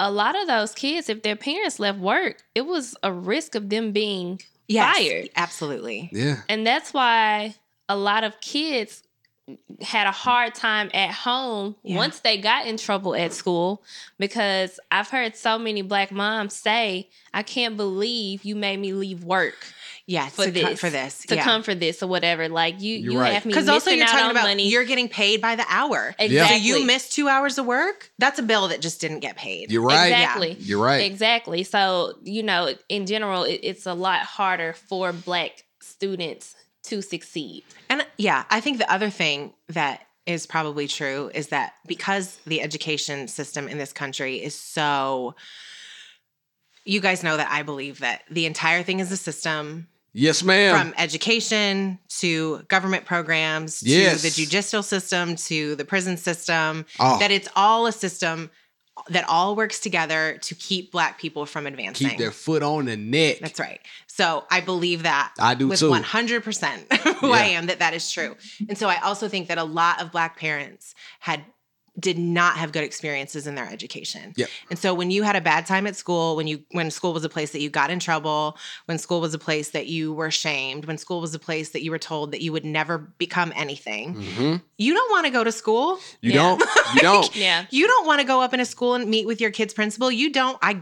a 0.00 0.10
lot 0.10 0.40
of 0.40 0.46
those 0.46 0.72
kids 0.72 1.08
if 1.08 1.22
their 1.22 1.36
parents 1.36 1.78
left 1.78 1.98
work 1.98 2.42
it 2.54 2.62
was 2.66 2.96
a 3.02 3.12
risk 3.12 3.54
of 3.54 3.68
them 3.70 3.92
being 3.92 4.40
Yes, 4.68 4.96
fired 4.96 5.28
Absolutely. 5.36 6.08
Yeah. 6.12 6.36
and 6.48 6.66
that's 6.66 6.94
why 6.94 7.54
a 7.88 7.96
lot 7.96 8.24
of 8.24 8.40
kids 8.40 9.02
had 9.82 10.06
a 10.06 10.12
hard 10.12 10.54
time 10.54 10.88
at 10.94 11.10
home 11.10 11.74
Yeah. 11.82 11.96
once 11.96 12.20
they 12.20 12.38
got 12.38 12.66
in 12.66 12.76
trouble 12.78 13.14
at 13.14 13.32
school 13.34 13.82
because 14.18 14.78
I've 14.90 15.10
heard 15.10 15.36
so 15.36 15.58
many 15.58 15.82
black 15.82 16.10
moms 16.12 16.54
say, 16.54 17.10
I 17.34 17.42
can't 17.42 17.76
believe 17.76 18.44
you 18.44 18.54
made 18.56 18.78
me 18.78 18.92
leave 18.94 19.24
work 19.24 19.56
Yes. 20.06 20.34
for 20.34 20.44
to 20.46 20.52
co- 20.52 20.68
this. 20.70 20.80
for 20.80 20.90
this. 20.90 21.24
To 21.26 21.36
yeah. 21.36 21.44
come 21.44 21.62
for 21.62 21.74
this 21.74 22.02
or 22.02 22.06
whatever. 22.08 22.48
Like 22.48 22.80
you 22.80 22.96
You're 22.98 23.12
you 23.12 23.20
right. 23.20 23.32
have 23.34 23.44
me 23.44 23.52
Because 23.52 23.68
also 23.68 23.90
you're 23.90 24.04
out 24.04 24.10
talking 24.10 24.30
about 24.30 24.44
money. 24.44 24.68
you're 24.68 24.84
getting 24.84 25.08
paid 25.08 25.40
by 25.40 25.56
the 25.56 25.64
hour. 25.68 26.14
exactly. 26.18 26.58
So 26.58 26.78
you 26.78 26.84
missed 26.86 27.12
two 27.12 27.28
hours 27.28 27.58
of 27.58 27.66
work. 27.66 28.10
That's 28.18 28.38
a 28.38 28.42
bill 28.42 28.68
that 28.68 28.80
just 28.80 29.00
didn't 29.00 29.20
get 29.20 29.36
paid. 29.36 29.70
You're 29.70 29.82
right. 29.82 30.06
Exactly. 30.08 30.56
You're 30.60 30.82
right. 30.82 31.04
Exactly. 31.10 31.62
So, 31.64 32.14
you 32.22 32.42
know, 32.42 32.74
in 32.88 33.06
general, 33.06 33.44
it, 33.44 33.60
it's 33.62 33.86
a 33.86 33.94
lot 33.94 34.20
harder 34.22 34.72
for 34.72 35.12
black 35.12 35.64
students 35.80 36.54
to 36.84 37.00
succeed. 37.00 37.64
And 37.88 38.04
yeah, 38.18 38.44
I 38.50 38.60
think 38.60 38.78
the 38.78 38.92
other 38.92 39.10
thing 39.10 39.52
that 39.68 40.02
is 40.26 40.46
probably 40.46 40.86
true 40.88 41.30
is 41.34 41.48
that 41.48 41.74
because 41.86 42.38
the 42.46 42.60
education 42.60 43.28
system 43.28 43.68
in 43.68 43.78
this 43.78 43.92
country 43.92 44.36
is 44.36 44.54
so 44.54 45.34
you 46.84 47.00
guys 47.00 47.22
know 47.22 47.36
that 47.36 47.48
I 47.50 47.62
believe 47.62 48.00
that 48.00 48.22
the 48.30 48.46
entire 48.46 48.82
thing 48.82 49.00
is 49.00 49.12
a 49.12 49.16
system 49.16 49.88
Yes, 50.14 50.42
ma'am. 50.42 50.78
from 50.78 50.94
education 50.98 51.98
to 52.20 52.62
government 52.68 53.04
programs 53.06 53.82
Yes. 53.82 54.16
to 54.18 54.22
the 54.28 54.30
judicial 54.30 54.82
system 54.82 55.36
to 55.36 55.74
the 55.76 55.84
prison 55.84 56.16
system 56.16 56.84
Oh. 56.98 57.18
that 57.18 57.30
it's 57.30 57.48
all 57.56 57.86
a 57.86 57.92
system 57.92 58.50
that 59.08 59.26
all 59.26 59.56
works 59.56 59.80
together 59.80 60.38
to 60.42 60.54
keep 60.54 60.92
black 60.92 61.18
people 61.18 61.46
from 61.46 61.66
advancing. 61.66 62.10
Keep 62.10 62.18
their 62.18 62.30
foot 62.30 62.62
on 62.62 62.84
the 62.84 62.96
neck. 62.96 63.38
That's 63.40 63.58
right. 63.58 63.80
So 64.06 64.44
I 64.50 64.60
believe 64.60 65.04
that 65.04 65.32
I 65.38 65.54
do 65.54 65.68
with 65.68 65.80
too. 65.80 65.88
100% 65.90 66.92
who 67.20 67.32
I 67.32 67.44
am 67.44 67.66
that 67.66 67.78
that 67.78 67.94
is 67.94 68.12
true. 68.12 68.36
And 68.68 68.76
so 68.76 68.88
I 68.90 69.00
also 69.00 69.28
think 69.28 69.48
that 69.48 69.56
a 69.56 69.64
lot 69.64 70.02
of 70.02 70.12
black 70.12 70.38
parents 70.38 70.94
had 71.20 71.42
did 71.98 72.18
not 72.18 72.56
have 72.56 72.72
good 72.72 72.84
experiences 72.84 73.46
in 73.46 73.54
their 73.54 73.68
education. 73.68 74.32
Yep. 74.36 74.48
And 74.70 74.78
so 74.78 74.94
when 74.94 75.10
you 75.10 75.22
had 75.24 75.36
a 75.36 75.42
bad 75.42 75.66
time 75.66 75.86
at 75.86 75.94
school, 75.94 76.36
when 76.36 76.46
you 76.46 76.62
when 76.70 76.90
school 76.90 77.12
was 77.12 77.22
a 77.22 77.28
place 77.28 77.50
that 77.52 77.60
you 77.60 77.68
got 77.68 77.90
in 77.90 77.98
trouble, 77.98 78.56
when 78.86 78.96
school 78.98 79.20
was 79.20 79.34
a 79.34 79.38
place 79.38 79.70
that 79.72 79.88
you 79.88 80.12
were 80.14 80.30
shamed, 80.30 80.86
when 80.86 80.96
school 80.96 81.20
was 81.20 81.34
a 81.34 81.38
place 81.38 81.70
that 81.70 81.82
you 81.82 81.90
were 81.90 81.98
told 81.98 82.32
that 82.32 82.40
you 82.40 82.50
would 82.52 82.64
never 82.64 82.96
become 82.98 83.52
anything, 83.54 84.14
hmm 84.14 84.56
you 84.78 84.94
don't 84.94 85.10
want 85.12 85.26
to 85.26 85.30
go 85.30 85.44
to 85.44 85.52
school. 85.52 85.98
You 86.22 86.32
Yeah. 86.32 86.56
don't. 86.58 86.62
You 86.94 87.00
don't. 87.02 87.36
Yeah. 87.36 87.66
You 87.70 87.86
don't 87.86 88.06
want 88.06 88.20
to 88.20 88.26
go 88.26 88.40
up 88.40 88.52
in 88.54 88.58
a 88.58 88.64
school 88.64 88.94
and 88.94 89.08
meet 89.08 89.26
with 89.26 89.40
your 89.40 89.50
kid's 89.52 89.74
principal. 89.74 90.10
You 90.10 90.32
don't. 90.32 90.58
I 90.62 90.80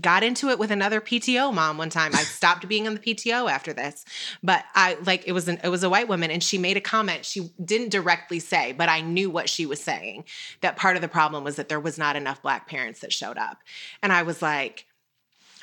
got 0.00 0.22
into 0.22 0.48
it 0.48 0.58
with 0.58 0.70
another 0.70 1.00
PTO 1.00 1.52
mom 1.52 1.78
one 1.78 1.90
time. 1.90 2.14
I 2.14 2.22
stopped 2.22 2.66
being 2.68 2.86
on 2.86 2.94
the 2.94 3.00
PTO 3.00 3.50
after 3.50 3.72
this. 3.72 4.04
But 4.42 4.64
I 4.74 4.96
like 5.04 5.26
it 5.26 5.32
was 5.32 5.48
an 5.48 5.60
it 5.62 5.68
was 5.68 5.82
a 5.82 5.90
white 5.90 6.08
woman 6.08 6.30
and 6.30 6.42
she 6.42 6.58
made 6.58 6.76
a 6.76 6.80
comment 6.80 7.24
she 7.24 7.50
didn't 7.64 7.90
directly 7.90 8.40
say, 8.40 8.72
but 8.72 8.88
I 8.88 9.00
knew 9.00 9.30
what 9.30 9.48
she 9.48 9.66
was 9.66 9.80
saying. 9.80 10.24
That 10.60 10.76
part 10.76 10.96
of 10.96 11.02
the 11.02 11.08
problem 11.08 11.44
was 11.44 11.56
that 11.56 11.68
there 11.68 11.80
was 11.80 11.98
not 11.98 12.16
enough 12.16 12.42
black 12.42 12.68
parents 12.68 13.00
that 13.00 13.12
showed 13.12 13.38
up. 13.38 13.58
And 14.02 14.12
I 14.12 14.22
was 14.22 14.42
like 14.42 14.86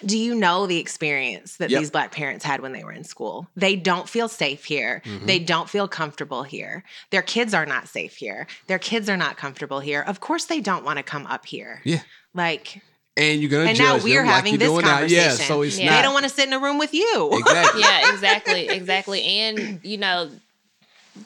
do 0.05 0.17
you 0.17 0.35
know 0.35 0.67
the 0.67 0.79
experience 0.79 1.57
that 1.57 1.69
Yep. 1.69 1.79
these 1.79 1.91
black 1.91 2.11
parents 2.11 2.43
had 2.43 2.61
when 2.61 2.71
they 2.71 2.83
were 2.83 2.91
in 2.91 3.03
school? 3.03 3.47
They 3.55 3.75
don't 3.75 4.09
feel 4.09 4.27
safe 4.27 4.65
here. 4.65 5.01
Mm-hmm. 5.05 5.25
They 5.25 5.39
don't 5.39 5.69
feel 5.69 5.87
comfortable 5.87 6.43
here. 6.43 6.83
Their 7.11 7.21
kids 7.21 7.53
are 7.53 7.65
not 7.65 7.87
safe 7.87 8.15
here. 8.15 8.47
Their 8.67 8.79
kids 8.79 9.09
are 9.09 9.17
not 9.17 9.37
comfortable 9.37 9.79
here. 9.79 10.01
Of 10.01 10.19
course, 10.19 10.45
they 10.45 10.59
don't 10.59 10.83
want 10.83 10.97
to 10.97 11.03
come 11.03 11.27
up 11.27 11.45
here. 11.45 11.81
Yeah. 11.83 12.01
Like, 12.33 12.81
And 13.17 13.41
you're 13.41 13.49
gonna 13.49 13.65
and 13.65 13.77
judge 13.77 13.99
now 13.99 14.03
we're 14.03 14.21
like 14.23 14.33
having 14.33 14.53
you're 14.53 14.59
this 14.59 14.67
doing 14.69 14.85
now. 14.85 14.91
conversation. 14.99 15.23
Yeah. 15.23 15.31
So 15.47 15.61
it's 15.63 15.77
Yeah. 15.77 15.89
not. 15.89 15.95
they 15.97 16.01
don't 16.01 16.13
want 16.13 16.23
to 16.23 16.29
sit 16.29 16.47
in 16.47 16.53
a 16.53 16.59
room 16.59 16.77
with 16.77 16.93
you. 16.93 17.29
exactly. 17.33 17.81
yeah, 17.85 18.13
exactly, 18.13 18.67
exactly. 18.69 19.23
And 19.25 19.79
you 19.83 19.97
know, 19.97 20.31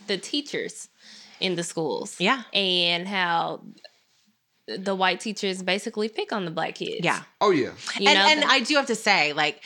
the 0.08 0.18
teachers 0.18 0.90
in 1.40 1.56
the 1.56 1.64
schools. 1.64 2.16
Yeah. 2.20 2.44
And 2.54 3.08
how 3.08 3.62
the 4.68 4.96
white 4.96 5.20
teachers 5.20 5.62
basically 5.62 6.10
pick 6.10 6.32
on 6.34 6.46
the 6.46 6.52
black 6.52 6.76
kids. 6.76 7.02
Yeah. 7.04 7.22
Oh 7.40 7.52
yeah. 7.52 7.72
You 8.00 8.10
and, 8.10 8.18
know? 8.18 8.44
and 8.44 8.52
I 8.52 8.62
do 8.62 8.76
have 8.78 8.88
to 8.88 8.96
say, 8.96 9.34
like, 9.34 9.62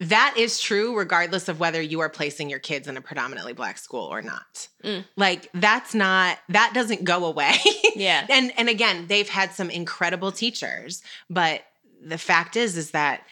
that 0.00 0.34
is 0.36 0.60
true 0.60 0.96
regardless 0.96 1.48
of 1.48 1.60
whether 1.60 1.80
you 1.80 2.00
are 2.00 2.08
placing 2.08 2.50
your 2.50 2.58
kids 2.58 2.88
in 2.88 2.96
a 2.96 3.00
predominantly 3.00 3.52
black 3.52 3.78
school 3.78 4.04
or 4.04 4.22
not. 4.22 4.68
Mm. 4.82 5.04
Like 5.16 5.48
that's 5.54 5.94
not 5.94 6.38
that 6.48 6.72
doesn't 6.74 7.04
go 7.04 7.24
away. 7.24 7.56
Yeah. 7.94 8.26
and 8.30 8.52
and 8.58 8.68
again, 8.68 9.06
they've 9.06 9.28
had 9.28 9.52
some 9.52 9.70
incredible 9.70 10.32
teachers, 10.32 11.02
but 11.30 11.62
the 12.04 12.18
fact 12.18 12.56
is 12.56 12.76
is 12.76 12.90
that 12.90 13.22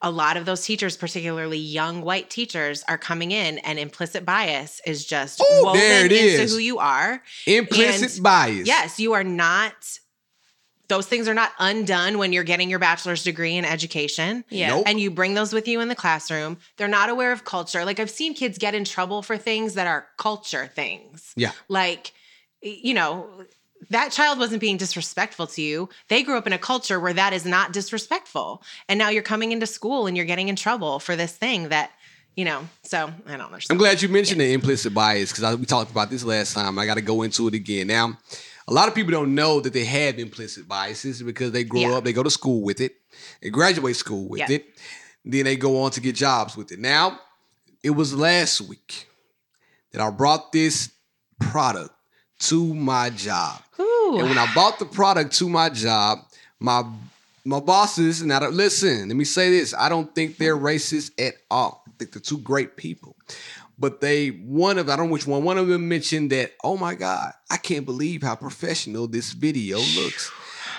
a 0.00 0.10
lot 0.10 0.36
of 0.36 0.46
those 0.46 0.64
teachers, 0.64 0.96
particularly 0.96 1.58
young 1.58 2.02
white 2.02 2.30
teachers, 2.30 2.84
are 2.88 2.96
coming 2.98 3.32
in 3.32 3.58
and 3.58 3.78
implicit 3.80 4.24
bias 4.24 4.80
is 4.86 5.04
just 5.04 5.40
Ooh, 5.40 5.64
woven 5.64 5.80
there 5.80 6.06
it 6.06 6.12
into 6.12 6.42
is. 6.42 6.52
who 6.52 6.58
you 6.58 6.78
are. 6.78 7.20
Implicit 7.46 8.14
And- 8.14 8.22
bias. 8.22 8.66
Yes, 8.66 9.00
you 9.00 9.12
are 9.14 9.24
not. 9.24 9.74
Those 10.88 11.06
things 11.06 11.28
are 11.28 11.34
not 11.34 11.52
undone 11.58 12.18
when 12.18 12.32
you're 12.32 12.44
getting 12.44 12.70
your 12.70 12.78
bachelor's 12.78 13.22
degree 13.22 13.56
in 13.56 13.64
education. 13.64 14.44
Yeah. 14.48 14.68
Nope. 14.68 14.84
And 14.86 14.98
you 14.98 15.10
bring 15.10 15.34
those 15.34 15.52
with 15.52 15.68
you 15.68 15.80
in 15.80 15.88
the 15.88 15.94
classroom. 15.94 16.56
They're 16.78 16.88
not 16.88 17.10
aware 17.10 17.30
of 17.32 17.44
culture. 17.44 17.84
Like 17.84 18.00
I've 18.00 18.10
seen 18.10 18.34
kids 18.34 18.56
get 18.56 18.74
in 18.74 18.84
trouble 18.84 19.22
for 19.22 19.36
things 19.36 19.74
that 19.74 19.86
are 19.86 20.06
culture 20.16 20.66
things. 20.66 21.32
Yeah. 21.36 21.52
Like, 21.68 22.12
you 22.62 22.94
know, 22.94 23.28
that 23.90 24.12
child 24.12 24.38
wasn't 24.38 24.60
being 24.60 24.76
disrespectful 24.76 25.46
to 25.48 25.62
you. 25.62 25.88
They 26.08 26.22
grew 26.22 26.36
up 26.36 26.46
in 26.46 26.52
a 26.52 26.58
culture 26.58 26.98
where 26.98 27.12
that 27.12 27.32
is 27.32 27.44
not 27.44 27.72
disrespectful. 27.72 28.62
And 28.88 28.98
now 28.98 29.10
you're 29.10 29.22
coming 29.22 29.52
into 29.52 29.66
school 29.66 30.06
and 30.06 30.16
you're 30.16 30.26
getting 30.26 30.48
in 30.48 30.56
trouble 30.56 30.98
for 30.98 31.16
this 31.16 31.32
thing 31.32 31.68
that, 31.68 31.92
you 32.34 32.44
know, 32.44 32.66
so 32.82 33.10
I 33.26 33.36
don't 33.36 33.46
understand. 33.46 33.76
I'm 33.76 33.78
glad 33.78 34.00
you 34.00 34.08
mentioned 34.08 34.40
the 34.40 34.52
implicit 34.52 34.94
bias 34.94 35.32
because 35.32 35.56
we 35.58 35.66
talked 35.66 35.90
about 35.90 36.10
this 36.10 36.24
last 36.24 36.54
time. 36.54 36.78
I 36.78 36.86
got 36.86 36.94
to 36.94 37.02
go 37.02 37.22
into 37.22 37.46
it 37.46 37.54
again. 37.54 37.86
Now, 37.86 38.18
a 38.68 38.72
lot 38.72 38.86
of 38.86 38.94
people 38.94 39.10
don't 39.10 39.34
know 39.34 39.60
that 39.60 39.72
they 39.72 39.84
have 39.84 40.18
implicit 40.18 40.68
biases 40.68 41.22
because 41.22 41.52
they 41.52 41.64
grow 41.64 41.80
Yeah. 41.80 41.92
up, 41.94 42.04
they 42.04 42.12
go 42.12 42.22
to 42.22 42.30
school 42.30 42.60
with 42.62 42.80
it, 42.80 42.96
they 43.42 43.50
graduate 43.50 43.96
school 43.96 44.28
with 44.28 44.40
Yeah. 44.40 44.52
it, 44.56 44.66
then 45.24 45.44
they 45.44 45.56
go 45.56 45.82
on 45.82 45.90
to 45.92 46.00
get 46.00 46.14
jobs 46.14 46.56
with 46.56 46.70
it. 46.70 46.78
Now, 46.78 47.18
it 47.82 47.90
was 47.90 48.14
last 48.14 48.60
week 48.60 49.08
that 49.92 50.00
I 50.02 50.10
brought 50.10 50.52
this 50.52 50.90
product 51.40 51.94
to 52.40 52.74
my 52.74 53.10
job. 53.10 53.62
Ooh. 53.80 54.16
And 54.18 54.28
when 54.28 54.38
I 54.38 54.52
bought 54.54 54.78
the 54.78 54.84
product 54.86 55.34
to 55.38 55.48
my 55.48 55.68
job, 55.70 56.18
my 56.60 56.84
my 57.44 57.60
bosses, 57.60 58.20
and 58.20 58.30
I 58.30 58.40
don't 58.40 58.52
listen, 58.54 59.08
let 59.08 59.16
me 59.16 59.24
say 59.24 59.48
this. 59.50 59.72
I 59.72 59.88
don't 59.88 60.14
think 60.14 60.36
they're 60.36 60.56
racist 60.56 61.12
at 61.18 61.34
all. 61.50 61.82
I 61.86 61.90
think 61.98 62.12
they're 62.12 62.20
two 62.20 62.36
great 62.38 62.76
people. 62.76 63.16
But 63.78 64.00
they 64.00 64.28
one 64.28 64.78
of 64.78 64.88
I 64.88 64.96
don't 64.96 65.06
know 65.06 65.12
which 65.12 65.26
one, 65.26 65.44
one 65.44 65.58
of 65.58 65.68
them 65.68 65.88
mentioned 65.88 66.30
that, 66.32 66.52
oh 66.64 66.76
my 66.76 66.94
God, 66.94 67.32
I 67.50 67.56
can't 67.56 67.84
believe 67.84 68.22
how 68.22 68.34
professional 68.34 69.06
this 69.06 69.32
video 69.32 69.78
looks. 69.78 70.30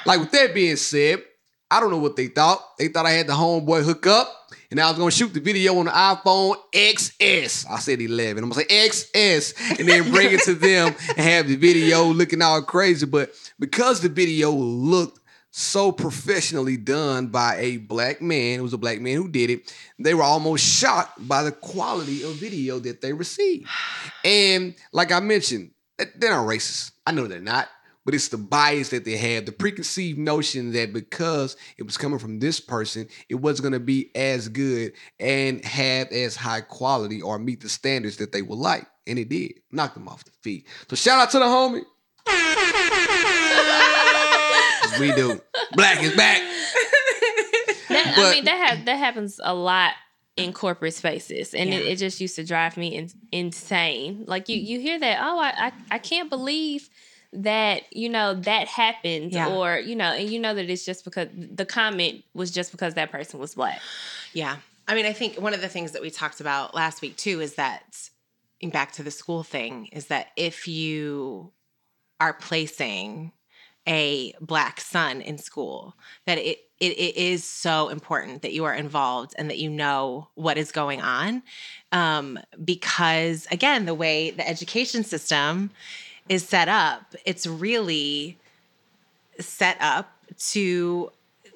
Like 0.06 0.20
with 0.20 0.32
that 0.32 0.54
being 0.54 0.76
said, 0.76 1.24
I 1.72 1.80
don't 1.80 1.92
know 1.92 2.00
what 2.00 2.16
they 2.16 2.28
thought. 2.28 2.78
They 2.78 2.88
thought 2.88 3.06
I 3.06 3.12
had 3.12 3.28
the 3.28 3.34
homeboy 3.34 3.84
hook 3.84 4.08
up 4.08 4.28
and 4.72 4.80
I 4.80 4.90
was 4.90 4.98
gonna 4.98 5.12
shoot 5.12 5.34
the 5.34 5.40
video 5.40 5.78
on 5.78 5.86
the 5.86 5.92
iPhone 5.92 6.56
XS. 6.74 7.70
I 7.70 7.80
said 7.80 8.02
11. 8.02 8.44
I'm 8.44 8.50
gonna 8.50 8.66
say 8.68 8.88
XS 8.88 9.80
and 9.80 9.88
then 9.88 10.10
bring 10.12 10.32
it 10.32 10.42
to 10.42 10.56
them 10.56 10.96
and 11.10 11.18
have 11.18 11.48
the 11.48 11.56
video 11.56 12.06
looking 12.06 12.42
all 12.42 12.62
crazy. 12.62 13.06
But 13.06 13.32
because 13.60 14.02
the 14.02 14.10
video 14.10 14.52
looked 14.52 15.19
so 15.52 15.92
professionally 15.92 16.78
done 16.78 17.28
by 17.28 17.58
a 17.58 17.78
black 17.78 18.22
man, 18.22 18.60
it 18.60 18.64
was 18.64 18.74
a 18.74 18.78
black 18.78 19.02
man 19.02 19.16
who 19.16 19.30
did 19.30 19.50
it, 19.50 19.74
they 19.98 20.14
were 20.14 20.24
almost 20.24 20.66
shocked 20.66 21.28
by 21.28 21.44
the 21.44 21.52
quality 21.52 22.24
of 22.24 22.36
video 22.36 22.80
that 22.80 23.02
they 23.02 23.14
received. 23.14 23.68
And 24.24 24.76
like 24.92 25.12
I 25.12 25.20
mentioned, 25.20 25.72
they're 25.98 26.32
not 26.32 26.48
racist. 26.48 26.92
I 27.06 27.12
know 27.12 27.28
they're 27.28 27.42
not 27.42 27.68
but 28.10 28.16
it's 28.16 28.30
the 28.30 28.38
bias 28.38 28.90
that 28.90 29.06
they 29.06 29.18
have, 29.18 29.46
the 29.46 29.52
preconceived 29.52 30.18
notion 30.18 30.72
that 30.72 30.92
because 30.92 31.56
it 31.78 31.84
was 31.84 31.96
coming 31.96 32.18
from 32.18 32.40
this 32.40 32.60
person, 32.60 33.08
it 33.30 33.36
wasn't 33.36 33.62
going 33.62 33.74
to 33.74 33.80
be 33.80 34.10
as 34.16 34.50
good 34.50 34.94
and 35.20 35.64
have 35.64 36.12
as 36.12 36.36
high 36.36 36.62
quality 36.62 37.22
or 37.22 37.38
meet 37.38 37.62
the 37.62 37.70
standards 37.70 38.18
that 38.18 38.32
they 38.32 38.42
would 38.42 38.58
like. 38.58 38.88
And 39.06 39.20
it 39.20 39.30
did. 39.30 39.60
Knock 39.72 39.94
them 39.94 40.08
off 40.08 40.24
the 40.24 40.32
feet. 40.42 40.66
So 40.90 40.96
shout 40.96 41.20
out 41.20 41.30
to 41.32 41.38
the 41.38 41.46
homie. 41.46 42.96
'Cause 44.92 45.00
we 45.00 45.12
do. 45.14 45.42
Black 45.74 46.02
is 46.04 46.16
back. 46.16 46.42
That, 47.90 48.14
I 48.20 48.32
mean, 48.34 48.46
that 48.46 48.68
ha- 48.78 48.82
that 48.86 48.98
happens 48.98 49.40
a 49.44 49.54
lot 49.56 49.94
in 50.38 50.54
corporate 50.54 50.94
spaces, 50.94 51.56
and 51.56 51.74
it, 51.74 51.86
it 51.88 51.96
just 51.98 52.22
used 52.22 52.36
to 52.36 52.46
drive 52.46 52.78
me 52.78 52.96
in- 52.96 53.10
insane. 53.32 54.26
Like 54.28 54.48
you, 54.48 54.58
you 54.58 54.80
hear 54.80 55.00
that? 55.00 55.18
Oh, 55.22 55.40
I, 55.40 55.54
I, 55.68 55.72
I 55.92 55.98
can't 55.98 56.30
believe 56.30 56.88
that 57.34 57.92
you 57.92 58.08
know 58.10 58.36
that 58.36 58.68
happened 58.68 59.32
Yeah. 59.34 59.50
or 59.50 59.80
you 59.80 59.96
know 59.96 60.12
and 60.14 60.30
you 60.30 60.40
know 60.40 60.54
that 60.54 60.70
it's 60.70 60.86
just 60.86 61.04
because 61.04 61.30
the 61.34 61.66
comment 61.66 62.24
was 62.36 62.52
just 62.52 62.72
because 62.72 62.94
that 62.96 63.12
person 63.12 63.40
was 63.40 63.54
black 63.56 63.80
Yeah. 64.34 64.58
I 64.88 64.96
mean, 64.96 65.06
I 65.06 65.14
think 65.14 65.40
one 65.40 65.54
of 65.54 65.62
the 65.62 65.68
things 65.68 65.92
that 65.92 66.02
we 66.02 66.10
talked 66.12 66.42
about 66.42 66.74
last 66.74 67.02
week 67.04 67.18
too 67.18 67.40
is 67.42 67.56
that 67.56 67.84
back 68.72 68.92
to 68.94 69.04
the 69.04 69.12
school 69.12 69.44
thing 69.44 69.88
is 69.92 70.08
that 70.08 70.28
if 70.36 70.68
you 70.68 71.52
are 72.20 72.34
placing 72.34 73.32
a 73.90 74.34
black 74.40 74.80
son 74.80 75.20
in 75.22 75.38
school, 75.38 75.96
that 76.26 76.38
it, 76.38 76.60
it 76.80 76.92
it 76.98 77.18
is 77.18 77.44
so 77.44 77.90
important 77.90 78.42
that 78.44 78.54
you 78.54 78.64
are 78.66 78.74
involved 78.74 79.34
and 79.38 79.50
that 79.50 79.58
you 79.58 79.70
know 79.70 80.30
what 80.36 80.58
is 80.58 80.72
going 80.72 81.02
on, 81.02 81.42
um, 81.92 82.38
because 82.64 83.48
again, 83.52 83.86
the 83.86 83.96
way 83.96 84.32
the 84.32 84.48
education 84.48 85.04
system 85.04 85.72
is 86.30 86.48
set 86.48 86.70
up, 86.70 87.16
it's 87.26 87.48
really 87.48 88.38
set 89.40 89.78
up 89.82 90.12
to 90.38 91.12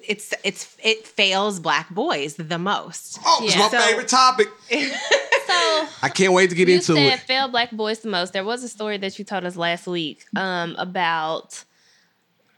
it's 0.06 0.34
it's 0.42 0.76
it 0.82 1.06
fails 1.06 1.60
black 1.60 1.88
boys 1.90 2.34
the 2.34 2.58
most. 2.58 3.18
Oh, 3.24 3.40
it's 3.44 3.54
Yeah. 3.54 3.60
my 3.62 3.68
So- 3.70 3.80
favorite 3.80 4.08
topic. 4.08 4.48
so 4.70 5.86
I 6.02 6.10
can't 6.12 6.32
wait 6.32 6.50
to 6.50 6.56
get 6.56 6.68
you 6.68 6.74
into 6.76 6.94
said 6.94 7.12
it. 7.14 7.20
fail 7.20 7.48
black 7.48 7.70
boys 7.70 8.00
the 8.00 8.08
most 8.08 8.32
there 8.32 8.44
was 8.44 8.64
a 8.64 8.68
story 8.68 8.96
that 8.98 9.18
you 9.18 9.24
told 9.24 9.44
us 9.44 9.56
last 9.56 9.86
week 9.86 10.24
um 10.36 10.74
about 10.78 11.64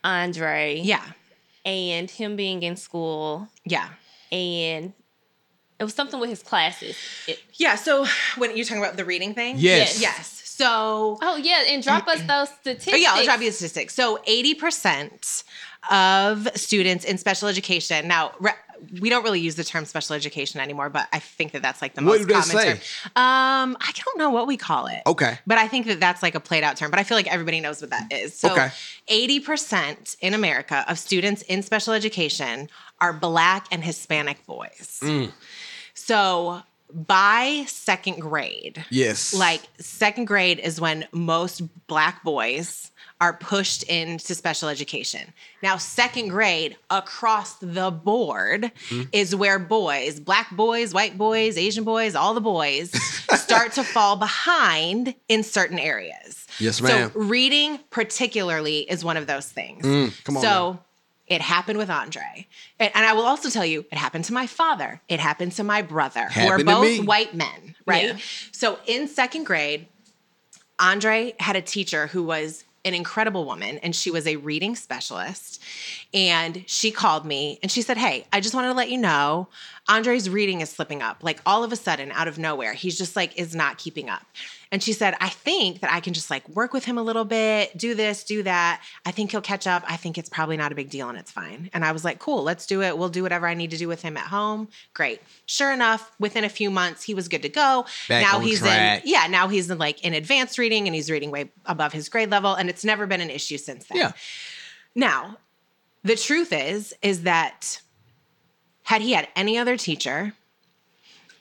andre 0.07 0.81
Yeah. 0.83 1.05
and 1.65 2.11
him 2.11 2.37
being 2.37 2.63
in 2.63 2.77
school 2.77 3.49
Yeah. 3.65 3.89
and 4.33 4.93
it 5.79 5.85
was 5.85 5.93
something 5.95 6.21
with 6.21 6.31
his 6.31 6.43
classes 6.43 6.97
It- 7.27 7.43
Yeah. 7.55 7.75
So 7.77 8.07
when 8.37 8.57
you're 8.57 8.65
talking 8.65 8.83
about 8.83 8.97
the 8.97 9.05
reading 9.05 9.35
thing? 9.35 9.57
Yes. 9.59 10.01
Yes. 10.01 10.43
So 10.45 11.19
oh 11.21 11.37
yeah 11.37 11.65
and 11.69 11.83
drop 11.83 12.07
us 12.09 12.21
those 12.23 12.49
statistics 12.61 12.95
Oh, 12.95 12.97
yeah, 12.97 13.13
I'll 13.15 13.25
drop 13.25 13.41
you 13.43 13.49
a 13.49 13.53
statistic. 13.53 13.91
So 13.91 14.19
80% 14.27 15.45
of 15.91 16.49
students 16.55 17.05
in 17.05 17.19
special 17.19 17.49
education, 17.49 18.09
now, 18.09 18.33
re- 18.41 18.53
we 19.01 19.09
don't 19.09 19.25
really 19.25 19.41
use 19.41 19.55
the 19.55 19.65
term 19.65 19.85
special 19.87 20.15
education 20.15 20.61
anymore, 20.61 20.91
but 20.91 21.09
I 21.13 21.19
think 21.19 21.53
that 21.53 21.63
that's 21.63 21.81
like 21.81 21.95
the 21.95 22.03
What 22.05 22.21
most 22.21 22.29
common 22.29 22.45
say? 22.63 22.69
term. 22.73 22.79
Um, 23.17 23.77
I 23.81 23.91
don't 24.05 24.19
know 24.19 24.29
what 24.31 24.47
we 24.47 24.57
call 24.59 24.87
it. 24.87 25.01
Okay. 25.07 25.39
But 25.47 25.57
I 25.59 25.67
think 25.67 25.87
that 25.87 25.99
that's 25.99 26.23
like 26.23 26.35
a 26.35 26.41
played 26.41 26.63
out 26.63 26.77
term, 26.77 26.91
but 26.91 27.01
I 27.01 27.03
feel 27.05 27.17
like 27.17 27.27
everybody 27.33 27.61
knows 27.61 27.81
what 27.81 27.91
that 27.91 28.13
is. 28.13 28.35
So 28.39 28.53
Okay. 28.53 28.69
80% 29.09 30.17
in 30.21 30.35
America 30.35 30.85
of 30.89 30.99
students 30.99 31.43
in 31.43 31.63
special 31.63 31.95
education 31.95 32.69
are 33.01 33.13
Black 33.13 33.67
and 33.71 33.83
Hispanic 33.83 34.45
boys. 34.47 34.99
Mm. 35.03 35.33
So 35.95 36.63
by 36.93 37.65
second 37.67 38.21
grade, 38.21 38.85
Yes. 38.91 39.35
like 39.35 39.63
second 39.79 40.27
grade 40.27 40.59
is 40.59 40.81
when 40.81 41.07
most 41.13 41.63
black 41.87 42.23
boys 42.23 42.91
are 43.21 43.33
pushed 43.33 43.83
into 43.85 44.35
special 44.35 44.69
education. 44.69 45.33
Now, 45.63 45.79
second 45.79 46.29
grade 46.29 46.77
across 46.91 47.55
the 47.55 47.91
board 47.91 48.71
is 49.13 49.35
where 49.35 49.59
boys, 49.59 50.21
black 50.21 50.51
boys, 50.55 50.93
white 50.93 51.17
boys, 51.17 51.57
Asian 51.57 51.85
boys, 51.85 52.15
all 52.15 52.35
the 52.35 52.43
boys 52.43 52.91
start 53.41 53.73
to 53.73 53.85
fall 53.85 54.17
behind 54.17 55.15
in 55.29 55.43
certain 55.43 55.79
areas. 55.79 56.47
Yes, 56.61 56.81
ma'am. 56.83 57.11
So, 57.15 57.19
reading 57.21 57.79
particularly 57.91 58.81
is 58.81 59.03
one 59.05 59.17
of 59.17 59.27
those 59.27 59.49
things. 59.49 59.85
Mm, 59.85 60.25
come 60.25 60.37
on 60.37 60.43
So, 60.43 60.49
now. 60.73 60.81
it 61.27 61.41
happened 61.41 61.79
with 61.79 61.89
Andre. 61.89 62.47
And, 62.79 62.91
and 62.95 63.07
I 63.07 63.15
will 63.15 63.25
also 63.25 63.49
tell 63.49 63.65
you, 63.65 63.87
it 63.91 63.97
happened 63.97 64.27
to 64.27 64.35
my 64.35 64.47
father. 64.47 65.01
It 65.09 65.21
happened 65.21 65.53
to 65.53 65.65
my 65.65 65.81
brother, 65.81 66.21
Happened 66.29 66.35
who 66.35 66.49
are 66.49 66.59
Happened 66.59 66.69
to 66.97 66.99
both 66.99 67.07
white 67.07 67.35
men, 67.35 67.75
right? 67.87 68.05
Yeah. 68.09 68.17
So 68.53 68.79
in 68.87 69.09
second 69.09 69.45
grade, 69.45 69.87
Andre 70.79 71.35
had 71.41 71.57
a 71.57 71.63
teacher 71.63 72.09
who 72.09 72.23
was 72.23 72.65
an 72.87 72.95
incredible 72.95 73.45
woman 73.45 73.79
and 73.79 73.95
she 73.95 74.11
was 74.11 74.27
a 74.27 74.37
reading 74.37 74.77
specialist. 74.77 75.63
And 76.15 76.65
she 76.67 76.91
called 76.91 77.27
me 77.27 77.59
and 77.63 77.71
she 77.71 77.83
said, 77.83 77.99
Hey, 77.99 78.27
I 78.33 78.41
just 78.41 78.55
wanted 78.55 78.69
to 78.69 78.75
let 78.75 78.89
you 78.91 78.97
know 78.97 79.49
Andre's 79.89 80.31
reading 80.31 80.61
is 80.61 80.71
slipping 80.71 81.03
up. 81.03 81.19
Like 81.23 81.41
all 81.45 81.65
of 81.65 81.73
a 81.73 81.77
sudden, 81.77 82.13
out 82.13 82.29
of 82.29 82.39
nowhere, 82.39 82.73
he's 82.73 82.97
just 82.97 83.17
like, 83.17 83.39
is 83.39 83.55
not 83.55 83.77
keeping 83.79 84.09
up. 84.09 84.25
And 84.73 84.83
she 84.83 84.93
said, 84.93 85.15
I 85.21 85.29
think 85.29 85.81
that 85.81 85.93
I 85.93 86.01
can 86.01 86.13
just 86.13 86.29
like 86.29 86.49
work 86.49 86.73
with 86.73 86.85
him 86.85 86.99
a 86.99 87.03
little 87.03 87.25
bit, 87.25 87.77
do 87.79 87.95
this, 87.95 88.25
do 88.25 88.43
that. 88.43 88.83
I 89.05 89.13
think 89.13 89.31
he'll 89.31 89.41
catch 89.41 89.67
up. 89.67 89.85
I 89.87 89.97
think 89.97 90.19
it's 90.19 90.29
probably 90.29 90.57
not 90.57 90.73
a 90.73 90.75
big 90.75 90.91
deal 90.91 91.09
and 91.09 91.17
it's 91.17 91.31
fine. 91.31 91.71
And 91.73 91.85
I 91.85 91.93
was 91.93 92.05
like, 92.05 92.19
cool, 92.19 92.43
let's 92.43 92.67
do 92.67 92.83
it. 92.83 92.99
We'll 92.99 93.09
do 93.09 93.23
whatever 93.23 93.47
I 93.47 93.55
need 93.55 93.71
to 93.71 93.77
do 93.77 93.87
with 93.87 94.03
him 94.03 94.17
at 94.17 94.27
home. 94.27 94.69
Great. 94.93 95.21
Sure 95.47 95.73
enough, 95.73 96.11
within 96.19 96.43
a 96.45 96.49
few 96.49 96.71
months, 96.71 97.05
he 97.05 97.15
was 97.15 97.29
good 97.29 97.43
to 97.43 97.49
go. 97.49 97.87
Back 98.09 98.23
now 98.23 98.41
he's 98.41 98.59
track. 98.59 99.05
in, 99.05 99.11
yeah, 99.11 99.27
now 99.29 99.49
he's 99.49 99.71
in 99.71 99.79
like 99.79 100.05
in 100.05 100.15
advanced 100.15 100.59
reading 100.59 100.87
and 100.87 100.95
he's 100.95 101.11
reading 101.11 101.31
way 101.31 101.51
above 101.67 101.93
his 101.93 102.09
grade 102.09 102.31
level. 102.31 102.55
And 102.55 102.69
it's 102.69 102.85
never 102.85 103.07
been 103.07 103.21
an 103.21 103.31
issue 103.31 103.59
since 103.59 103.87
then. 103.87 103.99
yeah. 103.99 104.13
Now, 104.95 105.39
the 106.03 106.17
truth 106.17 106.53
is, 106.53 106.95
is 107.03 107.23
that 107.23 107.81
had 108.85 109.03
he 109.03 109.13
had 109.13 109.29
any 109.37 109.59
other 109.59 109.77
teacher, 109.77 110.33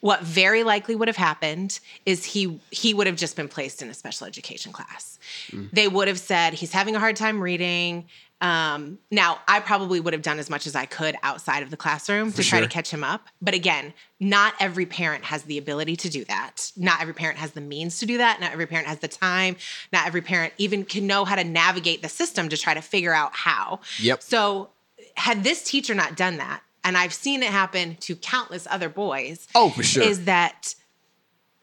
what 0.06 0.22
very 0.22 0.64
likely 0.64 0.96
would 0.96 1.08
have 1.08 1.18
happened 1.18 1.80
is 2.06 2.24
he 2.24 2.60
he 2.70 2.94
would 2.94 3.08
have 3.08 3.16
just 3.16 3.36
been 3.36 3.48
placed 3.48 3.82
in 3.82 3.90
a 3.90 3.94
special 3.96 4.28
education 4.28 4.72
class. 4.72 5.18
They 5.74 5.88
would 5.88 6.08
have 6.08 6.20
said 6.20 6.54
he's 6.54 6.72
having 6.72 6.96
a 6.96 7.00
hard 7.00 7.16
time 7.16 7.42
reading. 7.42 8.06
Um, 8.40 9.00
now, 9.10 9.40
I 9.48 9.62
probably 9.62 10.00
would 10.00 10.14
have 10.14 10.22
done 10.22 10.38
as 10.38 10.48
much 10.48 10.68
as 10.68 10.76
I 10.76 10.86
could 10.86 11.16
outside 11.24 11.64
of 11.64 11.72
the 11.72 11.78
classroom 11.78 12.32
to 12.34 12.44
try 12.44 12.62
to 12.62 12.68
catch 12.68 12.92
him 12.92 13.04
up. 13.04 13.30
But 13.42 13.56
again, 13.56 13.96
not 14.20 14.54
every 14.60 14.86
parent 14.86 15.24
has 15.24 15.42
the 15.44 15.58
ability 15.58 15.96
to 15.96 16.10
do 16.10 16.24
that. 16.26 16.72
Not 16.78 17.02
every 17.02 17.16
parent 17.16 17.40
has 17.40 17.54
the 17.54 17.62
means 17.62 17.98
to 17.98 18.06
do 18.06 18.20
that. 18.20 18.40
Not 18.40 18.52
every 18.52 18.68
parent 18.68 18.88
has 18.88 19.00
the 19.00 19.08
time. 19.08 19.56
Not 19.92 20.06
every 20.06 20.22
parent 20.22 20.54
even 20.60 20.86
can 20.86 21.08
know 21.08 21.26
how 21.26 21.36
to 21.36 21.44
navigate 21.44 22.04
the 22.04 22.10
system 22.10 22.48
to 22.50 22.58
try 22.58 22.76
to 22.76 22.82
figure 22.82 23.14
out 23.14 23.34
how. 23.34 23.80
Yep. 24.00 24.22
So, 24.22 24.70
had 25.18 25.44
this 25.44 25.64
teacher 25.64 25.96
not 25.96 26.16
done 26.16 26.38
that, 26.38 26.62
and 26.86 26.98
I've 26.98 27.14
seen 27.14 27.44
it 27.44 27.50
happen 27.50 27.98
to 28.02 28.16
countless 28.16 28.66
other 28.70 28.88
boys, 28.88 29.48
Oh, 29.54 29.70
for 29.72 29.84
sure. 29.84 30.04
is 30.04 30.24
that 30.26 30.76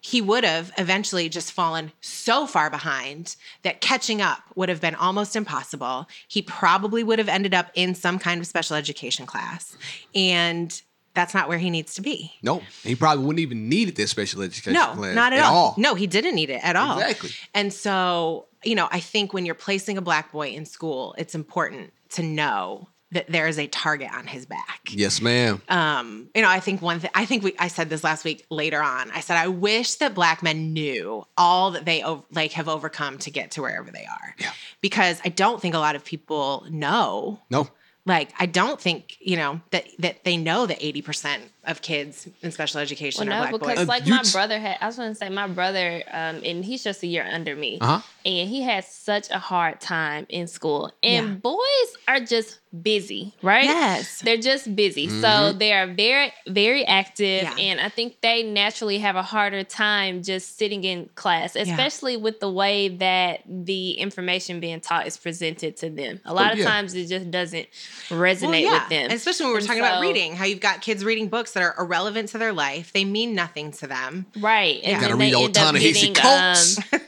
he 0.04 0.20
would 0.20 0.42
have 0.42 0.72
eventually 0.78 1.28
just 1.28 1.52
fallen 1.52 1.92
so 2.00 2.44
far 2.46 2.68
behind 2.68 3.36
that 3.62 3.80
catching 3.80 4.20
up 4.20 4.40
would 4.56 4.68
have 4.68 4.80
been 4.80 4.96
almost 4.96 5.36
impossible. 5.36 6.08
He 6.26 6.42
probably 6.42 7.04
would 7.04 7.20
have 7.20 7.28
ended 7.28 7.54
up 7.54 7.70
in 7.74 7.94
some 7.94 8.18
kind 8.18 8.40
of 8.40 8.46
special 8.48 8.74
education 8.76 9.26
class. 9.26 9.76
And 10.12 10.82
that's 11.14 11.34
not 11.34 11.48
where 11.48 11.58
he 11.58 11.70
needs 11.70 11.94
to 11.94 12.00
be. 12.02 12.32
no, 12.42 12.62
he 12.82 12.96
probably 12.96 13.24
wouldn't 13.24 13.40
even 13.40 13.68
needed 13.68 13.94
this 13.94 14.10
special 14.10 14.42
education 14.42 14.72
No, 14.72 14.94
class 14.94 15.14
not 15.14 15.32
at, 15.34 15.44
all. 15.44 15.74
No, 15.78 15.94
he 15.94 16.08
didn't 16.08 16.34
need 16.34 16.50
it 16.50 16.60
at 16.64 16.74
all. 16.74 16.98
Exactly. 16.98 17.30
And 17.54 17.72
so, 17.72 18.46
you 18.64 18.74
know, 18.74 18.88
I 18.90 18.98
think 18.98 19.32
when 19.32 19.46
you're 19.46 19.54
placing 19.54 19.98
a 19.98 20.02
black 20.02 20.32
boy 20.32 20.48
in 20.48 20.64
school, 20.66 21.14
it's 21.16 21.34
important 21.36 21.92
to 22.10 22.22
know 22.24 22.88
that 23.12 23.26
there 23.28 23.46
is 23.46 23.58
a 23.58 23.66
target 23.66 24.12
on 24.12 24.26
his 24.26 24.46
back. 24.46 24.80
Yes, 24.90 25.20
ma'am. 25.20 25.62
Um, 25.68 26.28
you 26.34 26.42
know, 26.42 26.48
I 26.48 26.60
think 26.60 26.82
one 26.82 26.98
thing 27.00 27.10
I 27.14 27.24
think 27.24 27.44
we 27.44 27.54
I 27.58 27.68
said 27.68 27.90
this 27.90 28.02
last 28.02 28.24
week 28.24 28.44
later 28.50 28.82
on. 28.82 29.10
I 29.12 29.20
said 29.20 29.36
I 29.36 29.48
wish 29.48 29.96
that 29.96 30.14
black 30.14 30.42
men 30.42 30.72
knew 30.72 31.24
all 31.36 31.70
that 31.72 31.84
they 31.84 32.02
like 32.32 32.52
have 32.52 32.68
overcome 32.68 33.18
to 33.18 33.30
get 33.30 33.52
to 33.52 33.62
wherever 33.62 33.90
they 33.90 34.04
are. 34.04 34.34
Yeah. 34.38 34.52
Because 34.80 35.20
I 35.24 35.28
don't 35.28 35.60
think 35.60 35.74
a 35.74 35.78
lot 35.78 35.94
of 35.94 36.04
people 36.04 36.66
know 36.70 37.38
no. 37.50 37.68
like 38.06 38.32
I 38.38 38.46
don't 38.46 38.80
think 38.80 39.18
you 39.20 39.36
know 39.36 39.60
that 39.70 39.86
that 39.98 40.24
they 40.24 40.36
know 40.36 40.66
that 40.66 40.78
eighty 40.80 41.02
percent 41.02 41.44
of 41.64 41.80
kids 41.80 42.28
in 42.42 42.50
special 42.50 42.80
education 42.80 43.28
Well, 43.28 43.36
are 43.42 43.44
no, 43.44 43.50
black 43.58 43.60
because 43.60 43.78
boys. 43.80 43.88
like 43.88 44.06
you 44.06 44.14
my 44.14 44.22
t- 44.22 44.32
brother 44.32 44.58
had, 44.58 44.78
I 44.80 44.86
was 44.86 44.96
going 44.96 45.10
to 45.10 45.14
say 45.14 45.28
my 45.28 45.46
brother, 45.46 46.02
um, 46.10 46.40
and 46.44 46.64
he's 46.64 46.82
just 46.82 47.02
a 47.02 47.06
year 47.06 47.24
under 47.30 47.54
me, 47.54 47.78
Uh-huh. 47.80 48.00
and 48.26 48.48
he 48.48 48.62
had 48.62 48.84
such 48.84 49.30
a 49.30 49.38
hard 49.38 49.80
time 49.80 50.26
in 50.28 50.48
school. 50.48 50.90
And 51.04 51.28
Yeah. 51.28 51.34
boys 51.34 51.96
are 52.08 52.18
just 52.20 52.58
busy, 52.82 53.34
right? 53.42 53.64
Yes. 53.64 54.20
they're 54.22 54.38
just 54.38 54.74
busy, 54.74 55.06
Mm-hmm. 55.06 55.20
so 55.20 55.52
they 55.52 55.72
are 55.72 55.86
very, 55.86 56.32
very 56.48 56.84
active, 56.84 57.42
Yeah. 57.42 57.54
and 57.58 57.80
I 57.80 57.88
think 57.90 58.20
they 58.22 58.42
naturally 58.42 58.98
have 58.98 59.14
a 59.14 59.22
harder 59.22 59.62
time 59.62 60.22
just 60.24 60.58
sitting 60.58 60.82
in 60.82 61.10
class, 61.14 61.54
especially 61.54 62.16
with 62.16 62.40
the 62.40 62.50
way 62.50 62.88
that 62.88 63.42
the 63.46 63.92
information 63.92 64.58
being 64.58 64.80
taught 64.80 65.06
is 65.06 65.16
presented 65.16 65.76
to 65.76 65.90
them. 65.90 66.20
A 66.24 66.32
lot 66.34 66.48
Oh, 66.48 66.52
of 66.54 66.58
yeah. 66.58 66.64
times 66.64 66.94
it 66.94 67.06
just 67.06 67.30
doesn't 67.30 67.68
resonate 68.08 68.42
Well, 68.48 68.54
yeah. 68.54 68.72
with 68.80 68.88
them, 68.88 69.04
And 69.04 69.12
especially 69.12 69.44
when 69.46 69.52
we're 69.52 69.58
And 69.58 69.66
talking 69.68 69.82
about 69.82 70.00
reading, 70.00 70.34
how 70.34 70.44
you've 70.46 70.60
got 70.60 70.80
kids 70.80 71.04
reading 71.04 71.28
books 71.28 71.51
that 71.52 71.62
are 71.62 71.74
irrelevant 71.78 72.30
to 72.30 72.38
their 72.38 72.52
life. 72.52 72.92
They 72.92 73.04
mean 73.04 73.34
nothing 73.34 73.72
to 73.72 73.86
them. 73.86 74.26
right? 74.38 74.76
And 74.82 74.92
Yeah. 74.92 75.00
Gotta 75.00 75.08
then 75.14 75.18
read 75.18 75.32
they 75.32 75.36
old 75.36 75.56
end 75.56 75.58
up 75.58 75.74
Ta-Nehisi 75.74 76.14
Coates. 76.14 76.78
um, 76.92 77.00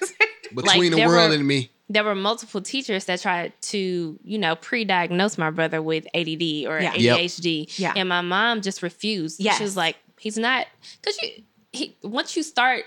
Between 0.55 0.93
the 0.93 0.99
world 0.99 1.31
were- 1.31 1.35
and 1.37 1.47
me. 1.47 1.71
there 1.89 2.05
were 2.05 2.15
multiple 2.15 2.61
teachers 2.63 3.07
that 3.07 3.21
tried 3.21 3.53
to, 3.63 4.19
you 4.25 4.39
know, 4.39 4.55
pre-diagnose 4.57 5.37
my 5.37 5.51
brother 5.51 5.83
with 5.83 6.07
ADD 6.15 6.67
or 6.67 6.81
Yeah. 6.81 6.95
Yep. 6.95 7.19
ADHD, 7.19 7.79
Yeah. 7.79 7.93
and 7.97 8.09
my 8.09 8.21
mom 8.21 8.61
just 8.63 8.83
refused. 8.83 9.41
Yes. 9.41 9.57
She 9.59 9.65
was 9.65 9.77
like, 9.77 9.97
"He's 10.19 10.39
not," 10.39 10.67
because 11.01 11.21
you, 11.23 11.43
he, 11.73 11.97
once 12.03 12.37
you 12.37 12.43
start, 12.45 12.85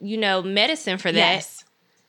you 0.00 0.16
know, 0.16 0.42
medicine 0.42 0.98
for 0.98 1.12
that, 1.12 1.16
Yes. 1.34 1.61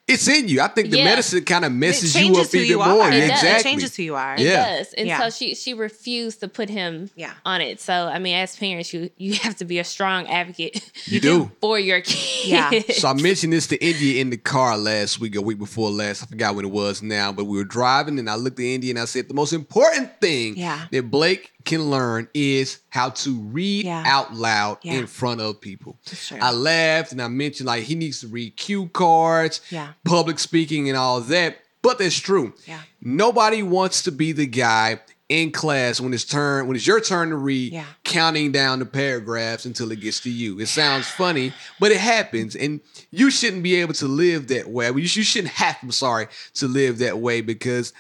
It's 0.06 0.28
in 0.28 0.49
you. 0.49 0.60
I 0.60 0.68
think 0.68 0.89
the 0.91 0.97
Yeah. 0.97 1.06
medicine 1.06 1.45
kind 1.45 1.64
of 1.64 1.72
messes 1.72 2.14
you 2.14 2.36
up 2.36 2.47
who 2.51 2.58
even 2.58 2.70
you 2.70 2.78
more. 2.78 3.04
are. 3.04 3.10
Yeah, 3.12 3.16
It 3.24 3.28
does. 3.30 3.30
exactly. 3.43 3.60
It 3.60 3.64
changes 3.64 3.95
who 3.95 4.04
you 4.04 4.16
are. 4.16 4.36
It 4.36 4.41
Yeah. 4.41 4.78
does. 4.78 4.93
And 4.97 5.08
Yeah. 5.08 5.20
so 5.22 5.30
she 5.30 5.56
she 5.56 5.74
refused 5.74 6.41
to 6.41 6.49
put 6.49 6.70
him 6.70 7.10
Yeah. 7.16 7.32
on 7.45 7.62
it. 7.62 7.80
So 7.80 7.93
I 7.93 8.20
mean, 8.20 8.36
as 8.36 8.54
parents, 8.58 8.93
you 8.93 9.10
you 9.18 9.36
have 9.36 9.56
to 9.58 9.66
be 9.66 9.80
a 9.80 9.84
strong 9.86 10.28
advocate 10.28 10.82
You 11.06 11.22
do. 11.22 11.51
for 11.62 11.80
your 11.80 12.01
kid. 12.01 12.20
Yeah. 12.46 12.70
So 12.96 13.08
I 13.08 13.13
mentioned 13.13 13.54
this 13.54 13.67
to 13.67 13.78
India 13.82 14.20
in 14.20 14.30
the 14.30 14.36
car 14.38 14.78
last 14.78 15.21
week, 15.21 15.36
a 15.36 15.42
week 15.42 15.58
before 15.58 15.89
last. 15.89 16.21
I 16.24 16.25
forgot 16.25 16.55
when 16.55 16.66
it 16.66 16.71
was 16.71 17.01
now, 17.01 17.32
but 17.32 17.46
we 17.46 17.58
were 17.58 17.63
driving 17.63 18.20
and 18.20 18.30
I 18.30 18.36
looked 18.36 18.59
at 18.59 18.66
India 18.66 18.89
and 18.89 19.00
I 19.00 19.05
said 19.05 19.30
the 19.30 19.34
most 19.34 19.54
important 19.54 20.20
thing 20.20 20.58
Yeah. 20.58 20.82
that 20.92 21.09
Blake 21.09 21.51
can 21.63 21.89
learn 21.89 22.28
is 22.34 22.80
how 22.93 23.09
to 23.09 23.33
read 23.33 23.86
Yeah. 23.86 24.03
out 24.05 24.36
loud 24.36 24.78
Yeah. 24.83 24.93
in 24.93 25.07
front 25.07 25.41
of 25.41 25.59
people. 25.59 25.97
I 26.39 26.51
laughed 26.51 27.11
and 27.11 27.20
I 27.24 27.28
mentioned 27.28 27.65
like 27.65 27.86
he 27.86 27.95
needs 27.95 28.20
to 28.20 28.28
read 28.28 28.55
cue 28.55 28.87
cards, 28.93 29.61
Yeah. 29.71 29.93
public 30.05 30.37
speaking 30.37 30.89
and 30.89 30.95
all 30.97 31.20
that. 31.21 31.57
But 31.82 31.97
that's 31.97 32.20
true. 32.20 32.53
Yeah. 32.67 32.82
Nobody 33.01 33.63
wants 33.63 34.03
to 34.03 34.11
be 34.11 34.32
the 34.32 34.45
guy 34.45 34.99
in 35.28 35.51
class 35.51 35.99
when 35.99 36.13
it's 36.13 36.24
turn 36.24 36.67
when 36.67 36.75
it's 36.75 36.86
your 36.86 37.01
turn 37.01 37.29
to 37.32 37.36
read 37.36 37.74
Yeah. 37.74 37.86
counting 38.03 38.51
down 38.51 38.78
the 38.78 38.86
paragraphs 38.86 39.65
until 39.65 39.91
it 39.91 39.99
gets 39.99 40.20
to 40.20 40.29
you. 40.29 40.59
It 40.59 40.67
sounds 40.67 41.07
funny, 41.07 41.51
but 41.79 41.91
it 41.91 41.97
happens, 41.99 42.55
and 42.55 42.79
you 43.09 43.32
shouldn't 43.32 43.63
be 43.63 43.74
able 43.78 43.95
to 43.95 44.07
live 44.07 44.49
that 44.49 44.70
way. 44.70 44.91
You 44.95 45.07
shouldn't 45.07 45.53
have. 45.55 45.78
I'm 45.82 45.91
sorry 45.91 46.28
to 46.53 46.67
live 46.67 46.99
that 46.99 47.17
way 47.17 47.41
because 47.41 47.91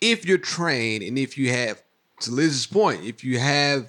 if 0.00 0.26
you're 0.26 0.38
trained 0.38 1.04
and 1.04 1.16
if 1.16 1.38
you 1.38 1.50
have, 1.52 1.80
to 2.22 2.32
Liz's 2.32 2.66
point, 2.66 3.04
if 3.04 3.22
you 3.22 3.38
have 3.38 3.88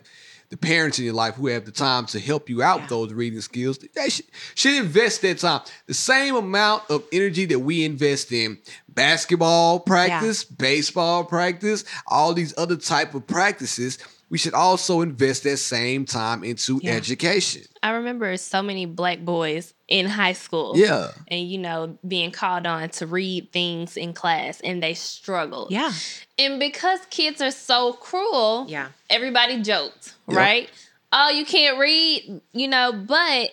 the 0.51 0.57
parents 0.57 0.99
in 0.99 1.05
your 1.05 1.13
life 1.13 1.35
who 1.35 1.47
have 1.47 1.63
the 1.65 1.71
time 1.71 2.05
to 2.05 2.19
help 2.19 2.49
you 2.49 2.61
out 2.61 2.81
with 2.81 2.91
Yeah. 2.91 2.97
those 2.97 3.13
reading 3.13 3.39
skills, 3.41 3.79
they 3.79 4.09
should, 4.09 4.25
should 4.53 4.75
invest 4.75 5.21
that 5.23 5.39
time. 5.39 5.61
The 5.87 5.93
same 5.93 6.35
amount 6.35 6.83
of 6.89 7.03
energy 7.11 7.45
that 7.45 7.59
we 7.59 7.85
invest 7.85 8.31
in 8.33 8.59
basketball 8.89 9.79
practice, 9.79 10.43
baseball 10.43 11.23
practice, 11.23 11.85
all 12.05 12.33
these 12.33 12.53
other 12.57 12.75
type 12.75 13.15
of 13.15 13.25
practices, 13.25 13.97
we 14.31 14.37
should 14.37 14.53
also 14.53 15.01
invest 15.01 15.43
that 15.43 15.57
same 15.57 16.05
time 16.05 16.43
into 16.43 16.79
Yeah. 16.81 16.93
education. 16.93 17.63
I 17.83 17.89
remember 17.91 18.37
so 18.37 18.63
many 18.63 18.85
black 18.85 19.19
boys 19.19 19.73
in 19.89 20.05
high 20.07 20.31
school. 20.33 20.73
Yeah. 20.77 21.11
And 21.27 21.51
you 21.51 21.57
know, 21.57 21.97
being 22.07 22.31
called 22.31 22.65
on 22.65 22.89
to 22.91 23.05
read 23.05 23.51
things 23.51 23.97
in 23.97 24.13
class 24.13 24.61
and 24.61 24.81
they 24.81 24.93
struggled. 24.93 25.69
Yeah. 25.69 25.91
And 26.39 26.59
because 26.59 27.01
kids 27.09 27.41
are 27.41 27.51
so 27.51 27.91
cruel, 27.93 28.65
Yeah. 28.69 28.87
everybody 29.09 29.61
joked, 29.61 30.13
Yep. 30.29 30.37
right? 30.37 30.69
Oh, 31.11 31.29
you 31.29 31.45
can't 31.45 31.77
read, 31.77 32.39
you 32.53 32.69
know, 32.69 32.93
but 32.93 33.51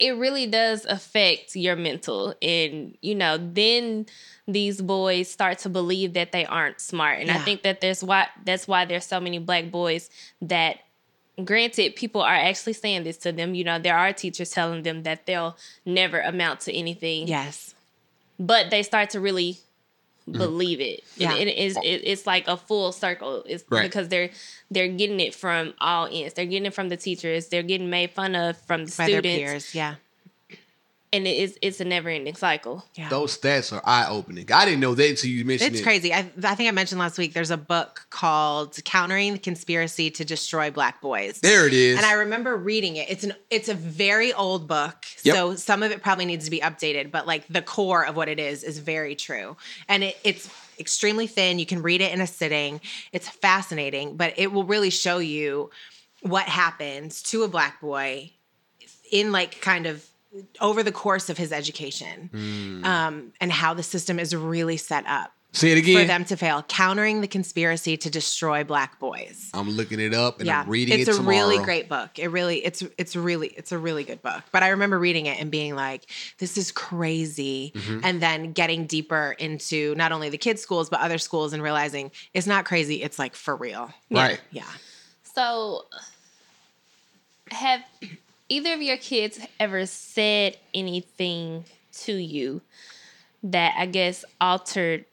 it 0.00 0.16
really 0.16 0.46
does 0.48 0.84
affect 0.86 1.54
your 1.54 1.76
mental. 1.76 2.34
And, 2.42 2.98
you 3.00 3.14
know, 3.14 3.38
then 3.38 4.06
these 4.46 4.80
boys 4.82 5.28
start 5.28 5.58
to 5.60 5.68
believe 5.68 6.12
that 6.14 6.32
they 6.32 6.44
aren't 6.44 6.80
smart. 6.80 7.20
And 7.20 7.30
I 7.30 7.38
think 7.38 7.62
that 7.62 7.80
there's 7.80 8.04
why 8.04 8.28
that's 8.44 8.68
why 8.68 8.84
there's 8.84 9.06
so 9.06 9.20
many 9.20 9.38
black 9.38 9.70
boys 9.70 10.10
that 10.42 10.78
granted 11.42 11.96
people 11.96 12.20
are 12.22 12.34
actually 12.34 12.74
saying 12.74 13.04
this 13.04 13.16
to 13.18 13.32
them. 13.32 13.54
You 13.54 13.64
know, 13.64 13.78
there 13.78 13.96
are 13.96 14.12
teachers 14.12 14.50
telling 14.50 14.82
them 14.82 15.02
that 15.04 15.26
they'll 15.26 15.56
never 15.84 16.20
amount 16.20 16.60
to 16.60 16.72
anything 16.72 17.26
Yes. 17.26 17.74
but 18.38 18.70
they 18.70 18.82
start 18.82 19.10
to 19.10 19.20
really 19.20 19.58
mm-hmm. 20.28 20.38
believe 20.38 20.80
it. 20.80 21.02
Yeah. 21.16 21.32
And 21.32 21.48
it 21.48 21.56
is 21.56 21.76
it, 21.78 22.02
it's 22.04 22.26
like 22.26 22.46
a 22.46 22.56
full 22.56 22.92
circle. 22.92 23.42
It's 23.46 23.64
Right. 23.70 23.82
because 23.82 24.08
they're 24.08 24.30
they're 24.70 24.88
getting 24.88 25.20
it 25.20 25.34
from 25.34 25.74
all 25.80 26.06
ends. 26.10 26.34
They're 26.34 26.44
getting 26.46 26.66
it 26.66 26.74
from 26.74 26.88
the 26.90 26.96
teachers. 26.96 27.48
They're 27.48 27.62
getting 27.62 27.90
made 27.90 28.10
fun 28.10 28.34
of 28.34 28.58
from 28.58 28.84
the 28.84 28.94
By 28.96 29.06
their 29.06 29.20
students, 29.20 29.38
peers. 29.50 29.74
Yeah. 29.74 29.94
And 31.14 31.28
it 31.28 31.38
is 31.38 31.56
it's 31.62 31.80
a 31.80 31.84
never 31.84 32.08
ending 32.08 32.34
cycle. 32.34 32.84
Yeah. 32.96 33.08
Those 33.08 33.38
stats 33.38 33.72
are 33.72 33.80
eye 33.84 34.06
opening. 34.08 34.50
I 34.52 34.64
didn't 34.64 34.80
know 34.80 34.94
that 34.96 35.10
until 35.10 35.30
you 35.30 35.44
mentioned 35.44 35.68
It's 35.68 35.76
it. 35.76 35.78
It's 35.78 35.84
crazy. 35.84 36.12
I, 36.12 36.30
I 36.42 36.56
think 36.56 36.68
I 36.68 36.72
mentioned 36.72 36.98
last 36.98 37.18
week 37.18 37.34
there's 37.34 37.52
a 37.52 37.56
book 37.56 38.06
called 38.10 38.76
Countering 38.84 39.34
the 39.34 39.38
Conspiracy 39.38 40.10
to 40.10 40.24
Destroy 40.24 40.72
Black 40.72 41.00
Boys. 41.00 41.38
There 41.38 41.68
it 41.68 41.72
is. 41.72 41.96
And 41.96 42.04
I 42.04 42.14
remember 42.14 42.56
reading 42.56 42.96
it. 42.96 43.08
It's 43.08 43.22
an 43.22 43.34
it's 43.48 43.68
a 43.68 43.74
very 43.74 44.32
old 44.32 44.66
book. 44.66 45.06
Yep. 45.22 45.34
So 45.36 45.54
some 45.54 45.84
of 45.84 45.92
it 45.92 46.02
probably 46.02 46.24
needs 46.24 46.44
to 46.46 46.50
be 46.50 46.60
updated, 46.60 47.12
but 47.12 47.28
like 47.28 47.46
the 47.48 47.62
core 47.62 48.04
of 48.04 48.16
what 48.16 48.28
it 48.28 48.40
is 48.40 48.64
is 48.64 48.78
very 48.78 49.14
true. 49.14 49.56
And 49.88 50.02
it, 50.02 50.18
it's 50.24 50.50
extremely 50.80 51.28
thin. 51.28 51.60
You 51.60 51.66
can 51.66 51.80
read 51.80 52.00
it 52.00 52.12
in 52.12 52.20
a 52.20 52.26
sitting. 52.26 52.80
It's 53.12 53.28
fascinating, 53.28 54.16
but 54.16 54.34
it 54.36 54.52
will 54.52 54.64
really 54.64 54.90
show 54.90 55.18
you 55.18 55.70
what 56.22 56.46
happens 56.46 57.22
to 57.22 57.44
a 57.44 57.48
black 57.48 57.80
boy 57.80 58.32
in 59.12 59.30
like 59.30 59.60
kind 59.60 59.86
of 59.86 60.04
over 60.60 60.82
the 60.82 60.92
course 60.92 61.28
of 61.30 61.38
his 61.38 61.52
education 61.52 62.28
Hmm. 62.32 62.84
um, 62.84 63.32
and 63.40 63.52
how 63.52 63.74
the 63.74 63.82
system 63.82 64.18
is 64.18 64.34
really 64.34 64.76
set 64.76 65.06
up 65.06 65.32
Say 65.52 65.70
it 65.70 65.78
again. 65.78 66.00
for 66.00 66.04
them 66.08 66.24
to 66.24 66.36
fail 66.36 66.64
countering 66.66 67.20
the 67.20 67.28
conspiracy 67.28 67.96
to 67.98 68.10
destroy 68.10 68.64
black 68.64 68.98
boys 68.98 69.50
I'm 69.54 69.70
looking 69.70 70.00
it 70.00 70.12
up 70.12 70.38
and 70.40 70.48
yeah 70.48 70.62
I'm 70.62 70.68
reading 70.68 70.98
it's 70.98 71.08
it 71.08 71.12
a 71.12 71.16
tomorrow. 71.16 71.36
really 71.36 71.58
great 71.64 71.88
book 71.88 72.18
it 72.18 72.26
really 72.28 72.64
it's 72.64 72.82
it's 72.98 73.14
really 73.14 73.48
it's 73.48 73.70
a 73.70 73.78
really 73.78 74.02
good 74.02 74.20
book 74.22 74.42
but 74.50 74.64
i 74.64 74.70
remember 74.70 74.98
reading 74.98 75.26
it 75.26 75.40
and 75.40 75.52
being 75.52 75.76
like 75.76 76.10
this 76.38 76.58
is 76.58 76.72
crazy 76.72 77.70
Mm-hmm. 77.76 78.00
and 78.02 78.20
then 78.20 78.52
getting 78.52 78.86
deeper 78.86 79.36
into 79.38 79.94
not 79.94 80.10
only 80.10 80.28
the 80.28 80.38
kids 80.38 80.60
schools 80.60 80.90
but 80.90 80.98
other 81.00 81.18
schools 81.18 81.52
and 81.52 81.62
realizing 81.62 82.10
it's 82.32 82.48
not 82.48 82.64
crazy 82.64 83.00
it's 83.02 83.18
like 83.20 83.36
for 83.36 83.54
real 83.54 83.92
Right. 84.10 84.40
yeah 84.50 84.64
So 85.34 85.84
have 87.52 87.80
either 88.54 88.72
of 88.72 88.82
your 88.82 88.96
kids 88.96 89.40
ever 89.58 89.84
said 89.84 90.56
anything 90.72 91.64
to 91.92 92.12
you 92.14 92.60
that 93.42 93.74
I 93.76 93.86
guess 93.86 94.24
altered 94.40 95.04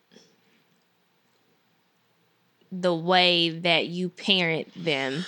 the 2.71 2.93
way 2.93 3.49
that 3.49 3.87
you 3.87 4.09
parent 4.09 4.71
them? 4.75 5.25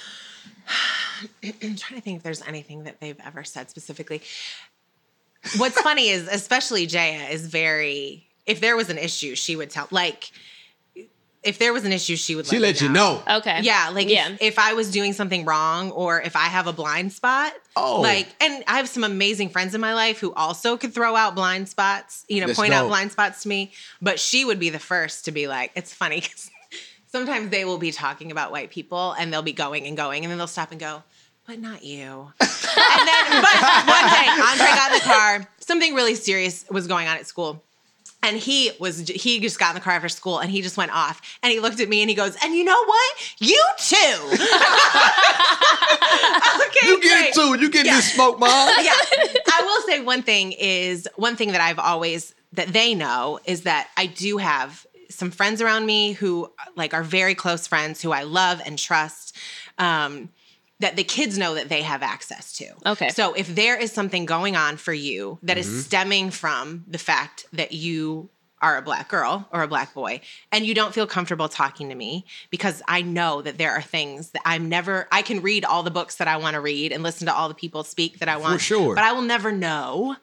i'm 1.43 1.75
trying 1.75 1.99
to 1.99 2.01
think 2.01 2.17
if 2.17 2.23
there's 2.23 2.41
anything 2.41 2.83
that 2.83 2.99
they've 2.99 3.19
ever 3.25 3.43
said 3.43 3.69
specifically 3.69 4.21
what's 5.57 5.79
funny 5.81 6.09
is 6.09 6.27
especially 6.27 6.85
jaya 6.85 7.29
is 7.29 7.47
very 7.47 8.27
if 8.45 8.59
there 8.59 8.75
was 8.75 8.89
an 8.89 8.97
issue 8.97 9.35
she 9.35 9.55
would 9.55 9.69
tell 9.69 9.87
like 9.89 10.31
if 11.43 11.59
there 11.59 11.73
was 11.73 11.83
an 11.85 11.91
issue 11.91 12.15
she 12.15 12.35
would 12.35 12.45
She 12.47 12.57
let, 12.59 12.75
let 12.75 12.81
me 12.81 12.87
you 12.87 12.93
know. 12.93 13.21
Okay. 13.29 13.59
Yeah, 13.61 13.89
like 13.93 14.09
yeah. 14.09 14.29
If, 14.29 14.41
if 14.41 14.59
I 14.59 14.73
was 14.73 14.91
doing 14.91 15.13
something 15.13 15.45
wrong 15.45 15.91
or 15.91 16.21
if 16.21 16.35
I 16.35 16.45
have 16.45 16.67
a 16.67 16.73
blind 16.73 17.11
spot, 17.13 17.53
Oh. 17.75 18.01
like, 18.01 18.27
and 18.39 18.63
I 18.67 18.77
have 18.77 18.87
some 18.87 19.03
amazing 19.03 19.49
friends 19.49 19.73
in 19.75 19.81
my 19.81 19.93
life 19.93 20.19
who 20.19 20.33
also 20.33 20.77
could 20.77 20.93
throw 20.93 21.15
out 21.15 21.35
blind 21.35 21.67
spots, 21.69 22.23
you 22.27 22.39
know, 22.41 22.47
That's 22.47 22.57
point 22.59 22.73
out 22.73 22.87
blind 22.87 23.11
spots 23.11 23.43
to 23.43 23.49
me. 23.49 23.71
But 24.01 24.19
she 24.19 24.45
would 24.45 24.59
be 24.59 24.69
the 24.69 24.79
first 24.79 25.25
to 25.25 25.31
be 25.31 25.47
like, 25.47 25.71
it's 25.75 25.93
funny 25.93 26.21
because 26.21 26.49
sometimes 27.07 27.49
they 27.49 27.65
will 27.65 27.77
be 27.79 27.91
talking 27.91 28.31
about 28.31 28.51
white 28.51 28.69
people 28.69 29.13
and 29.13 29.31
they'll 29.33 29.41
be 29.41 29.53
going 29.53 29.85
and 29.87 29.97
going 29.97 30.23
and 30.23 30.31
then 30.31 30.37
they'll 30.37 30.47
stop 30.47 30.71
and 30.71 30.79
go, 30.79 31.03
but 31.47 31.59
not 31.59 31.83
you. 31.83 31.97
and 32.39 33.07
then, 33.07 33.41
but 33.41 33.87
one 33.87 34.05
day, 34.09 34.27
Andre 34.29 34.65
got 34.67 34.91
in 34.93 34.99
the 34.99 35.03
car. 35.03 35.47
Something 35.59 35.93
really 35.93 36.15
serious 36.15 36.65
was 36.69 36.87
going 36.87 37.07
on 37.07 37.17
at 37.17 37.27
school. 37.27 37.63
And 38.23 38.37
he 38.37 38.71
was 38.79 39.07
he 39.09 39.39
just 39.41 39.59
got 39.59 39.69
in 39.71 39.75
the 39.75 39.81
car 39.81 39.93
after 39.93 40.07
school 40.09 40.39
and 40.39 40.49
he 40.49 40.61
just 40.61 40.77
went 40.77 40.91
off 40.95 41.21
and 41.43 41.51
he 41.51 41.59
looked 41.59 41.79
at 41.81 41.89
me 41.89 42.01
and 42.01 42.09
he 42.09 42.15
goes, 42.15 42.35
and 42.43 42.55
you 42.55 42.63
know 42.63 42.83
what? 42.85 43.35
You 43.39 43.61
too. 43.77 43.95
okay, 46.67 46.87
You 46.87 47.01
get 47.01 47.13
great. 47.13 47.29
it 47.29 47.33
too. 47.35 47.59
You 47.59 47.69
get 47.69 47.83
this 47.83 48.13
smoke, 48.13 48.39
mom. 48.39 48.49
Yeah. 48.83 48.93
I 48.95 49.61
will 49.63 49.81
say 49.87 49.99
one 50.01 50.23
thing 50.23 50.53
is 50.53 51.07
one 51.15 51.35
thing 51.35 51.51
that 51.51 51.61
I've 51.61 51.79
always 51.79 52.33
that 52.53 52.69
they 52.69 52.93
know 52.95 53.39
is 53.45 53.61
that 53.63 53.89
I 53.97 54.05
do 54.07 54.37
have 54.37 54.85
some 55.09 55.29
friends 55.31 55.61
around 55.61 55.85
me 55.85 56.13
who 56.13 56.51
like 56.75 56.93
are 56.93 57.03
very 57.03 57.35
close 57.35 57.67
friends 57.67 58.01
who 58.01 58.11
I 58.11 58.23
love 58.23 58.61
and 58.65 58.79
trust. 58.79 59.35
Um, 59.77 60.29
that 60.83 60.97
the 60.97 61.03
kids 61.05 61.37
know 61.37 61.55
that 61.55 61.69
they 61.69 61.81
have 61.81 62.03
access 62.03 62.51
to. 62.51 62.67
Okay. 62.85 63.07
So 63.07 63.33
if 63.33 63.47
there 63.55 63.77
is 63.77 63.93
something 63.93 64.25
going 64.25 64.57
on 64.57 64.75
for 64.75 64.93
you 64.93 65.39
that 65.43 65.57
is 65.57 65.65
mm-hmm. 65.65 65.79
stemming 65.79 66.29
from 66.29 66.83
the 66.89 66.97
fact 66.97 67.45
that 67.53 67.71
you 67.71 68.29
are 68.61 68.77
a 68.77 68.81
black 68.81 69.07
girl 69.07 69.47
or 69.51 69.61
a 69.61 69.67
black 69.67 69.93
boy 69.93 70.19
and 70.51 70.65
you 70.65 70.73
don't 70.73 70.93
feel 70.93 71.07
comfortable 71.07 71.47
talking 71.47 71.87
to 71.87 71.95
me 71.95 72.25
because 72.49 72.81
I 72.85 73.01
know 73.01 73.41
that 73.41 73.57
there 73.57 73.71
are 73.71 73.81
things 73.81 74.31
that 74.31 74.41
I'm 74.45 74.67
never 74.67 75.07
I 75.09 75.21
can 75.21 75.41
read 75.41 75.63
all 75.63 75.83
the 75.83 75.91
books 75.91 76.15
that 76.15 76.27
I 76.27 76.35
want 76.35 76.55
to 76.55 76.61
read 76.61 76.91
and 76.91 77.01
listen 77.01 77.27
to 77.27 77.33
all 77.33 77.47
the 77.47 77.55
people 77.55 77.85
speak 77.85 78.19
that 78.19 78.27
I 78.27 78.35
want 78.35 78.59
sure. 78.59 78.93
but 78.93 79.05
I 79.05 79.13
will 79.13 79.21
never 79.21 79.53
know. 79.53 80.17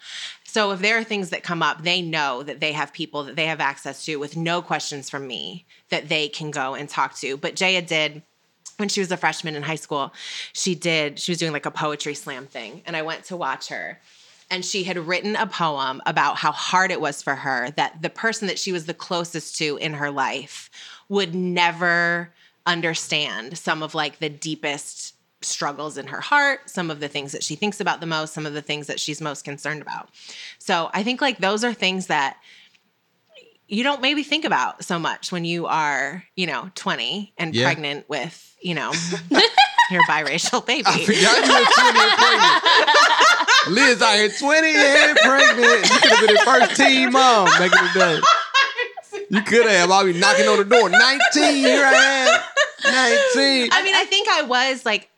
So 0.45 0.73
if 0.73 0.81
there 0.81 0.99
are 0.99 1.05
things 1.05 1.31
that 1.31 1.43
come 1.43 1.62
up, 1.62 1.85
they 1.85 2.03
know 2.03 2.43
that 2.43 2.61
they 2.61 2.73
have 2.73 2.93
people 2.93 3.24
that 3.24 3.37
they 3.37 3.47
have 3.47 3.61
access 3.61 4.05
to 4.07 4.16
with 4.16 4.37
no 4.37 4.61
questions 4.61 5.09
from 5.09 5.27
me 5.27 5.65
that 5.89 6.09
they 6.09 6.28
can 6.28 6.51
go 6.51 6.74
and 6.74 6.89
talk 6.89 7.15
to. 7.16 7.39
But 7.39 7.57
Jaya 7.57 7.82
did 7.82 8.23
when 8.81 8.89
she 8.89 9.01
was 9.01 9.12
a 9.12 9.16
freshman 9.16 9.55
in 9.55 9.62
high 9.62 9.77
school, 9.77 10.12
she 10.52 10.74
did, 10.74 11.19
she 11.19 11.31
was 11.31 11.39
doing 11.39 11.52
like 11.52 11.66
a 11.66 11.70
poetry 11.70 12.15
slam 12.15 12.47
thing. 12.47 12.82
And 12.86 12.97
I 12.97 13.02
went 13.02 13.24
to 13.24 13.36
watch 13.36 13.69
her. 13.69 14.01
And 14.51 14.65
she 14.65 14.82
had 14.82 14.98
written 14.98 15.36
a 15.36 15.47
poem 15.47 16.02
about 16.07 16.36
how 16.36 16.51
hard 16.51 16.90
it 16.90 17.01
was 17.01 17.23
for 17.23 17.36
her 17.36 17.70
that 17.77 18.02
the 18.02 18.11
person 18.11 18.48
that 18.48 18.59
she 18.59 18.73
was 18.73 18.86
the 18.86 18.94
closest 18.94 19.57
to 19.59 19.77
in 19.77 19.94
her 19.94 20.11
life 20.11 20.70
would 21.09 21.36
never 21.36 22.32
understand 22.66 23.57
some 23.57 23.82
of 23.82 23.94
like 23.94 24.19
the 24.19 24.28
deepest 24.28 25.15
struggles 25.43 25.97
in 25.97 26.09
her 26.09 26.20
heart, 26.20 26.69
some 26.69 26.90
of 26.90 27.01
the 27.01 27.09
things 27.09 27.32
that 27.32 27.43
she 27.44 27.55
thinks 27.55 27.81
about 27.81 28.01
the 28.01 28.07
most, 28.07 28.35
some 28.35 28.44
of 28.44 28.52
the 28.52 28.61
things 28.62 28.89
that 28.89 29.01
she's 29.01 29.20
most 29.20 29.44
concerned 29.44 29.82
about. 29.82 30.11
So 30.59 30.90
I 30.93 31.02
think 31.02 31.20
like 31.20 31.39
those 31.39 31.62
are 31.65 31.73
things 31.73 32.09
that 32.09 32.36
you 33.71 33.83
don't 33.85 34.03
maybe 34.03 34.23
think 34.25 34.45
about 34.45 34.85
so 34.85 34.99
much 34.99 35.31
when 35.33 35.45
you 35.45 35.67
are, 35.67 36.25
you 36.37 36.47
know, 36.47 36.71
20 36.75 37.33
and 37.39 37.55
Yeah. 37.55 37.65
pregnant 37.67 38.09
with, 38.09 38.57
you 38.61 38.75
know, 38.75 38.93
your 39.91 40.03
biracial 40.05 40.65
baby. 40.67 40.83
I 40.87 41.05
forgot 41.05 41.47
you 41.47 41.53
were 41.55 41.65
20 41.65 41.99
and 42.01 42.19
pregnant. 42.19 43.69
Liz 43.69 44.03
out 44.03 44.15
here 44.17 44.29
20 44.29 44.69
and 44.77 45.19
pregnant. 45.19 45.91
You 45.91 45.99
could 46.01 46.11
have 46.11 46.27
been 46.27 46.35
the 46.35 46.43
first 46.45 46.77
teen 46.77 47.13
mom 47.13 47.47
back 47.47 47.73
in 47.73 47.87
the 47.93 47.93
day. 47.95 48.21
You 49.31 49.43
could 49.43 49.67
have. 49.67 49.91
I'll 49.91 50.05
be 50.05 50.13
knocking 50.19 50.49
on 50.49 50.59
the 50.59 50.65
door. 50.65 50.89
19, 50.91 51.55
here 51.57 51.85
I 51.85 51.93
am. 51.95 52.41
19. 52.85 53.69
I 53.73 53.83
mean, 53.85 53.95
I 53.95 54.05
think 54.09 54.29
I 54.29 54.43
was 54.43 54.85
like, 54.85 55.09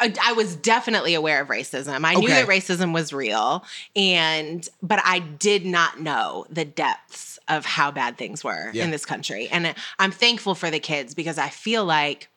I 0.00 0.12
I 0.22 0.32
was 0.32 0.56
definitely 0.56 1.14
aware 1.14 1.40
of 1.42 1.48
racism. 1.48 2.04
I 2.04 2.14
knew 2.14 2.28
that 2.28 2.48
racism 2.48 2.92
was 2.92 3.12
real, 3.12 3.64
and 3.94 4.66
but 4.82 5.00
I 5.04 5.18
did 5.20 5.64
not 5.66 6.00
know 6.00 6.46
the 6.50 6.64
depths 6.64 7.31
of 7.56 7.64
how 7.64 7.90
bad 7.90 8.16
things 8.18 8.42
were 8.42 8.70
Yeah. 8.72 8.84
in 8.84 8.90
this 8.90 9.04
country. 9.04 9.48
And 9.48 9.74
I'm 9.98 10.10
thankful 10.10 10.54
for 10.54 10.70
the 10.70 10.80
kids 10.80 11.14
because 11.14 11.38
I 11.38 11.48
feel 11.48 11.84
like 11.84 12.28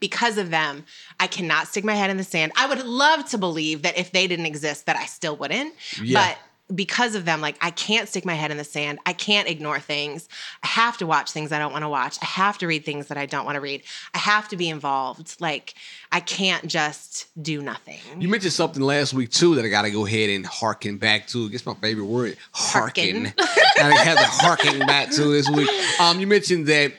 because 0.00 0.38
of 0.38 0.50
them, 0.50 0.84
I 1.18 1.26
cannot 1.26 1.68
stick 1.68 1.84
my 1.84 1.94
head 1.94 2.10
in 2.10 2.16
the 2.16 2.24
sand. 2.24 2.52
I 2.56 2.66
would 2.66 2.84
love 2.84 3.28
to 3.30 3.38
believe 3.38 3.82
that 3.82 3.96
if 3.96 4.10
they 4.12 4.26
didn't 4.26 4.46
exist, 4.46 4.86
that 4.86 4.96
I 4.96 5.06
still 5.06 5.36
wouldn't. 5.36 5.74
Yeah. 6.02 6.20
But 6.28 6.38
because 6.72 7.14
of 7.14 7.24
them, 7.24 7.40
like 7.40 7.56
I 7.60 7.70
can't 7.70 8.08
stick 8.08 8.24
my 8.24 8.34
head 8.34 8.50
in 8.50 8.56
the 8.56 8.64
sand. 8.64 8.98
I 9.04 9.12
can't 9.12 9.48
ignore 9.48 9.78
things. 9.78 10.28
I 10.62 10.68
have 10.68 10.96
to 10.98 11.06
watch 11.06 11.30
things 11.30 11.52
I 11.52 11.58
don't 11.58 11.72
want 11.72 11.82
to 11.82 11.88
watch. 11.88 12.18
I 12.22 12.26
have 12.26 12.58
to 12.58 12.66
read 12.66 12.84
things 12.84 13.08
that 13.08 13.18
I 13.18 13.26
don't 13.26 13.44
want 13.44 13.56
to 13.56 13.60
read. 13.60 13.82
I 14.14 14.18
have 14.18 14.48
to 14.48 14.56
be 14.56 14.68
involved. 14.68 15.40
Like 15.40 15.74
I 16.10 16.20
can't 16.20 16.66
just 16.66 17.26
do 17.42 17.60
nothing. 17.60 17.98
You 18.18 18.28
mentioned 18.28 18.52
something 18.52 18.82
last 18.82 19.12
week 19.12 19.30
too 19.30 19.54
that 19.56 19.64
I 19.64 19.68
gotta 19.68 19.90
go 19.90 20.06
ahead 20.06 20.30
and 20.30 20.46
harken 20.46 20.96
back 20.96 21.26
to. 21.28 21.50
Guess 21.50 21.66
my 21.66 21.74
favorite 21.74 22.06
word, 22.06 22.36
harken. 22.52 23.32
I 23.36 23.94
have 23.96 24.18
to 24.18 24.24
harken 24.24 24.78
back 24.80 25.10
to 25.12 25.24
this 25.24 25.48
week. 25.50 25.70
Um, 26.00 26.18
you 26.18 26.26
mentioned 26.26 26.66
that 26.66 26.92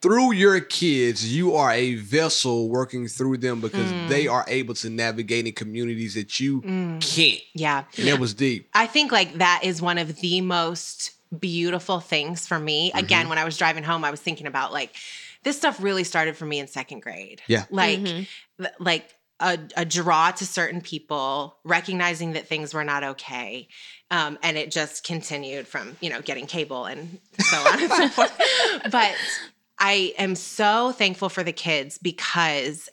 through 0.00 0.32
your 0.32 0.60
kids, 0.60 1.34
you 1.34 1.54
are 1.54 1.72
a 1.72 1.96
vessel 1.96 2.68
working 2.68 3.08
through 3.08 3.38
them 3.38 3.60
because 3.60 3.90
Mm. 3.90 4.08
they 4.08 4.26
are 4.28 4.44
able 4.48 4.74
to 4.74 4.88
navigate 4.90 5.46
in 5.46 5.52
communities 5.52 6.14
that 6.14 6.38
you 6.38 6.60
can't. 7.00 7.42
yeah. 7.54 7.84
And 7.96 8.06
that 8.08 8.18
was 8.20 8.34
deep. 8.34 8.68
I 8.74 8.86
think 8.86 9.10
like 9.12 9.34
that 9.38 9.62
is 9.64 9.82
one 9.82 9.98
of 9.98 10.16
the 10.20 10.40
most 10.40 11.12
beautiful 11.38 12.00
things 12.00 12.46
for 12.46 12.58
me. 12.58 12.90
Mm-hmm. 12.90 12.98
Again, 12.98 13.28
when 13.28 13.38
I 13.38 13.44
was 13.44 13.58
driving 13.58 13.82
home, 13.84 14.04
I 14.04 14.10
was 14.10 14.20
thinking 14.20 14.46
about 14.46 14.72
like 14.72 14.94
this 15.42 15.56
stuff 15.56 15.80
really 15.82 16.04
started 16.04 16.36
for 16.36 16.46
me 16.46 16.58
in 16.58 16.66
second 16.68 17.00
grade. 17.00 17.42
Yeah. 17.46 17.64
Like 17.70 18.00
Mhm. 18.00 18.26
th- 18.58 18.70
like 18.78 19.14
a, 19.40 19.56
a 19.76 19.84
draw 19.84 20.30
to 20.32 20.44
certain 20.46 20.80
people, 20.80 21.58
recognizing 21.64 22.32
that 22.32 22.48
things 22.48 22.74
were 22.74 22.82
not 22.82 23.04
okay. 23.04 23.68
Um, 24.10 24.36
and 24.42 24.56
it 24.56 24.70
just 24.72 25.04
continued 25.04 25.68
from, 25.68 25.96
you 26.00 26.10
know, 26.10 26.20
getting 26.22 26.46
cable 26.46 26.86
and 26.86 27.20
so 27.38 27.56
on 27.58 27.80
and 27.82 27.92
so 27.92 28.08
forth. 28.16 28.32
But 28.90 29.14
I 29.78 30.14
am 30.18 30.34
so 30.34 30.92
thankful 30.92 31.28
for 31.28 31.42
the 31.42 31.52
kids 31.52 31.98
because 31.98 32.88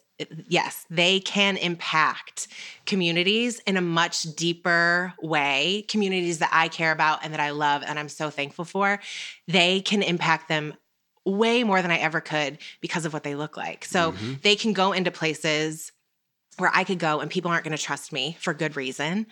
yes, 0.47 0.85
they 0.89 1.19
can 1.19 1.57
impact 1.57 2.47
communities 2.85 3.59
in 3.59 3.77
a 3.77 3.81
much 3.81 4.23
deeper 4.35 5.13
way, 5.21 5.85
communities 5.89 6.39
that 6.39 6.49
I 6.53 6.67
care 6.69 6.91
about 6.91 7.19
and 7.23 7.33
that 7.33 7.39
I 7.39 7.49
love 7.49 7.83
and 7.85 7.99
I'm 7.99 8.09
so 8.09 8.29
thankful 8.29 8.65
for. 8.65 8.99
They 9.47 9.81
can 9.81 10.01
impact 10.01 10.47
them 10.47 10.75
way 11.25 11.63
more 11.63 11.81
than 11.81 11.91
I 11.91 11.97
ever 11.97 12.21
could 12.21 12.59
because 12.81 13.05
of 13.05 13.13
what 13.13 13.23
they 13.23 13.35
look 13.35 13.57
like. 13.57 13.83
So 13.83 14.11
mm-hmm. 14.11 14.33
they 14.43 14.55
can 14.55 14.73
go 14.73 14.93
into 14.93 15.11
places 15.11 15.91
where 16.57 16.71
I 16.73 16.83
could 16.83 16.99
go 16.99 17.19
and 17.19 17.29
people 17.29 17.51
aren't 17.51 17.65
going 17.65 17.75
to 17.75 17.83
trust 17.83 18.13
me 18.13 18.37
for 18.39 18.53
good 18.53 18.77
reason, 18.77 19.27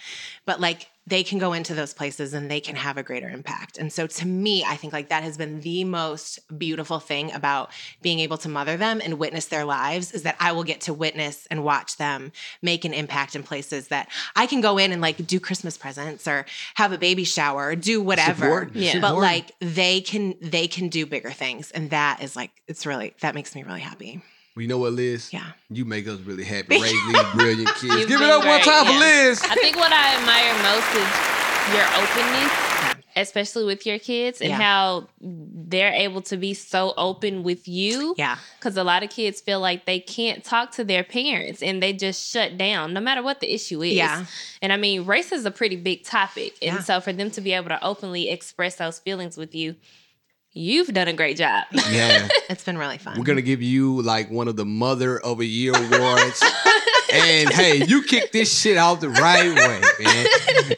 but 0.45 0.59
like 0.59 0.89
they 1.05 1.23
can 1.23 1.38
go 1.38 1.51
into 1.53 1.73
those 1.73 1.93
places 1.93 2.34
and 2.34 2.49
they 2.49 2.61
can 2.61 2.75
have 2.75 2.97
a 2.97 3.03
greater 3.03 3.30
impact. 3.30 3.77
And 3.77 3.91
so 3.91 4.07
to 4.07 4.25
me, 4.25 4.63
I 4.63 4.75
think 4.75 4.93
like 4.93 5.09
that 5.09 5.23
has 5.23 5.38
been 5.38 5.59
the 5.59 5.84
most 5.84 6.39
beautiful 6.57 6.99
thing 6.99 7.34
about 7.34 7.71
being 8.01 8.19
able 8.19 8.38
to 8.38 8.49
mother 8.49 8.77
them 8.77 9.01
and 9.03 9.19
witness 9.19 9.47
their 9.47 9.65
lives 9.65 10.11
is 10.13 10.23
that 10.23 10.38
I 10.39 10.53
will 10.53 10.63
get 10.63 10.81
to 10.81 10.93
witness 10.93 11.45
and 11.51 11.63
watch 11.63 11.97
them 11.97 12.31
make 12.61 12.85
an 12.85 12.93
impact 12.93 13.35
in 13.35 13.43
places 13.43 13.89
that 13.89 14.09
I 14.35 14.45
can 14.45 14.61
go 14.61 14.77
in 14.77 14.93
and 14.93 15.01
like 15.01 15.27
do 15.27 15.39
Christmas 15.39 15.77
presents 15.77 16.27
or 16.27 16.45
have 16.75 16.93
a 16.93 16.97
baby 16.97 17.25
shower 17.25 17.67
or 17.67 17.75
do 17.75 18.01
whatever. 18.01 18.69
Yeah. 18.73 18.99
But 18.99 19.15
like 19.17 19.51
they 19.59 19.99
can 19.99 20.35
they 20.41 20.67
can 20.67 20.88
do 20.88 21.05
bigger 21.05 21.31
things 21.31 21.71
and 21.71 21.89
that 21.89 22.23
is 22.23 22.35
like 22.35 22.51
it's 22.67 22.85
really 22.85 23.13
that 23.19 23.35
makes 23.35 23.55
me 23.55 23.63
really 23.63 23.81
happy. 23.81 24.21
Well, 24.55 24.61
you 24.61 24.67
know 24.67 24.77
what, 24.77 24.93
Liz? 24.93 25.31
Yeah. 25.34 25.51
You 25.69 25.84
make 25.85 26.07
us 26.07 26.19
really 26.19 26.43
happy 26.43 26.67
raising 26.81 27.07
these 27.11 27.23
brilliant 27.34 27.67
kids. 27.75 27.84
You've 27.84 28.07
Give 28.07 28.21
it 28.21 28.23
been 28.23 28.30
up 28.30 28.39
one 28.45 28.61
great, 28.61 28.63
time 28.63 28.85
for. 28.85 28.91
Liz. 28.99 29.41
I 29.49 29.55
think 29.55 29.75
what 29.77 29.91
I 29.91 30.15
admire 30.15 30.53
most 30.63 30.95
is 30.95 31.73
your 31.73 31.85
openness, 32.03 33.03
especially 33.15 33.63
with 33.65 33.85
your 33.88 33.97
kids, 33.97 34.41
and 34.41 34.49
Yeah. 34.51 34.57
how 34.61 35.07
they're 35.19 35.93
able 35.93 36.21
to 36.23 36.38
be 36.38 36.53
so 36.53 36.93
open 36.97 37.41
with 37.41 37.67
you. 37.67 38.13
Yeah. 38.17 38.38
Because 38.59 38.77
a 38.77 38.84
lot 38.84 39.01
of 39.01 39.09
kids 39.09 39.41
feel 39.41 39.59
like 39.59 39.85
they 39.85 39.99
can't 39.99 40.43
talk 40.43 40.71
to 40.73 40.84
their 40.84 41.03
parents 41.03 41.63
and 41.63 41.81
they 41.81 41.91
just 41.93 42.30
shut 42.30 42.55
down 42.57 42.93
no 42.93 42.99
matter 43.01 43.23
what 43.23 43.39
the 43.39 43.51
issue 43.51 43.81
is. 43.81 43.93
Yeah. 43.93 44.25
And 44.61 44.71
I 44.71 44.77
mean, 44.77 45.05
race 45.05 45.31
is 45.31 45.45
a 45.45 45.51
pretty 45.51 45.77
big 45.77 46.03
topic. 46.03 46.57
And 46.61 46.75
Yeah. 46.75 46.81
so 46.84 47.01
for 47.01 47.11
them 47.13 47.31
to 47.31 47.41
be 47.41 47.53
able 47.53 47.69
to 47.69 47.84
openly 47.84 48.30
express 48.30 48.75
those 48.75 48.99
feelings 48.99 49.35
with 49.35 49.55
you, 49.55 49.75
you've 50.53 50.88
done 50.93 51.07
a 51.07 51.13
great 51.13 51.38
job. 51.38 51.65
Yeah. 51.89 52.27
It's 52.49 52.63
been 52.63 52.77
really 52.77 52.99
fun. 52.99 53.17
We're 53.17 53.23
gonna 53.23 53.41
give 53.41 53.63
you 53.63 54.01
like 54.03 54.30
one 54.30 54.47
of 54.47 54.55
the 54.55 54.65
Mother 54.65 55.19
of 55.19 55.39
a 55.39 55.45
Year 55.45 55.73
awards. 55.75 56.43
and 57.13 57.49
hey, 57.49 57.84
you 57.85 58.03
kick 58.03 58.31
this 58.31 58.59
shit 58.61 58.77
out 58.77 59.01
the 59.01 59.09
right 59.09 59.47
way, 59.47 59.81
man. 60.03 60.25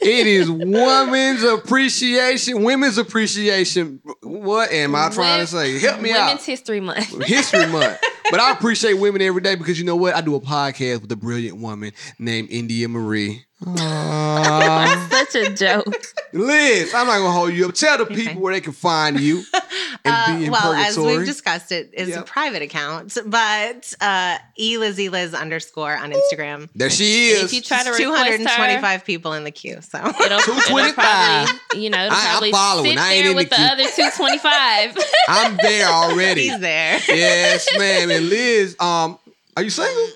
It 0.01 0.27
is 0.27 0.49
women's 0.49 1.43
appreciation, 1.43 2.63
women's 2.63 2.97
appreciation. 2.97 3.99
What 4.21 4.71
am 4.71 4.95
I 4.95 5.09
trying 5.09 5.41
to 5.41 5.47
say? 5.47 5.79
Help 5.79 5.99
me 5.99 6.09
Women's 6.11 6.17
out. 6.17 6.25
Women's 6.27 6.45
History 6.45 6.79
Month. 6.79 7.23
History 7.25 7.65
Month. 7.67 7.99
But 8.31 8.39
I 8.39 8.51
appreciate 8.51 8.93
women 8.93 9.21
every 9.21 9.41
day 9.41 9.55
because 9.55 9.77
you 9.77 9.85
know 9.85 9.95
what? 9.95 10.15
I 10.15 10.21
do 10.21 10.35
a 10.35 10.41
podcast 10.41 11.01
with 11.01 11.11
a 11.11 11.15
brilliant 11.17 11.57
woman 11.57 11.91
named 12.19 12.49
India 12.51 12.87
Marie. 12.87 13.45
Aw. 13.65 15.07
Such 15.09 15.35
a 15.35 15.53
joke. 15.53 15.85
Liz, 16.33 16.93
I'm 16.93 17.07
not 17.07 17.17
gonna 17.19 17.31
hold 17.31 17.53
you 17.53 17.67
up. 17.67 17.73
Tell 17.73 17.97
the 17.97 18.05
people 18.05 18.23
Okay. 18.23 18.35
where 18.35 18.53
they 18.53 18.61
can 18.61 18.73
find 18.73 19.19
you 19.19 19.43
and 19.53 20.13
Uh, 20.13 20.37
be 20.37 20.45
in 20.45 20.51
well, 20.51 20.73
as 20.73 20.97
we've 20.97 21.25
discussed, 21.25 21.71
it 21.71 21.91
is 21.93 22.09
Yep. 22.09 22.19
a 22.19 22.23
private 22.23 22.61
account, 22.61 23.17
but 23.25 23.93
uh, 24.01 24.37
eliz 24.59 25.33
underscore 25.33 25.95
on 25.95 26.11
Instagram. 26.11 26.67
there 26.75 26.89
she 26.89 27.29
is. 27.29 27.43
If 27.45 27.53
you 27.53 27.61
try 27.61 27.83
to 27.83 27.93
Two 27.95 28.11
request 28.11 28.43
her, 28.43 28.55
twenty-five 28.57 29.05
people 29.05 29.33
in 29.33 29.45
the 29.45 29.51
queue. 29.51 29.79
So 29.81 29.99
It'll, 30.05 30.19
it'll 30.19 30.39
225. 30.41 30.93
probably, 30.95 31.81
you 31.83 31.89
know, 31.89 32.05
it'll 32.05 32.17
I- 32.17 32.39
I'm 32.43 32.51
following. 32.51 32.91
sit 32.91 32.99
I 32.99 33.13
ain't 33.13 33.23
there 33.23 33.31
in 33.31 33.35
with 33.37 33.49
the 33.49 33.55
the, 33.55 33.61
other 33.61 33.83
225. 33.83 34.97
I'm 35.29 35.57
there 35.57 35.87
already. 35.87 36.41
he's 36.49 36.59
there. 36.59 36.99
yes, 37.07 37.67
ma'am. 37.77 38.11
And 38.11 38.29
Liz, 38.29 38.75
um, 38.81 39.17
are 39.55 39.63
you 39.63 39.69
single? 39.69 40.07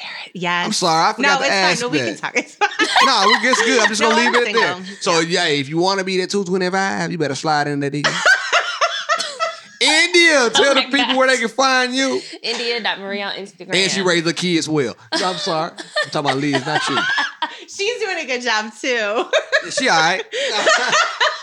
Oh, 0.00 0.04
Barrett. 0.06 0.30
Yes. 0.34 0.66
I'm 0.66 0.72
sorry, 0.72 1.10
I 1.10 1.12
forgot 1.14 1.28
no, 1.32 1.38
to 1.38 1.44
it's 1.44 1.52
ask 1.52 1.80
fine. 1.82 1.90
No, 1.90 1.92
we 1.92 1.98
can 1.98 2.16
talk. 2.16 2.36
It's 2.36 2.54
fine. 2.54 2.68
No, 3.04 3.24
we 3.26 3.48
it's 3.48 3.62
good. 3.62 3.80
I'm 3.80 3.88
just 3.88 4.00
No, 4.00 4.10
gonna 4.10 4.20
leave 4.20 4.28
I'm 4.28 4.34
it 4.34 4.48
at 4.48 4.54
there. 4.54 4.74
single. 4.74 4.94
So 5.00 5.20
yeah, 5.20 5.46
if 5.46 5.68
you 5.68 5.78
want 5.78 5.98
to 6.00 6.04
be 6.04 6.18
that 6.18 6.30
225, 6.30 7.12
you 7.12 7.18
better 7.18 7.34
slide 7.34 7.66
in 7.68 7.80
that 7.80 7.92
DM. 7.92 8.04
India, 9.82 10.32
oh 10.40 10.50
tell 10.52 10.72
Oh 10.72 10.74
the 10.74 10.82
people 10.82 10.98
gosh. 10.98 11.16
where 11.16 11.26
they 11.28 11.38
can 11.38 11.48
find 11.48 11.94
you. 11.94 12.20
India.Marie 12.42 13.22
on 13.22 13.32
Instagram. 13.34 13.74
And 13.74 13.90
she 13.90 14.02
raised 14.02 14.26
a 14.26 14.34
key 14.34 14.58
as 14.58 14.68
well. 14.68 14.94
So 15.16 15.26
I'm 15.26 15.36
sorry. 15.36 15.70
I'm 15.72 16.10
talking 16.10 16.30
about 16.30 16.36
Liz, 16.36 16.66
not 16.66 16.86
you. 16.86 16.98
She's 17.66 17.98
doing 17.98 18.18
a 18.18 18.26
good 18.26 18.42
job 18.42 18.72
too. 18.78 19.24
She 19.70 19.88
all 19.88 19.98
right. 19.98 20.22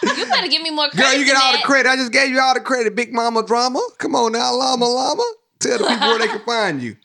You 0.03 0.25
better 0.27 0.47
give 0.49 0.61
me 0.61 0.69
more 0.69 0.87
credit. 0.89 1.03
Girl, 1.09 1.13
you 1.19 1.25
get 1.25 1.33
than 1.33 1.41
all 1.43 1.53
the 1.53 1.63
credit. 1.63 1.89
I 1.89 1.95
just 1.95 2.11
gave 2.11 2.29
you 2.29 2.39
all 2.39 2.53
the 2.53 2.59
credit, 2.59 2.95
Big 2.95 3.11
Mama 3.11 3.43
Drama. 3.43 3.81
Come 3.97 4.13
on 4.15 4.33
now, 4.33 4.53
Llama 4.53 4.85
Llama. 4.85 5.23
Tell 5.59 5.79
the 5.79 5.85
people 5.85 6.07
where 6.07 6.19
they 6.19 6.27
can 6.27 6.41
find 6.41 6.81
you. 6.83 6.95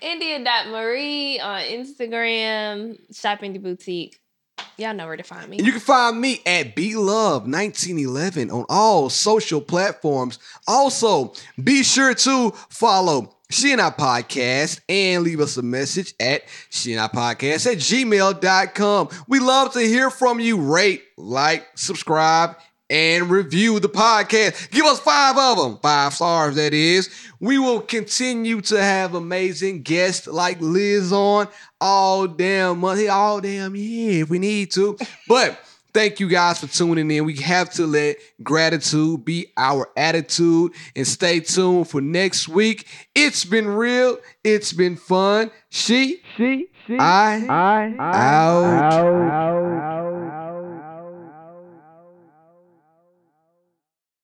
India.Marie 0.00 1.40
on 1.40 1.62
Instagram, 1.62 2.98
shopping 3.14 3.52
the 3.52 3.58
boutique. 3.58 4.18
Y'all 4.76 4.94
know 4.94 5.06
where 5.06 5.16
to 5.16 5.22
find 5.22 5.48
me. 5.48 5.58
And 5.58 5.66
you 5.66 5.72
can 5.72 5.80
find 5.80 6.20
me 6.20 6.40
at 6.46 6.74
BLove1911 6.74 8.52
on 8.52 8.64
all 8.68 9.10
social 9.10 9.60
platforms. 9.60 10.38
Also, 10.66 11.32
be 11.62 11.82
sure 11.82 12.14
to 12.14 12.50
follow 12.70 13.36
She 13.50 13.72
and 13.72 13.80
I 13.80 13.90
Podcast 13.90 14.80
and 14.88 15.22
leave 15.22 15.40
us 15.40 15.56
a 15.56 15.62
message 15.62 16.14
at 16.20 16.42
She 16.70 16.92
and 16.92 17.00
I 17.00 17.08
Podcast 17.08 17.70
at 17.70 17.78
gmail.com. 17.78 19.08
We 19.28 19.38
love 19.40 19.72
to 19.74 19.80
hear 19.80 20.08
from 20.08 20.40
you. 20.40 20.58
Rate, 20.60 21.02
like, 21.18 21.66
subscribe, 21.74 22.56
and 22.90 23.30
review 23.30 23.78
the 23.80 23.88
podcast. 23.88 24.70
Give 24.70 24.84
us 24.84 24.98
five 25.00 25.38
of 25.38 25.56
them, 25.56 25.78
five 25.78 26.12
stars, 26.12 26.56
that 26.56 26.74
is. 26.74 27.08
We 27.38 27.58
will 27.58 27.80
continue 27.80 28.60
to 28.62 28.82
have 28.82 29.14
amazing 29.14 29.82
guests 29.82 30.26
like 30.26 30.60
Liz 30.60 31.12
on 31.12 31.48
all 31.80 32.26
damn 32.26 32.80
month, 32.80 33.08
all 33.08 33.40
damn 33.40 33.74
year 33.76 34.24
if 34.24 34.30
we 34.30 34.38
need 34.38 34.72
to. 34.72 34.98
But 35.28 35.58
thank 35.94 36.20
you 36.20 36.28
guys 36.28 36.58
for 36.60 36.66
tuning 36.66 37.10
in. 37.10 37.24
We 37.24 37.36
have 37.36 37.70
to 37.74 37.86
let 37.86 38.16
gratitude 38.42 39.24
be 39.24 39.46
our 39.56 39.88
attitude 39.96 40.72
and 40.94 41.06
stay 41.06 41.40
tuned 41.40 41.88
for 41.88 42.00
next 42.00 42.48
week. 42.48 42.86
It's 43.14 43.44
been 43.44 43.68
real, 43.68 44.18
it's 44.44 44.72
been 44.72 44.96
fun. 44.96 45.50
She, 45.70 46.22
she, 46.36 46.68
she, 46.86 46.98
I, 46.98 47.46
I, 47.48 47.94
I 47.98 48.12
out. 48.12 48.64
out, 48.64 48.92
out, 48.92 50.32
out. 50.32 50.39